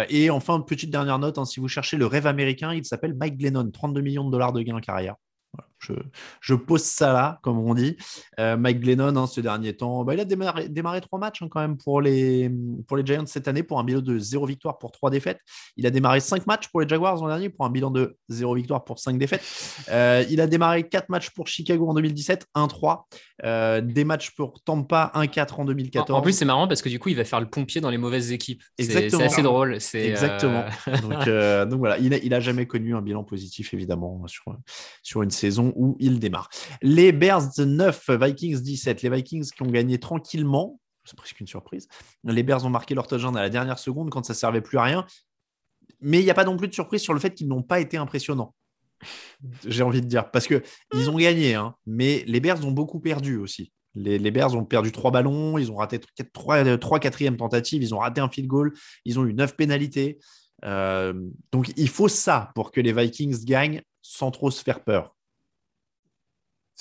Et 0.09 0.31
enfin, 0.31 0.61
petite 0.61 0.91
dernière 0.91 1.19
note, 1.19 1.37
hein, 1.37 1.45
si 1.45 1.59
vous 1.59 1.67
cherchez 1.67 1.97
le 1.97 2.07
rêve 2.07 2.29
américain, 2.29 2.73
il 2.73 2.85
s'appelle 2.85 3.15
Mike 3.15 3.37
Glennon, 3.37 3.71
32 3.73 4.01
millions 4.01 4.25
de 4.25 4.31
dollars 4.31 4.53
de 4.53 4.63
gains 4.63 4.81
carrière. 4.81 5.17
Voilà, 5.53 5.69
je, 5.81 5.95
je 6.41 6.55
pose 6.55 6.83
ça 6.83 7.13
là, 7.13 7.39
comme 7.43 7.59
on 7.59 7.75
dit. 7.75 7.97
Euh, 8.39 8.57
Mike 8.57 8.81
Glennon, 8.81 9.17
hein, 9.17 9.27
ce 9.27 9.41
dernier 9.41 9.75
temps, 9.75 10.05
bah, 10.05 10.15
il 10.15 10.21
a 10.21 10.25
démarré, 10.25 10.69
démarré 10.69 11.01
trois 11.01 11.19
matchs 11.19 11.43
hein, 11.43 11.49
quand 11.51 11.61
même 11.61 11.77
pour 11.79 12.01
les, 12.01 12.51
pour 12.87 12.97
les 12.97 13.05
Giants 13.05 13.25
cette 13.27 13.49
année, 13.49 13.63
pour 13.63 13.79
un 13.79 13.85
bilan 13.85 14.01
de 14.01 14.19
zéro 14.19 14.47
victoire 14.47 14.79
pour 14.79 14.93
trois 14.93 15.11
défaites. 15.11 15.41
Il 15.77 15.87
a 15.87 15.91
démarré 15.91 16.21
cinq 16.21 16.47
matchs 16.47 16.69
pour 16.69 16.81
les 16.81 16.89
Jaguars 16.89 17.17
l'an 17.17 17.29
dernier, 17.29 17.49
pour 17.49 17.65
un 17.65 17.71
bilan 17.71 17.91
de 17.91 18.17
zéro 18.29 18.55
victoire 18.55 18.85
pour 18.85 18.99
cinq 18.99 19.19
défaites. 19.19 19.43
Euh, 19.91 20.25
il 20.31 20.41
a 20.41 20.47
démarré 20.47 20.87
quatre 20.89 21.09
matchs 21.09 21.31
pour 21.31 21.47
Chicago 21.49 21.89
en 21.89 21.95
2017, 21.95 22.47
1-3. 22.55 23.05
Euh, 23.45 23.81
des 23.81 24.05
matchs 24.05 24.33
pour 24.33 24.61
Tampa, 24.63 25.11
1-4 25.15 25.61
en 25.61 25.65
2014. 25.65 26.11
En 26.11 26.19
en 26.19 26.23
plus, 26.23 26.35
c'est 26.35 26.45
marrant 26.45 26.69
parce 26.69 26.83
que 26.83 26.91
du 26.91 26.99
coup, 26.99 27.09
il 27.09 27.17
va 27.17 27.25
faire 27.25 27.41
le 27.41 27.49
pompier 27.49 27.81
dans 27.81 27.89
les 27.89 27.97
mauvaises 27.97 28.33
équipes. 28.33 28.63
C'est- 28.79 28.85
Exactement. 28.85 29.19
C'est 29.21 29.25
assez 29.27 29.43
drôle. 29.43 29.79
Exactement. 29.95 30.65
donc, 31.03 31.69
donc 31.71 31.79
voilà, 31.79 31.97
il 31.99 32.11
n'a 32.11 32.19
il 32.19 32.35
a 32.35 32.41
jamais 32.41 32.67
connu 32.67 32.95
un 32.95 33.01
bilan 33.01 33.25
positif, 33.25 33.73
évidemment, 33.73 34.27
sur, 34.27 34.55
sur 35.03 35.23
une 35.23 35.31
saison 35.31 35.70
où 35.77 35.97
il 35.99 36.19
démarre. 36.19 36.49
Les 36.83 37.13
Bears 37.13 37.51
9, 37.59 38.11
Vikings 38.11 38.61
17. 38.61 39.03
Les 39.03 39.11
Vikings 39.11 39.51
qui 39.51 39.63
ont 39.63 39.71
gagné 39.71 39.99
tranquillement, 39.99 40.81
c'est 41.05 41.17
presque 41.17 41.41
une 41.41 41.47
surprise. 41.47 41.89
Les 42.25 42.43
Bears 42.43 42.65
ont 42.65 42.71
marqué 42.71 42.95
leur 42.95 43.07
touchdown 43.07 43.37
à 43.37 43.43
la 43.43 43.51
dernière 43.51 43.79
seconde 43.79 44.11
quand 44.11 44.25
ça 44.25 44.35
servait 44.35 44.61
plus 44.61 44.79
à 44.79 44.83
rien. 44.83 45.07
Mais 46.01 46.21
il 46.21 46.25
n'y 46.25 46.31
a 46.31 46.35
pas 46.35 46.45
non 46.45 46.57
plus 46.57 46.69
de 46.69 46.75
surprise 46.75 47.03
sur 47.03 47.15
le 47.15 47.21
fait 47.21 47.35
qu'ils 47.35 47.49
n'ont 47.49 47.63
pas 47.63 47.81
été 47.81 47.97
impressionnants. 47.97 48.55
J'ai 49.67 49.83
envie 49.83 50.01
de 50.01 50.07
dire. 50.07 50.31
Parce 50.31 50.47
qu'ils 50.47 51.11
ont 51.11 51.17
gagné, 51.17 51.55
hein, 51.55 51.75
mais 51.87 52.25
les 52.27 52.41
Bears 52.41 52.65
ont 52.65 52.71
beaucoup 52.71 53.01
perdu 53.01 53.37
aussi. 53.37 53.73
Les, 53.95 54.31
Bears 54.31 54.55
ont 54.55 54.65
perdu 54.65 54.93
trois 54.93 55.11
ballons, 55.11 55.59
ils 55.59 55.73
ont 55.73 55.77
raté 55.77 56.01
trois, 56.33 56.79
trois 56.79 57.01
quatrièmes 57.01 57.37
tentatives, 57.37 57.83
ils 57.83 57.93
ont 57.93 57.99
raté 57.99 58.21
un 58.21 58.29
field 58.29 58.49
goal, 58.49 58.73
ils 59.05 59.19
ont 59.19 59.27
eu 59.27 59.35
neuf 59.35 59.57
pénalités. 59.57 60.19
Euh, 60.65 61.13
donc 61.53 61.73
il 61.77 61.89
faut 61.89 62.09
ça 62.09 62.53
pour 62.55 62.71
que 62.71 62.81
les 62.81 62.93
Vikings 62.93 63.45
gagnent 63.45 63.83
sans 64.03 64.31
trop 64.31 64.51
se 64.51 64.63
faire 64.63 64.85
peur. 64.85 65.17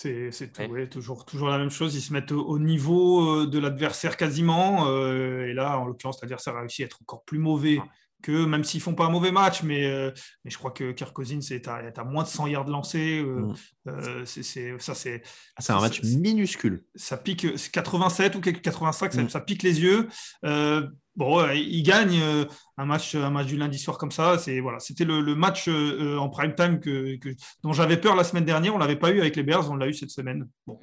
C'est 0.02 0.32
c'est 0.32 0.54
tout, 0.54 0.62
ouais, 0.64 0.88
toujours, 0.88 1.26
toujours 1.26 1.50
la 1.50 1.58
même 1.58 1.70
chose. 1.70 1.94
Ils 1.94 2.02
se 2.02 2.14
mettent 2.14 2.32
au, 2.32 2.42
au 2.46 2.58
niveau 2.58 3.42
euh, 3.42 3.48
de 3.48 3.60
l'adversaire 3.60 4.16
quasiment. 4.16 4.88
euh, 4.88 5.48
et 5.48 5.54
là, 5.54 5.78
en 5.78 5.86
l'occurrence, 5.88 6.22
l'adversaire 6.22 6.56
a 6.56 6.62
réussi 6.62 6.84
à 6.84 6.86
être 6.86 7.00
encore 7.02 7.26
plus 7.26 7.38
mauvais 7.38 7.82
que, 8.22 8.46
même 8.46 8.64
s'ils 8.64 8.82
font 8.82 8.94
pas 8.96 9.06
un 9.06 9.10
mauvais 9.10 9.32
match, 9.32 9.64
mais, 9.64 9.86
euh, 9.86 10.12
mais 10.44 10.52
je 10.52 10.58
crois 10.58 10.72
que 10.72 10.92
Kirk 10.92 11.14
Cousins 11.14 11.40
est 11.52 11.68
à, 11.68 11.84
est 11.84 11.98
à 11.98 12.04
moins 12.04 12.24
de 12.24 12.28
100 12.28 12.48
yards 12.48 12.68
lancés. 12.68 13.20
euh, 13.20 13.42
Mm. 13.42 13.54
euh, 13.88 14.26
c'est- 14.26 14.44
c'est- 14.44 14.78
ça, 14.80 14.94
c'est. 14.96 15.22
Ah, 15.56 15.62
C'est 15.62 15.74
un 15.74 15.80
match 15.80 16.04
minuscule. 16.04 16.84
Ça 16.96 17.18
pique, 17.18 17.48
c'est 17.56 17.72
87 17.72 18.36
ou 18.36 18.42
quelque- 18.42 18.62
85, 18.62 19.14
ça, 19.14 19.24
Mm. 19.24 19.30
ça 19.30 19.40
pique 19.42 19.64
les 19.64 19.80
yeux. 19.82 20.08
Euh, 20.46 20.88
bon, 21.16 21.42
ouais, 21.42 21.62
ils 21.62 21.84
gagnent 21.84 22.20
euh, 22.22 22.46
un 22.78 22.86
match, 22.86 23.16
un 23.16 23.30
match 23.30 23.48
du 23.48 23.58
lundi 23.58 23.80
soir 23.80 23.98
comme 23.98 24.12
ça. 24.12 24.38
C'est 24.38 24.60
voilà, 24.60 24.80
c'était 24.80 25.06
le, 25.06 25.22
le 25.22 25.36
match 25.36 25.68
euh, 25.68 26.18
en 26.18 26.30
prime 26.30 26.56
time 26.56 26.80
que, 26.80 27.16
que- 27.18 27.34
dont 27.64 27.74
j'avais 27.74 27.98
peur 27.98 28.16
la 28.16 28.24
semaine 28.24 28.46
dernière. 28.46 28.76
On 28.76 28.78
l'avait 28.80 28.96
pas 28.98 29.12
eu 29.12 29.20
avec 29.22 29.36
les 29.36 29.44
Bears, 29.44 29.70
on 29.72 29.76
l'a 29.76 29.88
eu 29.88 29.94
cette 29.94 30.12
semaine. 30.12 30.48
Bon. 30.68 30.80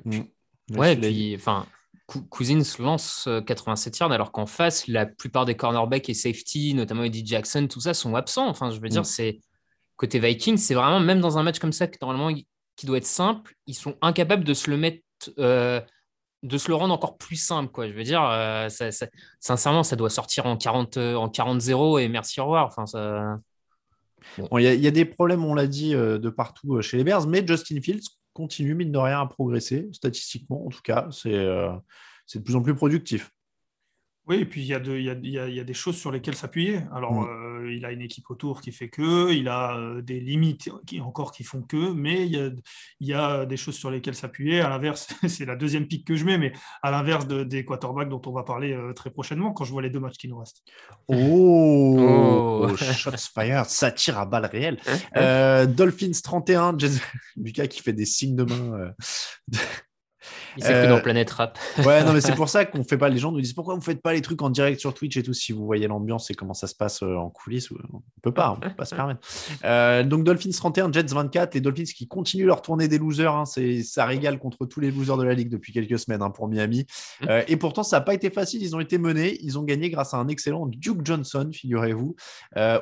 Ouais, 0.74 0.94
et 0.94 0.96
puis, 0.96 1.34
enfin, 1.36 1.64
Cousins 2.06 2.62
lance 2.78 3.24
euh, 3.26 3.40
87 3.40 3.98
yards 3.98 4.12
alors 4.12 4.30
qu'en 4.32 4.46
face, 4.46 4.86
la 4.86 5.06
plupart 5.06 5.44
des 5.44 5.56
cornerbacks 5.56 6.08
et 6.08 6.14
safety, 6.14 6.72
notamment 6.74 7.02
Eddie 7.02 7.26
Jackson, 7.26 7.66
tout 7.68 7.80
ça, 7.80 7.94
sont 7.94 8.14
absents. 8.14 8.48
Enfin, 8.48 8.70
je 8.70 8.80
veux 8.80 8.88
dire, 8.88 9.02
Mm. 9.02 9.04
c'est 9.04 9.40
côté 9.96 10.18
Vikings, 10.18 10.56
c'est 10.58 10.74
vraiment, 10.74 11.00
même 11.00 11.20
dans 11.20 11.38
un 11.38 11.42
match 11.42 11.58
comme 11.58 11.72
ça, 11.72 11.86
que 11.86 11.96
normalement, 12.00 12.38
qui 12.76 12.86
doit 12.86 12.98
être 12.98 13.06
simple, 13.06 13.54
ils 13.66 13.74
sont 13.74 13.96
incapables 14.02 14.44
de 14.44 14.54
se 14.54 14.70
le 14.70 14.76
mettre, 14.76 15.02
euh, 15.38 15.80
de 16.42 16.58
se 16.58 16.68
le 16.68 16.74
rendre 16.74 16.92
encore 16.94 17.16
plus 17.16 17.36
simple, 17.36 17.72
quoi. 17.72 17.88
Je 17.88 17.94
veux 17.94 18.04
dire, 18.04 18.22
euh, 18.22 18.68
ça- 18.68 18.92
ça- 18.92 19.08
sincèrement, 19.40 19.82
ça 19.82 19.96
doit 19.96 20.10
sortir 20.10 20.46
en 20.46 20.56
40, 20.56 20.98
euh, 20.98 21.14
en 21.16 21.28
40-0 21.28 21.98
et 21.98 22.08
merci, 22.08 22.40
au 22.40 22.44
revoir. 22.44 22.66
Enfin, 22.66 22.86
ça... 22.86 23.38
Bon, 24.38 24.58
Il 24.58 24.64
y, 24.64 24.66
a- 24.66 24.74
il 24.74 24.80
y 24.82 24.86
a 24.86 24.90
des 24.90 25.04
problèmes, 25.06 25.44
on 25.44 25.54
l'a 25.54 25.66
dit, 25.66 25.90
de 25.92 26.28
partout 26.28 26.80
chez 26.82 26.96
les 26.98 27.04
Bears, 27.04 27.26
mais 27.26 27.44
Justin 27.46 27.80
Fields 27.80 28.06
continue, 28.36 28.74
mine 28.74 28.92
de 28.92 28.98
rien, 28.98 29.20
à 29.20 29.26
progresser, 29.26 29.88
statistiquement 29.92 30.66
en 30.66 30.68
tout 30.68 30.82
cas. 30.82 31.08
C'est 31.10 31.34
euh, 31.34 31.72
c'est 32.26 32.40
de 32.40 32.44
plus 32.44 32.56
en 32.56 32.62
plus 32.62 32.74
productif. 32.74 33.30
Oui, 34.28 34.38
et 34.38 34.44
puis 34.44 34.60
il 34.60 34.66
y, 34.66 34.74
a 34.74 34.80
de- 34.80 34.96
il 34.96 35.04
y, 35.04 35.10
a, 35.10 35.12
il 35.22 35.30
y 35.30 35.38
a- 35.38 35.48
il 35.48 35.54
y 35.54 35.60
a 35.60 35.64
des 35.64 35.72
choses 35.74 35.96
sur 35.96 36.10
lesquelles 36.10 36.34
s'appuyer. 36.34 36.80
Alors, 36.92 37.12
Mm. 37.22 37.28
euh, 37.28 37.72
il 37.76 37.84
a 37.84 37.92
une 37.92 38.00
équipe 38.02 38.28
autour 38.28 38.60
qui 38.60 38.72
fait 38.72 38.88
que, 38.88 39.32
il 39.32 39.46
a 39.48 39.76
euh, 39.76 40.02
des 40.02 40.18
limites 40.18 40.68
qui 40.84 41.00
encore 41.00 41.30
qui 41.30 41.44
font 41.44 41.62
que, 41.62 41.92
mais 41.92 42.26
il 42.26 42.32
y 42.32 42.40
a, 42.40 42.50
il 43.00 43.06
y 43.06 43.14
a 43.14 43.46
des 43.46 43.56
choses 43.56 43.76
sur 43.76 43.88
lesquelles 43.90 44.16
s'appuyer. 44.16 44.60
À 44.60 44.68
l'inverse, 44.68 45.06
c'est 45.28 45.44
la 45.44 45.54
deuxième 45.54 45.86
pique 45.86 46.04
que 46.04 46.16
je 46.16 46.24
mets, 46.24 46.38
mais 46.38 46.52
à 46.82 46.90
l'inverse 46.90 47.28
de- 47.28 47.44
des 47.44 47.64
quarterbacks 47.64 48.08
dont 48.08 48.20
on 48.26 48.32
va 48.32 48.42
parler 48.42 48.72
euh, 48.72 48.92
très 48.92 49.10
prochainement 49.10 49.52
quand 49.52 49.64
je 49.64 49.70
vois 49.70 49.82
les 49.82 49.90
deux 49.90 50.00
matchs 50.00 50.16
qui 50.18 50.28
nous 50.28 50.38
restent. 50.38 50.62
Oh, 51.06 52.64
Oh. 52.68 52.76
shots 52.76 53.30
fired, 53.32 53.66
ça 53.66 53.92
tire 53.92 54.18
à 54.18 54.26
balles 54.26 54.46
réelles. 54.46 54.78
Euh, 55.16 55.66
Dolphins 55.66 56.10
31, 56.22 56.76
Jason- 56.76 57.00
Lucas 57.36 57.68
qui 57.68 57.80
fait 57.80 57.92
des 57.92 58.06
signes 58.06 58.34
de 58.34 58.42
main. 58.44 58.92
Euh. 60.56 60.60
Il 60.60 60.64
s'est 60.64 60.82
que 60.82 60.88
dans 60.88 61.00
Planète 61.00 61.30
Rap. 61.30 61.58
ouais, 61.84 62.04
non, 62.04 62.12
mais 62.12 62.20
c'est 62.20 62.34
pour 62.36 62.48
ça 62.48 62.64
qu'on 62.64 62.84
fait 62.84 62.98
pas. 62.98 63.08
Les 63.08 63.18
gens 63.18 63.32
nous 63.32 63.40
disent 63.40 63.52
pourquoi 63.52 63.74
vous 63.74 63.80
faites 63.80 64.02
pas 64.02 64.12
les 64.12 64.22
trucs 64.22 64.42
en 64.42 64.50
direct 64.50 64.80
sur 64.80 64.94
Twitch 64.94 65.16
et 65.16 65.22
tout. 65.22 65.32
Si 65.32 65.52
vous 65.52 65.64
voyez 65.64 65.86
l'ambiance 65.86 66.30
et 66.30 66.34
comment 66.34 66.54
ça 66.54 66.66
se 66.66 66.74
passe 66.74 67.02
en 67.02 67.30
coulisses, 67.30 67.70
on 67.70 68.02
peut 68.22 68.32
pas, 68.32 68.50
on 68.52 68.60
peut 68.60 68.74
pas 68.74 68.84
se 68.84 68.94
permettre. 68.94 69.20
donc 70.08 70.24
Dolphins 70.24 70.50
31, 70.50 70.92
Jets 70.92 71.06
24. 71.12 71.54
Les 71.54 71.60
Dolphins 71.60 71.84
qui 71.84 72.08
continuent 72.08 72.46
leur 72.46 72.62
tournée 72.62 72.88
des 72.88 72.98
losers. 72.98 73.34
Hein, 73.34 73.44
c'est 73.44 73.82
ça 73.82 74.04
régale 74.06 74.38
contre 74.38 74.66
tous 74.66 74.80
les 74.80 74.90
losers 74.90 75.16
de 75.16 75.24
la 75.24 75.34
ligue 75.34 75.48
depuis 75.48 75.72
quelques 75.72 75.98
semaines 75.98 76.22
hein, 76.22 76.30
pour 76.30 76.48
Miami. 76.48 76.86
Mmh. 77.22 77.26
et 77.48 77.56
pourtant, 77.56 77.82
ça 77.82 77.98
n'a 77.98 78.00
pas 78.02 78.14
été 78.14 78.30
facile. 78.30 78.62
Ils 78.62 78.74
ont 78.74 78.80
été 78.80 78.98
menés. 78.98 79.38
Ils 79.42 79.58
ont 79.58 79.62
gagné 79.62 79.90
grâce 79.90 80.14
à 80.14 80.18
un 80.18 80.28
excellent 80.28 80.66
Duke 80.66 81.04
Johnson, 81.04 81.50
figurez-vous. 81.52 82.16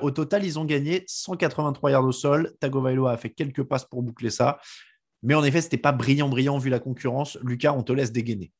au 0.02 0.10
total, 0.10 0.44
ils 0.44 0.58
ont 0.58 0.64
gagné 0.64 1.04
183 1.06 1.90
yards 1.90 2.04
au 2.04 2.12
sol. 2.12 2.52
Tagovailoa 2.60 3.12
a 3.12 3.16
fait 3.16 3.30
quelques 3.30 3.62
passes 3.62 3.84
pour 3.84 4.02
boucler 4.02 4.30
ça. 4.30 4.58
Mais 5.24 5.34
en 5.34 5.42
effet, 5.42 5.60
ce 5.60 5.66
n'était 5.66 5.78
pas 5.78 5.92
brillant, 5.92 6.28
brillant 6.28 6.58
vu 6.58 6.70
la 6.70 6.78
concurrence. 6.78 7.38
Lucas, 7.42 7.72
on 7.72 7.82
te 7.82 7.92
laisse 7.92 8.12
dégainer. 8.12 8.52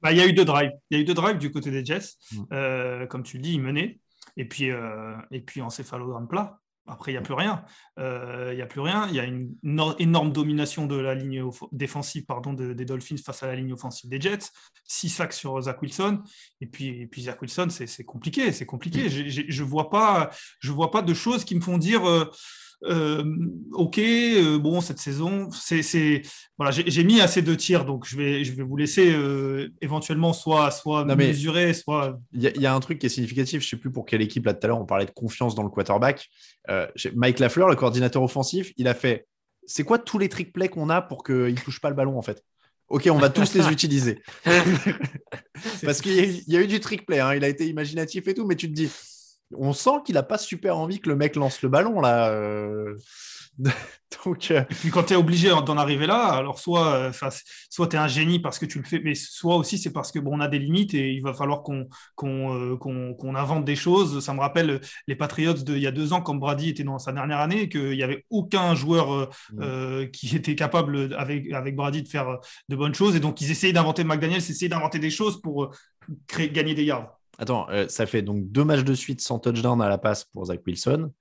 Bah, 0.00 0.12
il 0.12 0.18
y 0.18 0.20
a 0.20 0.26
eu 0.26 0.32
deux 0.32 0.44
drives. 0.44 0.72
Il 0.90 0.96
y 0.96 1.00
a 1.00 1.02
eu 1.02 1.04
deux 1.04 1.14
drives 1.14 1.38
du 1.38 1.50
côté 1.50 1.70
des 1.70 1.84
Jets. 1.84 2.16
Mm. 2.32 2.42
Euh, 2.52 3.06
comme 3.06 3.22
tu 3.22 3.38
le 3.38 3.42
dis, 3.42 3.54
ils 3.54 3.60
menaient. 3.60 3.98
Et 4.36 4.46
puis, 4.46 4.70
euh, 4.70 5.16
et 5.30 5.40
puis 5.40 5.60
encéphalogramme 5.60 6.28
plat. 6.28 6.60
Après, 6.86 7.12
il 7.12 7.14
n'y 7.14 7.18
a 7.18 7.22
plus 7.22 7.34
rien. 7.34 7.64
Euh, 7.98 8.48
il 8.52 8.56
n'y 8.56 8.62
a 8.62 8.66
plus 8.66 8.80
rien. 8.80 9.06
Il 9.08 9.14
y 9.14 9.20
a 9.20 9.24
une 9.24 9.54
énorme 9.98 10.32
domination 10.32 10.86
de 10.86 10.96
la 10.96 11.14
ligne 11.14 11.44
défensive 11.70 12.24
pardon, 12.24 12.54
des 12.54 12.84
Dolphins 12.84 13.18
face 13.18 13.42
à 13.42 13.46
la 13.46 13.56
ligne 13.56 13.72
offensive 13.72 14.08
des 14.08 14.20
Jets. 14.20 14.50
Six 14.84 15.10
sacs 15.10 15.34
sur 15.34 15.60
Zach 15.60 15.82
Wilson. 15.82 16.22
Et 16.60 16.66
puis, 16.66 17.02
et 17.02 17.06
puis 17.06 17.22
Zach 17.22 17.40
Wilson, 17.42 17.68
c'est 17.70 18.04
compliqué. 18.04 18.52
C'est 18.52 18.66
compliqué. 18.66 19.06
Mm. 19.06 19.28
Je 19.28 19.62
ne 19.62 19.68
vois, 19.68 19.90
pas, 19.90 20.30
je 20.60 20.72
vois 20.72 20.90
pas 20.90 21.02
de 21.02 21.12
choses 21.12 21.44
qui 21.44 21.54
me 21.54 21.60
font 21.60 21.78
dire 21.78 22.08
euh, 22.08 22.30
ok, 22.82 23.98
euh, 23.98 24.58
bon, 24.58 24.80
cette 24.80 24.98
saison, 24.98 25.50
c'est, 25.50 26.22
voilà, 26.56 26.70
j'ai 26.70 27.04
mis 27.04 27.20
assez 27.20 27.42
de 27.42 27.54
tirs, 27.54 27.84
donc 27.84 28.06
je 28.06 28.16
vais, 28.16 28.44
je 28.44 28.52
vais 28.52 28.62
vous 28.62 28.76
laisser 28.76 29.12
euh, 29.12 29.68
éventuellement 29.80 30.32
soit, 30.32 30.70
soit 30.70 31.04
mesurer, 31.04 31.74
soit. 31.74 32.18
Il 32.32 32.42
y, 32.42 32.66
a 32.66 32.74
un 32.74 32.80
truc 32.80 32.98
qui 32.98 33.06
est 33.06 33.10
significatif, 33.10 33.62
je 33.62 33.68
sais 33.68 33.76
plus 33.76 33.90
pour 33.90 34.06
quelle 34.06 34.22
équipe 34.22 34.46
là 34.46 34.54
tout 34.54 34.64
à 34.64 34.68
l'heure, 34.68 34.80
on 34.80 34.86
parlait 34.86 35.06
de 35.06 35.10
confiance 35.10 35.54
dans 35.54 35.62
le 35.62 35.70
quarterback. 35.70 36.28
Mike 37.14 37.38
Lafleur, 37.38 37.68
le 37.68 37.76
coordinateur 37.76 38.22
offensif, 38.22 38.72
il 38.76 38.88
a 38.88 38.94
fait. 38.94 39.26
C'est 39.66 39.84
quoi 39.84 39.98
tous 39.98 40.18
les 40.18 40.28
trick 40.28 40.52
plays 40.52 40.68
qu'on 40.68 40.88
a 40.88 41.02
pour 41.02 41.22
qu'il 41.22 41.34
ne 41.34 41.60
touche 41.60 41.80
pas 41.80 41.90
le 41.90 41.94
ballon 41.94 42.18
en 42.18 42.22
fait? 42.22 42.42
Ok, 42.88 43.06
on 43.10 43.18
va 43.18 43.28
tous 43.28 43.54
les 43.54 43.68
utiliser. 43.72 44.22
Parce 45.84 46.00
qu'il 46.00 46.42
y, 46.46 46.56
a 46.56 46.60
eu 46.60 46.66
du 46.66 46.80
trick 46.80 47.04
play, 47.04 47.20
hein, 47.20 47.34
il 47.34 47.44
a 47.44 47.48
été 47.48 47.66
imaginatif 47.66 48.26
et 48.28 48.34
tout, 48.34 48.46
mais 48.46 48.56
tu 48.56 48.68
te 48.68 48.74
dis, 48.74 48.90
on 49.56 49.72
sent 49.72 50.02
qu'il 50.04 50.14
n'a 50.14 50.22
pas 50.22 50.38
super 50.38 50.76
envie 50.76 51.00
que 51.00 51.08
le 51.08 51.16
mec 51.16 51.36
lance 51.36 51.62
le 51.62 51.68
ballon 51.68 52.00
là. 52.00 52.30
Euh. 52.30 52.96
Donc, 54.24 54.50
euh. 54.50 54.60
Et 54.70 54.74
puis 54.74 54.90
quand 54.90 55.02
tu 55.02 55.14
es 55.14 55.16
obligé 55.16 55.48
d'en 55.48 55.76
arriver 55.76 56.06
là, 56.06 56.28
alors 56.28 56.58
soit, 56.60 56.94
euh, 56.94 57.12
soit 57.68 57.88
tu 57.88 57.96
es 57.96 57.98
un 57.98 58.06
génie 58.06 58.38
parce 58.38 58.58
que 58.58 58.66
tu 58.66 58.78
le 58.78 58.84
fais, 58.84 59.00
mais 59.04 59.14
soit 59.14 59.56
aussi 59.56 59.78
c'est 59.78 59.92
parce 59.92 60.12
que 60.12 60.18
bon, 60.18 60.36
on 60.36 60.40
a 60.40 60.48
des 60.48 60.58
limites 60.60 60.94
et 60.94 61.12
il 61.12 61.22
va 61.22 61.34
falloir 61.34 61.62
qu'on 61.62 61.88
qu'on 62.14 63.34
invente 63.34 63.64
des 63.64 63.74
choses. 63.76 64.24
Ça 64.24 64.32
me 64.32 64.40
rappelle 64.40 64.80
les 65.08 65.16
Patriots 65.16 65.54
d'il 65.54 65.78
y 65.78 65.86
a 65.86 65.90
deux 65.90 66.12
ans 66.12 66.20
quand 66.20 66.36
Brady 66.36 66.70
était 66.70 66.84
dans 66.84 66.98
sa 66.98 67.12
dernière 67.12 67.40
année 67.40 67.62
et 67.62 67.68
qu'il 67.68 67.90
n'y 67.90 68.02
avait 68.02 68.24
aucun 68.30 68.74
joueur 68.74 69.28
mm. 69.52 70.10
qui 70.12 70.36
était 70.36 70.54
capable 70.54 71.14
avec, 71.18 71.52
avec 71.52 71.74
Brady 71.74 72.02
de 72.02 72.08
faire 72.08 72.38
de 72.68 72.76
bonnes 72.76 72.94
choses. 72.94 73.16
Et 73.16 73.20
donc 73.20 73.40
ils 73.40 73.50
essayaient 73.50 73.72
d'inventer 73.72 74.04
McDaniels, 74.04 74.38
essayaient 74.38 74.68
d'inventer 74.68 75.00
des 75.00 75.10
choses 75.10 75.40
pour 75.42 75.74
créer, 76.28 76.48
gagner 76.48 76.74
des 76.74 76.84
yards. 76.84 77.17
Attends, 77.38 77.68
euh, 77.70 77.86
ça 77.88 78.04
fait 78.04 78.22
donc 78.22 78.50
deux 78.50 78.64
matchs 78.64 78.84
de 78.84 78.94
suite 78.94 79.20
sans 79.20 79.38
touchdown 79.38 79.80
à 79.80 79.88
la 79.88 79.98
passe 79.98 80.24
pour 80.24 80.46
Zach 80.46 80.60
Wilson. 80.66 81.12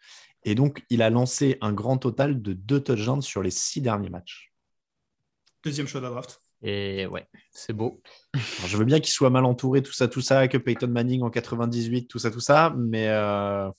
Et 0.43 0.55
donc, 0.55 0.84
il 0.89 1.01
a 1.01 1.09
lancé 1.09 1.57
un 1.61 1.74
grand 1.74 1.97
total 1.97 2.41
de 2.41 2.53
deux 2.53 2.82
touchdowns 2.82 3.22
sur 3.22 3.43
les 3.43 3.51
six 3.51 3.82
derniers 3.82 4.09
matchs. 4.09 4.51
Deuxième 5.63 5.88
choix 5.88 6.01
de 6.01 6.05
la 6.05 6.11
draft. 6.11 6.41
Et 6.63 7.05
ouais, 7.05 7.28
c'est 7.51 7.74
beau. 7.74 8.01
je 8.65 8.78
veux 8.78 8.86
bien 8.86 8.99
qu'il 8.99 9.13
soit 9.13 9.30
mal 9.30 9.45
entouré, 9.45 9.84
tout 9.84 9.93
ça, 9.93 10.07
tout 10.07 10.22
ça, 10.22 10.47
que 10.47 10.57
Peyton 10.57 10.88
Manning 10.88 11.22
en 11.22 11.30
98, 11.30 12.07
tout 12.07 12.18
ça, 12.18 12.32
tout 12.32 12.39
ça, 12.39 12.74
mais. 12.76 13.09
Euh... 13.09 13.70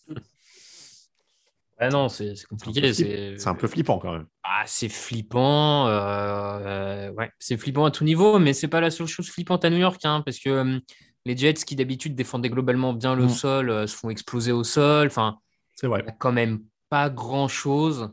non, 1.91 2.09
c'est 2.09 2.34
compliqué. 2.49 2.93
C'est 2.93 3.49
un, 3.49 3.55
peu 3.57 3.66
flippant 3.66 3.99
quand 3.99 4.12
même. 4.12 4.26
Ah, 4.45 4.62
c'est 4.66 4.89
flippant. 4.89 5.89
Euh, 5.89 7.11
ouais, 7.12 7.32
c'est 7.41 7.57
flippant 7.57 7.84
à 7.84 7.91
tout 7.91 8.05
niveau, 8.05 8.39
mais 8.39 8.53
c'est 8.53 8.68
pas 8.68 8.80
la 8.80 8.91
seule 8.91 9.09
chose 9.09 9.28
flippante 9.28 9.64
à 9.64 9.70
New 9.70 9.78
York, 9.78 10.01
hein, 10.05 10.22
parce 10.24 10.39
que 10.39 10.51
hum, 10.51 10.80
les 11.29 11.37
Jets 11.37 11.64
qui 11.66 11.76
d'habitude 11.76 12.14
défendaient 12.14 12.49
globalement 12.49 12.95
bien 12.95 13.14
le 13.14 13.26
mm. 13.26 13.29
sol 13.29 13.70
euh, 13.70 13.87
se 13.87 13.95
font 13.95 14.09
exploser 14.09 14.51
au 14.51 14.64
sol. 14.64 15.07
Enfin, 15.09 15.39
c'est 15.74 15.87
vrai. 15.87 16.01
Il 16.01 16.05
n'y 16.05 16.11
a 16.11 16.14
quand 16.14 16.33
même 16.33 16.62
pas 16.89 17.11
grand 17.11 17.49
chose 17.49 18.11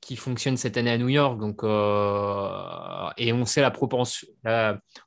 qui 0.00 0.16
fonctionne 0.16 0.56
cette 0.56 0.76
année 0.76 0.90
à 0.90 0.98
New 0.98 1.08
York. 1.08 1.38
Donc, 1.40 1.64
euh, 1.64 3.10
et 3.16 3.32
on 3.32 3.44
sait 3.44 3.60
la 3.60 3.72
propension, 3.72 4.28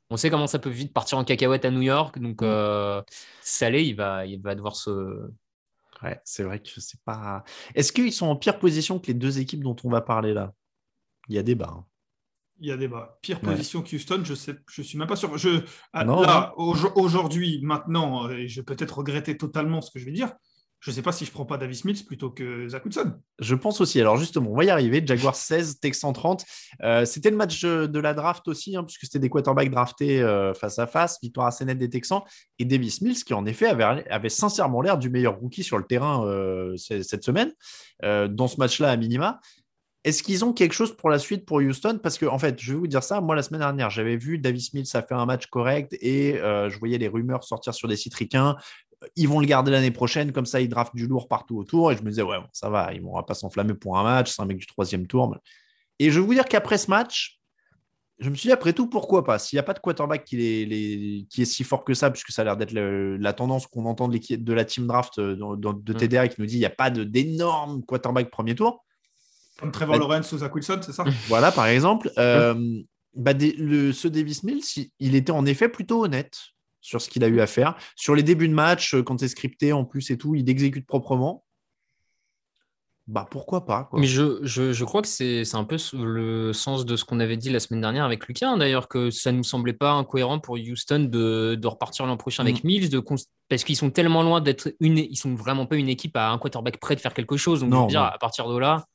on 0.09 0.17
sait 0.17 0.29
comment 0.29 0.47
ça 0.47 0.59
peut 0.59 0.69
vite 0.69 0.93
partir 0.93 1.17
en 1.17 1.23
cacahuète 1.23 1.65
à 1.65 1.71
New 1.71 1.81
York. 1.81 2.19
Donc, 2.19 2.41
mm. 2.41 2.45
euh, 2.45 3.01
Salé, 3.41 3.83
il 3.83 3.95
va, 3.95 4.25
il 4.25 4.41
va 4.41 4.53
devoir 4.53 4.75
se. 4.75 5.29
Ouais, 6.03 6.19
c'est 6.25 6.43
vrai 6.43 6.59
que 6.59 6.81
c'est 6.81 7.01
pas. 7.05 7.45
Est-ce 7.73 7.93
qu'ils 7.93 8.11
sont 8.11 8.27
en 8.27 8.35
pire 8.35 8.59
position 8.59 8.99
que 8.99 9.07
les 9.07 9.13
deux 9.13 9.39
équipes 9.39 9.63
dont 9.63 9.77
on 9.85 9.89
va 9.89 10.01
parler 10.01 10.33
là? 10.33 10.51
Il 11.29 11.35
y 11.35 11.39
a 11.39 11.43
débat. 11.43 11.73
Hein. 11.73 11.85
Il 12.59 12.67
y 12.67 12.71
a 12.71 12.77
débat. 12.77 13.17
Pire 13.21 13.41
position 13.41 13.81
qu'Houston, 13.81 14.21
je 14.23 14.33
sais, 14.33 14.55
je 14.69 14.81
suis 14.81 14.97
même 14.97 15.07
pas 15.07 15.17
sûr. 15.17 15.37
Je, 15.37 15.61
ah, 15.91 16.05
là, 16.05 16.53
aujourd'hui, 16.57 17.59
maintenant, 17.61 18.29
et 18.29 18.47
je 18.47 18.61
vais 18.61 18.65
peut-être 18.65 18.99
regretter 18.99 19.37
totalement 19.37 19.81
ce 19.81 19.91
que 19.91 19.99
je 19.99 20.05
vais 20.05 20.13
dire. 20.13 20.31
Je 20.85 20.91
ne 20.91 20.95
sais 20.95 21.01
pas 21.01 21.11
si 21.11 21.25
je 21.25 21.31
prends 21.31 21.45
pas 21.45 21.57
Davis 21.57 21.83
Mills 21.83 22.05
plutôt 22.05 22.29
que 22.29 22.67
Zach 22.67 22.85
Wilson. 22.85 23.13
Je 23.39 23.55
pense 23.55 23.81
aussi. 23.81 23.99
Alors 23.99 24.17
justement, 24.17 24.51
on 24.51 24.55
va 24.55 24.65
y 24.65 24.69
arriver. 24.69 25.01
Jaguar 25.03 25.35
16, 25.35 25.79
Texan 25.79 26.13
30. 26.13 26.45
Euh, 26.83 27.05
c'était 27.05 27.31
le 27.31 27.37
match 27.37 27.63
de 27.63 27.99
la 27.99 28.13
draft 28.13 28.47
aussi, 28.47 28.75
hein, 28.75 28.83
puisque 28.83 29.05
c'était 29.05 29.17
des 29.17 29.29
quarterbacks 29.29 29.71
draftés 29.71 30.21
euh, 30.21 30.53
face 30.53 30.77
à 30.77 30.85
face. 30.85 31.17
Victoire 31.23 31.47
assez 31.47 31.65
nette 31.65 31.79
des 31.79 31.89
Texans. 31.89 32.21
Et 32.59 32.65
Davis 32.65 33.01
Mills, 33.01 33.23
qui 33.23 33.33
en 33.33 33.47
effet 33.47 33.65
avait, 33.65 34.07
avait 34.11 34.29
sincèrement 34.29 34.81
l'air 34.81 34.99
du 34.99 35.09
meilleur 35.09 35.39
rookie 35.39 35.63
sur 35.63 35.79
le 35.79 35.85
terrain 35.85 36.23
euh, 36.27 36.75
cette 36.77 37.23
semaine, 37.23 37.51
dans 38.03 38.47
ce 38.47 38.57
match-là 38.57 38.91
à 38.91 38.95
minima. 38.95 39.39
Est-ce 40.05 40.21
qu'ils 40.21 40.45
ont 40.45 40.53
quelque 40.53 40.73
chose 40.73 40.95
pour 40.95 41.09
la 41.09 41.17
suite 41.17 41.47
pour 41.47 41.57
Houston? 41.57 41.99
Parce 42.01 42.19
que, 42.19 42.27
en 42.27 42.37
fait, 42.37 42.61
je 42.61 42.73
vais 42.73 42.79
vous 42.79 42.85
dire 42.85 43.01
ça. 43.01 43.21
Moi, 43.21 43.35
la 43.35 43.41
semaine 43.41 43.61
dernière, 43.61 43.89
j'avais 43.89 44.17
vu 44.17 44.37
Davis 44.37 44.71
Mills 44.75 44.85
a 44.93 45.01
fait 45.01 45.15
un 45.15 45.25
match 45.25 45.47
correct 45.47 45.97
et 45.99 46.39
euh, 46.39 46.69
je 46.69 46.77
voyais 46.77 46.99
les 46.99 47.07
rumeurs 47.07 47.43
sortir 47.43 47.73
sur 47.73 47.87
des 47.87 47.95
sites 47.95 48.13
ricains. 48.13 48.55
Ils 49.15 49.27
vont 49.27 49.39
le 49.39 49.47
garder 49.47 49.71
l'année 49.71 49.89
prochaine, 49.89 50.31
comme 50.31 50.45
ça, 50.45 50.61
ils 50.61 50.69
draftent 50.69 50.95
du 50.95 51.07
lourd 51.07 51.27
partout 51.27 51.57
autour. 51.57 51.91
Et 51.91 51.97
je 51.97 52.03
me 52.03 52.09
disais, 52.09 52.21
ouais, 52.21 52.37
ça 52.53 52.69
va, 52.69 52.93
ils 52.93 53.01
ne 53.01 53.05
vont 53.07 53.21
pas 53.23 53.33
s'enflammer 53.33 53.73
pour 53.73 53.97
un 53.97 54.03
match. 54.03 54.31
C'est 54.31 54.43
un 54.43 54.45
mec 54.45 54.57
du 54.57 54.67
troisième 54.67 55.07
tour. 55.07 55.35
Et 55.97 56.11
je 56.11 56.19
vais 56.19 56.25
vous 56.25 56.35
dire 56.35 56.45
qu'après 56.45 56.77
ce 56.77 56.91
match, 56.91 57.39
je 58.19 58.29
me 58.29 58.35
suis 58.35 58.47
dit, 58.49 58.53
après 58.53 58.73
tout, 58.73 58.87
pourquoi 58.87 59.23
pas? 59.23 59.39
S'il 59.39 59.57
n'y 59.57 59.61
a 59.61 59.63
pas 59.63 59.73
de 59.73 59.79
quarterback 59.79 60.23
qui 60.23 60.37
est, 60.39 61.27
qui 61.29 61.41
est, 61.41 61.45
si 61.45 61.63
fort 61.63 61.83
que 61.83 61.95
ça, 61.95 62.11
puisque 62.11 62.29
ça 62.29 62.43
a 62.43 62.45
l'air 62.45 62.57
d'être 62.57 62.73
la 62.73 63.33
tendance 63.33 63.65
qu'on 63.65 63.85
entend 63.85 64.07
de, 64.07 64.19
de, 64.35 64.53
la 64.53 64.65
team 64.65 64.85
draft 64.85 65.17
euh, 65.17 65.35
de, 65.35 65.93
mm. 65.93 65.97
TDA 65.97 66.27
qui 66.27 66.39
nous 66.39 66.45
dit 66.45 66.57
il 66.57 66.59
n'y 66.59 66.65
a 66.65 66.69
pas 66.69 66.91
d'énorme 66.91 67.83
quarterback 67.83 68.29
premier 68.29 68.53
tour. 68.53 68.84
Comme 69.59 69.71
Trevor 69.71 69.95
bah, 69.95 69.99
Lawrence 69.99 70.31
ou 70.31 70.37
Zach 70.39 70.53
Wilson, 70.53 70.79
c'est 70.81 70.91
ça? 70.91 71.05
Voilà, 71.27 71.51
par 71.51 71.67
exemple. 71.67 72.11
Euh, 72.17 72.81
bah, 73.15 73.33
le, 73.33 73.91
ce 73.91 74.07
Davis 74.07 74.43
Mills, 74.43 74.89
il 74.99 75.15
était 75.15 75.31
en 75.31 75.45
effet 75.45 75.69
plutôt 75.69 76.03
honnête 76.03 76.37
sur 76.81 77.01
ce 77.01 77.09
qu'il 77.09 77.23
a 77.23 77.27
eu 77.27 77.39
à 77.39 77.47
faire. 77.47 77.75
Sur 77.95 78.15
les 78.15 78.23
débuts 78.23 78.47
de 78.47 78.53
match, 78.53 78.93
euh, 78.93 79.01
quand 79.01 79.19
c'est 79.19 79.27
scripté 79.27 79.73
en 79.73 79.85
plus 79.85 80.11
et 80.11 80.17
tout, 80.17 80.35
il 80.35 80.49
exécute 80.49 80.85
proprement. 80.85 81.45
Bah 83.07 83.27
pourquoi 83.29 83.65
pas 83.65 83.87
Mais 83.93 84.07
je, 84.07 84.39
je, 84.41 84.73
je, 84.73 84.83
crois 84.83 85.03
que 85.03 85.07
c'est 85.07 85.43
un 85.53 85.63
peu 85.63 85.77
le 85.93 86.53
sens 86.53 86.85
de 86.85 86.95
ce 86.95 87.05
qu'on 87.05 87.19
avait 87.19 87.37
dit 87.37 87.51
la 87.51 87.59
semaine 87.59 87.81
dernière 87.81 88.03
avec 88.03 88.27
Lucas, 88.27 88.49
hein, 88.49 88.57
d'ailleurs, 88.57 88.87
que 88.87 89.11
ça 89.11 89.31
ne 89.31 89.37
nous 89.37 89.43
semblait 89.43 89.73
pas 89.73 89.91
incohérent 89.91 90.39
pour 90.39 90.55
Houston 90.55 91.07
de, 91.11 91.53
de 91.53 91.67
repartir 91.67 92.07
l'an 92.07 92.17
prochain 92.17 92.41
avec 92.41 92.63
mm. 92.63 92.67
Mills, 92.67 92.89
de, 92.89 93.03
parce 93.47 93.63
qu'ils 93.63 93.75
sont 93.75 93.91
tellement 93.91 94.23
loin 94.23 94.41
d'être 94.41 94.73
une. 94.79 94.97
Ils 94.97 95.17
sont 95.17 95.35
vraiment 95.35 95.67
pas 95.67 95.75
une 95.75 95.89
équipe 95.89 96.17
à 96.17 96.31
un 96.31 96.39
quarterback 96.39 96.79
prêt 96.79 96.95
de 96.95 96.99
faire 96.99 97.13
quelque 97.13 97.37
chose. 97.37 97.59
Donc, 97.59 97.69
non, 97.69 97.85
dire, 97.85 98.01
à 98.01 98.17
partir 98.17 98.49
de 98.49 98.57
là, 98.57 98.85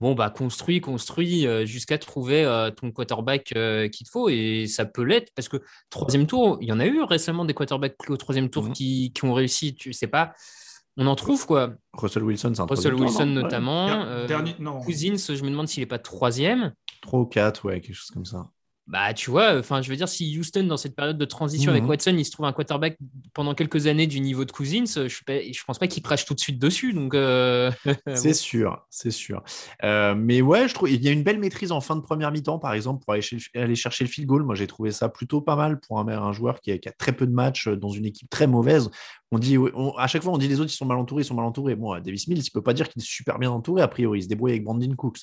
bon, 0.00 0.14
bah, 0.14 0.30
construis, 0.30 0.80
construis 0.80 1.46
euh, 1.46 1.64
jusqu'à 1.64 1.98
trouver 1.98 2.44
euh, 2.44 2.70
ton 2.70 2.90
quarterback 2.90 3.52
euh, 3.56 3.88
qu'il 3.88 4.06
te 4.06 4.10
faut. 4.10 4.28
Et 4.28 4.66
ça 4.66 4.84
peut 4.84 5.02
l'être 5.02 5.32
parce 5.34 5.48
que 5.48 5.58
troisième 5.90 6.26
tour, 6.26 6.58
il 6.60 6.68
y 6.68 6.72
en 6.72 6.80
a 6.80 6.86
eu 6.86 7.02
récemment 7.02 7.44
des 7.44 7.54
quarterbacks 7.54 7.96
au 8.08 8.16
troisième 8.16 8.50
tour 8.50 8.64
mhm. 8.64 8.72
qui, 8.72 9.12
qui, 9.12 9.24
ont 9.24 9.34
réussi. 9.34 9.74
Tu 9.74 9.92
sais 9.92 10.06
pas, 10.06 10.34
on 10.96 11.06
en 11.06 11.16
trouve 11.16 11.46
quoi. 11.46 11.74
Russell 11.92 12.22
Wilson, 12.24 12.52
c'est 12.54 12.62
un 12.62 12.66
Russell 12.66 12.94
Wilson 12.94 13.26
notamment. 13.26 14.26
Dernier, 14.26 14.54
non. 14.58 14.80
Cousins, 14.80 15.16
je 15.16 15.42
me 15.42 15.50
demande 15.50 15.68
s'il 15.68 15.82
n'est 15.82 15.86
pas 15.86 15.98
troisième. 15.98 16.72
Trois 17.02 17.20
ou 17.20 17.26
quatre, 17.26 17.66
ouais, 17.66 17.80
quelque 17.80 17.94
chose 17.94 18.10
comme 18.10 18.24
ça. 18.24 18.46
Bah, 18.88 19.12
tu 19.14 19.30
vois, 19.30 19.58
enfin, 19.58 19.82
je 19.82 19.90
veux 19.90 19.96
dire, 19.96 20.08
si 20.08 20.38
Houston, 20.38 20.62
dans 20.62 20.76
cette 20.76 20.94
période 20.94 21.18
de 21.18 21.24
transition 21.24 21.72
avec 21.72 21.82
mhm. 21.82 21.90
Watson, 21.90 22.14
il 22.16 22.24
se 22.24 22.30
trouve 22.30 22.46
un 22.46 22.52
quarterback 22.52 22.96
pendant 23.34 23.52
quelques 23.52 23.88
années 23.88 24.06
du 24.06 24.20
niveau 24.20 24.44
de 24.44 24.52
Cousins, 24.52 24.84
je, 24.86 25.08
je 25.08 25.64
pense 25.66 25.80
pas 25.80 25.88
qu'il 25.88 26.04
crache 26.04 26.24
tout 26.24 26.34
de 26.34 26.38
suite 26.38 26.60
dessus. 26.60 26.92
Donc, 26.92 27.14
euh, 27.14 27.72
c'est 28.14 28.32
sûr, 28.32 28.86
c'est 28.88 29.10
sûr. 29.10 29.42
Euh, 29.82 30.14
mais 30.16 30.40
ouais, 30.40 30.68
je 30.68 30.74
trouve 30.74 30.88
il 30.88 31.02
y 31.02 31.08
a 31.08 31.10
une 31.10 31.24
belle 31.24 31.40
maîtrise 31.40 31.72
en 31.72 31.80
fin 31.80 31.96
de 31.96 32.00
première 32.00 32.30
mi-temps, 32.30 32.60
par 32.60 32.74
exemple, 32.74 33.04
pour 33.04 33.12
aller, 33.12 33.74
chercher 33.74 34.04
le 34.04 34.10
field 34.10 34.28
goal. 34.28 34.44
Moi, 34.44 34.54
j'ai 34.54 34.68
trouvé 34.68 34.92
ça 34.92 35.08
plutôt 35.08 35.40
pas 35.40 35.56
mal 35.56 35.80
pour 35.80 35.98
un, 35.98 36.06
un 36.06 36.32
joueur 36.32 36.60
qui 36.60 36.70
a, 36.70 36.78
qui 36.78 36.88
a, 36.88 36.92
très 36.92 37.12
peu 37.12 37.26
de 37.26 37.32
matchs 37.32 37.66
dans 37.66 37.90
une 37.90 38.06
équipe 38.06 38.30
très 38.30 38.46
mauvaise. 38.46 38.88
On 39.32 39.40
dit, 39.40 39.56
à 39.98 40.06
chaque 40.06 40.22
fois, 40.22 40.32
on 40.32 40.38
dit 40.38 40.46
les 40.46 40.60
autres, 40.60 40.72
ils 40.72 40.76
sont 40.76 40.86
mal 40.86 40.98
entourés, 40.98 41.22
ils 41.22 41.26
sont 41.26 41.34
mal 41.34 41.44
entourés. 41.44 41.74
Bon, 41.74 41.98
Davis 41.98 42.28
Mills, 42.28 42.38
il 42.38 42.50
peut 42.52 42.62
pas 42.62 42.72
dire 42.72 42.88
qu'il 42.88 43.02
est 43.02 43.04
super 43.04 43.40
bien 43.40 43.50
entouré. 43.50 43.82
A 43.82 43.88
priori, 43.88 44.20
il 44.20 44.22
se 44.22 44.28
débrouille 44.28 44.52
avec 44.52 44.62
Brandon 44.62 44.94
Cooks, 44.94 45.22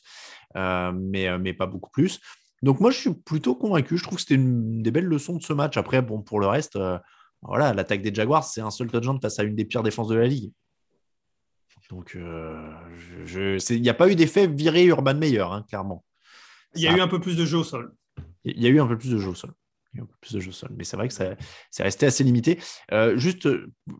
euh, 0.57 0.91
mais, 0.93 1.37
mais 1.39 1.53
pas 1.53 1.65
beaucoup 1.65 1.89
plus. 1.91 2.19
Donc 2.63 2.79
moi, 2.79 2.91
je 2.91 2.97
suis 2.97 3.13
plutôt 3.13 3.55
convaincu. 3.55 3.97
Je 3.97 4.03
trouve 4.03 4.15
que 4.15 4.21
c'était 4.21 4.35
une 4.35 4.81
des 4.81 4.89
belles 4.89 5.05
leçons 5.05 5.35
de 5.35 5.43
ce 5.43 5.51
match. 5.51 5.75
Après, 5.75 6.01
bon, 6.01 6.21
pour 6.21 6.39
le 6.39 6.47
reste, 6.47 6.77
euh, 6.77 6.97
voilà, 7.41 7.73
l'attaque 7.73 8.01
des 8.01 8.13
Jaguars, 8.13 8.45
c'est 8.45 8.61
un 8.61 8.71
seul 8.71 8.89
touchdown 8.89 9.19
face 9.21 9.37
à 9.37 9.43
une 9.43 9.53
des 9.53 9.65
pires 9.65 9.83
défenses 9.83 10.07
de 10.07 10.15
la 10.15 10.27
ligue. 10.27 10.49
Donc, 11.89 12.15
euh, 12.15 12.71
il 13.69 13.81
n'y 13.81 13.89
a 13.89 13.93
pas 13.93 14.09
eu 14.09 14.15
d'effet 14.15 14.47
viré 14.47 14.85
Urban 14.85 15.13
Meyer, 15.13 15.41
hein, 15.41 15.65
clairement. 15.67 16.05
Il 16.73 16.81
y 16.81 16.87
a 16.87 16.95
eu 16.95 17.01
un 17.01 17.09
peu 17.09 17.19
plus 17.19 17.35
de 17.35 17.45
jeu 17.45 17.57
au 17.57 17.65
sol. 17.65 17.93
Il 18.45 18.61
y 18.61 18.65
a 18.65 18.69
eu 18.69 18.79
un 18.79 18.87
peu 18.87 18.97
plus 18.97 19.11
de 19.11 19.17
jeu 19.17 19.29
au 19.29 19.35
sol. 19.35 19.51
Il 19.93 19.97
y 19.97 19.99
a 19.99 20.01
eu 20.01 20.03
un 20.03 20.07
peu 20.07 20.15
plus 20.21 20.33
de 20.33 20.39
jeu 20.39 20.49
au 20.49 20.53
sol. 20.53 20.69
Mais 20.77 20.85
c'est 20.85 20.95
vrai 20.95 21.09
que 21.09 21.13
c'est 21.13 21.83
resté 21.83 22.05
assez 22.05 22.23
limité. 22.23 22.59
Euh, 22.93 23.17
juste, 23.17 23.49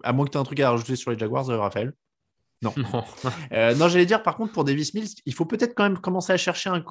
à 0.04 0.14
moins 0.14 0.26
que 0.26 0.32
tu 0.32 0.38
aies 0.38 0.42
un 0.42 0.46
truc 0.46 0.62
à 0.62 0.72
rajouter 0.72 0.96
sur 0.96 1.12
les 1.12 1.20
Jaguars, 1.20 1.48
Raphaël 1.48 1.94
non. 2.64 2.74
non, 3.76 3.88
j'allais 3.88 4.06
dire, 4.06 4.24
par 4.24 4.36
contre, 4.36 4.54
pour 4.54 4.64
Davis 4.64 4.94
Mills, 4.94 5.10
il 5.26 5.34
faut 5.34 5.46
peut-être 5.46 5.76
quand 5.76 5.84
même 5.84 6.00
commencer 6.00 6.34
à 6.34 6.38
chercher 6.38 6.70
un, 6.70 6.82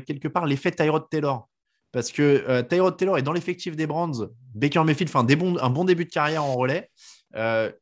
quelque 0.00 0.28
part 0.28 0.46
l'effet 0.46 0.70
Tyrod 0.70 1.08
Taylor. 1.10 1.48
Parce 1.92 2.12
que 2.12 2.44
euh, 2.46 2.62
Tyrod 2.62 2.96
Taylor 2.96 3.16
est 3.16 3.22
dans 3.22 3.32
l'effectif 3.32 3.74
des 3.74 3.86
Brands. 3.86 4.28
Baker 4.54 4.84
Mayfield 4.84 5.10
fait 5.10 5.18
un, 5.18 5.24
bon, 5.24 5.56
un 5.58 5.70
bon 5.70 5.84
début 5.84 6.04
de 6.04 6.10
carrière 6.10 6.44
en 6.44 6.54
relais. 6.54 6.90
Euh, 7.36 7.72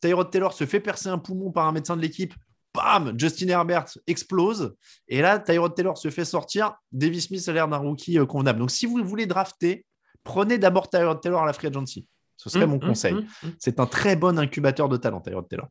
Tyrod 0.00 0.30
Taylor 0.30 0.52
se 0.52 0.64
fait 0.64 0.78
percer 0.78 1.08
un 1.08 1.18
poumon 1.18 1.50
par 1.50 1.66
un 1.66 1.72
médecin 1.72 1.96
de 1.96 2.02
l'équipe. 2.02 2.34
Bam 2.72 3.18
Justin 3.18 3.48
Herbert 3.48 3.86
explose. 4.06 4.76
Et 5.08 5.20
là, 5.20 5.38
Tyrod 5.38 5.74
Taylor 5.74 5.98
se 5.98 6.10
fait 6.10 6.24
sortir. 6.24 6.74
Davis 6.92 7.26
Smith 7.26 7.48
a 7.48 7.52
l'air 7.52 7.68
d'un 7.68 7.78
rookie 7.78 8.18
euh, 8.18 8.26
convenable. 8.26 8.60
Donc, 8.60 8.70
si 8.70 8.86
vous 8.86 9.02
voulez 9.04 9.26
drafter, 9.26 9.84
prenez 10.22 10.58
d'abord 10.58 10.88
Tyrod 10.88 11.20
Taylor 11.20 11.42
à 11.42 11.46
la 11.46 11.52
free 11.52 11.68
agency. 11.68 12.06
Ce 12.36 12.50
serait 12.50 12.66
mmh, 12.66 12.70
mon 12.70 12.76
mmh, 12.76 12.80
conseil. 12.80 13.14
Mmh, 13.14 13.48
c'est 13.58 13.80
un 13.80 13.86
très 13.86 14.16
bon 14.16 14.38
incubateur 14.38 14.88
de 14.88 14.96
talent, 14.96 15.20
Tyrod 15.20 15.48
Taylor. 15.48 15.68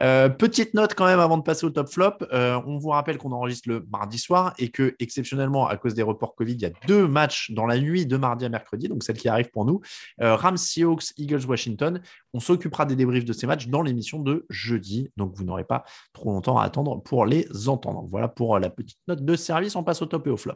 Euh, 0.00 0.28
petite 0.28 0.74
note 0.74 0.94
quand 0.94 1.06
même 1.06 1.20
avant 1.20 1.36
de 1.36 1.42
passer 1.42 1.66
au 1.66 1.70
top 1.70 1.88
flop. 1.88 2.14
Euh, 2.32 2.60
on 2.66 2.78
vous 2.78 2.90
rappelle 2.90 3.18
qu'on 3.18 3.32
enregistre 3.32 3.68
le 3.68 3.84
mardi 3.90 4.18
soir 4.18 4.54
et 4.58 4.70
que, 4.70 4.94
exceptionnellement, 5.00 5.66
à 5.66 5.76
cause 5.76 5.94
des 5.94 6.02
reports 6.02 6.34
Covid, 6.34 6.54
il 6.54 6.62
y 6.62 6.66
a 6.66 6.70
deux 6.86 7.06
matchs 7.08 7.50
dans 7.50 7.66
la 7.66 7.78
nuit 7.78 8.06
de 8.06 8.16
mardi 8.16 8.44
à 8.44 8.48
mercredi, 8.48 8.88
donc 8.88 9.02
celle 9.02 9.16
qui 9.16 9.28
arrive 9.28 9.50
pour 9.50 9.64
nous. 9.64 9.80
Euh, 10.20 10.36
Rams, 10.36 10.56
Seahawks, 10.56 11.12
Eagles, 11.16 11.46
Washington. 11.46 12.00
On 12.32 12.40
s'occupera 12.40 12.86
des 12.86 12.96
débriefs 12.96 13.24
de 13.24 13.32
ces 13.32 13.46
matchs 13.46 13.68
dans 13.68 13.82
l'émission 13.82 14.20
de 14.20 14.46
jeudi, 14.48 15.10
donc 15.16 15.34
vous 15.34 15.44
n'aurez 15.44 15.64
pas 15.64 15.84
trop 16.12 16.30
longtemps 16.30 16.58
à 16.58 16.64
attendre 16.64 17.02
pour 17.02 17.26
les 17.26 17.46
entendre. 17.68 18.06
Voilà 18.10 18.28
pour 18.28 18.58
la 18.58 18.70
petite 18.70 18.98
note 19.08 19.24
de 19.24 19.36
service. 19.36 19.76
On 19.76 19.84
passe 19.84 20.02
au 20.02 20.06
top 20.06 20.26
et 20.26 20.30
au 20.30 20.36
flop. 20.36 20.54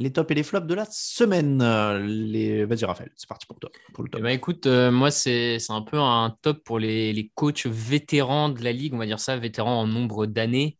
Les 0.00 0.12
tops 0.12 0.30
et 0.30 0.34
les 0.34 0.42
flops 0.42 0.66
de 0.66 0.74
la 0.74 0.86
semaine. 0.90 1.62
Les... 2.06 2.64
Vas-y, 2.64 2.84
Raphaël, 2.86 3.12
c'est 3.16 3.28
parti 3.28 3.46
pour 3.46 3.60
toi. 3.60 3.70
Le 3.98 4.08
top. 4.08 4.18
Eh 4.18 4.22
ben, 4.22 4.30
écoute, 4.30 4.66
euh, 4.66 4.90
moi, 4.90 5.10
c'est 5.10 5.58
un 5.68 5.82
peu 5.82 5.98
un 5.98 6.34
top 6.40 6.64
pour 6.64 6.78
les, 6.78 7.12
les, 7.12 7.30
coachs 7.34 7.66
vétérans 7.66 8.48
de 8.48 8.64
la 8.64 8.72
ligue, 8.72 8.94
on 8.94 8.98
va 8.98 9.04
dire 9.04 9.20
ça, 9.20 9.36
vétérans 9.36 9.82
en 9.82 9.86
nombre 9.86 10.24
d'années. 10.24 10.78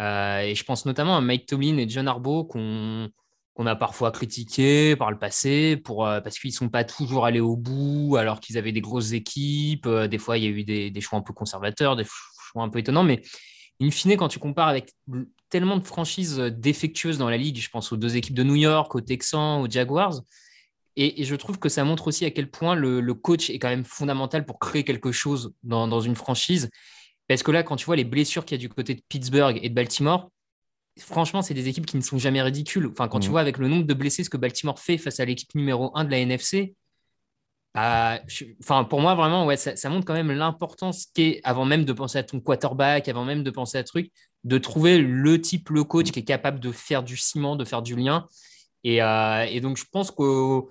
Euh, 0.00 0.40
et 0.40 0.56
je 0.56 0.64
pense 0.64 0.84
notamment 0.84 1.16
à 1.16 1.20
Mike 1.20 1.46
Tomlin 1.46 1.76
et 1.78 1.88
John 1.88 2.08
Harbaugh 2.08 2.44
qu'on 2.44 3.08
qu'on 3.54 3.66
a 3.66 3.74
parfois 3.74 4.12
critiqué 4.12 4.96
par 4.96 5.10
le 5.10 5.18
passé 5.18 5.78
pour, 5.78 6.06
euh, 6.06 6.20
parce 6.20 6.38
qu'ils 6.38 6.50
ne 6.50 6.54
sont 6.56 6.68
pas 6.68 6.84
toujours 6.84 7.24
allés 7.24 7.40
au 7.40 7.56
bout 7.56 8.16
alors 8.18 8.38
qu'ils 8.38 8.58
avaient 8.58 8.72
des 8.72 8.82
grosses 8.82 9.12
équipes. 9.12 9.88
des 9.88 10.18
fois, 10.18 10.36
il 10.36 10.44
y 10.44 10.46
a 10.46 10.50
eu 10.50 10.62
des, 10.62 10.90
des, 10.90 11.00
choix 11.00 11.18
un 11.18 11.22
peu 11.22 11.32
conservateurs, 11.32 11.96
des 11.96 12.04
choix 12.04 12.62
un 12.62 12.68
peu 12.68 12.80
étonnants. 12.80 13.02
Mais 13.02 13.22
in 13.80 13.90
fine, 13.90 14.16
quand 14.16 14.28
tu 14.28 14.38
compares 14.38 14.68
avec 14.68 14.92
tellement 15.48 15.76
de 15.76 15.84
franchises 15.84 16.38
euh, 16.38 16.50
défectueuses 16.50 17.18
dans 17.18 17.30
la 17.30 17.36
ligue. 17.36 17.58
Je 17.58 17.70
pense 17.70 17.92
aux 17.92 17.96
deux 17.96 18.16
équipes 18.16 18.34
de 18.34 18.42
New 18.42 18.56
York, 18.56 18.94
aux 18.94 19.00
Texans, 19.00 19.60
aux 19.60 19.70
Jaguars. 19.70 20.22
Et, 20.98 21.24
je 21.24 21.34
trouve 21.34 21.58
que 21.58 21.68
ça 21.68 21.84
montre 21.84 22.08
aussi 22.08 22.24
à 22.24 22.30
quel 22.30 22.50
point 22.50 22.74
le, 22.74 23.02
coach 23.12 23.50
est 23.50 23.58
quand 23.58 23.68
même 23.68 23.84
fondamental 23.84 24.46
pour 24.46 24.58
créer 24.58 24.82
quelque 24.82 25.12
chose 25.12 25.52
dans, 25.62 26.00
une 26.00 26.16
franchise. 26.16 26.70
Parce 27.28 27.42
que 27.42 27.50
là, 27.50 27.62
quand 27.62 27.76
tu 27.76 27.84
vois 27.84 27.96
les 27.96 28.04
blessures 28.04 28.46
qu'il 28.46 28.56
y 28.56 28.60
a 28.60 28.62
du 28.62 28.70
côté 28.70 28.94
de 28.94 29.02
Pittsburgh 29.06 29.58
et 29.62 29.68
de 29.68 29.74
Baltimore, 29.74 30.30
franchement, 30.98 31.42
c'est 31.42 31.52
des 31.52 31.68
équipes 31.68 31.84
qui 31.84 31.98
ne 31.98 32.02
sont 32.02 32.16
jamais 32.16 32.40
ridicules. 32.40 32.86
Enfin, 32.86 33.08
quand 33.08 33.20
tu 33.20 33.28
mmh. 33.28 33.30
vois 33.30 33.40
avec 33.42 33.58
le 33.58 33.68
nombre 33.68 33.84
de 33.84 33.92
blessés 33.92 34.24
ce 34.24 34.30
que 34.30 34.38
Baltimore 34.38 34.78
fait 34.78 34.96
face 34.96 35.20
à 35.20 35.26
l'équipe 35.26 35.54
numéro 35.54 35.90
1 35.94 36.04
de 36.04 36.10
la 36.10 36.18
NFC, 36.18 36.74
bah, 37.76 38.20
enfin, 38.62 38.84
pour 38.84 39.02
moi, 39.02 39.14
vraiment, 39.14 39.44
ouais, 39.44 39.58
ça, 39.58 39.76
ça 39.76 39.90
montre 39.90 40.06
quand 40.06 40.14
même 40.14 40.32
l'importance 40.32 41.08
qu'est, 41.12 41.42
avant 41.44 41.66
même 41.66 41.84
de 41.84 41.92
penser 41.92 42.16
à 42.16 42.22
ton 42.22 42.40
quarterback, 42.40 43.06
avant 43.06 43.26
même 43.26 43.42
de 43.42 43.50
penser 43.50 43.76
à 43.76 43.84
truc, 43.84 44.10
de 44.44 44.56
trouver 44.56 44.96
le 44.96 45.38
type, 45.42 45.68
le 45.68 45.84
coach 45.84 46.10
qui 46.10 46.20
est 46.20 46.24
capable 46.24 46.58
de 46.58 46.72
faire 46.72 47.02
du 47.02 47.18
ciment, 47.18 47.54
de 47.54 47.66
faire 47.66 47.82
du 47.82 47.94
lien. 47.94 48.28
Et, 48.82 49.02
euh, 49.02 49.60
donc, 49.60 49.76
je 49.76 49.84
pense 49.92 50.10
que 50.10 50.62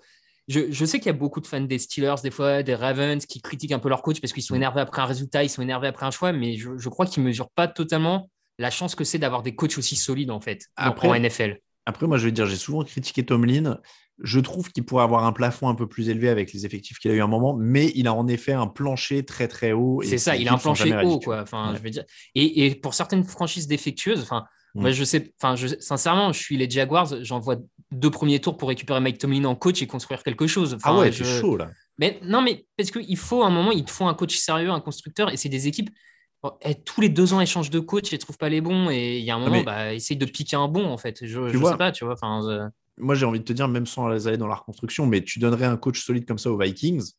je, 0.48 0.86
sais 0.86 0.98
qu'il 0.98 1.06
y 1.06 1.10
a 1.10 1.14
beaucoup 1.14 1.42
de 1.42 1.46
fans 1.48 1.62
des 1.62 1.78
Steelers, 1.78 2.16
des 2.24 2.32
fois 2.32 2.64
des 2.64 2.74
Ravens, 2.74 3.24
qui 3.24 3.40
critiquent 3.40 3.74
un 3.74 3.80
peu 3.80 3.90
leur 3.90 4.02
coach 4.02 4.20
parce 4.20 4.34
qu'ils 4.34 4.42
sont 4.42 4.56
énervés 4.56 4.82
après 4.82 5.04
un 5.04 5.06
résultat, 5.06 5.44
ils 5.44 5.50
sont 5.50 5.62
énervés 5.62 5.88
après 5.88 6.08
un 6.08 6.12
choix, 6.12 6.32
mais 6.32 6.58
je, 6.58 6.90
crois 6.90 7.06
qu'ils 7.06 7.22
ne 7.22 7.28
mesurent 7.28 7.52
pas 7.52 7.68
totalement 7.68 8.32
la 8.58 8.72
chance 8.72 8.96
que 8.96 9.04
c'est 9.04 9.20
d'avoir 9.20 9.44
des 9.44 9.54
coachs 9.54 9.78
aussi 9.78 9.96
solides, 9.96 10.32
en 10.32 10.42
fait, 10.42 10.66
après, 10.76 11.08
en 11.08 11.14
NFL. 11.14 11.60
Après, 11.86 12.08
moi, 12.08 12.18
je 12.18 12.26
vais 12.26 12.32
dire, 12.32 12.46
j'ai 12.46 12.58
souvent 12.58 12.84
critiqué 12.84 13.26
Tomlin. 13.26 13.80
Je 14.24 14.40
trouve 14.40 14.72
qu'il 14.72 14.86
pourrait 14.86 15.04
avoir 15.04 15.26
un 15.26 15.34
plafond 15.34 15.68
un 15.68 15.76
peu 15.76 15.88
plus 15.88 16.10
élevé 16.10 16.30
avec 16.30 16.54
les 16.54 16.66
effectifs 16.66 17.00
qu'il 17.00 17.12
a 17.12 17.16
eu 17.16 17.22
à 17.22 17.26
un 17.26 17.28
moment, 17.28 17.56
mais 17.60 17.92
il 17.96 18.08
a 18.08 18.14
en 18.14 18.28
effet 18.28 18.54
un 18.54 18.68
plancher 18.68 19.26
très 19.26 19.48
très 19.48 19.74
haut. 19.74 20.02
C'est 20.04 20.18
ça, 20.18 20.36
il 20.38 20.48
a 20.48 20.54
un 20.54 20.58
plancher 20.58 20.96
haut, 21.04 21.20
quoi. 21.20 21.42
Enfin, 21.42 21.74
je 21.76 21.82
veux 21.82 21.90
dire. 21.90 22.06
Et, 22.34 22.74
pour 22.76 22.94
certaines 22.94 23.24
franchises 23.24 23.68
défectueuses, 23.68 24.22
enfin, 24.22 24.46
moi, 24.74 24.92
je 24.92 25.04
sais, 25.04 25.34
enfin, 25.42 25.56
je, 25.56 25.68
sincèrement, 25.80 26.34
je 26.34 26.40
suis 26.40 26.58
les 26.58 26.70
Jaguars, 26.70 27.24
j'envoie 27.24 27.58
deux 27.92 28.12
premiers 28.12 28.40
tours 28.40 28.58
pour 28.58 28.70
récupérer 28.70 29.00
Mike 29.00 29.20
Tomlin 29.20 29.46
en 29.46 29.56
coach 29.56 29.82
et 29.82 29.88
construire 29.88 30.24
quelque 30.24 30.48
chose. 30.48 30.78
ah 30.84 30.98
ouais, 30.98 31.12
c'est 31.12 31.24
chaud 31.24 31.58
là. 31.58 31.70
Mais 31.98 32.20
non, 32.24 32.42
mais 32.42 32.66
parce 32.78 32.92
qu'il 32.92 33.18
faut 33.18 33.44
à 33.44 33.48
un 33.48 33.52
moment, 33.52 33.72
il 33.72 33.86
te 33.86 33.92
faut 33.92 34.06
un 34.06 34.14
coach 34.14 34.36
sérieux, 34.36 34.70
un 34.70 34.82
constructeur, 34.82 35.32
et 35.32 35.38
c'est 35.38 35.50
des 35.50 35.68
équipes. 35.68 35.90
Eh, 36.62 36.76
tous 36.76 37.02
les 37.02 37.10
deux 37.10 37.34
ans, 37.34 37.42
elles 37.42 37.48
changent 37.48 37.70
de 37.70 37.80
coach 37.80 38.14
et 38.14 38.18
ne 38.18 38.22
trouvent 38.22 38.38
pas 38.38 38.50
les 38.50 38.62
bons. 38.62 38.90
Et 38.90 39.18
il 39.18 39.24
y 39.24 39.32
a 39.32 39.36
un 39.36 39.40
moment, 39.40 39.64
bah, 39.64 39.94
essaye 39.94 40.18
de 40.18 40.26
piquer 40.26 40.56
un 40.56 40.68
bon, 40.68 40.86
en 40.86 40.98
fait. 40.98 41.26
Je 41.26 41.40
ne 41.40 41.66
sais 41.66 41.78
pas, 41.78 41.92
tu 41.92 42.06
vois. 42.06 42.16
Moi, 42.98 43.16
j'ai 43.16 43.26
envie 43.26 43.40
de 43.40 43.46
te 43.46 43.54
dire, 43.54 43.68
même 43.68 43.86
sans 43.86 44.08
aller 44.08 44.38
dans 44.38 44.48
la 44.48 44.56
reconstruction, 44.56 45.06
mais 45.06 45.22
tu 45.22 45.40
donnerais 45.40 45.66
un 45.66 45.78
coach 45.78 46.02
solide 46.02 46.26
comme 46.26 46.38
ça 46.38 46.50
aux 46.50 46.58
Vikings, 46.58 47.12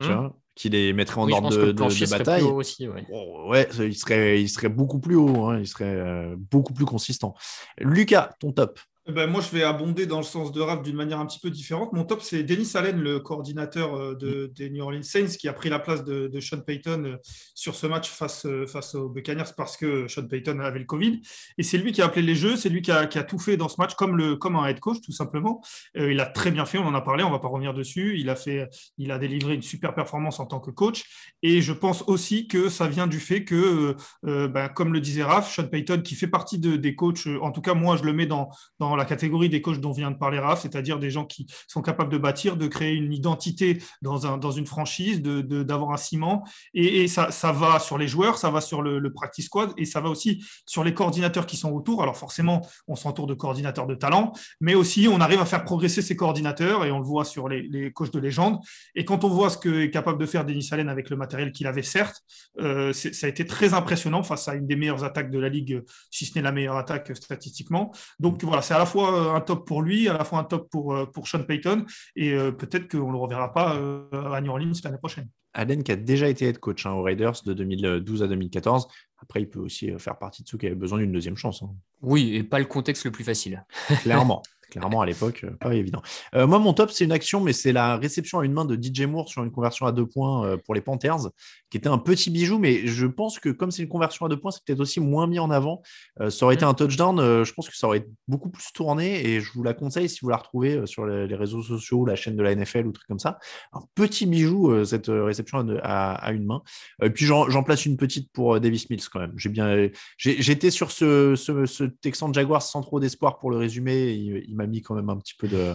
tu 0.00 0.08
hmm. 0.08 0.12
vois, 0.12 0.36
qui 0.56 0.68
les 0.68 0.92
mettrait 0.92 1.20
en 1.20 1.30
ordre 1.30 1.56
de, 1.56 2.10
bataille. 2.10 2.42
Aussi, 2.42 2.88
ouais. 2.88 3.06
ouais. 3.46 3.68
il 3.78 3.94
serait, 3.94 4.42
il 4.42 4.48
serait 4.48 4.68
beaucoup 4.68 4.98
plus 4.98 5.14
haut, 5.14 5.46
hein, 5.46 5.60
il 5.60 5.66
serait 5.68 5.84
euh, 5.84 6.34
beaucoup 6.36 6.72
plus 6.72 6.86
consistant. 6.86 7.34
Lucas, 7.78 8.30
ton 8.40 8.50
top 8.50 8.80
ben, 9.08 9.26
moi, 9.26 9.40
je 9.40 9.50
vais 9.50 9.64
abonder 9.64 10.06
dans 10.06 10.18
le 10.18 10.22
sens 10.22 10.52
de 10.52 10.60
rap 10.60 10.84
d'une 10.84 10.94
manière 10.94 11.18
un 11.18 11.26
petit 11.26 11.40
peu 11.40 11.50
différente. 11.50 11.92
Mon 11.92 12.04
top, 12.04 12.22
c'est 12.22 12.44
Dennis 12.44 12.70
Allen, 12.76 13.00
le 13.00 13.18
coordinateur 13.18 13.96
euh, 13.96 14.14
de, 14.14 14.46
des 14.54 14.70
New 14.70 14.80
Orleans 14.80 15.02
Saints, 15.02 15.34
qui 15.40 15.48
a 15.48 15.52
pris 15.52 15.68
la 15.70 15.80
place 15.80 16.04
de, 16.04 16.30
Sean 16.38 16.60
Payton 16.60 17.04
euh, 17.04 17.16
sur 17.52 17.74
ce 17.74 17.88
match 17.88 18.08
face, 18.08 18.46
euh, 18.46 18.64
face 18.64 18.94
aux 18.94 19.08
Buccaneers 19.08 19.50
parce 19.56 19.76
que 19.76 20.06
Sean 20.06 20.28
Payton 20.28 20.60
avait 20.60 20.78
le 20.78 20.84
Covid. 20.84 21.20
Et 21.58 21.64
c'est 21.64 21.78
lui 21.78 21.90
qui 21.90 22.00
a 22.00 22.06
appelé 22.06 22.22
les 22.22 22.36
jeux, 22.36 22.56
c'est 22.56 22.68
lui 22.68 22.80
qui 22.80 22.92
a, 22.92 23.06
qui 23.06 23.18
a, 23.18 23.24
tout 23.24 23.40
fait 23.40 23.56
dans 23.56 23.68
ce 23.68 23.74
match 23.78 23.94
comme, 23.94 24.16
le, 24.16 24.36
comme 24.36 24.54
un 24.54 24.66
head 24.66 24.78
coach, 24.78 25.00
tout 25.00 25.10
simplement. 25.10 25.60
il 25.96 26.20
a 26.20 26.26
très 26.26 26.52
bien 26.52 26.64
fait, 26.64 26.78
on 26.78 26.86
en 26.86 26.94
a 26.94 27.00
parlé, 27.00 27.24
on 27.24 27.28
ne 27.28 27.32
va 27.32 27.40
pas 27.40 27.48
revenir 27.48 27.74
dessus. 27.74 28.18
Il 28.18 28.30
a, 28.30 28.36
fait, 28.36 28.68
il 28.98 29.10
a 29.10 29.18
délivré 29.18 29.54
une 29.54 29.62
super 29.62 29.94
performance 29.94 30.38
en 30.38 30.46
tant 30.46 30.60
que 30.60 30.70
coach. 30.70 31.04
Et 31.42 31.60
je 31.60 31.72
pense 31.72 32.02
aussi 32.06 32.46
que 32.46 32.68
ça 32.68 32.86
vient 32.86 33.08
du 33.08 33.18
fait 33.18 33.44
que, 33.44 33.96
ben, 34.22 34.68
comme 34.68 34.92
le 34.92 35.00
disait 35.00 35.24
Raph, 35.24 35.52
Sean 35.52 35.66
Payton, 35.66 36.02
qui 36.02 36.14
fait 36.14 36.28
partie 36.28 36.60
de, 36.60 36.76
des 36.76 36.94
coachs, 36.94 37.26
en 37.40 37.50
tout 37.50 37.62
cas, 37.62 37.74
moi, 37.74 37.96
je 37.96 38.04
le 38.04 38.12
mets 38.12 38.26
dans, 38.26 38.48
dans 38.78 38.91
la 38.96 39.04
catégorie 39.04 39.48
des 39.48 39.62
coachs 39.62 39.80
dont 39.80 39.92
vient 39.92 40.10
de 40.10 40.16
parler 40.16 40.38
Raph, 40.38 40.62
c'est-à-dire 40.62 40.98
des 40.98 41.10
gens 41.10 41.24
qui 41.24 41.46
sont 41.66 41.82
capables 41.82 42.12
de 42.12 42.18
bâtir, 42.18 42.56
de 42.56 42.66
créer 42.66 42.94
une 42.94 43.12
identité 43.12 43.82
dans, 44.02 44.26
un, 44.26 44.38
dans 44.38 44.50
une 44.50 44.66
franchise, 44.66 45.22
d'avoir 45.22 45.42
de, 45.42 45.62
d'avoir 45.62 45.90
un 45.92 45.96
ciment. 45.96 46.44
Et, 46.74 47.08
ça, 47.08 47.30
ça, 47.30 47.52
va 47.52 47.78
sur 47.78 47.98
les 47.98 48.08
joueurs, 48.08 48.38
ça 48.38 48.50
va 48.50 48.60
sur 48.60 48.82
le, 48.82 49.12
practice 49.12 49.46
squad 49.46 49.72
et 49.76 49.84
ça 49.84 50.00
va 50.00 50.08
aussi 50.08 50.42
sur 50.64 50.84
les 50.84 50.94
coordinateurs 50.94 51.46
qui 51.46 51.56
sont 51.56 51.70
autour. 51.70 52.02
Alors 52.02 52.16
forcément, 52.16 52.66
on 52.88 52.96
s'entoure 52.96 53.26
de 53.26 53.34
coordinateurs 53.34 53.86
de 53.86 53.94
talent, 53.94 54.32
mais 54.60 54.74
aussi 54.74 55.08
on 55.08 55.20
arrive 55.20 55.40
à 55.40 55.44
faire 55.44 55.64
progresser 55.64 56.00
ces 56.00 56.16
coordinateurs 56.16 56.84
et 56.84 56.90
on 56.90 56.98
le 56.98 57.04
voit 57.04 57.24
sur 57.24 57.48
les, 57.48 57.62
les 57.62 57.92
coachs 57.92 58.12
de 58.12 58.18
légende. 58.18 58.58
Et 58.94 59.04
quand 59.04 59.24
on 59.24 59.28
voit 59.28 59.50
ce 59.50 59.58
que 59.58 59.82
est 59.82 59.90
capable 59.90 60.18
de 60.18 60.26
faire 60.26 60.44
Denis 60.44 60.68
Allen 60.70 60.88
avec 60.88 61.10
le 61.10 61.16
matériel 61.16 61.52
qu'il 61.52 61.66
avait, 61.66 61.82
certes, 61.82 62.22
euh, 62.60 62.92
ça 62.92 63.26
a 63.26 63.28
été 63.28 63.46
très 63.46 63.74
impressionnant 63.74 64.22
face 64.22 64.48
à 64.48 64.54
une 64.54 64.66
des 64.66 64.76
meilleures 64.76 65.04
attaques 65.04 65.30
de 65.30 65.38
la 65.38 65.48
ligue, 65.48 65.82
si 66.10 66.26
ce 66.26 66.34
n'est 66.34 66.42
la 66.42 66.52
meilleure 66.52 66.76
attaque 66.76 67.14
statistiquement. 67.16 67.92
Donc 68.18 68.42
voilà, 68.44 68.62
c'est 68.62 68.74
à 68.74 68.78
la 68.82 68.86
fois 68.86 69.14
euh, 69.14 69.34
un 69.34 69.40
top 69.40 69.66
pour 69.66 69.82
lui, 69.82 70.08
à 70.08 70.14
la 70.14 70.24
fois 70.24 70.40
un 70.40 70.44
top 70.44 70.68
pour, 70.68 70.94
euh, 70.94 71.06
pour 71.06 71.28
Sean 71.28 71.44
Payton, 71.44 71.84
et 72.16 72.32
euh, 72.32 72.50
peut-être 72.50 72.90
qu'on 72.90 73.08
ne 73.08 73.12
le 73.12 73.18
reverra 73.18 73.52
pas 73.52 73.72
à 73.72 74.40
New 74.40 74.50
Orleans 74.50 74.72
l'année 74.82 74.98
prochaine. 74.98 75.28
Allen 75.54 75.82
qui 75.82 75.92
a 75.92 75.96
déjà 75.96 76.28
été 76.28 76.46
head 76.46 76.58
coach 76.58 76.86
hein, 76.86 76.92
aux 76.92 77.02
Raiders 77.02 77.42
de 77.44 77.52
2012 77.52 78.22
à 78.22 78.26
2014. 78.26 78.88
Après, 79.18 79.42
il 79.42 79.48
peut 79.48 79.60
aussi 79.60 79.90
faire 79.98 80.18
partie 80.18 80.42
de 80.42 80.48
ceux 80.48 80.58
qui 80.58 80.66
avaient 80.66 80.74
besoin 80.74 80.98
d'une 80.98 81.12
deuxième 81.12 81.36
chance. 81.36 81.62
Hein. 81.62 81.70
Oui, 82.00 82.34
et 82.34 82.42
pas 82.42 82.58
le 82.58 82.64
contexte 82.64 83.04
le 83.04 83.10
plus 83.10 83.22
facile. 83.22 83.64
Clairement. 84.02 84.42
clairement 84.70 85.02
à 85.02 85.06
l'époque, 85.06 85.44
pas 85.60 85.74
évident. 85.74 86.02
moi, 86.34 86.58
mon 86.58 86.72
top, 86.72 86.90
c'est 86.90 87.04
une 87.04 87.12
action, 87.12 87.40
mais 87.40 87.52
c'est 87.52 87.72
la 87.72 87.98
réception 87.98 88.40
à 88.40 88.44
une 88.46 88.52
main 88.52 88.64
de 88.64 88.74
DJ 88.80 89.02
Moore 89.02 89.28
sur 89.28 89.44
une 89.44 89.50
conversion 89.50 89.86
à 89.86 89.92
deux 89.92 90.06
points 90.06 90.56
pour 90.64 90.74
les 90.74 90.80
Panthers, 90.80 91.28
qui 91.72 91.78
était 91.78 91.88
un 91.88 91.96
petit 91.96 92.28
bijou, 92.28 92.58
mais 92.58 92.86
je 92.86 93.06
pense 93.06 93.38
que 93.38 93.48
comme 93.48 93.70
c'est 93.70 93.80
une 93.80 93.88
conversion 93.88 94.26
à 94.26 94.28
deux 94.28 94.38
points, 94.38 94.50
c'est 94.50 94.62
peut-être 94.62 94.80
aussi 94.80 95.00
moins 95.00 95.26
mis 95.26 95.38
en 95.38 95.50
avant. 95.50 95.80
ça 96.28 96.44
aurait 96.44 96.54
été 96.54 96.66
un 96.66 96.74
touchdown, 96.74 97.16
je 97.18 97.52
pense 97.54 97.70
que 97.70 97.74
ça 97.74 97.86
aurait 97.86 98.06
beaucoup 98.28 98.50
plus 98.50 98.72
tourné, 98.74 99.26
et 99.26 99.40
je 99.40 99.50
vous 99.54 99.62
la 99.62 99.72
conseille 99.72 100.10
si 100.10 100.18
vous 100.20 100.28
la 100.28 100.36
retrouvez 100.36 100.86
sur 100.86 101.06
les, 101.06 101.34
réseaux 101.34 101.62
sociaux, 101.62 102.04
la 102.04 102.14
chaîne 102.14 102.36
de 102.36 102.42
la 102.42 102.54
NFL 102.54 102.86
ou 102.86 102.92
truc 102.92 103.08
comme 103.08 103.18
ça. 103.18 103.38
Un 103.72 103.80
petit 103.94 104.26
bijou, 104.26 104.84
cette 104.84 105.06
réception 105.08 105.66
à, 105.82 106.30
une 106.32 106.44
main. 106.44 106.62
Et 107.02 107.08
puis 107.08 107.24
j'en 107.24 107.62
place 107.62 107.86
une 107.86 107.96
petite 107.96 108.30
pour 108.32 108.60
Davis 108.60 108.90
Mills 108.90 109.08
quand 109.10 109.20
même. 109.20 109.32
J'ai 109.36 109.48
bien, 109.48 109.88
j'étais 110.18 110.70
sur 110.70 110.90
ce, 110.90 111.34
ce, 111.36 111.64
ce 111.64 111.84
Texan 111.84 112.32
Jaguars 112.34 112.60
sans 112.60 112.82
trop 112.82 113.00
d'espoir 113.00 113.38
pour 113.38 113.50
le 113.50 113.56
résumé. 113.56 114.12
Il, 114.12 114.54
m'a 114.56 114.66
mis 114.66 114.82
quand 114.82 114.94
même 114.94 115.08
un 115.08 115.16
petit 115.16 115.34
peu 115.34 115.48
de, 115.48 115.74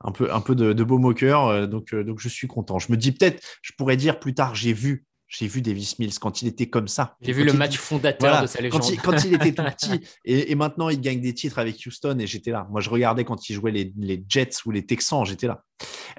un 0.00 0.12
peu, 0.12 0.32
un 0.32 0.40
peu 0.40 0.54
de, 0.54 0.72
de 0.72 0.84
beau 0.84 0.98
moqueur. 0.98 1.48
Euh, 1.48 1.66
donc, 1.66 1.92
euh, 1.92 2.04
donc 2.04 2.20
je 2.20 2.28
suis 2.28 2.46
content. 2.46 2.78
Je 2.78 2.92
me 2.92 2.96
dis 2.96 3.12
peut-être, 3.12 3.42
je 3.62 3.72
pourrais 3.76 3.96
dire 3.96 4.20
plus 4.20 4.34
tard, 4.34 4.54
j'ai 4.54 4.72
vu 4.72 5.04
j'ai 5.28 5.46
vu 5.46 5.62
Davis 5.62 5.98
Mills 5.98 6.18
quand 6.20 6.42
il 6.42 6.48
était 6.48 6.68
comme 6.68 6.88
ça. 6.88 7.16
J'ai 7.20 7.32
vu 7.32 7.44
le 7.44 7.52
match 7.52 7.76
fondateur 7.76 8.42
de 8.42 8.46
sa 8.46 8.60
légende. 8.60 8.82
Quand 9.02 9.24
il, 9.24 9.34
était 9.34 9.52
tout 9.54 9.62
petit 9.62 10.00
et, 10.24 10.54
maintenant 10.54 10.88
il 10.88 11.00
gagne 11.00 11.20
des 11.20 11.34
titres 11.34 11.58
avec 11.58 11.82
Houston 11.86 12.18
et 12.18 12.26
j'étais 12.26 12.50
là. 12.50 12.66
Moi 12.70 12.80
je 12.80 12.90
regardais 12.90 13.24
quand 13.24 13.48
il 13.48 13.54
jouait 13.54 13.72
les, 13.72 13.92
les 13.96 14.22
Jets 14.28 14.50
ou 14.66 14.70
les 14.70 14.84
Texans, 14.84 15.24
j'étais 15.24 15.46
là. 15.46 15.64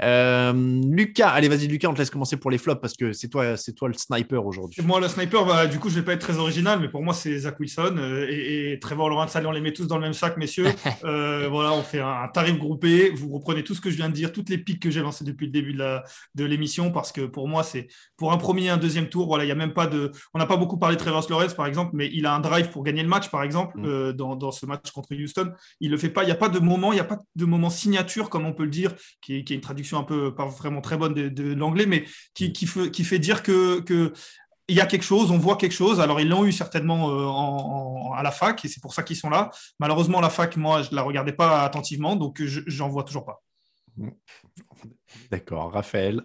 Euh, 0.02 0.54
Lucas, 0.54 1.30
allez, 1.30 1.48
vas-y, 1.48 1.68
Lucas, 1.68 1.88
on 1.88 1.94
te 1.94 2.00
laisse 2.00 2.10
commencer 2.10 2.38
pour 2.38 2.52
les 2.52 2.58
flops 2.58 2.82
parce 2.82 2.96
que 2.96 3.14
c'est 3.14 3.30
toi, 3.30 3.56
c'est 3.58 3.74
toi 3.74 3.88
le 3.88 3.94
sniper 3.94 4.46
aujourd'hui. 4.46 4.82
Moi, 4.84 5.00
le 5.00 5.08
sniper, 5.08 5.46
bah, 5.46 5.68
du 5.68 5.80
coup, 5.80 5.90
je 5.90 5.96
vais 5.96 6.04
pas 6.04 6.14
être 6.14 6.22
très 6.22 6.38
original, 6.38 6.80
mais 6.80 6.90
pour 6.90 7.02
moi, 7.02 7.14
c'est 7.14 7.38
Zach 7.38 7.60
Wilson 7.60 7.96
euh, 7.98 8.28
et, 8.30 8.78
Trevor 8.80 9.10
Lawrence. 9.10 9.36
Allez, 9.36 9.48
on 9.48 9.52
les 9.52 9.62
met 9.62 9.74
tous 9.74 9.88
dans 9.88 9.96
le 9.96 10.02
même 10.02 10.14
sac, 10.14 10.38
messieurs. 10.38 10.68
Euh, 11.04 11.48
voilà, 11.50 11.72
on 11.74 11.84
fait 11.84 12.00
un, 12.00 12.28
tarif 12.34 12.58
groupé. 12.58 13.12
Vous 13.12 13.32
reprenez 13.32 13.64
tout 13.64 13.76
ce 13.76 13.82
que 13.82 13.90
je 13.90 13.96
viens 13.96 14.10
de 14.10 14.14
dire, 14.14 14.32
toutes 14.32 14.50
les 14.50 14.58
pics 14.58 14.82
que 14.82 14.90
j'ai 14.90 15.02
lancées 15.02 15.24
depuis 15.24 15.46
le 15.46 15.52
début 15.52 15.74
de, 15.74 16.46
l'émission, 16.46 16.92
parce 16.92 17.12
que 17.12 17.22
pour 17.26 17.48
moi, 17.48 17.64
c'est 17.64 17.88
pour 18.18 18.32
un 18.32 18.38
premier 18.38 18.66
et 18.66 18.70
un 18.70 18.78
deuxième 18.78 19.10
tour. 19.10 19.28
Voilà, 19.28 19.44
il 19.44 19.48
y 19.48 19.52
a 19.52 19.56
même 19.56 19.74
pas 19.74 19.88
de. 19.88 20.12
On 20.34 20.40
n'a 20.40 20.46
pas 20.46 20.58
beaucoup 20.58 20.78
parlé 20.78 20.96
de 20.96 21.02
Trevor 21.02 21.26
Lawrence, 21.30 21.54
par 21.54 21.68
exemple, 21.68 21.92
mais 21.94 22.10
il 22.12 22.26
a 22.26 22.34
un 22.34 22.40
drive 22.40 22.70
pour 22.70 22.84
gagner 22.84 23.04
le 23.04 23.10
match, 23.10 23.30
par 23.30 23.44
exemple, 23.44 23.78
mm. 23.78 24.14
dans, 24.14 24.52
ce 24.52 24.66
match 24.66 24.90
contre 24.92 25.14
Houston. 25.14 25.52
Il 25.80 25.92
le 25.92 25.98
fait 25.98 26.10
pas. 26.10 26.24
Il 26.24 26.28
n'y 26.28 26.32
a 26.32 26.36
pas 26.36 26.50
de 26.50 26.60
moment, 26.60 26.92
il 26.92 26.96
n'y 26.96 27.02
a 27.02 27.06
pas 27.06 27.20
de 27.36 27.46
moment 27.46 27.70
signature, 27.70 28.30
comme 28.30 28.46
on 28.46 28.54
peut 28.54 28.64
le 28.64 28.72
dire, 28.72 28.94
qui, 29.22 29.45
qui 29.46 29.54
est 29.54 29.56
une 29.56 29.62
traduction 29.62 29.98
un 30.00 30.04
peu 30.04 30.34
pas 30.34 30.46
vraiment 30.46 30.82
très 30.82 30.98
bonne 30.98 31.14
de, 31.14 31.54
l'anglais, 31.54 31.86
mais 31.86 32.06
qui, 32.34 32.52
qui, 32.52 32.68
fait, 32.68 32.92
qui, 32.92 33.04
fait, 33.04 33.20
dire 33.20 33.44
que, 33.44 33.80
que 33.82 34.12
il 34.68 34.76
y 34.76 34.82
a 34.82 34.86
quelque 34.86 35.04
chose, 35.04 35.32
on 35.32 35.38
voit 35.38 35.58
quelque 35.58 35.74
chose. 35.74 36.00
Alors, 36.00 36.20
ils 36.20 36.28
l'ont 36.28 36.44
eu 36.44 36.52
certainement 36.52 37.10
euh, 37.10 38.16
à 38.16 38.24
la 38.24 38.32
fac, 38.32 38.66
et 38.66 38.68
c'est 38.68 38.82
pour 38.82 38.94
ça 38.94 39.04
qu'ils 39.04 39.16
sont 39.16 39.30
là. 39.30 39.52
Malheureusement, 39.80 40.20
la 40.22 40.30
fac, 40.30 40.58
moi, 40.58 40.82
je 40.82 40.90
ne 40.90 40.96
la 40.96 41.04
regardais 41.04 41.34
pas 41.34 41.64
attentivement, 41.64 42.16
donc 42.16 42.42
j'en 42.44 42.90
vois 42.90 43.04
toujours 43.04 43.26
pas. 43.26 43.44
D'accord. 45.32 45.72
Raphaël 45.72 46.24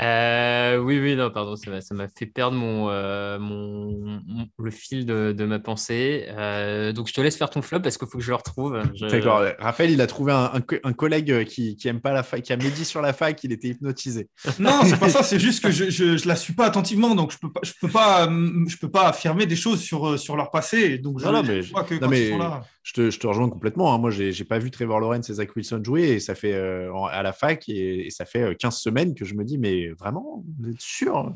euh, 0.00 0.76
oui, 0.78 0.98
oui, 1.00 1.16
non, 1.16 1.30
pardon, 1.30 1.56
ça 1.56 1.94
m'a 1.94 2.08
fait 2.08 2.26
perdre 2.26 2.56
mon, 2.56 2.90
euh, 2.90 3.38
mon, 3.38 4.20
le 4.58 4.70
fil 4.70 5.06
de, 5.06 5.32
de 5.32 5.44
ma 5.44 5.58
pensée. 5.58 6.26
Euh, 6.28 6.92
donc, 6.92 7.08
je 7.08 7.14
te 7.14 7.20
laisse 7.20 7.36
faire 7.36 7.48
ton 7.48 7.62
flop 7.62 7.80
parce 7.80 7.96
qu'il 7.96 8.06
faut 8.08 8.18
que 8.18 8.24
je 8.24 8.30
le 8.30 8.36
retrouve. 8.36 8.82
D'accord. 9.00 9.42
Raphaël, 9.58 9.90
il 9.90 10.00
a 10.00 10.06
trouvé 10.06 10.32
un, 10.32 10.52
un, 10.84 10.92
collègue 10.92 11.44
qui, 11.44 11.76
qui 11.76 11.88
aime 11.88 12.00
pas 12.00 12.12
la 12.12 12.22
fac, 12.22 12.42
qui 12.42 12.52
a 12.52 12.56
médit 12.56 12.84
sur 12.84 13.00
la 13.00 13.12
fac, 13.12 13.42
il 13.44 13.52
était 13.52 13.68
hypnotisé. 13.68 14.28
Non, 14.58 14.80
c'est 14.84 14.98
pas 14.98 15.08
ça. 15.08 15.22
C'est 15.22 15.38
juste 15.38 15.62
que 15.62 15.70
je, 15.70 15.88
je, 15.88 16.16
je, 16.16 16.28
la 16.28 16.36
suis 16.36 16.52
pas 16.52 16.66
attentivement, 16.66 17.14
donc 17.14 17.32
je 17.32 17.38
peux 17.38 17.50
pas, 17.50 17.60
je 17.62 17.72
peux 17.80 17.88
pas, 17.88 18.28
je 18.28 18.76
peux 18.76 18.90
pas 18.90 19.08
affirmer 19.08 19.46
des 19.46 19.56
choses 19.56 19.80
sur, 19.80 20.18
sur 20.18 20.36
leur 20.36 20.50
passé. 20.50 20.98
Donc, 20.98 21.22
non, 21.22 21.42
mais, 21.42 21.62
crois 21.62 21.84
que 21.84 21.94
quand 21.94 22.10
ils 22.12 22.30
sont 22.30 22.38
là. 22.38 22.62
Je 22.82 22.92
te, 22.92 23.10
je 23.10 23.18
te, 23.18 23.26
rejoins 23.26 23.48
complètement. 23.48 23.92
Hein. 23.92 23.98
Moi, 23.98 24.10
j'ai 24.10 24.30
n'ai 24.30 24.44
pas 24.44 24.60
vu 24.60 24.70
Trevor 24.70 25.00
Lawrence 25.00 25.28
et 25.28 25.34
Zach 25.34 25.56
Wilson 25.56 25.82
jouer 25.82 26.02
et 26.02 26.20
ça 26.20 26.36
fait 26.36 26.54
à 26.54 27.22
la 27.22 27.32
fac 27.32 27.68
et, 27.68 28.06
et, 28.06 28.10
ça 28.10 28.24
fait 28.24 28.54
15 28.56 28.76
semaines 28.76 29.14
que 29.14 29.24
je 29.24 29.34
me 29.34 29.44
dis, 29.44 29.58
mais 29.58 29.85
vraiment, 29.92 30.44
vous 30.58 30.70
êtes 30.70 30.80
sûr 30.80 31.32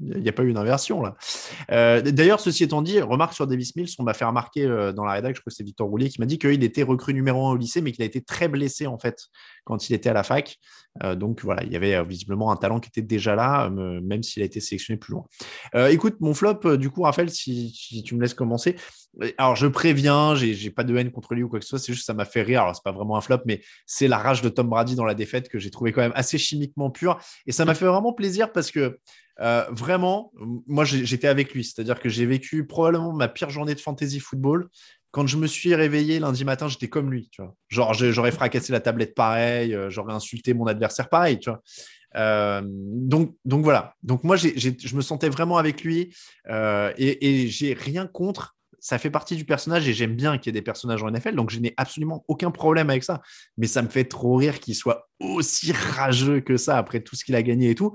Il 0.00 0.20
n'y 0.20 0.28
a, 0.28 0.32
pas 0.32 0.44
eu 0.44 0.52
d'inversion 0.52 1.02
là. 1.02 1.16
Euh, 1.70 2.00
d'ailleurs, 2.00 2.40
ceci 2.40 2.64
étant 2.64 2.82
dit, 2.82 3.00
remarque 3.00 3.34
sur 3.34 3.46
Davis 3.46 3.74
Mills, 3.76 3.88
on 3.98 4.02
m'a 4.02 4.14
fait 4.14 4.24
remarquer 4.24 4.64
euh, 4.64 4.92
dans 4.92 5.04
la 5.04 5.12
rédaction, 5.12 5.36
je 5.36 5.40
crois 5.40 5.50
que 5.50 5.56
c'est 5.56 5.64
Victor 5.64 5.88
Roulier 5.88 6.08
qui 6.08 6.20
m'a 6.20 6.26
dit 6.26 6.38
qu'il 6.38 6.62
était 6.64 6.82
recrue 6.82 7.14
numéro 7.14 7.46
un 7.46 7.52
au 7.52 7.56
lycée, 7.56 7.80
mais 7.80 7.92
qu'il 7.92 8.02
a 8.02 8.06
été 8.06 8.22
très 8.22 8.48
blessé 8.48 8.86
en 8.86 8.98
fait 8.98 9.18
quand 9.64 9.88
il 9.88 9.94
était 9.94 10.10
à 10.10 10.12
la 10.12 10.22
fac. 10.22 10.56
Euh, 11.02 11.14
donc 11.14 11.42
voilà, 11.42 11.64
il 11.64 11.72
y 11.72 11.76
avait 11.76 12.04
visiblement 12.04 12.52
un 12.52 12.56
talent 12.56 12.80
qui 12.80 12.88
était 12.88 13.02
déjà 13.02 13.34
là, 13.34 13.68
même 13.70 14.22
s'il 14.22 14.42
a 14.42 14.46
été 14.46 14.60
sélectionné 14.60 14.98
plus 14.98 15.12
loin. 15.12 15.24
écoute, 15.88 16.16
mon 16.20 16.34
flop, 16.34 16.76
du 16.76 16.90
coup, 16.90 17.02
Raphaël, 17.02 17.30
si, 17.30 18.02
tu 18.04 18.14
me 18.14 18.20
laisses 18.20 18.34
commencer. 18.34 18.76
Alors, 19.38 19.54
je 19.56 19.66
préviens, 19.66 20.34
j'ai 20.34 20.70
pas 20.70 20.84
de 20.84 20.96
haine 20.96 21.10
contre 21.10 21.34
lui 21.34 21.42
ou 21.42 21.48
quoi 21.48 21.58
que 21.58 21.64
ce 21.64 21.70
soit, 21.70 21.78
c'est 21.78 21.92
juste 21.92 22.06
ça 22.06 22.14
m'a 22.14 22.24
fait 22.24 22.42
rire. 22.42 22.62
Alors, 22.62 22.74
c'est 22.74 22.82
pas 22.82 22.92
vraiment 22.92 23.16
un 23.16 23.20
flop, 23.20 23.40
mais 23.46 23.62
c'est 23.86 24.08
la 24.08 24.18
rage 24.18 24.42
de 24.42 24.48
Tom 24.48 24.68
Brady 24.68 24.96
dans 24.96 25.04
la 25.04 25.14
défaite 25.14 25.48
que 25.48 25.58
j'ai 25.58 25.70
trouvé 25.70 25.92
quand 25.92 26.00
même 26.00 26.12
assez 26.14 26.38
chimiquement 26.38 26.90
pure. 26.90 27.18
Et 27.46 27.52
ça 27.52 27.64
m'a 27.64 27.74
fait 27.74 27.86
vraiment 27.86 28.12
plaisir 28.12 28.52
parce 28.52 28.70
que 28.70 28.98
euh, 29.40 29.64
vraiment, 29.70 30.32
moi, 30.66 30.84
j'étais 30.84 31.28
avec 31.28 31.54
lui. 31.54 31.64
C'est-à-dire 31.64 32.00
que 32.00 32.08
j'ai 32.08 32.26
vécu 32.26 32.66
probablement 32.66 33.12
ma 33.12 33.28
pire 33.28 33.50
journée 33.50 33.74
de 33.74 33.80
fantasy 33.80 34.20
football. 34.20 34.68
Quand 35.12 35.28
je 35.28 35.36
me 35.36 35.46
suis 35.46 35.74
réveillé 35.76 36.18
lundi 36.18 36.44
matin, 36.44 36.66
j'étais 36.66 36.88
comme 36.88 37.10
lui. 37.10 37.28
Tu 37.30 37.40
vois. 37.40 37.54
Genre, 37.68 37.94
j'aurais 37.94 38.32
fracassé 38.32 38.72
la 38.72 38.80
tablette 38.80 39.14
pareil, 39.14 39.74
euh, 39.74 39.90
j'aurais 39.90 40.12
insulté 40.12 40.54
mon 40.54 40.66
adversaire 40.66 41.08
pareil. 41.08 41.38
Tu 41.38 41.50
vois. 41.50 41.62
Euh, 42.16 42.62
donc, 42.64 43.36
donc 43.44 43.62
voilà. 43.62 43.94
Donc 44.02 44.24
moi, 44.24 44.36
je 44.36 44.96
me 44.96 45.02
sentais 45.02 45.28
vraiment 45.28 45.56
avec 45.56 45.84
lui 45.84 46.14
et, 46.48 47.42
et 47.42 47.48
j'ai 47.48 47.74
rien 47.74 48.08
contre 48.08 48.56
ça 48.84 48.98
fait 48.98 49.08
partie 49.08 49.34
du 49.34 49.46
personnage 49.46 49.88
et 49.88 49.94
j'aime 49.94 50.14
bien 50.14 50.36
qu'il 50.36 50.48
y 50.48 50.50
ait 50.50 50.60
des 50.60 50.62
personnages 50.62 51.02
en 51.02 51.10
NFL, 51.10 51.36
donc 51.36 51.48
je 51.48 51.58
n'ai 51.58 51.72
absolument 51.78 52.22
aucun 52.28 52.50
problème 52.50 52.90
avec 52.90 53.02
ça. 53.02 53.22
Mais 53.56 53.66
ça 53.66 53.80
me 53.80 53.88
fait 53.88 54.04
trop 54.04 54.36
rire 54.36 54.60
qu'il 54.60 54.74
soit 54.74 55.08
aussi 55.20 55.72
rageux 55.72 56.40
que 56.40 56.58
ça 56.58 56.76
après 56.76 57.00
tout 57.00 57.16
ce 57.16 57.24
qu'il 57.24 57.34
a 57.34 57.42
gagné 57.42 57.70
et 57.70 57.74
tout. 57.74 57.94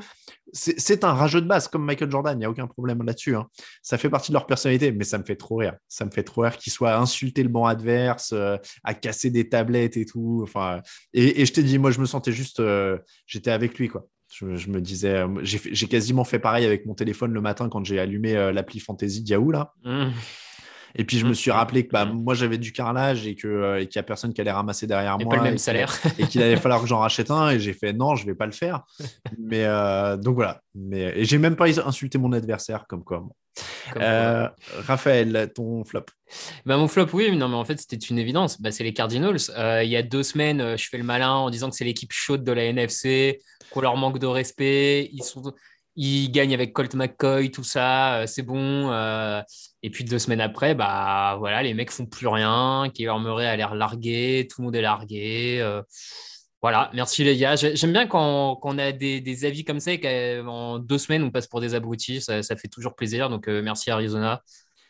C'est 0.52 1.04
un 1.04 1.14
rageux 1.14 1.42
de 1.42 1.48
base, 1.48 1.68
comme 1.68 1.86
Michael 1.86 2.10
Jordan, 2.10 2.36
il 2.36 2.40
n'y 2.40 2.46
a 2.46 2.50
aucun 2.50 2.66
problème 2.66 3.04
là-dessus. 3.04 3.36
Hein. 3.36 3.48
Ça 3.84 4.00
fait 4.00 4.10
partie 4.10 4.32
de 4.32 4.34
leur 4.34 4.48
personnalité, 4.48 4.92
mais 4.92 5.04
ça 5.04 5.20
me 5.20 5.24
fait 5.24 5.36
trop 5.36 5.58
rire. 5.58 5.76
Ça 5.88 6.06
me 6.06 6.10
fait 6.10 6.24
trop 6.24 6.42
rire 6.42 6.58
qu'il 6.58 6.74
soit 6.74 6.96
insulté 6.96 7.44
le 7.44 7.50
banc 7.50 7.68
adverse, 7.68 8.32
euh, 8.34 8.58
à 8.84 8.96
casser 8.96 9.30
des 9.30 9.48
tablettes 9.48 9.96
et 9.96 10.06
tout. 10.06 10.40
Enfin, 10.42 10.82
et, 11.14 11.46
je 11.46 11.54
t'ai 11.54 11.62
dit, 11.62 11.78
moi, 11.78 11.92
je 11.92 12.00
me 12.00 12.08
sentais 12.08 12.32
juste, 12.32 12.62
euh, 12.62 12.98
j'étais 13.28 13.52
avec 13.52 13.78
lui, 13.78 13.90
quoi. 13.90 14.08
Je, 14.32 14.46
me 14.46 14.82
disais, 14.82 15.18
euh, 15.18 15.28
j'ai 15.44 15.88
quasiment 15.88 16.24
fait 16.24 16.40
pareil 16.40 16.66
avec 16.66 16.88
mon 16.88 16.96
téléphone 16.96 17.32
le 17.32 17.42
matin 17.42 17.70
quand 17.70 17.86
j'ai 17.86 18.00
allumé 18.00 18.34
l'appli 18.52 18.80
Fantasy 18.80 19.22
de 19.22 19.30
Yahoo, 19.30 19.52
là. 19.52 19.76
Mmh. 19.84 20.10
Et 20.96 21.04
puis 21.04 21.18
je 21.18 21.26
me 21.26 21.34
suis 21.34 21.52
rappelé 21.52 21.86
que 21.86 21.92
bah, 21.92 22.06
moi 22.06 22.34
j'avais 22.34 22.58
du 22.58 22.72
carrelage 22.72 23.28
et 23.28 23.36
qu'il 23.36 23.50
euh, 23.50 23.80
n'y 23.84 23.98
a 23.98 24.04
personne 24.04 24.34
qui 24.34 24.42
allait 24.42 24.52
ramasser 24.52 24.88
derrière 24.88 25.18
moi. 25.20 25.30
Pas 25.30 25.38
le 25.38 25.44
même 25.44 25.58
salaire. 25.58 25.98
et 26.18 26.26
qu'il 26.28 26.42
allait 26.42 26.56
falloir 26.62 26.82
que 26.82 26.88
j'en 26.88 27.00
rachète 27.00 27.32
un. 27.32 27.52
Et 27.52 27.60
j'ai 27.60 27.74
fait 27.74 27.94
non, 27.94 28.16
je 28.16 28.26
vais 28.26 28.36
pas 28.36 28.46
le 28.46 28.52
faire. 28.52 28.84
Mais 29.38 29.66
euh, 29.66 30.18
donc 30.18 30.36
voilà. 30.36 30.62
Mais, 30.76 31.14
et 31.16 31.26
j'ai 31.26 31.38
même 31.38 31.56
pas 31.56 31.68
insulté 31.86 32.18
mon 32.18 32.32
adversaire 32.34 32.86
comme 32.88 33.04
quoi. 33.04 33.26
Euh, 33.98 34.48
Raphaël, 34.88 35.52
ton 35.54 35.84
flop. 35.84 36.06
Bah, 36.66 36.78
mon 36.78 36.88
flop, 36.88 37.08
oui, 37.14 37.36
non, 37.36 37.50
mais 37.50 37.56
en 37.56 37.66
fait, 37.66 37.80
c'était 37.80 37.98
une 37.98 38.20
évidence. 38.20 38.62
Bah, 38.62 38.72
c'est 38.72 38.84
les 38.84 38.94
Cardinals. 38.94 39.40
il 39.84 39.90
y 39.90 39.98
a 39.98 40.04
deux 40.04 40.24
semaines, 40.24 40.78
je 40.78 40.88
fais 40.88 40.98
le 40.98 41.04
malin 41.04 41.32
en 41.32 41.50
disant 41.50 41.70
que 41.70 41.76
c'est 41.76 41.84
l'équipe 41.84 42.14
chaude 42.14 42.44
de 42.44 42.52
la 42.52 42.66
NFC, 42.66 43.42
qu'on 43.72 43.82
leur 43.82 43.98
manque 43.98 44.20
de 44.20 44.28
respect. 44.28 45.10
Ils 45.12 45.24
sont 45.24 45.54
il 46.02 46.32
gagne 46.32 46.54
avec 46.54 46.72
Colt 46.72 46.96
McCoy, 46.96 47.52
tout 47.52 47.66
ça, 47.66 48.22
euh, 48.22 48.26
c'est 48.26 48.42
bon. 48.42 48.90
Euh, 48.90 49.42
et 49.84 49.90
puis 49.90 50.06
deux 50.06 50.18
semaines 50.18 50.40
après, 50.40 50.74
bah 50.74 51.36
voilà, 51.40 51.62
les 51.62 51.74
mecs 51.74 51.92
font 51.92 52.06
plus 52.06 52.28
rien. 52.28 52.90
Kyler 52.94 53.20
Murray 53.20 53.46
a 53.46 53.58
l'air 53.58 53.76
largué, 53.76 54.48
tout 54.50 54.62
le 54.62 54.66
monde 54.66 54.76
est 54.78 54.82
largué. 54.82 55.60
Euh, 55.60 55.82
voilà, 56.62 56.90
merci 56.94 57.26
les 57.26 57.36
gars. 57.36 57.58
J'aime 57.58 57.92
bien 57.92 58.08
quand, 58.08 58.62
on 58.64 58.78
a 58.78 58.94
des, 58.94 59.46
avis 59.46 59.66
comme 59.66 59.82
ça 59.82 59.92
et 59.92 60.00
qu'en 60.00 60.80
deux 60.80 60.98
semaines 60.98 61.24
on 61.24 61.32
passe 61.32 61.48
pour 61.48 61.60
des 61.60 61.76
abrutis, 61.76 62.22
ça, 62.22 62.42
fait 62.44 62.70
toujours 62.70 62.96
plaisir. 62.96 63.30
Donc 63.30 63.48
merci 63.48 63.92
Arizona. 63.92 64.42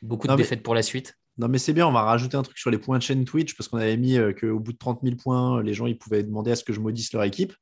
Beaucoup 0.03 0.27
de 0.27 0.35
défaites 0.35 0.61
pour 0.61 0.75
la 0.75 0.83
suite. 0.83 1.15
Non, 1.39 1.47
mais 1.47 1.57
c'est 1.57 1.73
bien, 1.73 1.87
on 1.87 1.91
va 1.91 2.03
rajouter 2.03 2.37
un 2.37 2.43
truc 2.43 2.57
sur 2.57 2.69
les 2.69 2.77
points 2.77 2.97
de 2.97 3.03
chaîne 3.03 3.25
Twitch 3.25 3.55
parce 3.55 3.67
qu'on 3.67 3.77
avait 3.77 3.97
mis 3.97 4.17
qu'au 4.39 4.59
bout 4.59 4.73
de 4.73 4.77
30 4.77 4.99
000 5.03 5.15
points, 5.15 5.63
les 5.63 5.73
gens 5.73 5.87
ils 5.87 5.97
pouvaient 5.97 6.21
demander 6.21 6.51
à 6.51 6.55
ce 6.55 6.63
que 6.63 6.73
je 6.73 6.79
maudisse 6.79 7.13
leur 7.13 7.23
équipe. 7.23 7.53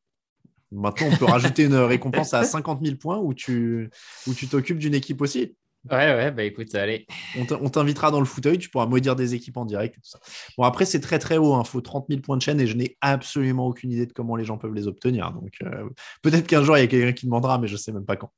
Maintenant, 0.71 1.07
on 1.11 1.15
peut 1.15 1.25
rajouter 1.25 1.63
une 1.63 1.75
récompense 1.75 2.33
à 2.33 2.43
50 2.43 2.83
000 2.83 2.97
points 2.97 3.17
où 3.17 3.33
tu 3.33 3.89
où 4.27 4.33
tu 4.33 4.47
t'occupes 4.47 4.79
d'une 4.79 4.95
équipe 4.95 5.21
aussi. 5.21 5.55
Ouais, 5.89 6.13
ouais, 6.15 6.31
bah 6.31 6.43
écoute, 6.43 6.73
allez. 6.75 7.05
On 7.37 7.69
t'invitera 7.69 8.11
dans 8.11 8.19
le 8.19 8.25
fauteuil, 8.25 8.57
tu 8.57 8.69
pourras 8.69 8.87
maudire 8.87 9.15
des 9.15 9.35
équipes 9.35 9.57
en 9.57 9.65
direct. 9.65 9.95
tout 9.95 10.01
ça. 10.03 10.19
Bon, 10.57 10.63
après, 10.63 10.85
c'est 10.85 10.99
très 10.99 11.17
très 11.17 11.37
haut, 11.37 11.55
il 11.55 11.59
hein. 11.59 11.63
faut 11.63 11.79
30 11.79 12.07
000 12.09 12.21
points 12.21 12.35
de 12.35 12.41
chaîne 12.41 12.59
et 12.59 12.67
je 12.67 12.75
n'ai 12.75 12.97
absolument 12.99 13.67
aucune 13.67 13.91
idée 13.91 14.05
de 14.05 14.11
comment 14.11 14.35
les 14.35 14.43
gens 14.43 14.57
peuvent 14.57 14.73
les 14.73 14.87
obtenir. 14.87 15.31
Donc, 15.31 15.53
euh, 15.63 15.87
peut-être 16.21 16.45
qu'un 16.45 16.63
jour, 16.63 16.77
il 16.77 16.81
y 16.81 16.83
a 16.83 16.87
quelqu'un 16.87 17.13
qui 17.13 17.25
demandera, 17.25 17.57
mais 17.57 17.67
je 17.67 17.73
ne 17.73 17.77
sais 17.77 17.91
même 17.93 18.05
pas 18.05 18.17
quand. 18.17 18.31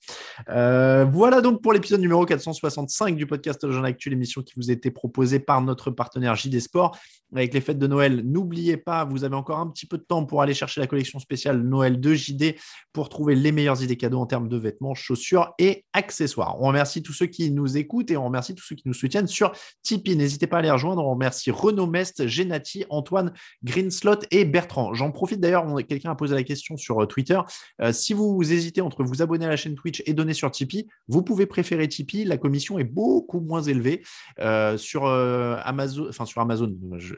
Euh, 0.50 1.06
voilà 1.06 1.42
donc 1.42 1.62
pour 1.62 1.74
l'épisode 1.74 2.02
numéro 2.02 2.26
465 2.26 3.16
du 3.16 3.26
podcast 3.26 3.70
Jean 3.70 3.84
Actu, 3.84 4.10
l'émission 4.10 4.42
qui 4.42 4.54
vous 4.56 4.70
a 4.70 4.74
été 4.74 4.92
proposée 4.92 5.40
par 5.40 5.62
notre 5.62 5.92
partenaire 5.92 6.36
JD 6.36 6.60
Sport. 6.60 6.98
Avec 7.32 7.54
les 7.54 7.62
fêtes 7.62 7.78
de 7.78 7.86
Noël, 7.86 8.24
n'oubliez 8.26 8.76
pas, 8.76 9.06
vous 9.06 9.24
avez 9.24 9.36
encore 9.36 9.60
un 9.60 9.68
petit 9.70 9.86
peu 9.86 10.00
de 10.00 10.04
temps 10.04 10.26
pour 10.26 10.42
aller 10.42 10.56
chercher 10.56 10.82
la 10.82 10.88
collection 10.88 11.20
spéciale 11.20 11.62
Noël 11.62 12.00
de 12.00 12.14
JD 12.14 12.56
pour 12.92 13.08
trouver 13.08 13.36
les 13.36 13.52
meilleures 13.52 13.84
idées 13.84 13.98
cadeaux 13.98 14.20
en 14.20 14.26
termes 14.26 14.50
de 14.50 14.58
vêtements, 14.58 14.96
chaussures 14.96 15.54
et 15.60 15.86
accessoires. 15.94 16.60
On 16.60 16.68
remercie 16.68 17.04
tous 17.04 17.14
ceux 17.14 17.28
qui 17.30 17.52
nous 17.52 17.78
écoutent 17.78 18.12
et 18.12 18.18
on 18.18 18.26
remercie 18.26 18.56
tous 18.56 18.64
ceux 18.64 18.76
qui 18.76 18.88
nous 18.88 18.94
soutiennent 18.94 19.28
sur 19.28 19.52
Tipeee. 19.84 20.16
N'hésitez 20.16 20.48
pas 20.48 20.58
à 20.58 20.62
les 20.62 20.72
rejoindre. 20.72 21.06
On 21.06 21.12
remercie 21.12 21.52
Renaud 21.52 21.88
Mest, 21.88 22.28
Genati, 22.28 22.86
Antoine, 22.90 23.34
Greenslot 23.64 24.20
et 24.32 24.46
Bertrand. 24.46 24.94
J'en 24.94 25.12
profite 25.12 25.40
d'ailleurs, 25.40 25.66
quelqu'un 25.88 26.12
a 26.12 26.16
posé 26.16 26.36
la 26.36 26.44
question 26.44 26.78
sur 26.78 27.02
euh, 27.02 27.06
Twitter. 27.06 27.40
Euh, 27.82 27.92
si 27.92 28.14
vous 28.14 28.42
hésitez 28.52 28.82
entre 28.82 29.04
vous 29.04 29.22
abonner 29.22 29.46
à 29.46 29.50
la 29.50 29.58
chaîne 29.58 29.76
Twitch 29.76 30.04
et 30.06 30.14
donner 30.14 30.34
sur 30.34 30.50
Tipeee, 30.52 30.88
vous 31.08 31.24
pouvez 31.24 31.46
préférer 31.46 31.88
Tipeee. 31.88 32.26
La 32.26 32.38
commission 32.38 32.80
est 32.80 32.84
beaucoup 32.84 33.40
moins 33.40 33.62
élevée 33.62 34.04
euh, 34.40 34.78
sur 34.78 35.06
Amazon, 35.06 36.08
enfin 36.10 36.26
sur 36.26 36.42
Amazon, 36.42 36.74
je, 36.98 37.16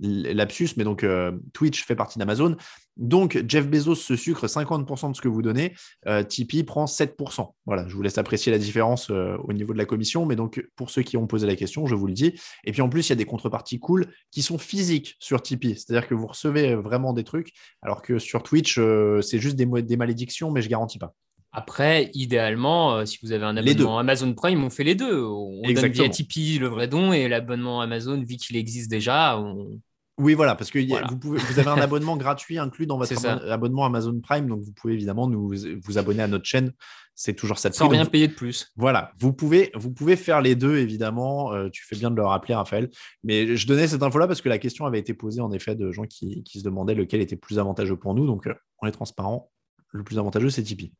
lapsus, 0.00 0.70
mais 0.76 0.84
donc 0.84 1.04
Twitch 1.52 1.84
fait 1.84 1.96
partie 1.96 2.18
d'Amazon. 2.18 2.56
Donc, 2.96 3.44
Jeff 3.46 3.68
Bezos 3.68 3.96
se 3.96 4.16
sucre 4.16 4.46
50% 4.46 5.10
de 5.10 5.16
ce 5.16 5.20
que 5.20 5.28
vous 5.28 5.42
donnez. 5.42 5.74
Euh, 6.06 6.22
Tipeee 6.22 6.64
prend 6.64 6.86
7%. 6.86 7.52
Voilà, 7.66 7.86
je 7.88 7.94
vous 7.94 8.02
laisse 8.02 8.16
apprécier 8.16 8.50
la 8.50 8.58
différence 8.58 9.10
euh, 9.10 9.36
au 9.44 9.52
niveau 9.52 9.74
de 9.74 9.78
la 9.78 9.84
commission. 9.84 10.24
Mais 10.24 10.34
donc, 10.34 10.66
pour 10.76 10.88
ceux 10.88 11.02
qui 11.02 11.16
ont 11.16 11.26
posé 11.26 11.46
la 11.46 11.56
question, 11.56 11.86
je 11.86 11.94
vous 11.94 12.06
le 12.06 12.14
dis. 12.14 12.34
Et 12.64 12.72
puis, 12.72 12.80
en 12.80 12.88
plus, 12.88 13.08
il 13.08 13.10
y 13.10 13.12
a 13.12 13.16
des 13.16 13.26
contreparties 13.26 13.78
cool 13.78 14.06
qui 14.30 14.40
sont 14.40 14.56
physiques 14.56 15.16
sur 15.18 15.42
Tipeee. 15.42 15.76
C'est-à-dire 15.76 16.08
que 16.08 16.14
vous 16.14 16.26
recevez 16.26 16.74
vraiment 16.74 17.12
des 17.12 17.24
trucs, 17.24 17.52
alors 17.82 18.00
que 18.00 18.18
sur 18.18 18.42
Twitch, 18.42 18.78
euh, 18.78 19.20
c'est 19.20 19.38
juste 19.38 19.56
des, 19.56 19.66
des 19.82 19.96
malédictions, 19.96 20.50
mais 20.50 20.62
je 20.62 20.68
garantis 20.68 20.98
pas. 20.98 21.14
Après, 21.52 22.10
idéalement, 22.14 23.06
si 23.06 23.18
vous 23.22 23.32
avez 23.32 23.44
un 23.44 23.56
abonnement 23.56 23.98
Amazon 23.98 24.34
Prime, 24.34 24.62
on 24.62 24.68
fait 24.68 24.84
les 24.84 24.94
deux. 24.94 25.24
On 25.24 25.62
donne 25.62 25.86
via 25.86 26.08
Tipeee 26.08 26.58
le 26.58 26.66
vrai 26.66 26.86
don 26.86 27.14
et 27.14 27.28
l'abonnement 27.28 27.80
Amazon, 27.80 28.22
vu 28.22 28.36
qu'il 28.36 28.56
existe 28.56 28.90
déjà, 28.90 29.38
on, 29.38 29.80
oui, 30.18 30.32
voilà, 30.32 30.54
parce 30.54 30.70
que 30.70 30.78
Vous, 31.08 31.18
pouvez, 31.18 31.38
vous, 31.38 31.58
avez 31.58 31.68
un 31.68 31.76
abonnement 31.80 32.16
gratuit 32.16 32.58
inclus 32.58 32.86
dans 32.86 32.96
votre 32.96 33.26
abonnement 33.50 33.84
Amazon 33.84 34.18
Prime, 34.20 34.48
donc 34.48 34.62
vous 34.62 34.72
pouvez 34.72 34.94
évidemment 34.94 35.28
nous, 35.28 35.52
vous 35.82 35.98
abonner 35.98 36.22
à 36.22 36.28
notre 36.28 36.46
chaîne. 36.46 36.72
C'est 37.14 37.34
toujours 37.34 37.58
ça. 37.58 37.72
Sans 37.72 37.88
rien 37.88 38.04
payer 38.04 38.28
de 38.28 38.34
plus. 38.34 38.72
Voilà, 38.76 39.12
vous 39.18 39.32
pouvez, 39.32 39.70
vous 39.74 39.90
pouvez 39.90 40.16
faire 40.16 40.42
les 40.42 40.54
deux, 40.54 40.76
évidemment. 40.76 41.52
Euh, 41.52 41.70
tu 41.70 41.82
fais 41.84 41.96
bien 41.96 42.10
de 42.10 42.16
le 42.16 42.24
rappeler, 42.24 42.54
Raphaël. 42.54 42.90
Mais 43.24 43.56
je 43.56 43.66
donnais 43.66 43.88
cette 43.88 44.02
info-là 44.02 44.26
parce 44.26 44.42
que 44.42 44.50
la 44.50 44.58
question 44.58 44.84
avait 44.84 44.98
été 44.98 45.14
posée, 45.14 45.40
en 45.40 45.50
effet, 45.50 45.74
de 45.74 45.90
gens 45.92 46.04
qui, 46.04 46.44
se 46.46 46.62
demandaient 46.62 46.94
lequel 46.94 47.22
était 47.22 47.36
plus 47.36 47.58
avantageux 47.58 47.96
pour 47.96 48.14
nous. 48.14 48.26
Donc, 48.26 48.46
euh, 48.46 48.54
on 48.82 48.86
est 48.86 48.92
transparent. 48.92 49.50
Le 49.92 50.04
plus 50.04 50.18
avantageux, 50.18 50.50
c'est 50.50 50.62
Tipeee. 50.62 50.92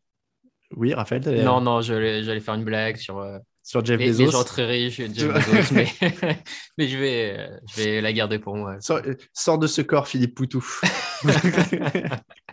Oui, 0.75 0.95
Raphaël 0.95 1.23
Non, 1.45 1.61
non, 1.61 1.83
j'allais 1.83 2.41
faire 2.41 2.55
une 2.55 2.65
blague 2.65 2.97
sur. 2.97 3.19
Euh, 3.19 3.39
sur 3.67 3.85
Jeff 3.85 3.99
Bezos. 3.99 4.25
Les 4.25 4.31
gens 4.31 4.45
très 4.45 4.65
riches, 4.65 5.01
Jeff 5.13 5.27
Bezos, 5.27 5.75
mais, 5.75 5.89
mais 6.79 6.87
je, 6.89 6.97
vais, 6.97 7.51
je 7.69 7.83
vais 7.83 8.01
la 8.01 8.13
garder 8.13 8.39
pour 8.39 8.57
moi. 8.57 8.77
Sors, 8.81 9.59
de 9.59 9.67
ce 9.67 9.83
corps, 9.83 10.07
Philippe 10.07 10.37
Poutou. 10.37 10.65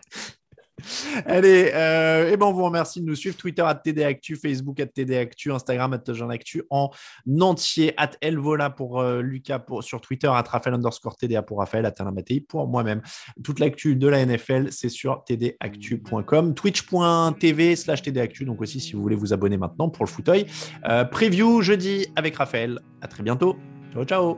Allez, 1.26 1.72
euh, 1.73 2.31
et 2.31 2.38
ben 2.38 2.51
vous 2.51 2.64
remercie 2.64 3.01
de 3.01 3.05
nous 3.05 3.15
suivre. 3.15 3.35
Twitter 3.35 3.64
at 3.64 3.76
TDActu, 3.76 4.35
Facebook 4.35 4.80
at 4.80 4.88
TDActu, 4.88 5.51
Instagram 5.51 5.93
at 5.93 6.03
Actu 6.31 6.64
en 6.69 6.91
entier, 7.39 7.93
at 7.97 8.11
Elvola 8.22 8.69
pour 8.69 9.01
euh, 9.01 9.22
Lucas 9.22 9.64
sur 9.81 10.01
Twitter, 10.01 10.27
at 10.27 10.43
Raphaël 10.43 10.76
underscore 10.76 11.15
TDA 11.15 11.41
pour 11.41 11.60
Raphaël, 11.60 11.85
at 11.85 11.93
Alain 11.99 12.14
pour 12.47 12.68
moi-même. 12.68 13.01
Toute 13.43 13.60
l'actu 13.60 13.95
de 13.95 14.07
la 14.07 14.26
NFL, 14.26 14.72
c'est 14.72 14.89
sur 14.89 15.23
tdactu.com, 15.26 16.53
twitch.tv 16.53 17.76
slash 17.76 18.01
TDActu, 18.01 18.45
donc 18.45 18.61
aussi 18.61 18.80
si 18.80 18.93
vous 18.93 19.01
voulez 19.01 19.15
vous 19.15 19.34
abonner 19.34 19.57
maintenant 19.57 19.89
pour 19.89 20.05
le 20.05 20.10
fauteuil. 20.10 20.45
Euh, 20.88 21.05
preview 21.05 21.61
jeudi 21.61 22.07
avec 22.15 22.35
Raphaël. 22.35 22.80
À 23.01 23.07
très 23.07 23.23
bientôt. 23.23 23.57
Ciao, 23.93 24.05
ciao 24.05 24.38